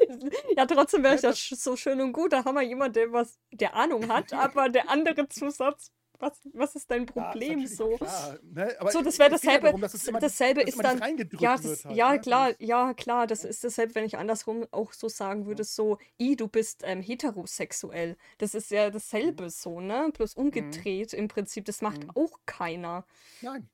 Ja, 0.58 0.66
trotzdem 0.66 1.04
wäre 1.04 1.16
ja, 1.16 1.22
das, 1.22 1.48
so 1.48 1.76
schön 1.76 2.02
und 2.02 2.14
gut. 2.14 2.34
Da 2.34 2.46
haben 2.46 2.56
wir 2.56 2.62
jemanden, 2.62 2.94
der 2.94 3.12
was, 3.12 3.40
der 3.52 3.76
Ahnung 3.76 4.08
hat, 4.12 4.34
aber 4.34 4.70
der 4.70 4.90
andere 4.90 5.28
Zusatz 5.30 5.92
was, 6.24 6.40
was 6.54 6.76
ist 6.76 6.90
dein 6.90 7.06
Problem 7.06 7.60
ja, 7.60 7.68
so? 7.68 7.98
ne? 8.42 8.76
so, 8.92 9.02
das 9.02 9.20
wäre 9.20 9.30
dasselbe. 9.30 9.68
Darum, 9.68 9.84
immer, 10.08 10.20
dasselbe 10.20 10.62
ist 10.62 10.82
dann. 10.82 11.00
Ja, 11.40 11.58
das, 11.58 11.86
halt, 11.86 11.96
ja 11.96 12.14
ne? 12.14 12.22
klar, 12.22 12.52
ja, 12.60 12.94
klar, 12.94 13.28
das 13.28 13.44
ist 13.44 13.64
dasselbe, 13.64 13.96
wenn 13.96 14.06
ich 14.06 14.18
andersrum 14.18 14.66
auch 14.72 14.94
so 14.94 15.10
sagen 15.10 15.46
würde, 15.46 15.64
so, 15.64 15.98
i, 16.20 16.36
du 16.36 16.48
bist 16.48 16.82
ähm, 16.86 17.02
heterosexuell. 17.02 18.18
Das 18.38 18.56
ist 18.56 18.72
ja 18.72 18.90
dasselbe 18.90 19.44
mhm. 19.44 19.50
so, 19.50 19.82
ne? 19.82 20.10
Bloß 20.14 20.38
mhm. 20.38 20.44
umgedreht 20.44 21.14
mhm. 21.14 21.20
im 21.20 21.28
Prinzip. 21.28 21.66
Das 21.66 21.82
macht 21.82 22.04
mhm. 22.04 22.12
auch 22.16 22.40
keiner. 22.46 23.06
Nein. 23.42 23.70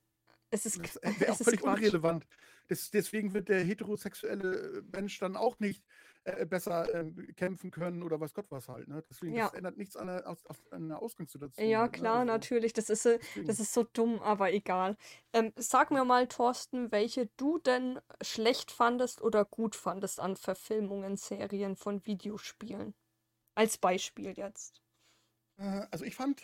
Es 0.51 0.65
ist, 0.65 0.79
das 0.81 1.19
wäre 1.19 1.31
auch 1.31 1.37
völlig 1.37 1.61
unrelevant. 1.61 2.25
Das, 2.67 2.89
deswegen 2.89 3.33
wird 3.33 3.49
der 3.49 3.63
heterosexuelle 3.63 4.83
Mensch 4.91 5.19
dann 5.19 5.35
auch 5.35 5.59
nicht 5.59 5.83
äh, 6.37 6.45
besser 6.45 6.93
äh, 6.93 7.11
kämpfen 7.33 7.71
können 7.71 8.03
oder 8.03 8.19
was 8.19 8.33
Gott 8.33 8.49
was 8.49 8.67
halt. 8.67 8.87
Ne? 8.87 9.03
Deswegen, 9.09 9.35
ja. 9.35 9.45
das 9.45 9.53
ändert 9.53 9.77
nichts 9.77 9.95
an 9.95 10.07
der, 10.07 10.27
aus, 10.27 10.43
an 10.71 10.89
der 10.89 11.01
Ausgangssituation. 11.01 11.67
Ja, 11.67 11.81
halt, 11.81 11.91
ne? 11.93 11.97
klar, 11.97 12.19
also, 12.19 12.31
natürlich. 12.31 12.73
Das 12.73 12.89
ist, 12.89 13.05
äh, 13.05 13.19
das 13.45 13.59
ist 13.59 13.73
so 13.73 13.83
dumm, 13.83 14.19
aber 14.19 14.53
egal. 14.53 14.97
Ähm, 15.33 15.53
sag 15.55 15.91
mir 15.91 16.05
mal, 16.05 16.27
Thorsten, 16.27 16.91
welche 16.91 17.27
du 17.37 17.57
denn 17.59 17.99
schlecht 18.21 18.71
fandest 18.71 19.21
oder 19.21 19.45
gut 19.45 19.75
fandest 19.75 20.19
an 20.19 20.35
Verfilmungen, 20.35 21.17
Serien 21.17 21.75
von 21.75 22.05
Videospielen. 22.05 22.93
Als 23.55 23.77
Beispiel 23.77 24.31
jetzt. 24.37 24.81
Äh, 25.57 25.85
also 25.91 26.05
ich 26.05 26.15
fand, 26.15 26.41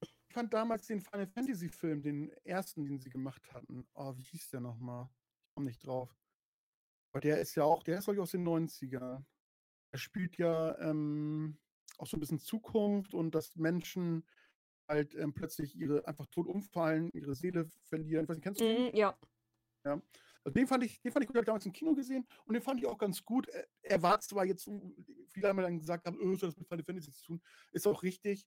ich 0.00 0.14
fand 0.28 0.52
damals 0.52 0.86
den 0.86 1.00
Final 1.00 1.26
Fantasy 1.26 1.68
Film, 1.68 2.02
den 2.02 2.30
ersten, 2.44 2.84
den 2.84 2.98
sie 2.98 3.10
gemacht 3.10 3.52
hatten. 3.52 3.86
Oh, 3.94 4.16
wie 4.16 4.22
hieß 4.22 4.50
der 4.50 4.60
nochmal? 4.60 5.08
Ich 5.48 5.54
komme 5.54 5.66
nicht 5.66 5.86
drauf. 5.86 6.19
Aber 7.12 7.20
der 7.20 7.40
ist 7.40 7.54
ja 7.54 7.64
auch, 7.64 7.82
der 7.82 7.98
ist 7.98 8.04
glaube 8.04 8.16
ich 8.16 8.22
aus 8.22 8.30
den 8.30 8.46
90ern. 8.46 9.24
Er 9.92 9.98
spielt 9.98 10.36
ja 10.38 10.78
ähm, 10.78 11.58
auch 11.98 12.06
so 12.06 12.16
ein 12.16 12.20
bisschen 12.20 12.38
Zukunft 12.38 13.14
und 13.14 13.34
dass 13.34 13.56
Menschen 13.56 14.24
halt 14.88 15.14
ähm, 15.14 15.32
plötzlich 15.32 15.76
ihre 15.76 16.06
einfach 16.06 16.26
tot 16.26 16.46
umfallen, 16.46 17.10
ihre 17.12 17.34
Seele 17.34 17.68
verlieren. 17.84 18.24
Ich 18.24 18.28
weiß 18.28 18.36
nicht, 18.36 18.44
kennst 18.44 18.60
du 18.60 18.64
den? 18.64 18.92
Mm, 18.92 18.96
ja. 18.96 19.18
Ja. 19.84 20.02
Also 20.42 20.54
den 20.54 20.66
fand 20.66 20.84
ich, 20.84 21.00
den 21.02 21.12
fand 21.12 21.24
ich 21.24 21.28
gut, 21.28 21.36
ich 21.36 21.44
damals 21.44 21.66
im 21.66 21.72
Kino 21.72 21.94
gesehen 21.94 22.26
und 22.44 22.54
den 22.54 22.62
fand 22.62 22.80
ich 22.80 22.86
auch 22.86 22.98
ganz 22.98 23.22
gut. 23.24 23.46
Er, 23.82 24.02
war 24.02 24.20
zwar 24.20 24.44
jetzt, 24.44 24.70
viele 25.28 25.48
haben 25.48 25.58
dann 25.58 25.78
gesagt, 25.78 26.06
haben, 26.06 26.18
oh, 26.18 26.34
das 26.34 26.56
mit 26.56 26.66
Final 26.66 26.84
Fantasy 26.84 27.12
zu 27.12 27.24
tun, 27.24 27.42
ist 27.72 27.86
auch 27.86 28.02
richtig. 28.02 28.46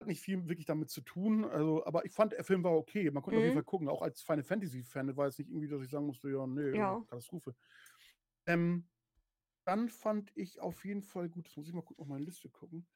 Hat 0.00 0.06
nicht 0.06 0.22
viel 0.22 0.48
wirklich 0.48 0.66
damit 0.66 0.88
zu 0.88 1.02
tun, 1.02 1.44
also, 1.44 1.84
aber 1.84 2.06
ich 2.06 2.12
fand, 2.12 2.32
der 2.32 2.42
Film 2.42 2.64
war 2.64 2.72
okay. 2.72 3.10
Man 3.10 3.22
konnte 3.22 3.36
mhm. 3.36 3.42
auf 3.42 3.44
jeden 3.44 3.54
mhm. 3.54 3.58
Fall 3.58 3.64
gucken, 3.64 3.88
auch 3.88 4.02
als 4.02 4.22
Final 4.22 4.42
Fantasy-Fan 4.42 5.16
war 5.16 5.26
es 5.26 5.38
nicht 5.38 5.50
irgendwie, 5.50 5.68
dass 5.68 5.82
ich 5.82 5.90
sagen 5.90 6.06
musste, 6.06 6.30
ja, 6.30 6.46
nee, 6.46 6.76
ja. 6.76 6.98
Katastrophe. 7.08 7.54
Ähm, 8.46 8.88
dann 9.64 9.88
fand 9.88 10.32
ich 10.36 10.60
auf 10.60 10.84
jeden 10.84 11.02
Fall 11.02 11.28
gut, 11.28 11.46
das 11.46 11.56
muss 11.56 11.68
ich 11.68 11.74
mal 11.74 11.82
gut 11.82 11.98
auf 11.98 12.06
meine 12.06 12.24
Liste 12.24 12.48
gucken. 12.48 12.86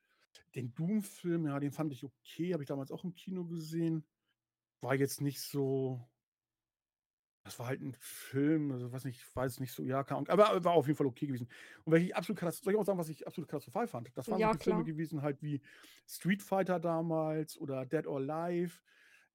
Den 0.55 0.75
Doom-Film, 0.75 1.47
ja, 1.47 1.61
den 1.61 1.73
fand 1.73 1.93
ich 1.93 2.05
okay, 2.05 2.53
habe 2.53 2.63
ich 2.63 2.69
damals 2.69 2.91
auch 2.91 3.05
im 3.05 3.15
Kino 3.15 3.45
gesehen. 3.45 4.05
War 4.81 4.95
jetzt 4.95 5.21
nicht 5.21 5.41
so. 5.41 6.01
Das 7.45 7.59
war 7.59 7.67
halt 7.67 7.83
ein 7.83 7.95
Film, 8.01 8.73
also 8.73 8.91
was 8.91 9.05
nicht, 9.05 9.21
ich 9.21 9.37
weiß 9.37 9.61
nicht 9.61 9.73
so, 9.73 9.83
ja, 9.83 10.03
kann, 10.03 10.27
aber 10.29 10.65
war 10.65 10.73
auf 10.73 10.87
jeden 10.87 10.97
Fall 10.97 11.07
okay 11.07 11.27
gewesen. 11.27 11.47
Und 11.85 11.93
welche 11.93 12.07
ich 12.07 12.17
absolut 12.17 12.41
soll 12.41 12.73
ich 12.73 12.79
auch 12.79 12.87
sagen, 12.87 12.99
was 12.99 13.11
ich 13.11 13.27
absolut 13.27 13.51
katastrophal 13.51 13.87
fand? 13.87 14.11
Das 14.15 14.31
waren 14.31 14.41
ja, 14.41 14.53
so 14.53 14.59
die 14.59 14.65
Filme 14.65 14.85
gewesen, 14.85 15.21
halt 15.21 15.43
wie 15.43 15.61
Street 16.09 16.43
Fighter 16.43 16.81
damals 16.81 17.59
oder 17.59 17.85
Dead 17.85 18.07
or 18.07 18.17
Alive 18.17 18.81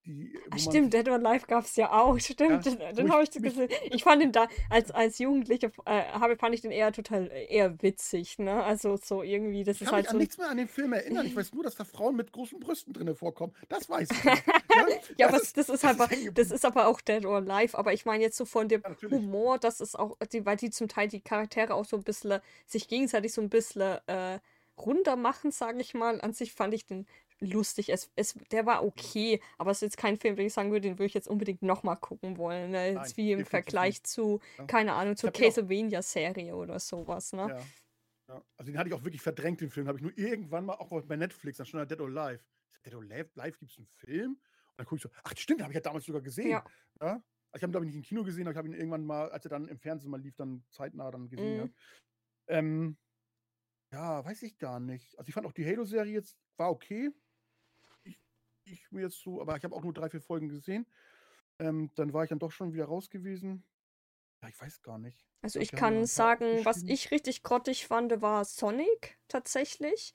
die, 0.05 0.31
Ach, 0.49 0.57
stimmt, 0.57 0.93
Dead 0.93 1.07
or 1.09 1.15
Alive 1.15 1.45
gab 1.45 1.65
es 1.65 1.75
ja 1.75 1.91
auch. 1.91 2.17
Stimmt, 2.19 2.65
ja, 2.65 2.91
den, 2.93 3.11
habe 3.11 3.23
ich 3.23 3.31
gesehen. 3.31 3.69
Ich 3.91 4.03
fand 4.03 4.23
ihn 4.23 4.31
da, 4.31 4.47
als, 4.69 4.91
als 4.91 5.19
Jugendliche, 5.19 5.71
äh, 5.85 6.03
habe, 6.13 6.37
fand 6.37 6.55
ich 6.55 6.61
den 6.61 6.71
eher 6.71 6.91
total 6.91 7.29
eher 7.31 7.81
witzig, 7.81 8.39
ne? 8.39 8.63
Also 8.63 8.97
so 8.97 9.23
irgendwie, 9.23 9.63
das 9.63 9.77
ich 9.77 9.83
ist 9.83 9.91
halt 9.91 10.03
mich 10.03 10.09
so. 10.09 10.11
an 10.11 10.17
nichts 10.17 10.37
mehr 10.37 10.49
an 10.49 10.57
den 10.57 10.67
Film 10.67 10.93
erinnern. 10.93 11.25
Ich 11.25 11.35
weiß 11.35 11.53
nur, 11.53 11.63
dass 11.63 11.75
da 11.75 11.83
Frauen 11.83 12.15
mit 12.15 12.31
großen 12.31 12.59
Brüsten 12.59 12.93
drin 12.93 13.13
vorkommen. 13.15 13.53
Das 13.67 13.89
weiß 13.89 14.09
ich. 14.09 14.23
ja, 14.23 14.35
ja 15.17 15.27
das 15.27 15.27
aber 15.27 15.41
ist, 15.41 15.57
das 15.57 15.69
ist 15.69 15.85
aber, 15.85 16.09
das 16.33 16.51
ist 16.51 16.65
aber 16.65 16.87
auch 16.87 17.01
Dead 17.01 17.25
or 17.25 17.37
Alive. 17.37 17.77
Aber 17.77 17.93
ich 17.93 18.05
meine 18.05 18.23
jetzt 18.23 18.37
so 18.37 18.45
von 18.45 18.67
dem 18.67 18.81
ja, 18.81 19.09
Humor, 19.09 19.59
das 19.59 19.81
ist 19.81 19.97
auch, 19.99 20.17
die, 20.31 20.45
weil 20.45 20.57
die 20.57 20.69
zum 20.69 20.87
Teil 20.87 21.07
die 21.07 21.21
Charaktere 21.21 21.73
auch 21.73 21.85
so 21.85 21.97
ein 21.97 22.03
bisschen, 22.03 22.39
sich 22.65 22.87
gegenseitig 22.87 23.33
so 23.33 23.41
ein 23.41 23.49
bisschen 23.49 23.97
äh, 24.07 24.39
runter 24.77 25.15
machen, 25.15 25.51
sage 25.51 25.81
ich 25.81 25.93
mal. 25.93 26.21
An 26.21 26.33
sich 26.33 26.53
fand 26.53 26.73
ich 26.73 26.85
den 26.85 27.05
lustig. 27.39 27.89
Es, 27.89 28.11
es, 28.15 28.33
der 28.51 28.65
war 28.65 28.83
okay, 28.83 29.41
aber 29.57 29.71
es 29.71 29.77
ist 29.77 29.81
jetzt 29.81 29.97
kein 29.97 30.17
Film, 30.17 30.35
den 30.35 30.47
ich 30.47 30.53
sagen 30.53 30.71
würde, 30.71 30.87
den 30.87 30.97
würde 30.97 31.05
ich 31.05 31.13
jetzt 31.13 31.27
unbedingt 31.27 31.61
nochmal 31.61 31.97
gucken 31.97 32.37
wollen. 32.37 32.71
Ne? 32.71 32.93
Jetzt 32.93 33.17
wie 33.17 33.31
im 33.31 33.45
Vergleich 33.45 34.03
zu, 34.03 34.39
ja. 34.57 34.65
keine 34.65 34.93
Ahnung, 34.93 35.15
zur 35.15 35.31
Castlevania-Serie 35.31 36.55
oder 36.55 36.79
sowas. 36.79 37.33
Ne? 37.33 37.47
Ja. 37.47 37.57
ja. 38.35 38.43
Also 38.57 38.71
den 38.71 38.77
hatte 38.77 38.89
ich 38.89 38.95
auch 38.95 39.03
wirklich 39.03 39.21
verdrängt, 39.21 39.61
den 39.61 39.69
Film. 39.69 39.87
Habe 39.87 39.97
ich 39.97 40.03
nur 40.03 40.17
irgendwann 40.17 40.65
mal 40.65 40.75
auch 40.75 40.89
bei 41.03 41.15
Netflix, 41.15 41.57
dann 41.57 41.65
stand 41.65 41.81
da 41.81 41.85
Dead 41.95 42.01
or 42.01 42.09
Live. 42.09 42.45
Dead 42.85 42.95
or 42.95 43.03
Live, 43.03 43.35
Live 43.35 43.59
gibt 43.59 43.71
es 43.71 43.77
einen 43.77 43.87
Film? 43.87 44.31
Und 44.31 44.77
dann 44.77 44.85
gucke 44.85 44.97
ich 44.97 45.03
so, 45.03 45.09
ach 45.23 45.33
stimmt, 45.35 45.61
habe 45.61 45.71
ich 45.71 45.75
ja 45.75 45.81
damals 45.81 46.05
sogar 46.05 46.21
gesehen. 46.21 46.49
Ja. 46.49 46.65
ja? 47.01 47.23
Ich 47.55 47.63
habe 47.63 47.69
ihn, 47.69 47.71
glaube 47.71 47.85
ich, 47.85 47.87
nicht 47.87 47.97
im 47.97 48.03
Kino 48.03 48.23
gesehen, 48.23 48.43
aber 48.43 48.51
ich 48.51 48.57
habe 48.57 48.67
ihn 48.67 48.75
irgendwann 48.75 49.05
mal, 49.05 49.31
als 49.31 49.45
er 49.45 49.49
dann 49.49 49.67
im 49.67 49.79
Fernsehen 49.79 50.11
mal 50.11 50.21
lief, 50.21 50.35
dann 50.35 50.63
zeitnah 50.69 51.09
dann 51.09 51.29
gesehen. 51.29 51.63
Mhm. 51.63 51.73
Ja. 52.47 52.57
Ähm, 52.57 52.97
ja, 53.91 54.23
weiß 54.23 54.43
ich 54.43 54.57
gar 54.59 54.79
nicht. 54.79 55.17
Also 55.17 55.27
ich 55.29 55.33
fand 55.33 55.47
auch 55.47 55.51
die 55.51 55.65
Halo-Serie 55.65 56.13
jetzt 56.13 56.37
war 56.57 56.69
okay 56.69 57.11
ich 58.71 58.91
mir 58.91 59.01
jetzt 59.01 59.21
so, 59.21 59.41
aber 59.41 59.55
ich 59.57 59.63
habe 59.63 59.75
auch 59.75 59.83
nur 59.83 59.93
drei, 59.93 60.09
vier 60.09 60.21
Folgen 60.21 60.49
gesehen. 60.49 60.85
Ähm, 61.59 61.91
dann 61.95 62.13
war 62.13 62.23
ich 62.23 62.29
dann 62.29 62.39
doch 62.39 62.51
schon 62.51 62.73
wieder 62.73 62.85
raus 62.85 63.09
gewesen. 63.09 63.63
Ja, 64.41 64.49
ich 64.49 64.59
weiß 64.59 64.81
gar 64.81 64.97
nicht. 64.97 65.25
Also 65.41 65.59
ich, 65.59 65.73
ich 65.73 65.77
kann 65.77 66.05
sagen, 66.05 66.63
was 66.63 66.83
ich 66.83 67.11
richtig 67.11 67.43
grottig 67.43 67.87
fand, 67.87 68.21
war 68.21 68.45
Sonic 68.45 69.17
tatsächlich. 69.27 70.13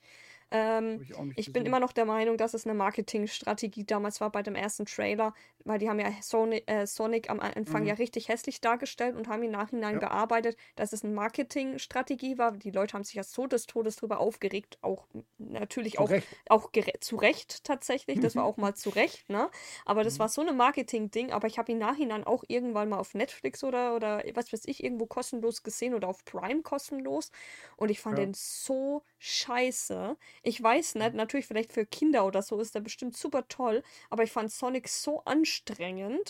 Ähm, 0.51 1.01
ich, 1.01 1.47
ich 1.47 1.53
bin 1.53 1.65
immer 1.65 1.79
noch 1.79 1.91
der 1.91 2.05
Meinung, 2.05 2.37
dass 2.37 2.53
es 2.53 2.65
eine 2.65 2.75
Marketingstrategie 2.75 3.85
damals 3.85 4.21
war 4.21 4.31
bei 4.31 4.43
dem 4.43 4.55
ersten 4.55 4.85
Trailer, 4.85 5.33
weil 5.65 5.79
die 5.79 5.89
haben 5.89 5.99
ja 5.99 6.11
Sonic, 6.21 6.63
äh, 6.69 6.85
Sonic 6.85 7.29
am 7.29 7.39
Anfang 7.39 7.81
mhm. 7.81 7.87
ja 7.87 7.93
richtig 7.95 8.29
hässlich 8.29 8.61
dargestellt 8.61 9.15
und 9.15 9.27
haben 9.27 9.43
im 9.43 9.51
Nachhinein 9.51 9.95
ja. 9.95 9.99
gearbeitet, 9.99 10.55
dass 10.75 10.93
es 10.93 11.03
eine 11.03 11.13
Marketingstrategie 11.13 12.37
war. 12.37 12.51
Die 12.51 12.71
Leute 12.71 12.93
haben 12.93 13.03
sich 13.03 13.15
ja 13.15 13.23
so 13.23 13.47
des 13.47 13.65
Todes 13.65 13.95
drüber 13.95 14.19
aufgeregt, 14.19 14.77
auch 14.81 15.07
natürlich 15.37 15.93
zu 15.93 16.01
auch, 16.01 16.09
Recht. 16.11 16.27
auch 16.49 16.69
zu 17.01 17.15
Recht 17.15 17.63
tatsächlich. 17.63 18.19
Das 18.19 18.35
war 18.35 18.45
auch 18.45 18.57
mal 18.57 18.75
zu 18.75 18.91
Recht, 18.91 19.27
ne? 19.29 19.49
Aber 19.85 20.03
das 20.03 20.15
mhm. 20.15 20.19
war 20.19 20.29
so 20.29 20.41
eine 20.41 20.53
Marketing-Ding, 20.53 21.31
aber 21.31 21.47
ich 21.47 21.57
habe 21.57 21.71
im 21.71 21.79
Nachhinein 21.79 22.23
auch 22.23 22.43
irgendwann 22.47 22.89
mal 22.89 22.99
auf 22.99 23.15
Netflix 23.15 23.63
oder, 23.63 23.95
oder 23.95 24.23
was 24.35 24.53
weiß 24.53 24.63
ich, 24.65 24.83
irgendwo 24.83 25.07
kostenlos 25.07 25.63
gesehen 25.63 25.95
oder 25.95 26.07
auf 26.07 26.23
Prime 26.25 26.61
kostenlos. 26.61 27.31
Und 27.75 27.89
ich 27.89 27.99
fand 27.99 28.19
ja. 28.19 28.25
den 28.25 28.33
so 28.35 29.03
scheiße. 29.17 30.15
Ich 30.43 30.61
weiß 30.61 30.95
nicht, 30.95 31.15
natürlich 31.15 31.47
vielleicht 31.47 31.73
für 31.73 31.87
Kinder 31.87 32.25
oder 32.25 32.43
so 32.43 32.59
ist 32.59 32.75
der 32.75 32.81
bestimmt 32.81 33.17
super 33.17 33.47
toll, 33.47 33.81
aber 34.11 34.23
ich 34.23 34.31
fand 34.31 34.51
Sonic 34.51 34.87
so 34.87 35.23
anstrengend, 35.25 35.54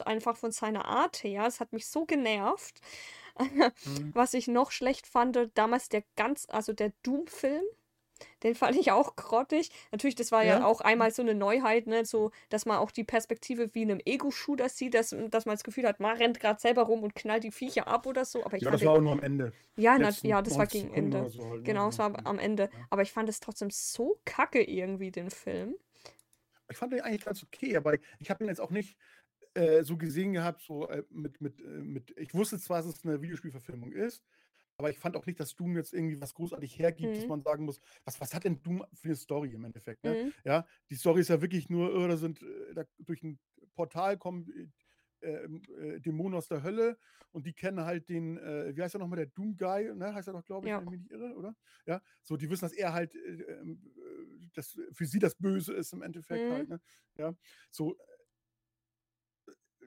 einfach 0.05 0.37
von 0.37 0.51
seiner 0.51 0.85
Art 0.85 1.23
her. 1.23 1.45
Es 1.45 1.59
hat 1.59 1.73
mich 1.73 1.87
so 1.87 2.05
genervt. 2.05 2.81
Mhm. 3.37 4.11
Was 4.13 4.33
ich 4.33 4.47
noch 4.47 4.71
schlecht 4.71 5.07
fand, 5.07 5.37
damals 5.55 5.89
der 5.89 6.03
ganz, 6.15 6.47
also 6.49 6.71
der 6.71 6.93
Doom-Film, 7.03 7.63
den 8.43 8.55
fand 8.55 8.77
ich 8.77 8.91
auch 8.91 9.15
grottig. 9.15 9.71
Natürlich, 9.91 10.15
das 10.15 10.31
war 10.31 10.43
ja. 10.43 10.59
ja, 10.59 10.65
auch 10.65 10.81
einmal 10.81 11.11
so 11.11 11.21
eine 11.21 11.35
Neuheit, 11.35 11.87
ne? 11.87 12.05
so, 12.05 12.31
dass 12.49 12.65
man 12.65 12.77
auch 12.77 12.91
die 12.91 13.03
Perspektive 13.03 13.73
wie 13.73 13.81
in 13.81 13.91
einem 13.91 14.01
Ego-Shooter 14.05 14.69
sieht, 14.69 14.93
dass, 14.93 15.15
dass 15.29 15.45
man 15.45 15.55
das 15.55 15.63
Gefühl 15.63 15.85
hat, 15.85 15.99
man 15.99 16.15
rennt 16.17 16.39
gerade 16.39 16.59
selber 16.59 16.83
rum 16.83 17.03
und 17.03 17.15
knallt 17.15 17.43
die 17.43 17.51
Viecher 17.51 17.87
ab 17.87 18.05
oder 18.05 18.25
so. 18.25 18.45
Aber 18.45 18.57
ich 18.57 18.63
ja, 18.63 18.71
das 18.71 18.85
war 18.85 18.93
auch 18.93 19.01
nur 19.01 19.13
am 19.13 19.21
Ende. 19.21 19.51
Ja, 19.75 19.97
na, 19.97 20.11
ja 20.21 20.41
das 20.41 20.57
war 20.57 20.67
gegen 20.67 20.93
Ende. 20.93 21.29
So 21.29 21.43
halt, 21.43 21.53
ne? 21.57 21.63
Genau, 21.63 21.89
es 21.89 21.99
war 21.99 22.25
am 22.25 22.39
Ende. 22.39 22.69
Aber 22.89 23.01
ich 23.01 23.11
fand 23.11 23.27
es 23.29 23.39
trotzdem 23.39 23.69
so 23.69 24.19
kacke 24.25 24.63
irgendwie, 24.63 25.11
den 25.11 25.29
Film. 25.29 25.75
Ich 26.69 26.77
fand 26.77 26.93
den 26.93 27.01
eigentlich 27.01 27.25
ganz 27.25 27.43
okay, 27.43 27.75
aber 27.77 27.95
ich 28.19 28.29
habe 28.29 28.43
ihn 28.43 28.47
jetzt 28.47 28.61
auch 28.61 28.71
nicht 28.71 28.97
äh, 29.55 29.83
so 29.83 29.97
gesehen 29.97 30.33
gehabt, 30.33 30.61
so 30.61 30.87
äh, 30.89 31.03
mit, 31.09 31.41
mit, 31.41 31.61
äh, 31.61 31.63
mit, 31.63 32.13
ich 32.17 32.33
wusste 32.33 32.59
zwar, 32.59 32.77
dass 32.77 32.87
es 32.87 33.05
eine 33.05 33.21
Videospielverfilmung 33.21 33.91
ist, 33.91 34.23
aber 34.77 34.89
ich 34.89 34.99
fand 34.99 35.15
auch 35.15 35.25
nicht, 35.25 35.39
dass 35.39 35.55
Doom 35.55 35.77
jetzt 35.77 35.93
irgendwie 35.93 36.19
was 36.19 36.33
großartig 36.33 36.77
hergibt, 36.77 37.13
mhm. 37.13 37.15
dass 37.15 37.27
man 37.27 37.41
sagen 37.41 37.65
muss, 37.65 37.79
was, 38.03 38.19
was 38.19 38.33
hat 38.33 38.43
denn 38.43 38.61
Doom 38.61 38.83
für 38.93 39.07
eine 39.07 39.15
Story 39.15 39.53
im 39.53 39.63
Endeffekt? 39.63 40.03
Ne? 40.03 40.25
Mhm. 40.25 40.33
Ja, 40.43 40.67
die 40.89 40.95
Story 40.95 41.21
ist 41.21 41.29
ja 41.29 41.41
wirklich 41.41 41.69
nur, 41.69 41.93
oh, 41.95 42.07
da 42.07 42.17
sind 42.17 42.41
äh, 42.41 42.73
da, 42.73 42.83
durch 42.99 43.23
ein 43.23 43.39
Portal 43.73 44.17
kommen 44.17 44.47
äh, 44.49 44.67
ähm, 45.21 45.61
äh, 45.79 45.99
Dämonen 46.01 46.35
aus 46.37 46.47
der 46.47 46.61
Hölle 46.61 46.97
und 47.31 47.45
die 47.45 47.53
kennen 47.53 47.81
halt 47.81 48.09
den, 48.09 48.37
äh, 48.37 48.75
wie 48.75 48.81
heißt 48.81 48.95
er 48.95 48.99
nochmal, 48.99 49.17
der 49.17 49.27
Doom 49.27 49.55
Guy, 49.57 49.93
ne? 49.95 50.13
heißt 50.13 50.27
er 50.27 50.33
doch, 50.33 50.45
glaube 50.45 50.67
ich, 50.67 50.71
ja. 50.71 50.77
wenn 50.77 50.85
ich 50.85 50.91
mich 50.91 50.99
nicht 51.01 51.11
irre, 51.11 51.33
oder? 51.35 51.55
Ja, 51.85 52.01
so, 52.21 52.37
die 52.37 52.49
wissen, 52.49 52.65
dass 52.65 52.73
er 52.73 52.93
halt, 52.93 53.15
äh, 53.15 53.19
ähm, 53.19 53.81
äh, 53.97 54.47
dass 54.53 54.77
für 54.91 55.05
sie 55.05 55.19
das 55.19 55.35
Böse 55.35 55.73
ist 55.73 55.93
im 55.93 56.01
Endeffekt 56.01 56.43
mhm. 56.43 56.51
halt, 56.51 56.69
ne? 56.69 56.81
Ja, 57.17 57.35
so, 57.71 57.97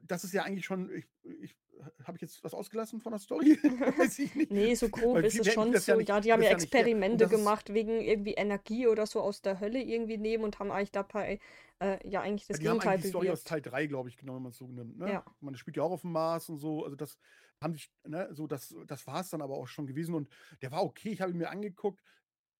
das 0.02 0.24
ist 0.24 0.32
ja 0.32 0.42
eigentlich 0.42 0.64
schon, 0.64 0.90
ich, 0.90 1.06
ich 1.40 1.56
habe 2.04 2.16
ich 2.16 2.22
jetzt 2.22 2.42
was 2.42 2.54
ausgelassen 2.54 3.00
von 3.00 3.12
der 3.12 3.20
Story? 3.20 3.58
Weiß 3.98 4.18
ich 4.18 4.34
nicht. 4.34 4.50
Nee, 4.50 4.74
so 4.74 4.88
grob 4.88 5.18
ist 5.18 5.38
es 5.38 5.52
schon 5.52 5.74
so. 5.76 5.92
Ja, 5.92 5.96
nicht, 5.96 6.08
ja, 6.08 6.20
die 6.20 6.32
haben 6.32 6.42
ja 6.42 6.50
Experimente 6.50 7.24
ja 7.24 7.30
gemacht 7.30 7.72
wegen 7.72 8.00
irgendwie 8.00 8.32
Energie 8.32 8.86
oder 8.86 9.06
so 9.06 9.20
aus 9.20 9.42
der 9.42 9.60
Hölle 9.60 9.80
irgendwie 9.80 10.18
nehmen 10.18 10.44
und 10.44 10.58
haben 10.58 10.70
eigentlich 10.70 10.92
dabei 10.92 11.38
äh, 11.80 11.98
ja 12.08 12.20
eigentlich 12.20 12.46
das 12.46 12.58
die 12.58 12.64
Gegenteil 12.64 12.86
haben 12.86 12.92
eigentlich 12.94 13.02
die 13.02 13.08
Story 13.08 13.30
aus 13.30 13.44
Teil 13.44 13.62
3, 13.62 13.86
glaube 13.86 14.08
ich, 14.08 14.16
genau, 14.16 14.34
wenn 14.36 14.42
man 14.42 14.52
es 14.52 14.58
so 14.58 14.66
nimmt. 14.66 14.98
Ne? 14.98 15.12
Ja. 15.12 15.24
Man 15.40 15.54
spielt 15.56 15.76
ja 15.76 15.82
auch 15.82 15.92
auf 15.92 16.02
dem 16.02 16.12
Mars 16.12 16.48
und 16.48 16.58
so. 16.58 16.84
Also 16.84 16.96
das 16.96 17.18
haben 17.60 17.74
sich, 17.74 17.90
ne, 18.04 18.28
so 18.32 18.46
das, 18.46 18.74
das 18.86 19.06
war 19.06 19.20
es 19.20 19.30
dann 19.30 19.42
aber 19.42 19.54
auch 19.54 19.68
schon 19.68 19.86
gewesen 19.86 20.14
und 20.14 20.28
der 20.62 20.72
war 20.72 20.82
okay. 20.82 21.10
Ich 21.10 21.20
habe 21.20 21.32
ihn 21.32 21.38
mir 21.38 21.50
angeguckt. 21.50 22.02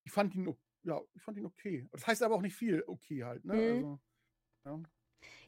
Ich 0.04 0.12
fand 0.12 0.34
ihn, 0.34 0.54
ja, 0.84 1.00
ich 1.14 1.22
fand 1.22 1.38
ihn 1.38 1.46
okay. 1.46 1.88
Das 1.90 2.06
heißt 2.06 2.22
aber 2.22 2.34
auch 2.34 2.42
nicht 2.42 2.56
viel 2.56 2.82
okay 2.86 3.24
halt. 3.24 3.44
Ne? 3.44 3.54
Mhm. 3.54 3.60
Also, 3.60 4.00
ja. 4.64 4.82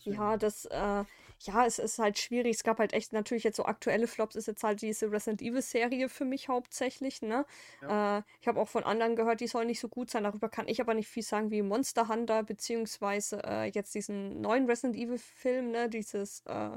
Ja, 0.05 0.37
das, 0.37 0.65
äh, 0.67 1.05
ja, 1.43 1.67
es 1.67 1.79
ist 1.79 1.99
halt 1.99 2.19
schwierig. 2.19 2.57
Es 2.57 2.63
gab 2.63 2.79
halt 2.79 2.93
echt 2.93 3.13
natürlich 3.13 3.45
jetzt 3.45 3.57
so 3.57 3.65
aktuelle 3.65 4.07
Flops, 4.07 4.37
ist 4.37 4.47
jetzt 4.47 4.63
halt 4.63 4.83
diese 4.83 5.11
Resident 5.11 5.41
Evil-Serie 5.41 6.09
für 6.09 6.25
mich 6.25 6.49
hauptsächlich, 6.49 7.23
ne? 7.23 7.47
Ja. 7.83 8.19
Äh, 8.19 8.23
ich 8.41 8.49
habe 8.49 8.61
auch 8.61 8.69
von 8.69 8.85
anderen 8.85 9.17
gehört, 9.17 9.41
die 9.41 9.47
soll 9.47 9.65
nicht 9.65 9.81
so 9.81 9.89
gut 9.89 10.11
sein. 10.11 10.25
Darüber 10.25 10.49
kann 10.49 10.69
ich 10.69 10.81
aber 10.81 10.95
nicht 10.95 11.09
viel 11.09 11.23
sagen 11.23 11.51
wie 11.51 11.63
Monster 11.63 12.09
Hunter, 12.09 12.43
beziehungsweise 12.43 13.43
äh, 13.45 13.71
jetzt 13.71 13.95
diesen 13.95 14.41
neuen 14.41 14.67
Resident 14.67 14.97
Evil-Film, 14.97 15.71
ne? 15.71 15.89
Dieses, 15.89 16.41
äh, 16.47 16.71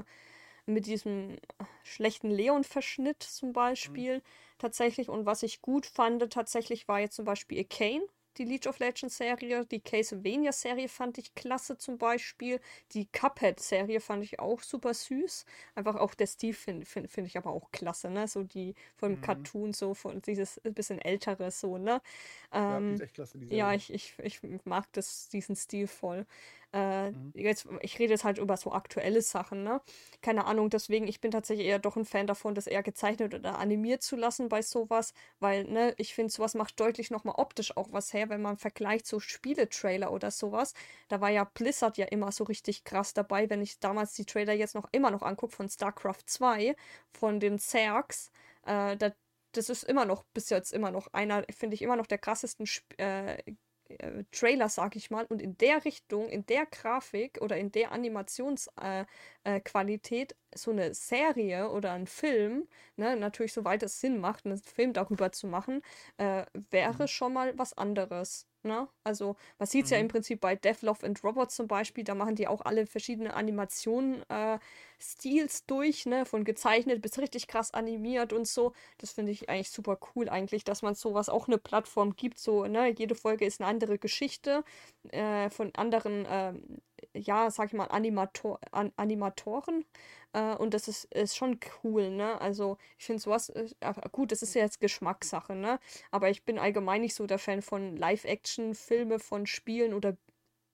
mit 0.66 0.86
diesem 0.86 1.36
schlechten 1.82 2.30
Leon-Verschnitt 2.30 3.22
zum 3.22 3.50
mhm. 3.50 3.54
Beispiel 3.54 4.16
mhm. 4.16 4.22
tatsächlich. 4.58 5.08
Und 5.08 5.26
was 5.26 5.42
ich 5.42 5.60
gut 5.60 5.86
fand, 5.86 6.32
tatsächlich 6.32 6.88
war 6.88 7.00
jetzt 7.00 7.16
zum 7.16 7.24
Beispiel 7.24 7.58
Arcane 7.58 8.04
die 8.38 8.44
League 8.44 8.66
of 8.66 8.78
Legends 8.78 9.16
Serie. 9.16 9.64
Die 9.66 9.80
Castlevania 9.80 10.52
Serie 10.52 10.88
fand 10.88 11.18
ich 11.18 11.34
klasse 11.34 11.76
zum 11.78 11.98
Beispiel. 11.98 12.60
Die 12.92 13.06
Cuphead 13.06 13.60
Serie 13.60 14.00
fand 14.00 14.24
ich 14.24 14.38
auch 14.38 14.60
super 14.60 14.94
süß. 14.94 15.44
Einfach 15.74 15.96
auch 15.96 16.14
der 16.14 16.26
Stil 16.26 16.54
finde 16.54 16.86
find, 16.86 17.10
find 17.10 17.26
ich 17.26 17.36
aber 17.36 17.50
auch 17.50 17.70
klasse, 17.70 18.10
ne? 18.10 18.28
So 18.28 18.42
die 18.42 18.74
von 18.96 19.12
mhm. 19.12 19.20
Cartoon, 19.20 19.72
so 19.72 19.94
von 19.94 20.20
dieses 20.22 20.60
bisschen 20.64 21.00
ältere, 21.00 21.50
so, 21.50 21.78
ne? 21.78 22.00
Ähm, 22.52 22.88
ja, 22.88 22.94
ist 22.94 23.00
echt 23.00 23.14
klasse, 23.14 23.38
die 23.38 23.54
ja, 23.54 23.72
ich, 23.72 23.92
ich, 23.92 24.14
ich 24.22 24.40
mag 24.64 24.86
das, 24.92 25.28
diesen 25.28 25.56
Stil 25.56 25.86
voll. 25.86 26.26
Äh, 26.74 27.12
mhm. 27.12 27.32
jetzt, 27.36 27.68
ich 27.82 27.98
rede 28.00 28.12
jetzt 28.14 28.24
halt 28.24 28.38
über 28.38 28.56
so 28.56 28.72
aktuelle 28.72 29.22
Sachen, 29.22 29.62
ne? 29.62 29.80
Keine 30.22 30.44
Ahnung, 30.46 30.70
deswegen, 30.70 31.06
ich 31.06 31.20
bin 31.20 31.30
tatsächlich 31.30 31.66
eher 31.68 31.78
doch 31.78 31.96
ein 31.96 32.04
Fan 32.04 32.26
davon, 32.26 32.54
das 32.56 32.66
eher 32.66 32.82
gezeichnet 32.82 33.32
oder 33.34 33.58
animiert 33.58 34.02
zu 34.02 34.16
lassen 34.16 34.48
bei 34.48 34.60
sowas, 34.60 35.14
weil, 35.38 35.64
ne, 35.64 35.94
ich 35.98 36.14
finde, 36.14 36.32
sowas 36.32 36.54
macht 36.54 36.80
deutlich 36.80 37.10
nochmal 37.12 37.36
optisch 37.38 37.76
auch 37.76 37.92
was 37.92 38.12
her, 38.12 38.28
wenn 38.28 38.42
man 38.42 38.58
vergleicht 38.58 39.06
so 39.06 39.20
Spieletrailer 39.20 40.10
oder 40.12 40.32
sowas. 40.32 40.74
Da 41.08 41.20
war 41.20 41.30
ja 41.30 41.44
Blizzard 41.44 41.96
ja 41.96 42.06
immer 42.06 42.32
so 42.32 42.44
richtig 42.44 42.82
krass 42.84 43.14
dabei, 43.14 43.48
wenn 43.50 43.62
ich 43.62 43.78
damals 43.78 44.14
die 44.14 44.24
Trailer 44.26 44.52
jetzt 44.54 44.74
noch 44.74 44.88
immer 44.92 45.10
noch 45.12 45.22
angucke 45.22 45.54
von 45.54 45.68
StarCraft 45.68 46.24
2, 46.26 46.74
von 47.12 47.38
den 47.40 47.58
Zergs, 47.60 48.30
äh, 48.66 48.96
da, 48.96 49.12
das 49.52 49.68
ist 49.70 49.84
immer 49.84 50.04
noch, 50.04 50.24
bis 50.34 50.50
jetzt 50.50 50.72
immer 50.72 50.90
noch 50.90 51.08
einer, 51.12 51.44
finde 51.56 51.74
ich, 51.74 51.82
immer 51.82 51.96
noch 51.96 52.06
der 52.06 52.18
krassesten 52.18 52.64
Sp 52.66 52.82
äh, 52.98 53.38
äh, 53.98 54.24
Trailer, 54.32 54.68
sag 54.68 54.96
ich 54.96 55.10
mal, 55.10 55.24
und 55.26 55.40
in 55.42 55.56
der 55.58 55.84
Richtung, 55.84 56.28
in 56.28 56.46
der 56.46 56.66
Grafik 56.66 57.40
oder 57.40 57.56
in 57.56 57.70
der 57.72 57.92
Animationsqualität 57.92 60.32
äh, 60.32 60.34
äh, 60.34 60.36
so 60.54 60.70
eine 60.70 60.94
Serie 60.94 61.70
oder 61.70 61.92
ein 61.92 62.06
Film, 62.06 62.68
ne, 62.96 63.16
natürlich 63.16 63.52
soweit 63.52 63.82
es 63.82 64.00
Sinn 64.00 64.18
macht, 64.20 64.46
einen 64.46 64.58
Film 64.58 64.92
darüber 64.92 65.32
zu 65.32 65.46
machen, 65.46 65.82
äh, 66.18 66.44
wäre 66.70 67.04
mhm. 67.04 67.08
schon 67.08 67.32
mal 67.32 67.56
was 67.58 67.76
anderes. 67.76 68.46
Ne? 68.62 68.88
Also 69.02 69.36
man 69.58 69.66
sieht 69.66 69.84
es 69.84 69.90
mhm. 69.90 69.94
ja 69.94 70.00
im 70.00 70.08
Prinzip 70.08 70.40
bei 70.40 70.56
Death, 70.56 70.80
Love 70.80 71.04
and 71.04 71.22
Robots 71.22 71.54
zum 71.54 71.68
Beispiel, 71.68 72.02
da 72.02 72.14
machen 72.14 72.34
die 72.34 72.48
auch 72.48 72.62
alle 72.62 72.86
verschiedene 72.86 73.34
Animationen, 73.34 74.22
äh, 74.30 74.58
Stils 74.98 75.66
durch, 75.66 76.06
ne? 76.06 76.24
Von 76.24 76.44
gezeichnet 76.44 77.02
bis 77.02 77.18
richtig 77.18 77.46
krass 77.46 77.74
animiert 77.74 78.32
und 78.32 78.48
so. 78.48 78.72
Das 78.98 79.12
finde 79.12 79.32
ich 79.32 79.50
eigentlich 79.50 79.70
super 79.70 79.98
cool 80.14 80.30
eigentlich, 80.30 80.64
dass 80.64 80.80
man 80.80 80.94
sowas 80.94 81.28
auch 81.28 81.46
eine 81.46 81.58
Plattform 81.58 82.16
gibt. 82.16 82.38
So, 82.38 82.64
ne? 82.66 82.88
Jede 82.88 83.14
Folge 83.14 83.44
ist 83.44 83.60
eine 83.60 83.68
andere 83.68 83.98
Geschichte 83.98 84.64
äh, 85.10 85.50
von 85.50 85.74
anderen, 85.74 86.24
äh, 86.24 86.54
ja, 87.14 87.50
sag 87.50 87.68
ich 87.68 87.72
mal, 87.74 87.86
Animator 87.86 88.60
An 88.72 88.92
Animatoren. 88.96 89.84
Äh, 90.32 90.54
und 90.56 90.74
das 90.74 90.88
ist, 90.88 91.04
ist 91.14 91.36
schon 91.36 91.58
cool, 91.82 92.10
ne? 92.10 92.40
Also 92.40 92.78
ich 92.98 93.06
finde 93.06 93.22
sowas, 93.22 93.50
äh, 93.50 93.68
gut, 94.12 94.32
das 94.32 94.42
ist 94.42 94.54
ja 94.54 94.62
jetzt 94.62 94.80
Geschmackssache, 94.80 95.54
ne? 95.54 95.78
Aber 96.10 96.30
ich 96.30 96.44
bin 96.44 96.58
allgemein 96.58 97.00
nicht 97.02 97.14
so 97.14 97.26
der 97.26 97.38
Fan 97.38 97.62
von 97.62 97.96
Live-Action-Filme, 97.96 99.18
von 99.18 99.46
Spielen 99.46 99.94
oder 99.94 100.16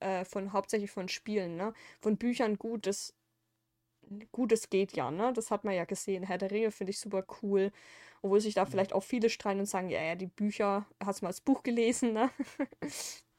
äh, 0.01 0.25
von 0.25 0.53
hauptsächlich 0.53 0.91
von 0.91 1.09
Spielen, 1.09 1.57
ne? 1.57 1.75
Von 2.01 2.17
Büchern 2.19 2.59
gut, 2.59 2.87
das 2.87 3.15
gut, 4.33 4.53
es 4.53 4.71
geht 4.71 4.93
ja, 4.95 5.11
ne? 5.11 5.33
Das 5.35 5.51
hat 5.51 5.65
man 5.65 5.75
ja 5.75 5.85
gesehen. 5.85 6.25
Herr 6.25 6.39
der 6.39 6.51
Ringe 6.51 6.71
finde 6.71 6.91
ich 6.91 6.99
super 7.01 7.25
cool. 7.43 7.73
Obwohl 8.23 8.41
sich 8.41 8.55
da 8.55 8.65
mhm. 8.65 8.71
vielleicht 8.71 8.93
auch 8.93 9.03
viele 9.03 9.31
streiten 9.31 9.61
und 9.61 9.67
sagen, 9.67 9.89
ja, 9.91 10.03
ja, 10.03 10.15
die 10.15 10.27
Bücher, 10.27 10.87
hast 11.05 11.21
du 11.21 11.27
mal 11.27 11.31
das 11.31 11.41
Buch 11.41 11.63
gelesen, 11.63 12.13
ne? 12.13 12.31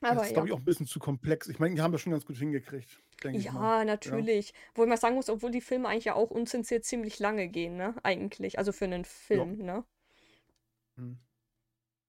Aber 0.00 0.14
das 0.14 0.24
ist, 0.24 0.30
ja. 0.30 0.34
glaube 0.34 0.48
ich, 0.48 0.54
auch 0.54 0.58
ein 0.58 0.64
bisschen 0.64 0.86
zu 0.86 0.98
komplex. 0.98 1.48
Ich 1.48 1.58
meine, 1.58 1.74
die 1.74 1.82
haben 1.82 1.92
das 1.92 2.00
schon 2.00 2.12
ganz 2.12 2.24
gut 2.24 2.36
hingekriegt. 2.36 2.98
Ja, 3.24 3.84
natürlich. 3.84 4.48
Ja. 4.48 4.54
Wo 4.74 4.86
man 4.86 4.96
sagen 4.96 5.14
muss, 5.14 5.28
obwohl 5.28 5.50
die 5.50 5.60
Filme 5.60 5.88
eigentlich 5.88 6.06
ja 6.06 6.14
auch 6.14 6.30
unzensiert 6.30 6.84
ziemlich 6.84 7.18
lange 7.18 7.48
gehen, 7.48 7.76
ne? 7.76 7.94
Eigentlich. 8.02 8.58
Also 8.58 8.72
für 8.72 8.86
einen 8.86 9.04
Film, 9.04 9.60
ja. 9.60 9.66
ne? 9.66 9.84
Mhm. 10.96 11.18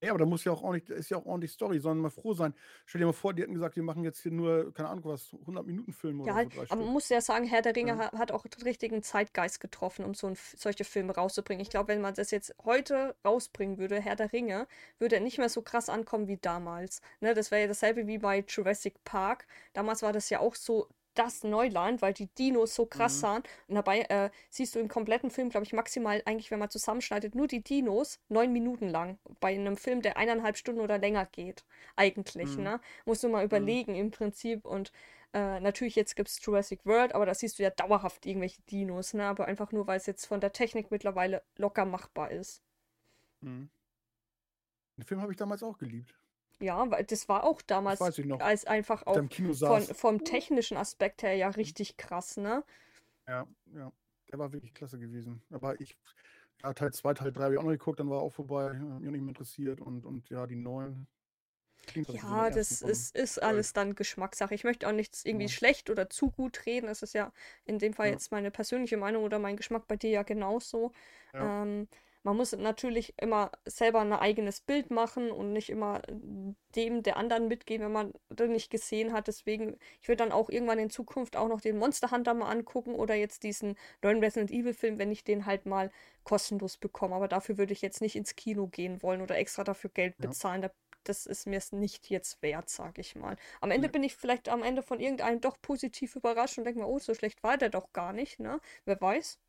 Ja, 0.02 0.10
aber 0.12 0.20
da 0.20 0.26
muss 0.26 0.44
ja 0.44 0.52
auch 0.52 0.64
ordentlich, 0.64 0.90
ist 0.90 1.10
ja 1.10 1.18
auch 1.18 1.26
ordentlich 1.26 1.52
Story, 1.52 1.80
sondern 1.80 2.00
mal 2.00 2.10
froh 2.10 2.34
sein. 2.34 2.56
Stell 2.86 3.00
dir 3.00 3.06
mal 3.06 3.14
vor, 3.14 3.34
die 3.34 3.44
hätten 3.44 3.54
gesagt, 3.54 3.76
wir 3.76 3.84
machen 3.84 4.04
jetzt 4.04 4.22
hier 4.22 4.32
nur, 4.32 4.74
keine 4.74 4.90
Ahnung 4.90 5.06
was, 5.06 5.32
100 5.42 5.66
Minuten 5.66 5.94
Film 5.94 6.22
oder 6.22 6.42
ja, 6.42 6.50
so. 6.50 6.62
aber 6.70 6.84
man 6.84 6.92
muss 6.92 7.10
ja 7.10 7.22
sagen, 7.22 7.46
Herr 7.46 7.62
der 7.62 7.76
Ringe 7.76 7.92
ja. 7.92 8.12
hat 8.18 8.32
auch 8.32 8.48
den 8.48 8.64
richtigen 8.64 9.04
Zeitgeist 9.04 9.60
getroffen, 9.60 10.04
um 10.04 10.16
so 10.16 10.28
ein, 10.28 10.38
solche 10.58 10.86
Filme 10.86 11.14
rauszubringen. 11.14 11.62
Ich 11.62 11.70
glaube, 11.70 11.90
wenn 11.90 12.02
man 12.02 12.16
das 12.16 12.32
jetzt 12.32 12.56
heute 12.64 13.16
rausbringen 13.24 13.78
würde, 13.78 14.02
Herr 14.02 14.16
der 14.16 14.34
Ringe, 14.34 14.68
würde 14.98 15.18
er 15.18 15.22
nicht 15.22 15.38
mehr 15.38 15.50
so 15.50 15.62
krass 15.62 15.88
ankommen 15.88 16.28
wie 16.28 16.38
damals. 16.38 17.02
Ne, 17.20 17.36
das 17.36 17.52
wäre 17.52 17.62
ja 17.62 17.68
dasselbe 17.68 18.08
wie 18.08 18.18
bei 18.18 18.44
Jurassic 18.48 19.04
Park. 19.04 19.46
Damals 19.74 20.02
war 20.02 20.14
das 20.14 20.32
ja 20.32 20.40
auch 20.40 20.56
so 20.56 20.88
das 21.14 21.44
Neuland, 21.44 22.02
weil 22.02 22.14
die 22.14 22.28
Dinos 22.28 22.76
so 22.76 22.86
krass 22.86 23.18
mhm. 23.18 23.20
sahen. 23.20 23.44
Und 23.68 23.76
dabei 23.76 24.02
äh, 24.04 24.30
siehst 24.50 24.76
du 24.76 24.80
im 24.80 24.88
kompletten 24.88 25.30
Film, 25.32 25.50
glaube 25.50 25.66
ich, 25.66 25.74
maximal 25.74 26.22
eigentlich, 26.26 26.52
wenn 26.52 26.60
man 26.60 26.70
zusammenschneidet, 26.70 27.36
nur 27.36 27.48
die 27.48 27.64
Dinos 27.64 28.20
neun 28.30 28.54
Minuten 28.54 28.88
lang. 28.88 29.18
Bei 29.40 29.54
einem 29.54 29.78
Film, 29.78 30.02
der 30.02 30.18
eineinhalb 30.18 30.58
Stunden 30.58 30.82
oder 30.82 30.98
länger 30.98 31.26
geht. 31.26 31.66
Eigentlich, 31.96 32.58
mhm. 32.58 32.64
ne? 32.64 32.82
Musst 33.06 33.24
du 33.24 33.30
mal 33.30 33.40
mhm. 33.40 33.46
überlegen 33.46 33.96
im 33.96 34.12
Prinzip. 34.12 34.66
Und 34.66 34.92
äh, 35.34 35.60
natürlich, 35.60 35.96
jetzt 35.96 36.16
gibt 36.16 36.30
es 36.30 36.44
Jurassic 36.44 36.86
World, 36.86 37.16
aber 37.16 37.26
da 37.26 37.34
siehst 37.34 37.60
du 37.60 37.64
ja 37.64 37.70
dauerhaft 37.70 38.26
irgendwelche 38.26 38.62
Dinos, 38.64 39.14
ne? 39.14 39.26
Aber 39.26 39.46
einfach 39.46 39.72
nur, 39.72 39.88
weil 39.88 39.98
es 39.98 40.06
jetzt 40.06 40.26
von 40.26 40.42
der 40.42 40.54
Technik 40.54 40.92
mittlerweile 40.92 41.44
locker 41.58 41.86
machbar 41.86 42.32
ist. 42.32 42.62
Mhm. 43.42 43.70
Den 44.98 45.06
Film 45.06 45.22
habe 45.22 45.32
ich 45.32 45.38
damals 45.38 45.64
auch 45.64 45.78
geliebt. 45.78 46.21
Ja, 46.62 46.90
weil 46.92 47.04
das 47.04 47.28
war 47.28 47.44
auch 47.44 47.62
damals 47.62 48.02
als 48.02 48.66
einfach 48.66 49.06
auch 49.08 49.16
von, 49.16 49.82
vom 49.82 50.24
technischen 50.24 50.78
Aspekt 50.78 51.24
her 51.24 51.36
ja 51.36 51.48
mhm. 51.48 51.56
richtig 51.56 51.98
krass, 51.98 52.38
ne? 52.38 52.64
Ja, 53.28 53.48
ja. 53.74 53.92
Der 54.32 54.40
war 54.40 54.54
wirklich 54.54 54.74
klasse 54.74 54.98
gewesen. 54.98 55.42
Aber 55.50 55.80
ich, 55.82 55.98
ja, 56.64 56.74
Teil 56.74 56.94
2, 56.94 57.14
Teil 57.16 57.34
3 57.34 57.44
habe 57.44 57.54
ich 57.54 57.60
auch 57.60 57.64
noch 57.64 57.72
geguckt, 57.72 58.00
dann 58.00 58.10
war 58.10 58.22
auch 58.22 58.32
vorbei, 58.32 58.74
mich 58.74 59.08
auch 59.08 59.12
nicht 59.12 59.22
mehr 59.22 59.30
interessiert 59.30 59.82
und, 59.82 60.06
und 60.06 60.30
ja, 60.30 60.48
die 60.48 60.56
neuen. 60.56 61.08
Ja, 61.96 62.50
das 62.52 62.82
ist, 62.84 63.16
ist 63.16 63.42
alles 63.42 63.74
dann 63.74 63.96
Geschmackssache. 63.96 64.54
Ich 64.54 64.64
möchte 64.64 64.88
auch 64.88 64.92
nichts 64.92 65.26
irgendwie 65.26 65.48
ja. 65.48 65.52
schlecht 65.52 65.90
oder 65.90 66.10
zu 66.10 66.30
gut 66.30 66.66
reden. 66.68 66.86
Das 66.88 67.02
ist 67.02 67.14
ja 67.14 67.34
in 67.66 67.80
dem 67.80 67.94
Fall 67.94 68.08
ja. 68.08 68.14
jetzt 68.14 68.32
meine 68.32 68.52
persönliche 68.52 68.98
Meinung 68.98 69.24
oder 69.24 69.40
mein 69.40 69.58
Geschmack 69.58 69.88
bei 69.88 69.98
dir 69.98 70.12
ja 70.12 70.24
genauso. 70.24 70.92
Ja. 71.34 71.64
Ähm, 71.64 71.88
man 72.24 72.38
muss 72.38 72.52
natürlich 72.52 73.16
immer 73.18 73.52
selber 73.66 74.02
ein 74.02 74.14
eigenes 74.14 74.62
Bild 74.62 74.92
machen 74.92 75.32
und 75.32 75.54
nicht 75.54 75.70
immer 75.70 76.02
dem 76.76 77.02
der 77.04 77.18
anderen 77.18 77.48
mitgehen, 77.48 77.82
wenn 77.82 77.92
man 77.92 78.14
das 78.30 78.50
nicht 78.50 78.70
gesehen 78.70 79.12
hat. 79.12 79.28
Deswegen, 79.28 79.78
ich 80.02 80.08
würde 80.08 80.24
dann 80.24 80.32
auch 80.32 80.50
irgendwann 80.50 80.80
in 80.80 80.90
Zukunft 80.90 81.36
auch 81.36 81.48
noch 81.48 81.62
den 81.62 81.78
Monster 81.78 82.12
Hunter 82.12 82.34
mal 82.34 82.50
angucken 82.50 82.94
oder 82.94 83.16
jetzt 83.16 83.44
diesen 83.44 83.76
neuen 84.04 84.20
Resident 84.20 84.52
Evil 84.52 84.74
Film, 84.74 85.00
wenn 85.00 85.12
ich 85.12 85.24
den 85.24 85.46
halt 85.46 85.66
mal 85.66 85.92
kostenlos 86.24 86.78
bekomme. 86.78 87.16
Aber 87.16 87.28
dafür 87.28 87.58
würde 87.58 87.74
ich 87.74 87.82
jetzt 87.82 88.02
nicht 88.02 88.16
ins 88.16 88.36
Kino 88.36 88.68
gehen 88.68 89.02
wollen 89.02 89.22
oder 89.22 89.38
extra 89.38 89.64
dafür 89.64 89.90
Geld 89.90 90.18
bezahlen. 90.18 90.62
Ja. 90.62 90.72
Das 91.04 91.26
ist 91.26 91.48
mir 91.48 91.58
es 91.58 91.72
nicht 91.72 92.12
jetzt 92.12 92.44
wert, 92.44 92.70
sag 92.70 93.00
ich 93.00 93.16
mal. 93.16 93.36
Am 93.60 93.72
Ende 93.72 93.88
ja. 93.88 93.92
bin 93.92 94.04
ich 94.04 94.16
vielleicht 94.16 94.50
am 94.50 94.62
Ende 94.62 94.84
von 94.84 95.00
irgendeinem 95.00 95.42
doch 95.42 95.60
positiv 95.60 96.16
überrascht 96.16 96.60
und 96.60 96.66
denke 96.66 96.80
mir, 96.80 96.88
oh, 96.88 97.00
so 97.00 97.16
schlecht 97.16 97.42
war 97.42 97.58
der 97.58 97.70
doch 97.70 97.92
gar 97.92 98.14
nicht, 98.14 98.40
ne? 98.40 98.60
Wer 98.86 99.02
weiß. 99.02 99.40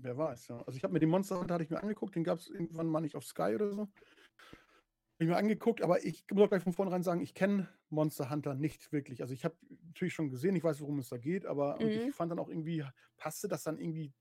Wer 0.00 0.16
weiß, 0.16 0.48
ja. 0.48 0.58
Also 0.58 0.76
ich 0.76 0.84
habe 0.84 0.92
mir 0.92 1.00
den 1.00 1.10
Monster 1.10 1.40
Hunter 1.40 1.54
hatte 1.54 1.64
ich 1.64 1.70
mir 1.70 1.82
angeguckt, 1.82 2.14
den 2.14 2.22
gab 2.22 2.38
es 2.38 2.48
irgendwann 2.48 2.86
mal 2.86 3.00
nicht 3.00 3.16
auf 3.16 3.24
Sky 3.24 3.54
oder 3.56 3.72
so. 3.72 3.80
Habe 3.80 5.24
ich 5.24 5.26
mir 5.26 5.36
angeguckt, 5.36 5.82
aber 5.82 6.04
ich 6.04 6.24
muss 6.30 6.44
auch 6.44 6.48
gleich 6.48 6.62
von 6.62 6.72
vornherein 6.72 7.02
sagen, 7.02 7.20
ich 7.20 7.34
kenne 7.34 7.68
Monster 7.90 8.30
Hunter 8.30 8.54
nicht 8.54 8.92
wirklich. 8.92 9.22
Also 9.22 9.34
ich 9.34 9.44
habe 9.44 9.56
natürlich 9.86 10.14
schon 10.14 10.30
gesehen, 10.30 10.54
ich 10.54 10.62
weiß, 10.62 10.80
worum 10.80 11.00
es 11.00 11.08
da 11.08 11.16
geht, 11.16 11.46
aber 11.46 11.82
mhm. 11.82 11.88
ich 11.88 12.14
fand 12.14 12.30
dann 12.30 12.38
auch 12.38 12.48
irgendwie, 12.48 12.84
passte 13.16 13.48
das 13.48 13.64
dann 13.64 13.78
irgendwie, 13.78 14.12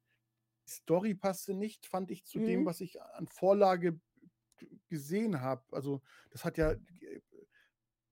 die 0.66 0.72
Story 0.72 1.14
passte 1.14 1.54
nicht, 1.54 1.86
fand 1.86 2.10
ich 2.10 2.26
zu 2.26 2.40
mhm. 2.40 2.46
dem, 2.46 2.66
was 2.66 2.82
ich 2.82 3.00
an 3.00 3.28
Vorlage 3.28 4.00
gesehen 4.90 5.42
habe. 5.42 5.64
Also 5.72 6.02
das 6.32 6.44
hat 6.44 6.58
ja, 6.58 6.74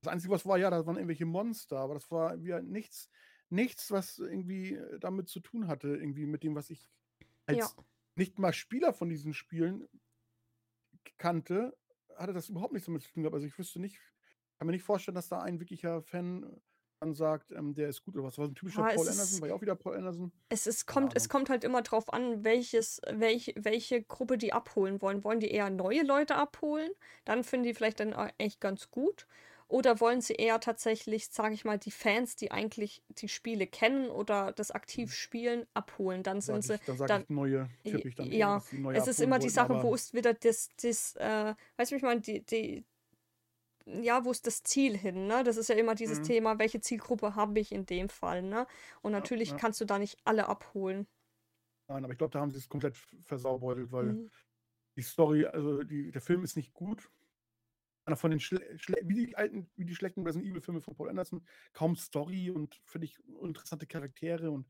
das 0.02 0.14
Einzige, 0.14 0.34
was 0.34 0.46
war, 0.46 0.60
ja, 0.60 0.70
da 0.70 0.86
waren 0.86 0.98
irgendwelche 0.98 1.26
Monster, 1.26 1.80
aber 1.80 1.96
das 1.96 2.12
war 2.12 2.40
wieder 2.44 2.62
nichts, 2.62 3.10
nichts, 3.50 3.90
was 3.90 4.20
irgendwie 4.20 4.76
äh, 4.76 5.00
damit 5.00 5.30
zu 5.30 5.40
tun 5.40 5.68
hatte, 5.68 5.88
irgendwie 5.88 6.28
mit 6.28 6.44
dem, 6.44 6.54
was 6.54 6.70
ich 6.70 6.88
Ja. 7.50 7.56
als 7.66 7.76
nicht 8.16 8.40
mal 8.40 8.54
Spieler 8.54 8.94
von 8.94 9.10
diesen 9.10 9.34
Spielen 9.34 9.88
kannte, 11.18 11.78
hatte 12.16 12.34
das 12.34 12.50
überhaupt 12.50 12.74
nichts 12.74 12.86
damit 12.86 13.04
zu 13.04 13.12
tun 13.12 13.24
gehabt. 13.24 13.34
Also 13.36 13.46
ich 13.48 13.58
wüsste 13.58 13.80
nicht, 13.80 14.00
kann 14.58 14.68
mir 14.68 14.74
nicht 14.74 14.84
vorstellen, 14.84 15.16
dass 15.16 15.30
da 15.30 15.42
ein 15.42 15.60
wirklicher 15.60 16.02
Fan 16.02 16.62
dann 17.02 17.14
sagt, 17.14 17.52
ähm, 17.52 17.74
der 17.76 17.90
ist 17.90 18.04
gut 18.04 18.16
oder 18.16 18.24
was. 18.24 18.38
War 18.38 18.46
ein 18.48 18.56
typischer 18.56 18.82
Ja, 18.82 18.90
es 18.90 18.96
Paul 18.96 19.06
ist- 19.06 19.12
Anderson, 19.12 19.42
war 19.42 19.48
ja 19.50 19.54
auch 19.56 19.62
wieder 19.62 19.76
Paul 19.76 19.96
Anderson. 19.98 20.32
Es, 20.50 20.66
es, 20.66 20.86
Keine 20.86 21.02
kommt, 21.08 21.18
es 21.18 21.24
Ahnung. 21.24 21.30
kommt 21.32 21.50
halt 21.50 21.64
immer 21.66 21.82
drauf 21.82 22.12
an, 22.14 22.44
welches, 22.46 23.02
welch, 23.12 23.54
welche 23.58 24.02
Gruppe 24.02 24.38
die 24.38 24.54
abholen 24.54 25.02
wollen. 25.02 25.24
Wollen 25.26 25.42
die 25.42 25.52
eher 25.52 25.70
neue 25.70 26.04
Leute 26.04 26.36
abholen? 26.36 26.90
Dann 27.26 27.44
finden 27.44 27.66
die 27.66 27.74
vielleicht 27.74 28.00
dann 28.00 28.14
auch 28.14 28.30
echt 28.38 28.62
ganz 28.62 28.90
gut. 28.92 29.28
Oder 29.76 30.00
wollen 30.00 30.22
sie 30.22 30.36
eher 30.36 30.62
tatsächlich, 30.62 31.28
sage 31.28 31.54
ich 31.54 31.66
mal, 31.66 31.78
die 31.78 31.92
Fans, 31.92 32.38
die 32.38 32.50
eigentlich 32.50 33.04
die 33.10 33.28
Spiele 33.28 33.68
kennen 33.68 34.10
oder 34.10 34.54
das 34.54 34.72
aktiv 34.72 35.12
spielen, 35.14 35.66
abholen? 35.74 36.24
Dann 36.24 36.40
sind 36.40 36.64
Sag 36.64 36.64
sie. 36.64 36.80
ich, 36.80 36.86
dann 36.86 36.98
sage 36.98 37.18
ich 37.18 37.30
neue, 37.30 37.70
ich 37.84 38.16
dann 38.16 38.30
ja, 38.32 38.64
neue 38.72 38.96
es 38.96 39.08
ist 39.08 39.20
immer 39.22 39.38
die 39.38 39.50
Sache, 39.50 39.82
wo 39.84 39.94
ist 39.94 40.14
wieder 40.14 40.34
das, 40.34 40.70
das 40.82 41.18
äh, 41.18 41.56
weißt 41.76 41.92
du, 41.92 41.96
wie 41.96 41.98
ich 41.98 42.04
meine, 42.04 42.22
die, 42.22 42.46
die, 42.46 42.86
ja, 43.88 44.24
wo 44.26 44.32
ist 44.32 44.46
das 44.48 44.64
Ziel 44.64 44.98
hin, 44.98 45.28
ne? 45.28 45.44
Das 45.44 45.58
ist 45.58 45.70
ja 45.70 45.76
immer 45.76 45.96
dieses 45.96 46.18
Mhm. 46.18 46.28
Thema, 46.28 46.60
welche 46.60 46.82
Zielgruppe 46.82 47.36
habe 47.36 47.60
ich 47.60 47.72
in 47.72 47.86
dem 47.86 48.10
Fall, 48.10 48.42
ne? 48.44 48.68
Und 49.02 49.12
Ja, 49.14 49.22
natürlich 49.22 49.56
ja. 49.56 49.58
kannst 49.58 49.82
du 49.82 49.86
da 49.86 50.00
nicht 50.00 50.18
alle 50.24 50.48
abholen. 50.48 51.08
Nein, 51.88 52.04
aber 52.04 52.14
ich 52.14 52.18
glaube, 52.18 52.32
da 52.32 52.40
haben 52.40 52.52
sie 52.52 52.58
es 52.58 52.70
komplett 52.70 52.98
versaubeutelt, 52.98 53.92
weil 53.92 54.18
Mhm. 54.18 54.30
die 54.98 55.04
Story, 55.04 55.46
also 55.46 55.84
die, 55.84 56.12
der 56.12 56.22
Film 56.22 56.44
ist 56.44 56.58
nicht 56.58 56.74
gut. 56.74 57.10
Einer 58.06 58.16
von 58.18 58.32
den 58.32 58.40
Schle 58.40 58.62
Schle 58.78 58.98
wie 59.04 59.16
die 59.28 59.36
alten, 59.36 59.68
wie 59.76 59.86
die 59.86 59.96
schlechten 59.96 60.24
Resident 60.24 60.50
Evil-Filme 60.52 60.82
von 60.82 60.96
Paul 60.96 61.10
Anderson, 61.10 61.44
kaum 61.74 61.96
Story 61.96 62.52
und 62.52 62.80
völlig 62.86 63.20
uninteressante 63.28 63.88
Charaktere 63.88 64.52
und 64.52 64.68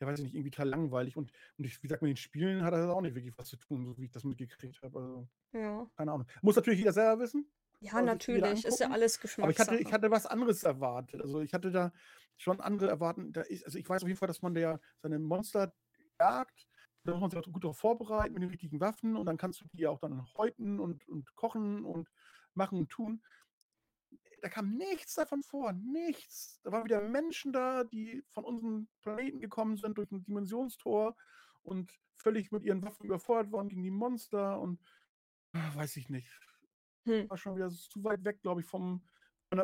ja, 0.00 0.06
weiß 0.06 0.20
ich 0.20 0.24
nicht, 0.26 0.34
irgendwie 0.34 0.50
total 0.50 0.68
langweilig. 0.68 1.16
Und, 1.16 1.32
und 1.58 1.64
ich, 1.64 1.76
wie 1.82 1.88
gesagt, 1.88 2.02
mit 2.02 2.10
den 2.10 2.16
Spielen 2.16 2.62
hat 2.62 2.72
er 2.72 2.94
auch 2.94 3.00
nicht 3.00 3.14
wirklich 3.14 3.36
was 3.36 3.48
zu 3.48 3.56
tun, 3.56 3.84
so 3.84 3.98
wie 3.98 4.04
ich 4.04 4.10
das 4.12 4.24
mitgekriegt 4.24 4.80
habe. 4.82 4.98
Also, 4.98 5.28
Ja. 5.52 5.90
keine 5.96 6.12
Ahnung. 6.12 6.26
Muss 6.40 6.56
natürlich 6.56 6.78
jeder 6.78 6.92
selber 6.92 7.20
wissen. 7.22 7.50
Ja, 7.80 8.00
natürlich. 8.00 8.64
Ist 8.64 8.80
ja 8.80 8.90
alles 8.90 9.18
Aber 9.18 9.24
ich 9.26 9.38
hatte, 9.38 9.52
Geschmackssache. 9.52 9.76
ich 9.76 9.92
hatte 9.92 10.10
was 10.10 10.26
anderes 10.26 10.62
erwartet. 10.64 11.20
Also 11.20 11.40
ich 11.40 11.52
hatte 11.52 11.70
da 11.70 11.92
schon 12.36 12.60
andere 12.60 12.88
erwarten. 12.88 13.32
Also 13.36 13.78
ich 13.78 13.88
weiß 13.88 14.02
auf 14.02 14.08
jeden 14.08 14.18
Fall, 14.18 14.28
dass 14.28 14.42
man 14.42 14.54
der 14.54 14.80
seine 15.02 15.18
Monster 15.18 15.74
jagt. 16.18 16.66
Da 17.04 17.12
muss 17.12 17.20
man 17.20 17.30
sich 17.30 17.38
auch 17.38 17.52
gut 17.52 17.64
darauf 17.64 17.78
vorbereiten 17.78 18.34
mit 18.34 18.42
den 18.42 18.50
richtigen 18.50 18.80
Waffen 18.80 19.16
und 19.16 19.26
dann 19.26 19.36
kannst 19.36 19.60
du 19.60 19.64
die 19.72 19.86
auch 19.86 19.98
dann 19.98 20.26
häuten 20.34 20.78
und, 20.80 21.06
und 21.08 21.34
kochen 21.36 21.84
und 21.84 22.08
machen 22.58 22.78
und 22.78 22.90
tun. 22.90 23.22
Da 24.42 24.48
kam 24.48 24.76
nichts 24.76 25.14
davon 25.14 25.42
vor, 25.42 25.72
nichts. 25.72 26.60
Da 26.62 26.70
waren 26.70 26.84
wieder 26.84 27.00
Menschen 27.00 27.52
da, 27.52 27.84
die 27.84 28.22
von 28.28 28.44
unserem 28.44 28.88
Planeten 29.02 29.40
gekommen 29.40 29.76
sind 29.76 29.98
durch 29.98 30.12
ein 30.12 30.22
Dimensionstor 30.22 31.16
und 31.62 31.92
völlig 32.18 32.52
mit 32.52 32.64
ihren 32.64 32.82
Waffen 32.82 33.06
überfordert 33.06 33.50
worden 33.50 33.68
gegen 33.68 33.82
die 33.82 33.90
Monster 33.90 34.60
und 34.60 34.80
ah, 35.54 35.74
weiß 35.74 35.96
ich 35.96 36.08
nicht 36.08 36.30
Hm. 37.08 37.30
war 37.30 37.38
schon 37.38 37.56
wieder 37.56 37.70
zu 37.70 38.04
weit 38.04 38.24
weg, 38.24 38.42
glaube 38.42 38.60
ich, 38.60 38.66
vom, 38.66 39.02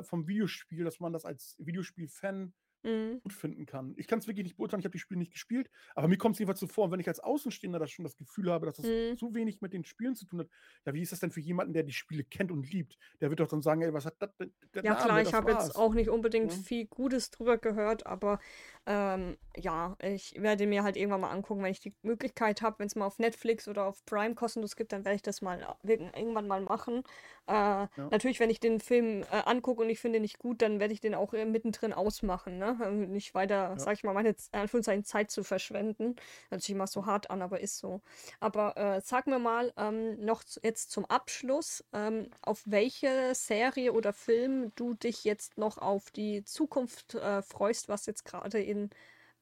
vom 0.03 0.27
Videospiel, 0.27 0.85
dass 0.85 0.99
man 0.99 1.13
das 1.13 1.27
als 1.27 1.57
Videospiel-Fan 1.59 2.55
Mhm. 2.85 3.23
gut 3.23 3.33
finden 3.33 3.67
kann. 3.67 3.95
Ich 3.97 4.07
kann 4.07 4.19
es 4.19 4.27
wirklich 4.27 4.45
nicht 4.45 4.57
beurteilen, 4.57 4.81
ich 4.81 4.85
habe 4.87 4.93
die 4.93 4.99
Spiele 4.99 5.19
nicht 5.19 5.33
gespielt, 5.33 5.71
aber 5.95 6.09
mir 6.09 6.19
kommt 6.19 6.35
es 6.35 6.39
jedenfalls 6.41 6.61
so 6.61 6.67
vor, 6.67 6.87
und 6.87 6.91
wenn 6.93 7.01
ich 7.01 7.09
als 7.09 7.21
Außenstehender 7.21 7.79
das 7.79 7.91
schon 7.91 8.05
das 8.05 8.17
Gefühl 8.17 8.51
habe, 8.53 8.67
dass 8.67 8.77
das 8.77 8.93
Mhm. 8.93 9.17
zu 9.17 9.35
wenig 9.35 9.61
mit 9.63 9.73
den 9.73 9.85
Spielen 9.85 10.15
zu 10.15 10.27
tun 10.27 10.41
hat, 10.41 10.49
ja, 10.87 10.95
wie 10.95 11.03
ist 11.03 11.13
das 11.13 11.21
denn 11.21 11.31
für 11.33 11.41
jemanden, 11.41 11.73
der 11.73 11.85
die 11.85 11.93
Spiele 11.93 12.25
kennt 12.25 12.51
und 12.53 12.71
liebt? 12.71 12.99
Der 13.21 13.31
wird 13.31 13.41
doch 13.41 13.49
dann 13.49 13.63
sagen, 13.63 13.83
ey, 13.83 13.93
was 13.95 14.07
hat 14.07 14.17
das 14.21 14.37
denn? 14.37 14.55
Ja, 14.83 14.95
Name, 14.95 14.97
klar, 14.97 15.23
ich 15.23 15.33
habe 15.33 15.51
jetzt 15.51 15.75
auch 15.75 15.95
nicht 15.95 16.11
unbedingt 16.11 16.53
Ja. 16.53 16.53
viel 16.53 16.87
Gutes 16.87 17.31
drüber 17.31 17.57
gehört, 17.57 18.05
aber 18.07 18.39
ähm, 18.87 19.37
ja, 19.57 19.97
ich 20.03 20.35
werde 20.41 20.67
mir 20.67 20.83
halt 20.83 20.97
irgendwann 20.97 21.21
mal 21.23 21.31
angucken, 21.31 21.63
wenn 21.63 21.71
ich 21.71 21.81
die 21.81 21.95
Möglichkeit 22.03 22.61
habe, 22.63 22.79
wenn 22.81 22.87
es 22.87 22.97
mal 22.97 23.07
auf 23.07 23.19
Netflix 23.19 23.69
oder 23.69 23.85
auf 23.87 24.05
Prime 24.05 24.35
kostenlos 24.35 24.77
gibt, 24.77 24.93
dann 24.93 25.05
werde 25.05 25.17
ich 25.17 25.23
das 25.23 25.43
mal 25.43 25.61
äh, 25.87 25.93
irgendwann 25.93 26.47
mal 26.49 26.61
machen. 26.61 27.03
Äh, 27.47 27.87
Natürlich, 28.11 28.41
wenn 28.41 28.51
ich 28.51 28.61
den 28.61 28.81
Film 28.81 29.23
äh, 29.23 29.43
angucke 29.45 29.83
und 29.83 29.91
ich 29.91 30.01
finde 30.01 30.19
ihn 30.19 30.23
nicht 30.23 30.39
gut, 30.39 30.63
dann 30.63 30.81
werde 30.81 30.93
ich 30.95 31.01
den 31.01 31.15
auch 31.15 31.33
äh, 31.35 31.45
mittendrin 31.45 31.93
ausmachen, 31.93 32.59
ne? 32.59 32.79
Ähm, 32.85 33.11
Nicht 33.13 33.35
weiter, 33.35 33.75
sag 33.79 33.95
ich 33.95 34.05
mal, 34.05 34.15
meine 34.15 34.35
Anführungszeichen 34.53 35.05
Zeit 35.05 35.31
zu 35.31 35.45
verschwenden. 35.45 36.17
Hört 36.49 36.63
sich 36.63 36.71
immer 36.71 36.87
so 36.87 37.07
hart 37.07 37.31
an, 37.31 37.43
aber 37.43 37.61
ist 37.61 37.79
so. 37.79 38.01
Aber 38.41 38.77
äh, 38.77 39.01
sag 39.03 39.27
mir 39.27 39.39
mal 39.39 39.73
ähm, 39.77 40.25
noch 40.25 40.43
jetzt 40.63 40.91
zum 40.91 41.05
Abschluss, 41.07 41.85
ähm, 41.93 42.31
auf 42.43 42.63
welche 42.67 43.35
Serie 43.35 43.93
oder 43.93 44.13
Film 44.13 44.73
du 44.75 44.95
dich 44.95 45.25
jetzt 45.25 45.59
noch 45.59 45.79
auf 45.79 46.11
die 46.11 46.45
Zukunft 46.45 47.15
äh, 47.15 47.43
freust, 47.43 47.89
was 47.89 48.07
jetzt 48.07 48.25
gerade 48.25 48.61
in 48.61 48.74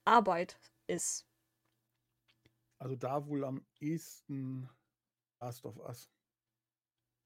Arbeit 0.05 0.59
ist. 0.87 1.27
Also 2.79 2.97
da 2.97 3.27
wohl 3.27 3.45
am 3.45 3.65
ehesten 3.81 4.69
Last 5.41 5.65
of 5.65 5.77
Us, 5.79 6.11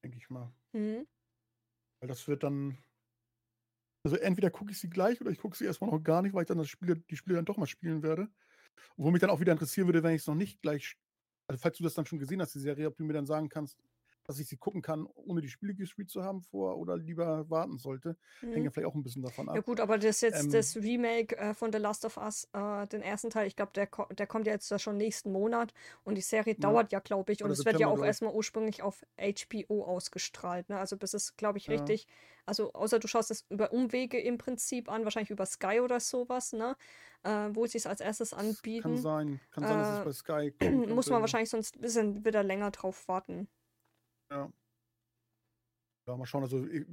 denke 0.04 0.18
ich 0.18 0.28
mal. 0.28 0.52
Mhm. 0.72 1.06
Weil 2.00 2.08
das 2.08 2.28
wird 2.28 2.42
dann. 2.42 2.76
Also 4.04 4.16
entweder 4.18 4.50
gucke 4.50 4.70
ich 4.70 4.78
sie 4.78 4.90
gleich 4.90 5.20
oder 5.20 5.30
ich 5.30 5.38
gucke 5.38 5.56
sie 5.56 5.64
erstmal 5.64 5.90
noch 5.90 6.02
gar 6.02 6.22
nicht, 6.22 6.34
weil 6.34 6.42
ich 6.42 6.48
dann 6.48 6.58
das 6.58 6.68
Spiel, 6.68 7.02
die 7.10 7.16
Spiele 7.16 7.36
dann 7.36 7.44
doch 7.44 7.56
mal 7.56 7.66
spielen 7.66 8.02
werde. 8.02 8.28
Wo 8.96 9.10
mich 9.10 9.20
dann 9.20 9.30
auch 9.30 9.40
wieder 9.40 9.52
interessieren 9.52 9.88
würde, 9.88 10.02
wenn 10.02 10.14
ich 10.14 10.20
es 10.20 10.26
noch 10.26 10.34
nicht 10.34 10.60
gleich. 10.62 10.96
Also 11.48 11.60
falls 11.60 11.78
du 11.78 11.84
das 11.84 11.94
dann 11.94 12.06
schon 12.06 12.18
gesehen 12.18 12.40
hast, 12.40 12.54
die 12.54 12.60
Serie, 12.60 12.88
ob 12.88 12.96
du 12.96 13.04
mir 13.04 13.14
dann 13.14 13.26
sagen 13.26 13.48
kannst, 13.48 13.78
dass 14.26 14.38
ich 14.40 14.48
sie 14.48 14.56
gucken 14.56 14.82
kann, 14.82 15.06
ohne 15.06 15.40
die 15.40 15.48
Spiele 15.48 15.74
gespielt 15.74 16.10
zu 16.10 16.22
haben 16.24 16.42
vor 16.42 16.78
oder 16.78 16.96
lieber 16.96 17.48
warten 17.50 17.78
sollte. 17.78 18.16
Hängt 18.50 18.64
Mhm. 18.64 18.66
ja 18.66 18.70
vielleicht 18.72 18.88
auch 18.88 18.94
ein 18.94 19.02
bisschen 19.02 19.22
davon 19.22 19.48
Ja 19.54 19.60
ab. 19.60 19.62
gut, 19.62 19.80
aber 19.80 19.98
das 19.98 20.20
jetzt 20.22 20.52
Ähm, 20.52 20.52
das 20.54 20.76
Remake 20.76 21.36
äh, 21.38 21.54
von 21.54 21.72
The 21.72 21.78
Last 21.78 22.04
of 22.04 22.18
Us, 22.18 22.48
äh, 22.54 22.86
den 22.88 23.02
ersten 23.02 23.30
Teil, 23.30 23.46
ich 23.48 23.56
glaube, 23.56 23.72
der, 23.74 23.86
ko 23.88 24.06
der 24.12 24.26
kommt 24.26 24.46
ja 24.46 24.52
jetzt 24.54 24.70
da 24.70 24.78
schon 24.78 24.96
nächsten 24.98 25.32
Monat 25.32 25.74
und 26.04 26.16
die 26.16 26.22
Serie 26.22 26.56
Ja. 26.56 26.56
dauert 26.56 26.92
ja, 26.92 27.00
glaube 27.00 27.32
ich, 27.32 27.42
und 27.44 27.50
es 27.52 27.64
wird 27.64 27.80
ja 27.80 27.88
auch 27.88 28.02
erstmal 28.02 28.34
ursprünglich 28.34 28.82
auf 28.82 29.04
HBO 29.18 29.84
ausgestrahlt, 29.84 30.68
ne? 30.70 30.78
Also 30.78 30.96
bis 30.98 31.14
es, 31.14 31.36
glaube 31.36 31.58
ich, 31.58 31.68
Ja. 31.68 31.70
richtig, 31.70 32.06
also 32.46 32.72
außer 32.74 32.98
du 33.00 33.08
schaust 33.08 33.30
es 33.30 33.46
über 33.50 33.72
Umwege 33.72 34.20
im 34.20 34.38
Prinzip 34.38 34.90
an, 34.90 35.04
wahrscheinlich 35.04 35.30
über 35.30 35.46
Sky 35.46 35.80
oder 35.80 36.00
sowas, 36.00 36.52
ne? 36.52 36.76
Äh, 37.24 37.50
wo 37.52 37.66
sie 37.66 37.78
es 37.78 37.86
als 37.86 38.00
erstes 38.00 38.34
Kann 38.76 38.96
anbieten, 38.96 38.96
sein. 38.96 39.40
Kann 39.50 39.66
sein, 39.66 39.78
dass 39.78 39.90
es 39.90 40.00
Äh, 40.00 40.02
bei 40.02 40.12
Sky 40.12 40.50
kommt. 40.50 40.88
muss 40.94 41.10
man 41.10 41.20
wahrscheinlich 41.22 41.50
sonst 41.50 41.76
ein 41.76 41.82
bisschen 41.82 42.24
wieder 42.26 42.42
länger 42.44 42.70
drauf 42.72 43.08
warten. 43.08 43.48
Ja. 44.30 44.52
Ja, 46.08 46.16
mal 46.16 46.26
schauen. 46.26 46.42
Also 46.42 46.64
ich, 46.66 46.86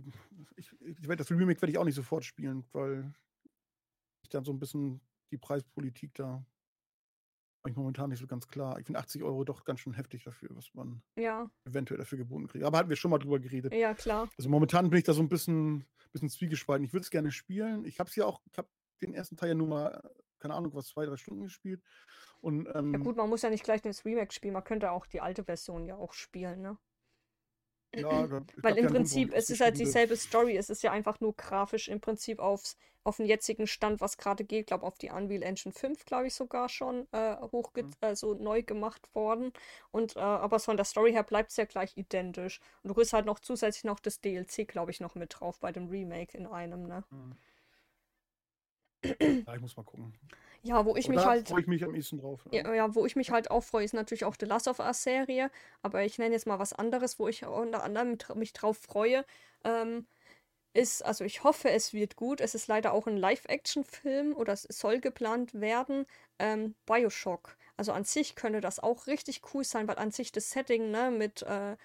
ich, 0.56 0.72
ich 0.82 1.08
werd, 1.08 1.20
das 1.20 1.30
Remake 1.30 1.62
werde 1.62 1.72
ich 1.72 1.78
auch 1.78 1.86
nicht 1.86 1.96
sofort 1.96 2.26
spielen, 2.26 2.66
weil 2.72 3.14
ich 4.24 4.30
dann 4.30 4.44
so 4.44 4.52
ein 4.52 4.60
bisschen 4.60 5.02
die 5.32 5.38
Preispolitik 5.38 6.14
da 6.16 6.44
ich 7.70 7.76
momentan 7.76 8.10
nicht 8.10 8.20
so 8.20 8.28
ganz 8.28 8.48
klar. 8.48 8.80
Ich 8.80 8.86
finde 8.86 9.00
80 9.00 9.24
Euro 9.24 9.44
doch 9.44 9.64
ganz 9.64 9.80
schön 9.80 9.94
heftig 9.94 10.24
dafür, 10.24 10.50
was 10.54 10.74
man 10.74 11.02
Ja, 11.16 11.50
eventuell 11.66 11.98
dafür 11.98 12.18
geboten 12.18 12.48
kriegt. 12.48 12.66
Aber 12.66 12.78
hatten 12.78 12.90
wir 12.90 12.96
schon 12.96 13.12
mal 13.12 13.20
drüber 13.20 13.40
geredet. 13.40 13.74
ja, 13.74 13.94
klar. 13.94 14.30
Also 14.38 14.50
momentan 14.50 14.90
bin 14.90 14.98
ich 14.98 15.06
da 15.06 15.14
so 15.14 15.22
ein 15.22 15.30
bisschen, 15.30 15.86
bisschen 16.12 16.30
zwiegespalten. 16.30 16.86
Ich 16.86 16.94
würde 16.94 17.04
es 17.04 17.10
gerne 17.10 17.32
spielen. 17.32 17.86
Ich 17.86 18.00
habe 18.00 18.10
es 18.10 18.16
ja 18.16 18.26
auch, 18.26 18.42
ich 18.52 18.58
habe 18.58 18.68
den 19.02 19.14
ersten 19.14 19.38
Teil 19.38 19.50
ja 19.50 19.56
nur 19.56 19.68
mal, 19.68 20.12
keine 20.40 20.56
Ahnung, 20.56 20.74
was, 20.74 20.88
zwei, 20.88 21.06
drei 21.06 21.18
Stunden 21.18 21.44
gespielt. 21.44 21.82
Und 22.42 22.66
Ja 22.66 22.76
ähm, 22.76 23.04
gut, 23.04 23.16
man 23.16 23.30
muss 23.30 23.42
ja 23.42 23.50
nicht 23.50 23.64
gleich 23.64 23.82
das 23.82 24.04
Remake 24.04 24.34
spielen, 24.34 24.54
man 24.54 24.64
könnte 24.64 24.92
auch 24.92 25.06
die 25.06 25.22
alte 25.22 25.44
Version 25.44 25.86
ja 25.86 25.96
auch 25.96 26.14
spielen, 26.14 26.62
ne? 26.62 26.78
Ja, 27.96 28.28
da- 28.28 28.46
Weil 28.62 28.78
im 28.78 28.86
ja 28.86 28.90
Grund, 28.90 29.12
Prinzip, 29.12 29.32
die 29.32 29.34
es 29.34 29.50
ist 29.50 29.60
halt 29.62 29.80
dieselbe 29.80 30.16
Story. 30.16 30.58
Es 30.58 30.70
ist 30.70 30.84
ja 30.84 30.92
einfach 30.92 31.20
nur 31.20 31.34
grafisch 31.36 31.88
im 31.90 32.00
Prinzip 32.02 32.40
aufs, 32.40 32.78
auf 33.04 33.18
den 33.18 33.26
jetzigen 33.26 33.68
Stand, 33.68 34.00
was 34.02 34.18
gerade 34.18 34.44
geht. 34.46 34.62
Ich 34.62 34.66
glaube, 34.68 34.86
auf 34.86 34.98
die 34.98 35.10
Unreal 35.12 35.44
Engine 35.44 35.74
5, 35.74 36.06
glaube 36.06 36.28
ich, 36.28 36.34
sogar 36.34 36.70
schon 36.70 37.08
äh, 37.12 37.36
hochge 37.52 37.86
Mhm. 37.86 37.94
also 38.02 38.34
neu 38.36 38.64
gemacht 38.64 39.14
worden. 39.16 39.52
Und, 39.92 40.16
äh, 40.16 40.20
aber 40.20 40.60
von 40.60 40.78
der 40.78 40.86
Story 40.86 41.12
her 41.12 41.24
bleibt 41.24 41.52
es 41.52 41.58
ja 41.58 41.66
gleich 41.66 41.98
identisch. 41.98 42.60
Und 42.84 42.90
du 42.90 42.94
kriegst 42.96 43.14
halt 43.14 43.26
noch 43.26 43.40
zusätzlich 43.40 43.84
noch 43.84 44.00
das 44.00 44.22
DLC, 44.22 44.66
glaube 44.66 44.92
ich, 44.92 45.00
noch 45.02 45.16
mit 45.16 45.40
drauf 45.40 45.60
bei 45.60 45.72
dem 45.72 45.88
Remake 45.90 46.38
in 46.38 46.48
einem, 46.48 46.88
ne? 46.88 47.04
Mhm. 47.12 47.38
Ja, 49.48 49.56
ich 49.56 49.62
muss 49.62 49.76
mal 49.78 49.84
gucken. 49.84 50.14
Ja, 50.64 50.86
wo 50.86 50.96
ich 50.96 51.08
Aber 51.08 51.14
mich 51.16 51.26
halt. 51.26 51.50
freue 51.50 51.62
ich 51.62 51.68
mich 51.68 51.84
am 51.84 51.94
ehesten 51.94 52.18
drauf. 52.20 52.46
Ja. 52.52 52.64
Ja, 52.64 52.74
ja, 52.74 52.96
wo 52.96 53.06
ich 53.06 53.16
mich 53.16 53.32
halt 53.32 53.50
auch 53.52 53.64
freue, 53.64 53.84
ist 53.84 53.94
natürlich 53.94 54.26
auch 54.26 54.36
die 54.36 54.46
Last 54.46 54.68
of 54.68 54.80
Us-Serie. 54.80 55.50
Aber 55.82 56.04
ich 56.04 56.18
nenne 56.20 56.34
jetzt 56.36 56.48
mal 56.48 56.60
was 56.60 56.74
anderes, 56.74 57.20
wo 57.20 57.28
ich 57.28 57.46
unter 57.46 57.84
anderem 57.84 58.18
mich 58.36 58.54
drauf 58.54 58.78
freue. 58.78 59.26
Ähm, 59.64 60.06
ist, 60.74 61.04
also 61.06 61.26
ich 61.26 61.44
hoffe, 61.44 61.70
es 61.72 61.94
wird 61.94 62.16
gut. 62.18 62.42
Es 62.42 62.56
ist 62.56 62.68
leider 62.68 62.94
auch 62.94 63.08
ein 63.08 63.18
Live-Action-Film 63.18 64.36
oder 64.36 64.54
es 64.54 64.64
soll 64.64 65.00
geplant 65.02 65.54
werden. 65.62 66.06
Ähm, 66.40 66.76
Bioshock. 66.86 67.58
Also 67.78 67.94
an 67.94 68.06
sich 68.06 68.36
könnte 68.36 68.62
das 68.62 68.80
auch 68.80 69.08
richtig 69.08 69.42
cool 69.54 69.64
sein, 69.66 69.88
weil 69.88 69.98
an 70.00 70.12
sich 70.12 70.32
das 70.32 70.52
Setting, 70.52 70.92
ne, 70.92 71.12
mit, 71.12 71.44
äh, 71.44 71.78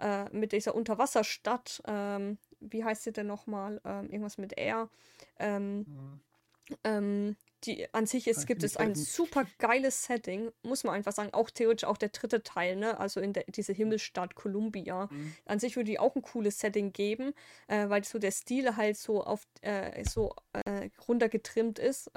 äh, 0.00 0.30
mit 0.32 0.52
dieser 0.52 0.74
Unterwasserstadt, 0.74 1.82
ähm, 1.86 2.38
wie 2.60 2.84
heißt 2.84 3.04
sie 3.04 3.12
denn 3.12 3.28
nochmal? 3.28 3.80
Ähm, 3.84 4.10
irgendwas 4.10 4.38
mit 4.38 4.58
Air. 4.58 4.90
Ähm, 5.38 5.86
Mhm. 5.86 6.20
ähm, 6.84 7.36
die 7.64 7.92
an 7.94 8.06
sich 8.06 8.28
ist, 8.28 8.40
ich 8.40 8.46
gibt 8.46 8.62
es 8.62 8.76
ein 8.76 8.94
super 8.94 9.46
geiles 9.58 10.04
Setting, 10.04 10.50
muss 10.62 10.84
man 10.84 10.94
einfach 10.94 11.12
sagen. 11.12 11.30
Auch 11.32 11.50
theoretisch 11.50 11.88
auch 11.88 11.96
der 11.96 12.10
dritte 12.10 12.42
Teil, 12.42 12.76
ne? 12.76 12.98
Also 13.00 13.20
in 13.20 13.32
der, 13.32 13.44
diese 13.48 13.72
Himmelstadt 13.72 14.34
Columbia. 14.34 15.08
Mhm. 15.10 15.34
An 15.46 15.58
sich 15.58 15.76
würde 15.76 15.90
die 15.90 15.98
auch 15.98 16.14
ein 16.14 16.22
cooles 16.22 16.58
Setting 16.58 16.92
geben, 16.92 17.32
äh, 17.66 17.88
weil 17.88 18.04
so 18.04 18.18
der 18.18 18.30
Stil 18.30 18.76
halt 18.76 18.96
so 18.96 19.24
auf 19.24 19.42
äh, 19.62 20.04
so 20.04 20.34
äh, 20.52 20.90
runtergetrimmt 21.08 21.78
ist. 21.78 22.10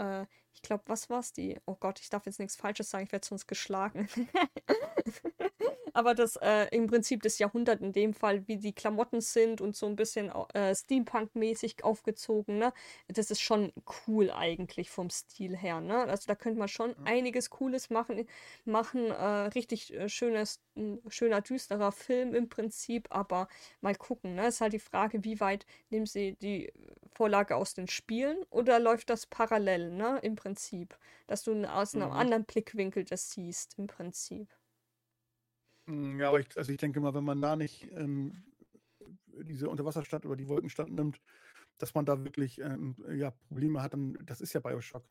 Ich 0.53 0.61
glaube, 0.61 0.83
was 0.87 1.09
war's 1.09 1.31
die? 1.31 1.57
Oh 1.65 1.75
Gott, 1.79 1.99
ich 1.99 2.09
darf 2.09 2.25
jetzt 2.25 2.39
nichts 2.39 2.55
Falsches 2.55 2.89
sagen, 2.89 3.05
ich 3.05 3.11
werde 3.11 3.25
sonst 3.25 3.47
geschlagen. 3.47 4.07
Aber 5.93 6.13
das 6.15 6.35
äh, 6.37 6.67
im 6.75 6.87
Prinzip 6.87 7.23
das 7.23 7.39
Jahrhundert 7.39 7.81
in 7.81 7.91
dem 7.93 8.13
Fall, 8.13 8.47
wie 8.47 8.57
die 8.57 8.73
Klamotten 8.73 9.21
sind 9.21 9.61
und 9.61 9.75
so 9.75 9.85
ein 9.87 9.95
bisschen 9.95 10.29
äh, 10.53 10.73
Steampunk-mäßig 10.75 11.83
aufgezogen, 11.83 12.57
ne? 12.57 12.73
Das 13.07 13.31
ist 13.31 13.41
schon 13.41 13.73
cool 14.07 14.31
eigentlich 14.31 14.89
vom 14.89 15.09
Stil 15.09 15.57
her, 15.57 15.81
ne? 15.81 16.03
Also 16.05 16.25
da 16.27 16.35
könnte 16.35 16.59
man 16.59 16.67
schon 16.67 16.95
einiges 17.05 17.49
Cooles 17.49 17.89
machen, 17.89 18.27
machen 18.65 19.11
äh, 19.11 19.23
richtig 19.55 19.93
äh, 19.93 20.09
schönes, 20.09 20.61
schöner, 21.09 21.41
düsterer 21.41 21.91
Film 21.91 22.35
im 22.35 22.49
Prinzip, 22.49 23.07
aber 23.09 23.47
mal 23.81 23.95
gucken, 23.95 24.35
ne? 24.35 24.47
Ist 24.47 24.61
halt 24.61 24.73
die 24.73 24.79
Frage, 24.79 25.23
wie 25.23 25.39
weit 25.39 25.65
nehmen 25.89 26.05
sie 26.05 26.35
die 26.41 26.71
Vorlage 27.13 27.55
aus 27.55 27.73
den 27.73 27.87
Spielen 27.87 28.43
oder 28.49 28.79
läuft 28.79 29.09
das 29.09 29.25
parallel, 29.27 29.91
ne? 29.91 30.19
Im 30.23 30.35
Prinzip, 30.35 30.97
dass 31.27 31.43
du 31.43 31.63
aus 31.71 31.95
einem 31.95 32.11
Mhm. 32.11 32.11
anderen 32.11 32.45
Blickwinkel 32.45 33.03
das 33.05 33.31
siehst, 33.31 33.77
im 33.77 33.87
Prinzip. 33.87 34.49
Mm, 35.87 36.19
Ja, 36.19 36.29
aber 36.29 36.39
ich, 36.39 36.57
also 36.57 36.71
ich 36.71 36.77
denke 36.77 36.99
mal, 36.99 37.13
wenn 37.13 37.23
man 37.23 37.41
da 37.41 37.55
nicht 37.55 37.87
ähm, 37.91 38.43
diese 39.27 39.69
Unterwasserstadt 39.69 40.25
oder 40.25 40.35
die 40.35 40.47
Wolkenstadt 40.47 40.89
nimmt, 40.89 41.21
dass 41.77 41.93
man 41.95 42.05
da 42.05 42.23
wirklich 42.25 42.59
ähm, 42.59 42.97
ja, 43.13 43.31
Probleme 43.31 43.81
hat, 43.81 43.93
dann 43.93 44.17
das 44.25 44.41
ist 44.41 44.53
ja 44.53 44.59
Bioshock. 44.61 45.05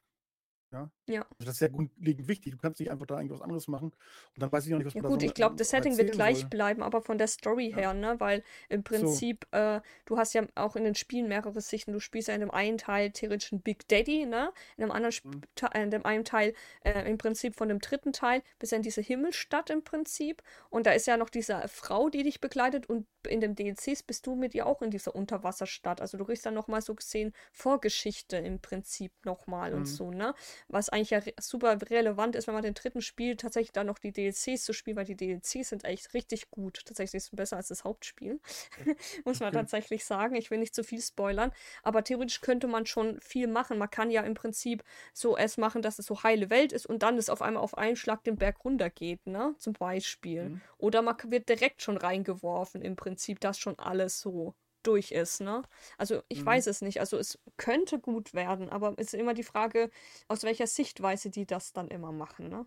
Ja. 0.71 0.91
Ja. 1.09 1.23
Also 1.23 1.47
das 1.47 1.55
ist 1.55 1.61
ja 1.61 1.69
grundlegend 1.69 2.29
wichtig. 2.29 2.53
Du 2.53 2.59
kannst 2.59 2.79
nicht 2.79 2.91
einfach 2.91 3.07
da 3.07 3.17
irgendwas 3.17 3.41
anderes 3.41 3.69
machen 3.69 3.87
und 3.91 4.43
dann 4.43 4.53
weiß 4.53 4.67
ich 4.67 4.75
auch 4.75 4.79
nicht, 4.79 4.87
was 4.87 4.93
Ja 4.95 5.01
man 5.03 5.11
da 5.11 5.15
gut, 5.15 5.21
so 5.23 5.27
ich 5.27 5.35
glaube, 5.35 5.57
das 5.57 5.71
Setting 5.71 5.97
wird 5.97 6.13
gleich 6.13 6.41
soll. 6.41 6.51
bleiben, 6.51 6.83
aber 6.83 7.01
von 7.01 7.17
der 7.17 7.27
Story 7.27 7.71
Ja. 7.71 7.77
her, 7.77 7.95
ne? 7.95 8.21
Weil 8.21 8.43
im 8.69 8.81
So. 8.81 8.83
Prinzip, 8.83 9.47
äh, 9.53 9.81
du 10.05 10.19
hast 10.19 10.35
ja 10.35 10.47
auch 10.57 10.77
in 10.77 10.85
den 10.85 10.95
Spielen 10.95 11.27
mehrere 11.29 11.61
Sichten. 11.63 11.93
Du 11.93 12.01
spielst 12.01 12.29
ja 12.29 12.35
in 12.35 12.41
dem 12.41 12.51
einen 12.51 12.77
Teil 12.77 13.11
theoretisch 13.13 13.51
einen 13.53 13.63
Big 13.63 13.89
Daddy, 13.89 14.27
ne? 14.27 14.53
In 14.77 14.83
dem 14.83 14.91
anderen, 14.91 15.15
Mhm. 15.25 15.41
Äh, 15.73 15.83
in 15.85 15.91
dem 15.91 16.05
einen 16.05 16.25
Teil, 16.25 16.53
äh, 16.85 17.09
im 17.11 17.17
Prinzip 17.17 17.57
von 17.57 17.69
dem 17.71 17.79
dritten 17.79 18.13
Teil, 18.13 18.43
bist 18.59 18.73
ja 18.73 18.77
in 18.77 18.83
diese 18.83 19.01
Himmelstadt 19.01 19.71
im 19.71 19.83
Prinzip. 19.85 20.43
Und 20.69 20.87
da 20.87 20.93
ist 20.93 21.07
ja 21.07 21.17
noch 21.17 21.31
diese 21.31 21.67
Frau, 21.69 22.11
die 22.11 22.25
dich 22.25 22.43
begleitet 22.43 22.89
und 22.91 23.07
in 23.29 23.41
dem 23.41 23.55
DLCs 23.55 24.03
bist 24.03 24.27
du 24.27 24.35
mit 24.35 24.55
ihr 24.55 24.67
auch 24.67 24.83
in 24.83 24.91
dieser 24.91 25.15
Unterwasserstadt. 25.15 26.01
Also 26.01 26.19
du 26.19 26.25
kriegst 26.25 26.45
dann 26.47 26.55
nochmal 26.55 26.83
so 26.83 26.95
gesehen 26.95 27.33
Vorgeschichte 27.53 28.37
im 28.37 28.61
Prinzip 28.61 29.13
nochmal 29.25 29.75
und 29.75 29.81
Mhm. 29.81 29.87
so, 29.87 30.11
ne? 30.11 30.35
Was 30.69 30.89
eigentlich 30.89 31.11
ja 31.11 31.19
re- 31.19 31.35
super 31.41 31.79
relevant 31.91 32.35
ist, 32.37 32.47
wenn 32.47 32.55
man 32.55 32.63
den 32.63 32.75
dritten 32.75 33.03
spielt, 33.03 33.41
tatsächlich 33.41 33.73
dann 33.73 33.87
noch 33.87 33.99
die 33.99 34.13
DLCs 34.13 34.65
zu 34.65 34.73
spielen, 34.73 34.97
weil 34.97 35.05
die 35.05 35.17
DLCs 35.17 35.69
sind 35.69 35.85
echt 35.85 36.15
richtig 36.15 36.51
gut. 36.51 36.83
Tatsächlich 36.85 37.19
ist 37.19 37.25
es 37.33 37.37
besser 37.37 37.57
als 37.57 37.69
das 37.69 37.85
Hauptspiel. 37.85 38.41
Muss 39.25 39.41
man 39.41 39.53
tatsächlich 39.53 40.05
sagen. 40.05 40.35
Ich 40.35 40.51
will 40.51 40.59
nicht 40.59 40.75
zu 40.75 40.85
viel 40.85 41.01
spoilern, 41.01 41.53
aber 41.83 42.03
theoretisch 42.05 42.41
könnte 42.41 42.67
man 42.67 42.87
schon 42.87 43.21
viel 43.21 43.47
machen. 43.47 43.79
Man 43.79 43.91
kann 43.91 44.11
ja 44.11 44.23
im 44.23 44.35
Prinzip 44.35 44.83
so 45.13 45.37
es 45.37 45.57
machen, 45.59 45.83
dass 45.83 45.99
es 45.99 46.07
so 46.07 46.23
heile 46.23 46.51
Welt 46.51 46.73
ist 46.73 46.87
und 46.87 47.03
dann 47.03 47.19
es 47.19 47.29
auf 47.31 47.43
einmal 47.43 47.63
auf 47.63 47.77
einen 47.77 47.97
Schlag 47.97 48.25
den 48.25 48.37
Berg 48.37 48.65
runtergeht, 48.65 49.27
ne? 49.27 49.55
Zum 49.59 49.73
Beispiel. 49.73 50.51
Mhm. 50.51 50.61
Oder 50.79 51.03
man 51.03 51.17
wird 51.27 51.49
direkt 51.49 51.83
schon 51.83 51.97
reingeworfen, 51.97 52.83
im 52.83 52.97
Prinzip, 52.97 53.18
dass 53.41 53.59
schon 53.59 53.79
alles 53.79 54.21
so 54.21 54.55
durch 54.83 55.13
ist, 55.13 55.41
ne? 55.41 55.63
Also 55.99 56.23
ich 56.29 56.41
Mhm. 56.41 56.47
weiß 56.47 56.67
es 56.69 56.81
nicht. 56.83 57.01
Also 57.01 57.19
es 57.19 57.39
könnte 57.57 57.99
gut 58.01 58.35
werden, 58.35 58.69
aber 58.71 58.95
es 58.97 59.09
ist 59.09 59.15
immer 59.15 59.35
die 59.35 59.43
Frage, 59.43 59.91
aus 60.29 60.43
welcher 60.45 60.67
Sichtweise 60.67 61.31
die 61.31 61.47
das 61.47 61.73
dann 61.73 61.89
immer 61.89 62.13
machen, 62.13 62.49
ne? 62.49 62.67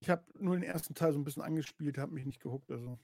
Ich 0.00 0.10
habe 0.10 0.24
nur 0.38 0.56
den 0.56 0.64
ersten 0.64 0.94
Teil 0.94 1.12
so 1.12 1.18
ein 1.18 1.24
bisschen 1.24 1.42
angespielt, 1.42 1.96
habe 1.98 2.12
mich 2.12 2.26
nicht 2.26 2.40
gehuckt, 2.40 2.70
also 2.70 2.98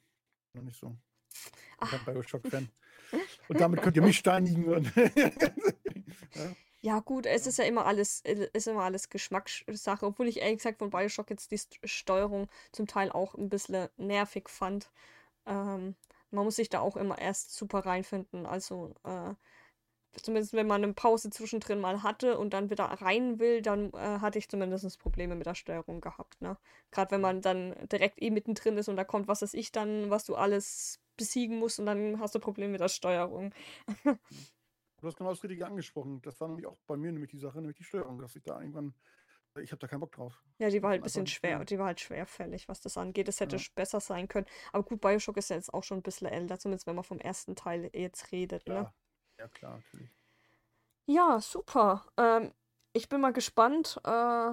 noch 0.54 0.62
nicht 0.62 0.78
so. 0.78 0.96
Ich 1.32 1.78
bin 1.78 1.88
kein 1.88 2.04
Bioshock-Fan. 2.04 2.68
Und 3.48 3.60
damit 3.60 3.82
könnt 3.82 3.96
ihr 3.96 4.02
mich 4.02 4.18
steinigen. 4.18 4.68
Und 4.68 4.92
ja, 4.96 5.10
Ja, 6.80 7.00
gut, 7.00 7.26
es 7.26 7.46
ist 7.48 7.58
ja 7.58 7.64
immer 7.64 7.86
alles, 7.86 8.20
äh, 8.24 8.48
ist 8.52 8.68
immer 8.68 8.84
alles 8.84 9.10
Geschmackssache, 9.10 10.06
obwohl 10.06 10.28
ich 10.28 10.38
ehrlich 10.40 10.58
gesagt 10.58 10.78
von 10.78 10.90
Bioshock 10.90 11.28
jetzt 11.30 11.50
die 11.50 11.58
St- 11.58 11.78
Steuerung 11.84 12.48
zum 12.72 12.86
Teil 12.86 13.10
auch 13.10 13.34
ein 13.34 13.48
bisschen 13.48 13.88
nervig 13.96 14.48
fand. 14.48 14.90
Ähm, 15.46 15.96
man 16.30 16.44
muss 16.44 16.56
sich 16.56 16.68
da 16.70 16.80
auch 16.80 16.96
immer 16.96 17.18
erst 17.18 17.54
super 17.56 17.86
reinfinden. 17.86 18.46
Also, 18.46 18.94
äh, 19.04 19.34
zumindest 20.22 20.54
wenn 20.54 20.66
man 20.68 20.84
eine 20.84 20.94
Pause 20.94 21.30
zwischendrin 21.30 21.80
mal 21.80 22.02
hatte 22.04 22.38
und 22.38 22.52
dann 22.54 22.70
wieder 22.70 22.86
rein 22.86 23.38
will, 23.40 23.62
dann 23.62 23.92
äh, 23.94 24.20
hatte 24.20 24.38
ich 24.38 24.48
zumindest 24.50 24.98
Probleme 25.00 25.36
mit 25.36 25.46
der 25.46 25.54
Steuerung 25.56 26.00
gehabt, 26.02 26.40
ne? 26.42 26.56
Gerade 26.92 27.12
wenn 27.12 27.22
man 27.22 27.42
dann 27.42 27.74
direkt 27.92 28.22
eh 28.22 28.30
mittendrin 28.30 28.78
ist 28.78 28.88
und 28.88 28.96
da 28.96 29.04
kommt, 29.04 29.28
was 29.28 29.42
weiß 29.42 29.54
ich 29.54 29.72
dann, 29.72 30.10
was 30.10 30.24
du 30.26 30.36
alles 30.36 31.00
besiegen 31.16 31.58
musst 31.58 31.80
und 31.80 31.86
dann 31.86 32.20
hast 32.20 32.34
du 32.36 32.40
Probleme 32.40 32.72
mit 32.72 32.80
der 32.82 32.88
Steuerung. 32.88 33.52
Du 34.98 35.06
hast 35.06 35.16
genau 35.16 35.30
das 35.30 35.42
Richtige 35.42 35.66
angesprochen. 35.66 36.20
Das 36.22 36.40
war 36.40 36.48
nämlich 36.48 36.66
auch 36.66 36.76
bei 36.86 36.96
mir 36.96 37.12
nämlich 37.12 37.30
die 37.30 37.38
Sache, 37.38 37.58
nämlich 37.60 37.76
die 37.76 37.84
Steuerung, 37.84 38.18
dass 38.18 38.34
ich 38.36 38.42
da 38.42 38.58
irgendwann, 38.60 38.94
ich 39.60 39.70
habe 39.72 39.80
da 39.80 39.86
keinen 39.86 40.00
Bock 40.00 40.12
drauf. 40.12 40.42
Ja, 40.60 40.70
die 40.70 40.82
war 40.82 40.90
halt 40.90 41.00
ein 41.02 41.04
bisschen 41.04 41.26
schwer, 41.28 41.64
die 41.64 41.78
war 41.78 41.86
halt 41.86 42.00
schwerfällig, 42.00 42.68
was 42.68 42.80
das 42.80 42.98
angeht. 42.98 43.28
Es 43.28 43.38
hätte 43.40 43.56
Ja. 43.56 43.64
besser 43.76 44.00
sein 44.00 44.26
können. 44.26 44.46
Aber 44.72 44.82
gut, 44.84 45.00
Bioshock 45.00 45.36
ist 45.36 45.50
ja 45.50 45.56
jetzt 45.56 45.72
auch 45.72 45.84
schon 45.84 45.98
ein 45.98 46.02
bisschen 46.02 46.26
älter, 46.26 46.58
zumindest 46.58 46.86
wenn 46.88 46.96
man 46.96 47.04
vom 47.04 47.18
ersten 47.20 47.54
Teil 47.54 47.90
jetzt 47.94 48.32
redet, 48.32 48.66
ne? 48.66 48.88
Ja, 48.88 48.94
ja 49.38 49.48
klar, 49.48 49.74
natürlich. 49.78 50.14
Ja, 51.10 51.40
super. 51.40 52.06
Ähm, 52.18 52.52
ich 52.92 53.08
bin 53.08 53.20
mal 53.22 53.32
gespannt, 53.32 53.98
äh, 54.04 54.52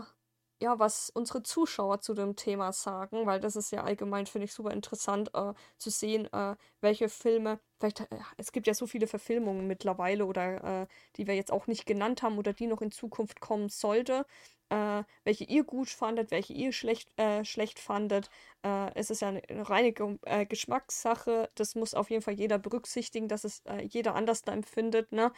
ja, 0.62 0.80
was 0.80 1.10
unsere 1.10 1.44
Zuschauer 1.44 2.00
zu 2.02 2.14
dem 2.14 2.36
Thema 2.36 2.72
sagen, 2.72 3.26
weil 3.26 3.40
das 3.42 3.56
ist 3.58 3.72
ja 3.72 3.84
allgemein, 3.84 4.26
finde 4.26 4.46
ich, 4.46 4.54
super 4.54 4.72
interessant, 4.72 5.30
äh, 5.34 5.54
zu 5.78 5.90
sehen, 5.90 6.32
äh, 6.34 6.56
welche 6.82 7.10
Filme, 7.10 7.60
vielleicht, 7.80 8.00
äh, 8.02 8.08
es 8.38 8.52
gibt 8.54 8.68
ja 8.68 8.74
so 8.74 8.88
viele 8.88 9.08
Verfilmungen 9.08 9.68
mittlerweile 9.68 10.26
oder 10.26 10.84
äh, 10.84 10.88
die 11.18 11.28
wir 11.28 11.36
jetzt 11.36 11.52
auch 11.52 11.68
nicht 11.68 11.86
genannt 11.86 12.24
haben 12.24 12.38
oder 12.38 12.54
die 12.54 12.68
noch 12.68 12.82
in 12.82 12.92
Zukunft 12.92 13.42
kommen 13.42 13.68
sollte, 13.70 14.26
äh, 14.70 15.04
welche 15.26 15.44
ihr 15.44 15.64
gut 15.66 15.90
fandet, 15.90 16.32
welche 16.32 16.54
ihr 16.54 16.72
schlecht, 16.72 17.10
äh, 17.20 17.44
schlecht 17.46 17.80
fandet. 17.80 18.30
Es 18.96 19.12
ist 19.12 19.22
ja 19.22 19.28
eine, 19.30 19.44
eine 19.48 19.70
reine 19.70 19.92
Ge 19.94 20.18
Geschmackssache, 20.50 21.52
das 21.56 21.76
muss 21.76 21.94
auf 21.94 22.10
jeden 22.10 22.24
Fall 22.24 22.34
jeder 22.34 22.58
berücksichtigen, 22.58 23.28
dass 23.28 23.44
es 23.44 23.62
jeder 23.92 24.16
anders 24.16 24.42
da 24.42 24.54
empfindet, 24.54 25.12
ne? 25.12 25.32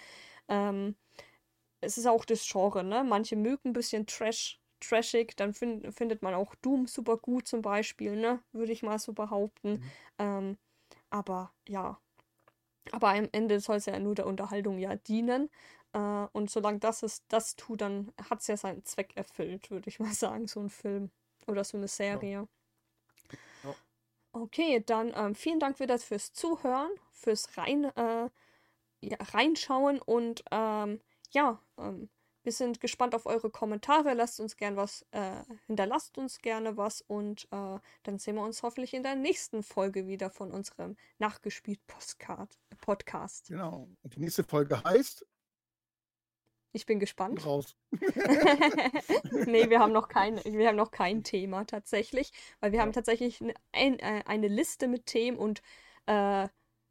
Ähm, 0.49 0.95
es 1.81 1.97
ist 1.97 2.07
auch 2.07 2.25
das 2.25 2.47
Genre, 2.47 2.83
ne? 2.83 3.03
Manche 3.03 3.35
mögen 3.35 3.69
ein 3.69 3.73
bisschen 3.73 4.07
Trash, 4.07 4.59
trashig, 4.81 5.35
dann 5.37 5.53
find, 5.53 5.93
findet 5.95 6.21
man 6.21 6.33
auch 6.33 6.55
Doom 6.55 6.87
super 6.87 7.17
gut 7.17 7.47
zum 7.47 7.61
Beispiel, 7.61 8.15
ne? 8.15 8.43
Würde 8.51 8.71
ich 8.73 8.83
mal 8.83 8.99
so 8.99 9.13
behaupten. 9.13 9.79
Mhm. 9.79 9.91
Ähm, 10.19 10.57
aber 11.11 11.53
ja. 11.67 12.01
Aber 12.91 13.09
am 13.09 13.29
Ende 13.31 13.59
soll 13.59 13.77
es 13.77 13.85
ja 13.85 13.99
nur 13.99 14.15
der 14.15 14.25
Unterhaltung 14.27 14.77
ja 14.79 14.95
dienen. 14.95 15.49
Äh, 15.93 15.99
und 16.33 16.49
solange 16.49 16.79
das 16.79 17.03
es 17.03 17.27
das 17.27 17.55
tut, 17.55 17.81
dann 17.81 18.13
hat 18.29 18.41
es 18.41 18.47
ja 18.47 18.57
seinen 18.57 18.83
Zweck 18.85 19.15
erfüllt, 19.17 19.71
würde 19.71 19.89
ich 19.89 19.99
mal 19.99 20.13
sagen, 20.13 20.47
so 20.47 20.59
ein 20.61 20.69
Film 20.69 21.11
oder 21.47 21.63
so 21.63 21.77
eine 21.77 21.87
Ja. 22.09 22.27
Serie. 22.27 22.47
Ja. 23.63 23.77
Okay, 24.33 24.83
dann 24.85 25.11
ähm, 25.15 25.35
vielen 25.35 25.59
Dank 25.59 25.79
wieder 25.79 25.97
fürs 25.99 26.31
Zuhören, 26.33 26.91
fürs 27.11 27.57
rein, 27.57 27.85
äh, 27.85 28.29
ja, 29.01 29.17
reinschauen 29.21 29.99
und 30.01 30.43
ähm, 30.51 31.01
ja, 31.31 31.61
ähm, 31.79 32.09
wir 32.47 32.53
sind 32.53 32.79
gespannt 32.79 33.13
auf 33.13 33.25
eure 33.25 33.49
Kommentare. 33.49 34.13
Lasst 34.13 34.39
uns 34.39 34.55
gern 34.55 34.77
was, 34.77 35.05
äh, 35.11 35.43
hinterlasst 35.65 36.17
uns 36.17 36.39
gerne 36.39 36.77
was 36.77 37.01
und 37.01 37.43
äh, 37.51 37.77
dann 38.03 38.19
sehen 38.19 38.35
wir 38.35 38.41
uns 38.41 38.63
hoffentlich 38.63 38.93
in 38.93 39.03
der 39.03 39.15
nächsten 39.15 39.63
Folge 39.63 40.07
wieder 40.07 40.29
von 40.29 40.51
unserem 40.53 40.95
nachgespielt 41.19 41.85
Postcard 41.87 42.57
Podcast. 42.79 43.49
Genau. 43.49 43.89
Und 44.01 44.15
die 44.15 44.21
nächste 44.21 44.45
Folge 44.45 44.81
heißt 44.81 45.25
Ich 46.71 46.85
bin 46.85 47.01
gespannt. 47.01 47.45
raus. 47.45 47.75
nee, 49.45 49.69
wir 49.69 49.79
haben 49.81 49.91
noch 49.91 50.07
kein, 50.07 50.37
wir 50.45 50.69
haben 50.69 50.77
noch 50.77 50.91
kein 50.91 51.25
Thema 51.25 51.65
tatsächlich, 51.65 52.31
weil 52.61 52.71
wir 52.71 52.77
Ja. 52.77 52.83
haben 52.83 52.93
tatsächlich 52.93 53.41
ne- 53.41 53.55
ein, 53.73 53.99
äh, 53.99 54.23
eine 54.25 54.47
Liste 54.47 54.87
mit 54.87 55.05
Themen 55.05 55.35
und 55.37 55.61
äh, 56.05 56.47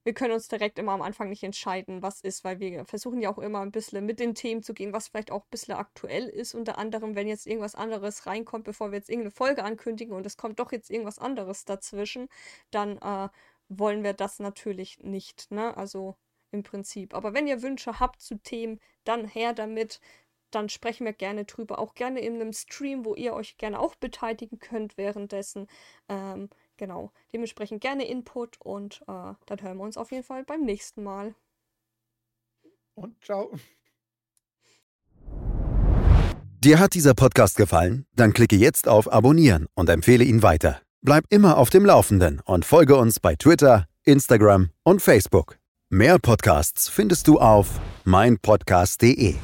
wir 0.07 0.15
können 0.15 0.35
uns 0.35 0.47
direkt 0.47 0.79
immer 0.79 0.93
am 0.93 1.03
Anfang 1.03 1.31
nicht 1.31 1.43
entscheiden, 1.43 2.01
was 2.01 2.21
ist, 2.21 2.45
weil 2.45 2.61
wir 2.61 2.85
versuchen 2.85 3.21
ja 3.21 3.29
auch 3.29 3.39
immer 3.39 3.59
ein 3.63 3.73
bisschen 3.73 4.07
mit 4.07 4.21
den 4.21 4.37
Themen 4.37 4.63
zu 4.63 4.73
gehen, 4.73 4.93
was 4.93 5.09
vielleicht 5.09 5.33
auch 5.33 5.43
ein 5.43 5.51
bisschen 5.51 5.75
aktuell 5.75 6.29
ist. 6.29 6.55
Unter 6.55 6.79
anderem, 6.79 7.17
wenn 7.17 7.27
jetzt 7.27 7.45
irgendwas 7.45 7.75
anderes 7.75 8.25
reinkommt, 8.25 8.63
bevor 8.63 8.93
wir 8.93 8.99
jetzt 8.99 9.11
irgendeine 9.11 9.33
Folge 9.33 9.65
ankündigen 9.65 10.15
und 10.15 10.25
es 10.25 10.37
kommt 10.37 10.61
doch 10.61 10.71
jetzt 10.71 10.93
irgendwas 10.93 11.19
anderes 11.19 11.65
dazwischen, 11.65 12.29
dann 12.71 12.99
äh, 12.99 13.29
wollen 13.69 14.05
wir 14.05 14.13
das 14.13 14.39
natürlich 14.39 15.01
nicht, 15.03 15.51
ne? 15.51 15.77
Also 15.77 16.15
im 16.53 16.63
Prinzip. 16.63 17.13
Aber 17.13 17.35
wenn 17.35 17.49
ihr 17.49 17.63
Wünsche 17.63 17.99
habt 17.99 18.21
zu 18.21 18.37
Themen, 18.37 18.79
dann 19.03 19.27
her 19.27 19.55
damit 19.55 20.01
dann 20.53 20.69
sprechen 20.69 21.05
wir 21.05 21.13
gerne 21.13 21.45
drüber. 21.45 21.79
Auch 21.79 21.95
gerne 21.95 22.21
in 22.21 22.35
einem 22.37 22.53
Stream, 22.53 23.05
wo 23.05 23.15
ihr 23.15 23.35
euch 23.35 23.59
gerne 23.59 23.81
auch 23.81 23.97
beteiligen 23.97 24.59
könnt 24.61 24.97
währenddessen. 24.97 25.67
Ähm, 26.09 26.49
genau. 26.77 27.13
Dementsprechend 27.33 27.81
gerne 27.81 28.07
Input 28.07 28.61
und 28.61 29.03
äh, 29.03 29.35
dann 29.47 29.63
hören 29.63 29.77
wir 29.77 29.85
uns 29.85 29.97
auf 29.97 30.11
jeden 30.11 30.25
Fall 30.25 30.45
beim 30.45 30.63
nächsten 30.63 31.03
Mal. 31.03 31.35
Und 32.95 33.23
ciao. 33.25 33.53
Dir 36.59 36.79
hat 36.81 36.95
dieser 36.95 37.15
Podcast 37.15 37.57
gefallen? 37.57 38.07
Dann 38.17 38.33
klicke 38.33 38.57
jetzt 38.57 38.89
auf 38.89 39.13
Abonnieren 39.13 39.67
und 39.75 39.89
empfehle 39.89 40.25
ihn 40.25 40.43
weiter. 40.43 40.81
Bleib 41.03 41.25
immer 41.29 41.59
auf 41.59 41.71
dem 41.71 41.85
Laufenden 41.85 42.41
und 42.45 42.65
folge 42.65 42.97
uns 42.97 43.21
bei 43.21 43.37
Twitter, 43.37 43.87
Instagram 44.05 44.71
und 44.83 45.01
Facebook. 45.01 45.59
Mehr 45.91 46.19
Podcasts 46.19 46.89
findest 46.89 47.29
du 47.29 47.39
auf 47.39 47.79
meinpodcast.de. 48.05 49.37